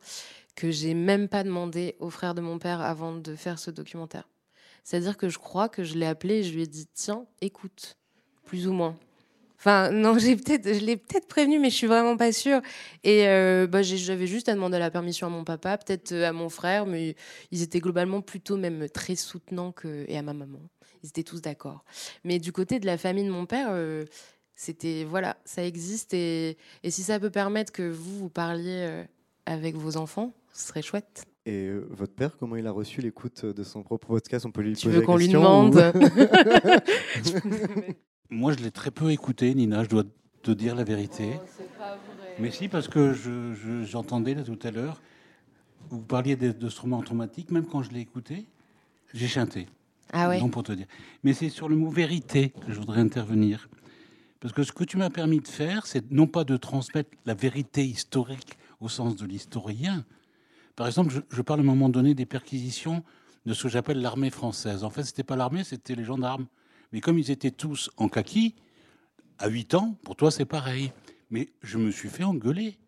que 0.54 0.70
j'ai 0.70 0.94
même 0.94 1.28
pas 1.28 1.44
demandé 1.44 1.96
au 2.00 2.10
frère 2.10 2.34
de 2.34 2.40
mon 2.40 2.58
père 2.58 2.80
avant 2.80 3.14
de 3.14 3.36
faire 3.36 3.58
ce 3.58 3.70
documentaire. 3.70 4.28
C'est-à-dire 4.84 5.16
que 5.16 5.28
je 5.28 5.38
crois 5.38 5.68
que 5.68 5.84
je 5.84 5.94
l'ai 5.94 6.06
appelé 6.06 6.36
et 6.36 6.42
je 6.42 6.54
lui 6.54 6.62
ai 6.62 6.66
dit 6.66 6.86
tiens, 6.92 7.26
écoute, 7.40 7.96
plus 8.44 8.66
ou 8.68 8.72
moins. 8.72 8.96
Enfin, 9.58 9.90
non, 9.92 10.18
j'ai 10.18 10.36
peut-être, 10.36 10.72
je 10.72 10.84
l'ai 10.84 10.96
peut-être 10.96 11.26
prévenu, 11.26 11.58
mais 11.58 11.70
je 11.70 11.74
suis 11.74 11.86
vraiment 11.86 12.16
pas 12.16 12.32
sûre. 12.32 12.60
Et 13.04 13.26
euh, 13.28 13.66
bah, 13.66 13.82
j'avais 13.82 14.26
juste 14.26 14.48
à 14.48 14.54
demander 14.54 14.78
la 14.78 14.90
permission 14.90 15.26
à 15.26 15.30
mon 15.30 15.44
papa, 15.44 15.76
peut-être 15.76 16.12
euh, 16.12 16.28
à 16.28 16.32
mon 16.32 16.48
frère, 16.48 16.86
mais 16.86 17.16
ils 17.50 17.62
étaient 17.62 17.80
globalement 17.80 18.20
plutôt 18.22 18.56
même 18.56 18.88
très 18.88 19.16
soutenants 19.16 19.74
et 20.08 20.16
à 20.16 20.22
ma 20.22 20.32
maman. 20.32 20.60
Ils 21.02 21.08
étaient 21.08 21.22
tous 21.22 21.40
d'accord. 21.40 21.84
Mais 22.24 22.38
du 22.38 22.52
côté 22.52 22.80
de 22.80 22.86
la 22.86 22.98
famille 22.98 23.24
de 23.24 23.30
mon 23.30 23.46
père, 23.46 23.68
euh, 23.70 24.04
c'était 24.54 25.04
voilà, 25.04 25.36
ça 25.44 25.64
existe 25.64 26.14
et, 26.14 26.56
et, 26.82 26.90
si 26.90 27.02
ça 27.02 27.20
peut 27.20 27.30
permettre 27.30 27.72
que 27.72 27.88
vous 27.88 28.18
vous 28.18 28.28
parliez 28.28 28.86
euh, 28.88 29.04
avec 29.46 29.76
vos 29.76 29.96
enfants, 29.96 30.32
ce 30.52 30.68
serait 30.68 30.82
chouette. 30.82 31.24
Et 31.44 31.66
euh, 31.66 31.86
votre 31.90 32.12
père, 32.12 32.36
comment 32.38 32.56
il 32.56 32.66
a 32.66 32.72
reçu 32.72 33.00
l'écoute 33.00 33.44
de 33.44 33.62
son 33.62 33.82
propre 33.82 34.08
podcast? 34.08 34.46
On 34.46 34.50
peut 34.50 34.62
lui 34.62 34.74
tu 34.74 34.86
poser 34.86 34.98
veux 34.98 35.04
qu'on 35.04 35.16
lui 35.16 35.28
demande? 35.28 35.76
Moi, 38.30 38.52
je 38.52 38.58
l'ai 38.58 38.72
très 38.72 38.90
peu 38.90 39.12
écouté, 39.12 39.54
Nina. 39.54 39.84
Je 39.84 39.88
dois 39.88 40.02
te 40.42 40.50
dire 40.50 40.74
la 40.74 40.82
vérité. 40.82 41.34
Oh, 41.34 41.62
pas 41.78 41.90
vrai. 41.90 42.34
Mais 42.40 42.50
si, 42.50 42.68
parce 42.68 42.88
que 42.88 43.14
j'entendais 43.84 44.34
là 44.34 44.42
tout 44.42 44.58
à 44.64 44.70
l'heure, 44.70 45.00
vous 45.90 46.00
parliez 46.00 46.34
d'instruments 46.36 47.02
traumatiques. 47.02 47.52
Même 47.52 47.66
quand 47.66 47.82
je 47.82 47.92
l'ai 47.92 48.00
écouté, 48.00 48.46
j'ai 49.14 49.28
chanté. 49.28 49.68
Ah 50.12 50.28
ouais. 50.28 50.40
Non, 50.40 50.48
pour 50.48 50.62
te 50.62 50.72
dire. 50.72 50.86
Mais 51.24 51.32
c'est 51.32 51.48
sur 51.48 51.68
le 51.68 51.76
mot 51.76 51.90
vérité 51.90 52.50
que 52.50 52.72
je 52.72 52.78
voudrais 52.78 53.00
intervenir 53.00 53.68
Parce 54.40 54.54
que 54.54 54.62
ce 54.62 54.72
que 54.72 54.84
tu 54.84 54.96
m'as 54.96 55.10
permis 55.10 55.40
de 55.40 55.48
faire, 55.48 55.86
c'est 55.86 56.10
non 56.10 56.26
pas 56.26 56.44
de 56.44 56.56
transmettre 56.56 57.10
la 57.24 57.34
vérité 57.34 57.84
historique 57.84 58.56
au 58.80 58.88
sens 58.88 59.16
de 59.16 59.26
l'historien. 59.26 60.04
Par 60.76 60.86
exemple, 60.86 61.14
je, 61.30 61.42
parle 61.42 61.60
à 61.60 61.62
un 61.62 61.66
moment 61.66 61.88
donné 61.88 62.14
des 62.14 62.26
perquisitions 62.26 63.02
de 63.46 63.54
ce 63.54 63.64
que 63.64 63.68
j'appelle 63.68 64.00
l'armée 64.00 64.30
française. 64.30 64.84
En 64.84 64.90
fait, 64.90 65.02
ce 65.02 65.10
n'était 65.10 65.24
pas 65.24 65.36
l'armée, 65.36 65.64
c'était 65.64 65.94
les 65.94 66.04
gendarmes. 66.04 66.46
Mais 66.92 67.00
comme 67.00 67.18
ils 67.18 67.30
étaient 67.30 67.50
tous 67.50 67.90
en 67.96 68.08
kaki, 68.08 68.54
à 69.38 69.48
8 69.48 69.74
ans, 69.74 69.98
pour 70.04 70.16
toi, 70.16 70.30
c'est 70.30 70.44
pareil. 70.44 70.92
Mais 71.30 71.48
je 71.62 71.78
me 71.78 71.90
suis 71.90 72.08
fait 72.08 72.24
engueuler 72.24 72.78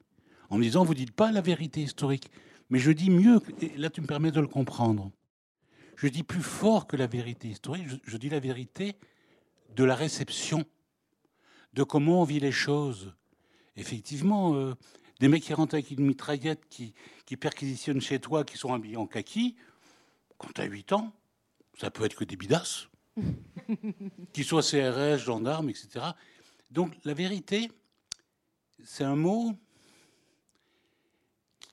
en 0.50 0.58
me 0.58 0.62
disant, 0.62 0.84
vous 0.84 0.94
dites 0.94 1.12
pas 1.12 1.32
la 1.32 1.40
vérité 1.40 1.82
historique. 1.82 2.30
Mais 2.70 2.78
je 2.78 2.90
dis 2.90 3.10
mieux, 3.10 3.40
et 3.60 3.76
là 3.76 3.88
tu 3.90 4.00
me 4.00 4.06
permets 4.06 4.30
de 4.30 4.40
le 4.40 4.46
comprendre. 4.46 5.10
Je 5.98 6.06
dis 6.06 6.22
plus 6.22 6.42
fort 6.42 6.86
que 6.86 6.94
la 6.94 7.08
vérité 7.08 7.48
historique, 7.48 7.88
je, 8.04 8.16
dis 8.16 8.28
la 8.28 8.38
vérité 8.38 8.94
de 9.74 9.82
la 9.82 9.96
réception, 9.96 10.64
de 11.72 11.82
comment 11.82 12.22
on 12.22 12.24
vit 12.24 12.38
les 12.38 12.52
choses. 12.52 13.12
Effectivement, 13.74 14.54
euh, 14.54 14.76
des 15.18 15.26
mecs 15.26 15.42
qui 15.42 15.54
rentrent 15.54 15.74
avec 15.74 15.90
une 15.90 16.06
mitraillette, 16.06 16.68
qui, 16.70 16.94
qui 17.26 17.36
perquisitionnent 17.36 18.00
chez 18.00 18.20
toi, 18.20 18.44
qui 18.44 18.56
sont 18.56 18.72
habillés 18.72 18.96
en 18.96 19.08
kaki, 19.08 19.56
quand 20.36 20.52
tu 20.54 20.60
as 20.60 20.66
8 20.66 20.92
ans, 20.92 21.12
ça 21.76 21.90
peut 21.90 22.04
être 22.04 22.14
que 22.14 22.24
des 22.24 22.36
bidasses, 22.36 22.86
qu'ils 24.32 24.44
soient 24.44 24.62
CRS, 24.62 25.18
gendarmes, 25.18 25.68
etc. 25.68 26.06
Donc 26.70 26.94
la 27.04 27.12
vérité, 27.12 27.72
c'est 28.84 29.02
un 29.02 29.16
mot 29.16 29.52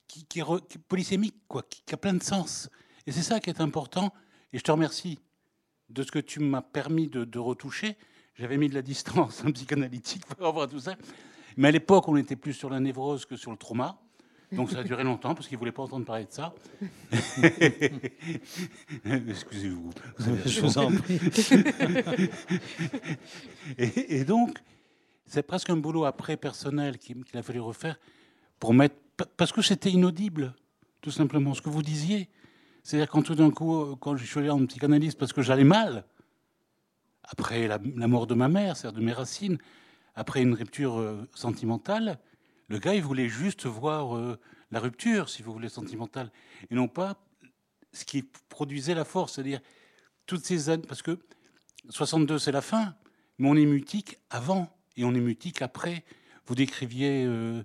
qui, 0.08 0.40
est 0.40 0.78
polysémique, 0.88 1.36
quoi, 1.46 1.62
qui, 1.62 1.94
a 1.94 1.96
plein 1.96 2.14
de 2.14 2.24
sens. 2.24 2.68
Et 3.06 3.12
c'est 3.12 3.22
ça 3.22 3.40
qui 3.40 3.50
est 3.50 3.60
important. 3.60 4.12
Et 4.52 4.58
je 4.58 4.62
te 4.62 4.70
remercie 4.70 5.18
de 5.90 6.02
ce 6.02 6.10
que 6.10 6.18
tu 6.18 6.40
m'as 6.40 6.62
permis 6.62 7.08
de, 7.08 7.38
retoucher. 7.38 7.96
J'avais 8.34 8.56
mis 8.56 8.68
de 8.68 8.74
la 8.74 8.82
distance 8.82 9.44
un 9.46 9.52
psychanalytique 9.52 10.26
pour 10.26 10.46
avoir 10.46 10.68
tout 10.68 10.80
ça. 10.80 10.96
Mais 11.56 11.68
à 11.68 11.70
l'époque, 11.70 12.08
on 12.08 12.16
était 12.16 12.36
plus 12.36 12.52
sur 12.52 12.68
la 12.68 12.80
névrose 12.80 13.24
que 13.24 13.36
sur 13.36 13.50
le 13.50 13.56
trauma. 13.56 13.98
Donc 14.52 14.70
ça 14.70 14.78
a 14.78 14.84
duré 14.84 15.02
longtemps 15.02 15.34
parce 15.34 15.48
qu'il 15.48 15.56
ne 15.56 15.58
voulait 15.58 15.72
pas 15.72 15.82
entendre 15.82 16.04
parler 16.04 16.24
de 16.24 16.30
ça. 16.30 16.54
Excusez-vous. 19.04 19.90
Je 20.18 20.60
vous 20.60 20.78
en 20.78 20.92
prie. 20.92 21.18
et, 23.78 24.24
donc, 24.24 24.56
c'est 25.26 25.42
presque 25.42 25.70
un 25.70 25.76
boulot 25.76 26.04
après 26.04 26.36
personnel 26.36 26.98
qu'il 26.98 27.24
a 27.34 27.42
fallu 27.42 27.58
refaire 27.58 27.98
pour 28.60 28.72
mettre 28.72 28.94
parce 29.36 29.50
que 29.50 29.62
c'était 29.62 29.90
inaudible, 29.90 30.54
tout 31.00 31.10
simplement, 31.10 31.54
ce 31.54 31.62
que 31.62 31.70
vous 31.70 31.82
disiez. 31.82 32.28
C'est-à-dire 32.86 33.08
quand 33.08 33.22
tout 33.22 33.34
d'un 33.34 33.50
coup, 33.50 33.96
quand 33.96 34.16
je 34.16 34.24
suis 34.24 34.38
allé 34.38 34.48
en 34.48 34.64
psychanalyse 34.64 35.16
parce 35.16 35.32
que 35.32 35.42
j'allais 35.42 35.64
mal, 35.64 36.04
après 37.24 37.66
la, 37.66 37.78
mort 38.06 38.28
de 38.28 38.34
ma 38.34 38.48
mère, 38.48 38.76
c'est-à-dire 38.76 39.00
de 39.00 39.04
mes 39.04 39.12
racines, 39.12 39.58
après 40.14 40.40
une 40.40 40.54
rupture 40.54 41.00
euh, 41.00 41.28
sentimentale, 41.34 42.20
le 42.68 42.78
gars, 42.78 42.94
il 42.94 43.02
voulait 43.02 43.28
juste 43.28 43.66
voir 43.66 44.16
euh, 44.16 44.38
la 44.70 44.78
rupture, 44.78 45.28
si 45.28 45.42
vous 45.42 45.52
voulez, 45.52 45.68
sentimentale, 45.68 46.30
et 46.70 46.76
non 46.76 46.86
pas 46.86 47.16
ce 47.92 48.04
qui 48.04 48.22
produisait 48.48 48.94
la 48.94 49.04
force, 49.04 49.32
c'est-à-dire 49.32 49.58
toutes 50.26 50.44
ces 50.44 50.70
années, 50.70 50.86
parce 50.86 51.02
que 51.02 51.18
62, 51.88 52.38
c'est 52.38 52.52
la 52.52 52.62
fin, 52.62 52.94
mais 53.38 53.48
on 53.48 53.56
est 53.56 53.66
mutique 53.66 54.18
avant 54.30 54.70
et 54.96 55.04
on 55.04 55.12
est 55.12 55.20
mutique 55.20 55.60
après. 55.60 56.04
Vous 56.46 56.54
décriviez 56.54 57.24
euh, 57.26 57.64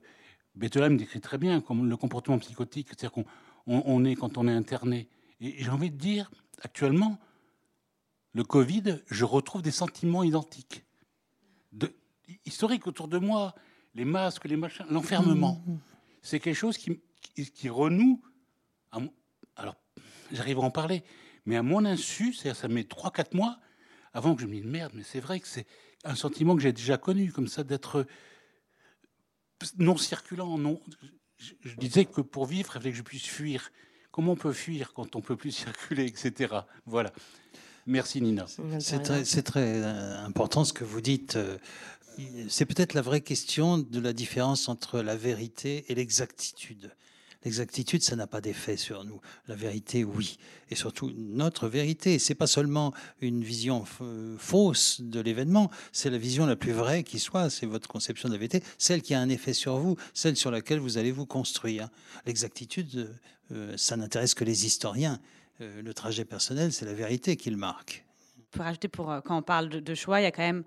décrit 0.55 1.21
très 1.21 1.37
bien 1.37 1.61
comme 1.61 1.87
le 1.87 1.95
comportement 1.95 2.39
psychotique, 2.39 2.87
c'est-à-dire 2.87 3.11
qu'on 3.11 3.25
on, 3.67 4.05
est 4.05 4.15
quand 4.15 4.37
on 4.37 4.47
est 4.47 4.53
interné. 4.53 5.07
Et 5.39 5.55
j'ai 5.63 5.69
envie 5.69 5.91
de 5.91 5.97
dire, 5.97 6.31
actuellement, 6.61 7.19
le 8.33 8.43
Covid, 8.43 8.99
je 9.09 9.25
retrouve 9.25 9.61
des 9.61 9.71
sentiments 9.71 10.23
identiques, 10.23 10.85
de, 11.71 11.93
historiques 12.45 12.87
autour 12.87 13.07
de 13.07 13.17
moi, 13.17 13.55
les 13.93 14.05
masques, 14.05 14.45
les 14.45 14.55
machins, 14.55 14.85
l'enfermement. 14.89 15.61
Mmh, 15.65 15.71
mmh. 15.73 15.79
C'est 16.21 16.39
quelque 16.39 16.55
chose 16.55 16.77
qui, 16.77 17.01
qui, 17.33 17.69
renoue. 17.69 18.21
alors, 19.55 19.75
j'arrive 20.31 20.59
à 20.59 20.61
en 20.61 20.71
parler, 20.71 21.03
mais 21.45 21.57
à 21.57 21.63
mon 21.63 21.85
insu, 21.85 22.33
ça 22.33 22.67
met 22.67 22.83
3-4 22.83 23.35
mois 23.35 23.59
avant 24.13 24.35
que 24.35 24.41
je 24.41 24.47
me 24.47 24.53
dise 24.53 24.65
merde, 24.65 24.91
mais 24.93 25.03
c'est 25.03 25.19
vrai 25.19 25.39
que 25.39 25.47
c'est 25.47 25.65
un 26.03 26.15
sentiment 26.15 26.55
que 26.55 26.61
j'ai 26.61 26.73
déjà 26.73 26.97
connu, 26.97 27.31
comme 27.31 27.47
ça, 27.47 27.63
d'être 27.63 28.05
non 29.77 29.97
circulant, 29.97 30.57
non. 30.57 30.81
Je, 31.63 31.75
disais 31.75 32.05
que 32.05 32.21
pour 32.21 32.45
vivre, 32.45 32.69
il 32.69 32.79
fallait 32.79 32.91
que 32.91 32.97
je 32.97 33.03
puisse 33.03 33.25
fuir. 33.25 33.71
Comment 34.11 34.33
on 34.33 34.35
peut 34.35 34.53
fuir 34.53 34.93
quand 34.93 35.15
on 35.15 35.21
peut 35.21 35.35
plus 35.35 35.51
circuler, 35.63 36.05
etc. 36.05 36.53
Voilà. 36.85 37.11
Merci 37.87 38.21
Nina. 38.21 38.45
C'est 38.79 38.99
très, 38.99 39.23
très, 39.23 39.81
euh, 39.81 40.25
important 40.25 40.63
ce 40.63 40.73
que 40.73 40.83
vous 40.83 41.01
dites. 41.01 41.35
Euh, 41.35 41.57
c'est 42.47 42.65
peut-être 42.65 42.93
la 42.93 43.01
vraie 43.01 43.21
question 43.21 43.77
de 43.77 43.99
la 43.99 44.13
différence 44.13 44.69
entre 44.69 45.01
la 45.01 45.15
vérité 45.15 45.85
et 45.87 45.95
l'exactitude. 45.95 46.91
L'exactitude, 47.43 48.03
ça 48.03 48.15
n'a 48.15 48.27
pas 48.27 48.39
d'effet 48.39 48.77
sur 48.77 49.03
nous. 49.03 49.19
La 49.47 49.55
vérité, 49.55 50.03
oui. 50.03 50.37
Et 50.69 50.75
surtout, 50.75 51.11
notre 51.15 51.67
vérité, 51.67 52.19
c'est 52.19 52.35
pas 52.35 52.47
seulement 52.47 52.93
une 53.19 53.43
vision 53.43 53.83
fausse 54.37 55.01
de 55.01 55.19
l'événement, 55.19 55.71
c'est 55.91 56.09
la 56.09 56.19
vision 56.19 56.45
la 56.45 56.55
plus 56.55 56.71
vraie 56.71 57.03
qui 57.03 57.19
soit, 57.19 57.49
c'est 57.49 57.65
votre 57.65 57.87
conception 57.87 58.29
de 58.29 58.33
la 58.33 58.39
vérité, 58.39 58.63
celle 58.77 59.01
qui 59.01 59.13
a 59.13 59.19
un 59.19 59.29
effet 59.29 59.53
sur 59.53 59.77
vous, 59.77 59.97
celle 60.13 60.35
sur 60.35 60.51
laquelle 60.51 60.79
vous 60.79 60.97
allez 60.97 61.11
vous 61.11 61.25
construire. 61.25 61.89
L'exactitude, 62.25 63.09
euh, 63.51 63.75
ça 63.75 63.97
n'intéresse 63.97 64.33
que 64.33 64.43
les 64.43 64.65
historiens. 64.65 65.19
Euh, 65.61 65.81
le 65.81 65.93
trajet 65.93 66.25
personnel, 66.25 66.71
c'est 66.71 66.85
la 66.85 66.93
vérité 66.93 67.35
qui 67.37 67.49
le 67.49 67.57
marque 67.57 68.05
pour 68.51 68.65
rajouter, 68.65 68.87
pour, 68.87 69.11
euh, 69.11 69.21
quand 69.21 69.37
on 69.37 69.41
parle 69.41 69.69
de, 69.69 69.95
choix, 69.95 70.19
il 70.19 70.23
y 70.23 70.27
a 70.27 70.31
quand 70.31 70.43
même 70.43 70.63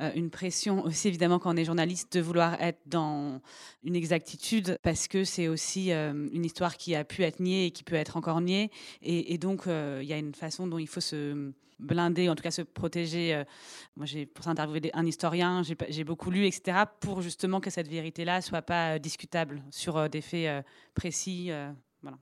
euh, 0.00 0.10
une 0.14 0.30
pression 0.30 0.84
aussi, 0.84 1.08
évidemment, 1.08 1.38
quand 1.38 1.52
on 1.52 1.56
est 1.56 1.64
journaliste, 1.64 2.14
de 2.14 2.20
vouloir 2.20 2.60
être 2.60 2.80
dans 2.86 3.40
une 3.84 3.94
exactitude, 3.94 4.78
parce 4.82 5.06
que 5.08 5.24
c'est 5.24 5.48
aussi 5.48 5.92
euh, 5.92 6.28
une 6.32 6.44
histoire 6.44 6.76
qui 6.76 6.94
a 6.94 7.04
pu 7.04 7.22
être 7.22 7.40
niée 7.40 7.66
et 7.66 7.70
qui 7.70 7.84
peut 7.84 7.94
être 7.94 8.16
encore 8.16 8.40
niée. 8.40 8.70
Et, 9.02 9.38
donc, 9.38 9.64
il 9.66 10.06
y 10.06 10.12
a 10.12 10.18
une 10.18 10.34
façon 10.34 10.66
dont 10.66 10.78
il 10.78 10.88
faut 10.88 11.00
se 11.00 11.52
blinder, 11.78 12.30
en 12.30 12.34
tout 12.34 12.42
cas 12.42 12.50
se 12.50 12.62
protéger. 12.62 13.42
moi, 13.96 14.06
j'ai 14.06 14.24
pour 14.24 14.44
ça 14.44 14.50
interviewé 14.50 14.90
un 14.94 15.04
historien, 15.04 15.62
j'ai 15.62 16.04
beaucoup 16.04 16.30
lu, 16.30 16.46
etc., 16.46 16.84
pour 17.00 17.20
justement 17.20 17.60
que 17.60 17.70
cette 17.70 17.88
vérité-là 17.88 18.40
soit 18.40 18.62
pas 18.62 18.98
discutable 18.98 19.62
sur 19.70 20.08
des 20.08 20.22
faits 20.22 20.64
précis 20.94 21.50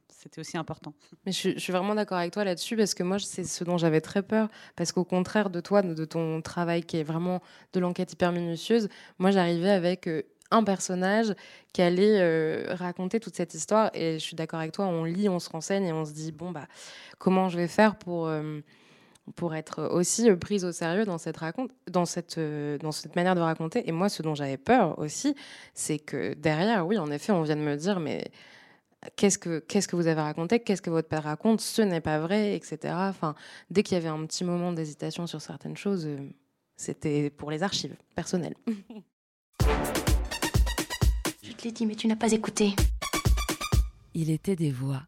c'était 0.09 0.41
aussi 0.41 0.57
important. 0.57 0.95
Mais 1.27 1.33
je, 1.33 1.59
suis 1.59 1.73
vraiment 1.73 1.95
d'accord 1.95 2.19
avec 2.19 2.33
toi 2.33 2.45
là-dessus 2.45 2.77
parce 2.77 2.95
que 2.95 3.03
moi, 3.03 3.19
c'est 3.19 3.45
ce 3.45 3.65
dont 3.65 3.77
j'avais 3.77 4.01
très 4.01 4.23
peur. 4.23 4.49
Parce 4.77 4.93
qu'au 4.93 5.05
contraire 5.05 5.51
de 5.51 5.61
toi, 5.61 5.83
de 5.83 6.05
ton 6.05 6.41
travail 6.41 6.83
qui 6.83 6.97
est 6.97 7.03
vraiment 7.03 7.43
de 7.73 7.81
l'enquête 7.81 8.13
hyper 8.13 8.33
minutieuse, 8.33 8.89
moi, 9.19 9.31
j'arrivais 9.31 9.71
avec 9.71 10.07
euh, 10.07 10.23
un 10.51 10.65
personnage 10.65 11.35
qui 11.73 11.83
allait 11.83 12.21
euh, 12.21 12.75
raconter 12.75 13.21
toute 13.21 13.37
cette 13.37 13.55
histoire. 13.55 13.91
Et 13.95 14.15
je 14.15 14.25
suis 14.25 14.37
d'accord 14.37 14.61
avec 14.61 14.73
toi, 14.73 14.87
on 14.87 15.05
lit, 15.05 15.29
on 15.29 15.39
se 15.39 15.51
renseigne 15.51 15.85
et 15.85 15.93
on 15.93 16.05
se 16.05 16.13
dit, 16.13 16.33
bon, 16.33 16.51
bah, 16.53 16.67
comment 17.19 17.49
je 17.49 17.59
vais 17.59 17.69
faire 17.69 17.97
pour. 17.97 18.27
Euh, 18.27 18.61
pour 19.37 19.55
être 19.55 19.85
aussi 19.85 20.31
prise 20.33 20.67
au 20.67 20.73
sérieux 20.73 21.07
dans 21.07 21.17
cette, 21.17 21.39
raconte, 21.39 21.71
dans, 21.91 22.05
cette, 22.05 22.39
dans 22.39 22.93
cette 22.93 23.17
manière 23.17 23.35
de 23.35 23.41
raconter. 23.41 23.89
Et 23.89 23.91
moi, 23.91 24.11
ce 24.11 24.21
dont 24.21 24.35
j'avais 24.35 24.59
peur 24.59 24.99
aussi, 24.99 25.35
c'est 25.73 25.99
que 25.99 26.35
derrière, 26.35 26.87
oui, 26.87 26.99
en 26.99 27.11
effet, 27.11 27.33
on 27.33 27.41
vient 27.41 27.57
de 27.57 27.63
me 27.63 27.75
dire, 27.75 28.01
mais 28.01 28.31
qu'est-ce 29.17 29.39
que, 29.39 29.61
qu'est-ce 29.61 29.89
que 29.89 29.97
vous 29.97 30.07
avez 30.07 30.21
raconté, 30.21 30.61
qu'est-ce 30.61 30.83
que 30.83 30.91
votre 30.91 31.09
père 31.09 31.25
raconte, 31.25 31.61
ce 31.61 31.83
n'est 31.83 32.01
pas 32.01 32.19
vrai, 32.19 32.55
etc. 32.55 32.95
Enfin, 32.97 33.35
dès 33.71 33.83
qu'il 33.83 33.95
y 33.95 33.99
avait 33.99 34.09
un 34.09 34.25
petit 34.27 34.45
moment 34.45 34.73
d'hésitation 34.73 35.27
sur 35.27 35.41
certaines 35.41 35.77
choses, 35.77 36.07
euh, 36.07 36.19
c'était 36.77 37.31
pour 37.31 37.51
les 37.51 37.63
archives 37.63 37.97
personnelles. 38.15 38.57
Je 41.43 41.53
te 41.53 41.65
l'ai 41.65 41.73
dit, 41.73 41.87
mais 41.87 41.95
tu 41.95 42.07
n'as 42.07 42.17
pas 42.17 42.33
écouté. 42.33 42.75
Il 44.15 44.31
était 44.31 44.57
des 44.57 44.71
voix 44.71 45.03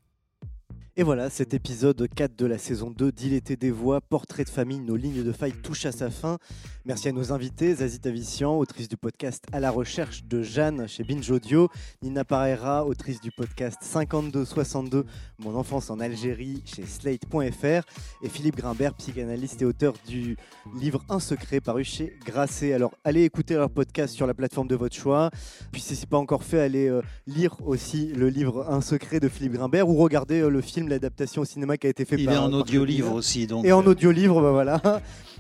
et 0.99 1.03
voilà, 1.03 1.28
cet 1.28 1.53
épisode 1.53 2.09
4 2.09 2.36
de 2.38 2.47
la 2.47 2.57
saison 2.57 2.90
2 2.90 3.12
d'Il 3.12 3.38
des 3.42 3.70
voix, 3.70 4.01
portrait 4.01 4.44
de 4.44 4.49
famille, 4.49 4.80
nos 4.80 4.97
lignes 4.97 5.22
de 5.22 5.32
faille 5.32 5.53
touchent 5.53 5.84
à 5.84 5.92
sa 5.92 6.09
fin. 6.09 6.38
Merci 6.86 7.09
à 7.09 7.12
nos 7.12 7.34
invités, 7.34 7.74
Zazie 7.74 7.99
Tavissian, 7.99 8.57
autrice 8.57 8.88
du 8.88 8.97
podcast 8.97 9.44
À 9.53 9.61
la 9.61 9.70
recherche 9.70 10.24
de 10.24 10.40
Jeanne 10.40 10.88
chez 10.88 11.05
Binge 11.05 11.30
Audio, 11.30 11.68
Nina 12.01 12.24
Parera, 12.24 12.86
autrice 12.86 13.20
du 13.20 13.30
podcast 13.30 13.76
52-62, 13.82 15.05
Mon 15.38 15.55
enfance 15.55 15.90
en 15.90 16.01
Algérie 16.01 16.62
chez 16.64 16.86
Slate.fr, 16.86 17.84
et 18.22 18.28
Philippe 18.30 18.57
Grimbert, 18.57 18.94
psychanalyste 18.94 19.61
et 19.61 19.66
auteur 19.66 19.92
du 20.09 20.38
livre 20.80 21.05
Un 21.11 21.20
secret 21.20 21.61
paru 21.61 21.84
chez 21.84 22.16
Grasset. 22.24 22.72
Alors 22.72 22.94
allez 23.05 23.24
écouter 23.24 23.55
leur 23.57 23.68
podcast 23.68 24.14
sur 24.14 24.26
la 24.26 24.32
plateforme 24.32 24.68
de 24.68 24.76
votre 24.76 24.97
choix, 24.97 25.30
puis 25.72 25.82
si 25.82 25.94
ce 25.94 26.03
n'est 26.03 26.07
pas 26.07 26.16
encore 26.16 26.42
fait, 26.42 26.61
allez 26.61 26.88
euh, 26.88 27.03
lire 27.26 27.55
aussi 27.66 28.07
le 28.14 28.30
livre 28.30 28.64
Un 28.70 28.80
secret 28.80 29.20
de 29.20 29.28
Philippe 29.28 29.53
Grimbert 29.53 29.90
ou 29.90 29.97
regarder 29.97 30.40
euh, 30.40 30.49
le 30.49 30.62
film 30.62 30.86
l'adaptation 30.91 31.43
au 31.43 31.45
cinéma 31.45 31.76
qui 31.76 31.87
a 31.87 31.91
été 31.91 32.05
fait 32.05 32.16
Il 32.16 32.26
par. 32.26 32.34
Il 32.34 32.37
est 32.37 32.41
en 32.41 32.53
audio-livre 32.53 33.12
aussi. 33.12 33.47
Donc... 33.47 33.64
Et 33.64 33.72
en 33.72 33.82
euh. 33.82 33.91
audio-livre, 33.91 34.41
bah 34.41 34.51
voilà. 34.53 34.80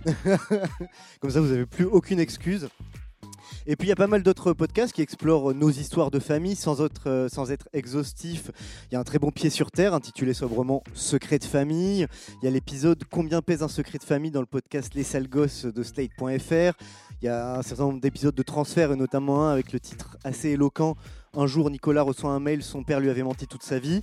Comme 1.20 1.30
ça, 1.30 1.40
vous 1.40 1.48
n'avez 1.48 1.66
plus 1.66 1.84
aucune 1.84 2.20
excuse. 2.20 2.68
Et 3.68 3.74
puis 3.74 3.86
il 3.86 3.88
y 3.88 3.92
a 3.92 3.96
pas 3.96 4.06
mal 4.06 4.22
d'autres 4.22 4.52
podcasts 4.52 4.92
qui 4.92 5.02
explorent 5.02 5.52
nos 5.52 5.70
histoires 5.70 6.12
de 6.12 6.20
famille 6.20 6.54
sans, 6.54 6.80
autre, 6.80 7.08
euh, 7.08 7.28
sans 7.28 7.50
être 7.50 7.68
exhaustifs. 7.72 8.52
Il 8.90 8.94
y 8.94 8.96
a 8.96 9.00
un 9.00 9.04
très 9.04 9.18
bon 9.18 9.32
pied 9.32 9.50
sur 9.50 9.72
terre 9.72 9.92
intitulé 9.92 10.34
sobrement 10.34 10.84
Secret 10.94 11.40
de 11.40 11.44
famille. 11.44 12.06
Il 12.40 12.44
y 12.44 12.48
a 12.48 12.50
l'épisode 12.52 13.02
Combien 13.10 13.42
pèse 13.42 13.64
un 13.64 13.68
secret 13.68 13.98
de 13.98 14.04
famille 14.04 14.30
dans 14.30 14.40
le 14.40 14.46
podcast 14.46 14.94
Les 14.94 15.02
sales 15.02 15.28
gosses 15.28 15.66
de 15.66 15.82
Slate.fr. 15.82 16.76
Il 17.22 17.24
y 17.24 17.28
a 17.28 17.58
un 17.58 17.62
certain 17.62 17.84
nombre 17.84 18.00
d'épisodes 18.00 18.34
de 18.34 18.42
transfert, 18.42 18.92
et 18.92 18.96
notamment 18.96 19.48
un 19.48 19.52
avec 19.52 19.72
le 19.72 19.80
titre 19.80 20.16
assez 20.22 20.50
éloquent. 20.50 20.96
Un 21.38 21.46
jour, 21.46 21.68
Nicolas 21.68 22.00
reçoit 22.00 22.30
un 22.30 22.40
mail, 22.40 22.62
son 22.62 22.82
père 22.82 22.98
lui 22.98 23.10
avait 23.10 23.22
menti 23.22 23.46
toute 23.46 23.62
sa 23.62 23.78
vie. 23.78 24.00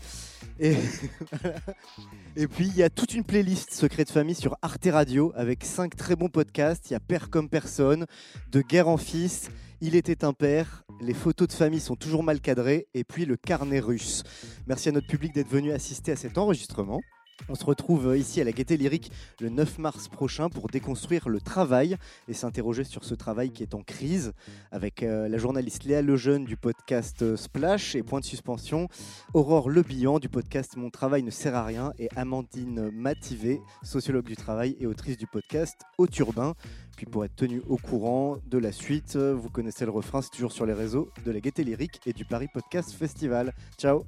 Et, 0.60 0.76
puis, 2.48 2.68
il 2.68 2.76
y 2.76 2.84
a 2.84 2.92
toute 2.92 3.16
une 3.16 3.24
playlist 3.24 3.74
Secret 3.74 4.04
de 4.04 4.12
famille 4.12 4.36
sur 4.36 4.56
Arte 4.62 4.88
Radio 4.92 5.34
avec 5.36 5.64
cinq 5.64 5.96
très 5.96 6.16
bons 6.16 6.30
podcasts. 6.30 6.92
Il 6.92 6.94
y 6.94 6.96
a 6.96 7.00
Père 7.00 7.32
comme 7.32 7.50
personne, 7.50 8.06
De 8.52 8.62
guerre 8.62 8.88
en 8.88 8.98
fils, 8.98 9.50
Il 9.82 9.96
était 9.96 10.24
un 10.24 10.34
père, 10.34 10.84
Les 11.02 11.16
photos 11.16 11.48
de 11.48 11.54
famille 11.54 11.80
sont 11.80 11.96
toujours 11.96 12.22
mal 12.22 12.40
cadrées, 12.40 12.88
et 12.94 13.04
puis 13.04 13.26
le 13.26 13.36
carnet 13.36 13.80
russe. 13.80 14.22
Merci 14.68 14.90
à 14.90 14.92
notre 14.92 15.08
public 15.08 15.34
d'être 15.34 15.50
venu 15.50 15.72
assister 15.72 16.12
à 16.12 16.16
cet 16.16 16.38
enregistrement. 16.38 17.02
On 17.50 17.56
se 17.56 17.66
retrouve 17.66 18.16
ici 18.18 18.40
à 18.42 18.44
la 18.44 18.52
Gaieté 18.52 18.78
Lyrique 18.78 19.12
le 19.42 19.50
9 19.50 19.80
mars 19.80 20.08
prochain 20.08 20.50
pour 20.50 20.68
déconstruire 20.68 21.30
le 21.30 21.42
travail 21.42 21.98
et 22.28 22.34
s'interroger 22.34 22.84
sur 22.84 23.04
ce 23.04 23.16
travail 23.16 23.52
qui 23.52 23.64
est 23.64 23.74
en 23.74 23.82
crise 23.82 24.34
avec 24.72 25.04
euh, 25.04 25.28
la 25.28 25.38
journaliste 25.38 25.84
Léa 25.84 26.02
Lejeune 26.02 26.46
du 26.46 26.58
podcast 26.58 27.22
euh, 27.22 27.36
Splash 27.36 27.96
et 27.96 28.04
Point 28.04 28.22
de 28.22 28.26
Suspension, 28.26 28.88
Aurore 29.34 29.70
Lebihan 29.70 30.20
du 30.20 30.30
podcast 30.30 30.78
Mon 30.78 30.90
travail 30.90 31.24
ne 31.24 31.32
sert 31.32 31.56
à 31.56 31.66
rien 31.66 31.92
et 32.00 32.08
Amandine 32.16 32.90
Mativé, 32.92 33.62
sociologue 33.84 34.26
du 34.26 34.36
travail 34.36 34.78
et 34.80 34.88
autrice 34.88 35.18
du 35.18 35.28
podcast 35.28 35.82
Au 35.98 36.08
Turbin. 36.08 36.54
Puis 36.96 37.06
pour 37.06 37.26
être 37.26 37.36
tenu 37.36 37.62
au 37.68 37.78
courant 37.78 38.38
de 38.46 38.58
la 38.58 38.72
suite, 38.72 39.16
euh, 39.16 39.34
vous 39.34 39.50
connaissez 39.50 39.86
le 39.86 39.92
refrain, 39.92 40.22
c'est 40.22 40.30
toujours 40.30 40.52
sur 40.52 40.66
les 40.66 40.74
réseaux 40.74 41.10
de 41.26 41.32
la 41.32 41.40
Gaieté 41.40 41.64
Lyrique 41.64 42.00
et 42.06 42.14
du 42.14 42.26
Paris 42.26 42.48
Podcast 42.54 42.94
Festival. 42.94 43.54
Ciao 43.78 44.06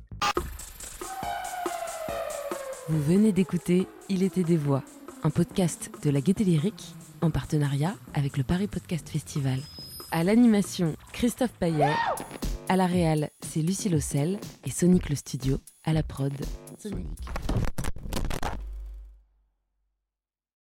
Vous 2.88 3.02
venez 3.02 3.32
d'écouter 3.32 3.88
Il 4.10 4.22
était 4.22 4.44
des 4.44 4.58
voix, 4.58 4.84
un 5.24 5.32
podcast 5.32 5.90
de 6.04 6.12
la 6.12 6.22
Gaieté 6.22 6.44
Lyrique 6.44 6.94
en 7.22 7.32
partenariat 7.32 7.96
avec 8.14 8.38
le 8.38 8.44
Paris 8.44 8.68
Podcast 8.68 9.10
Festival. 9.10 9.60
À 10.12 10.24
l'animation, 10.24 10.96
Christophe 11.12 11.54
Payet. 11.54 11.94
À 12.70 12.76
la 12.76 12.86
réal, 12.86 13.32
c'est 13.42 13.62
Lucie 13.62 13.90
Lossel 13.90 14.40
et 14.66 14.70
Sonic 14.70 15.10
le 15.10 15.16
Studio. 15.16 15.58
À 15.84 15.94
la 15.94 16.04
prod, 16.04 16.34
Sonic. 16.78 17.08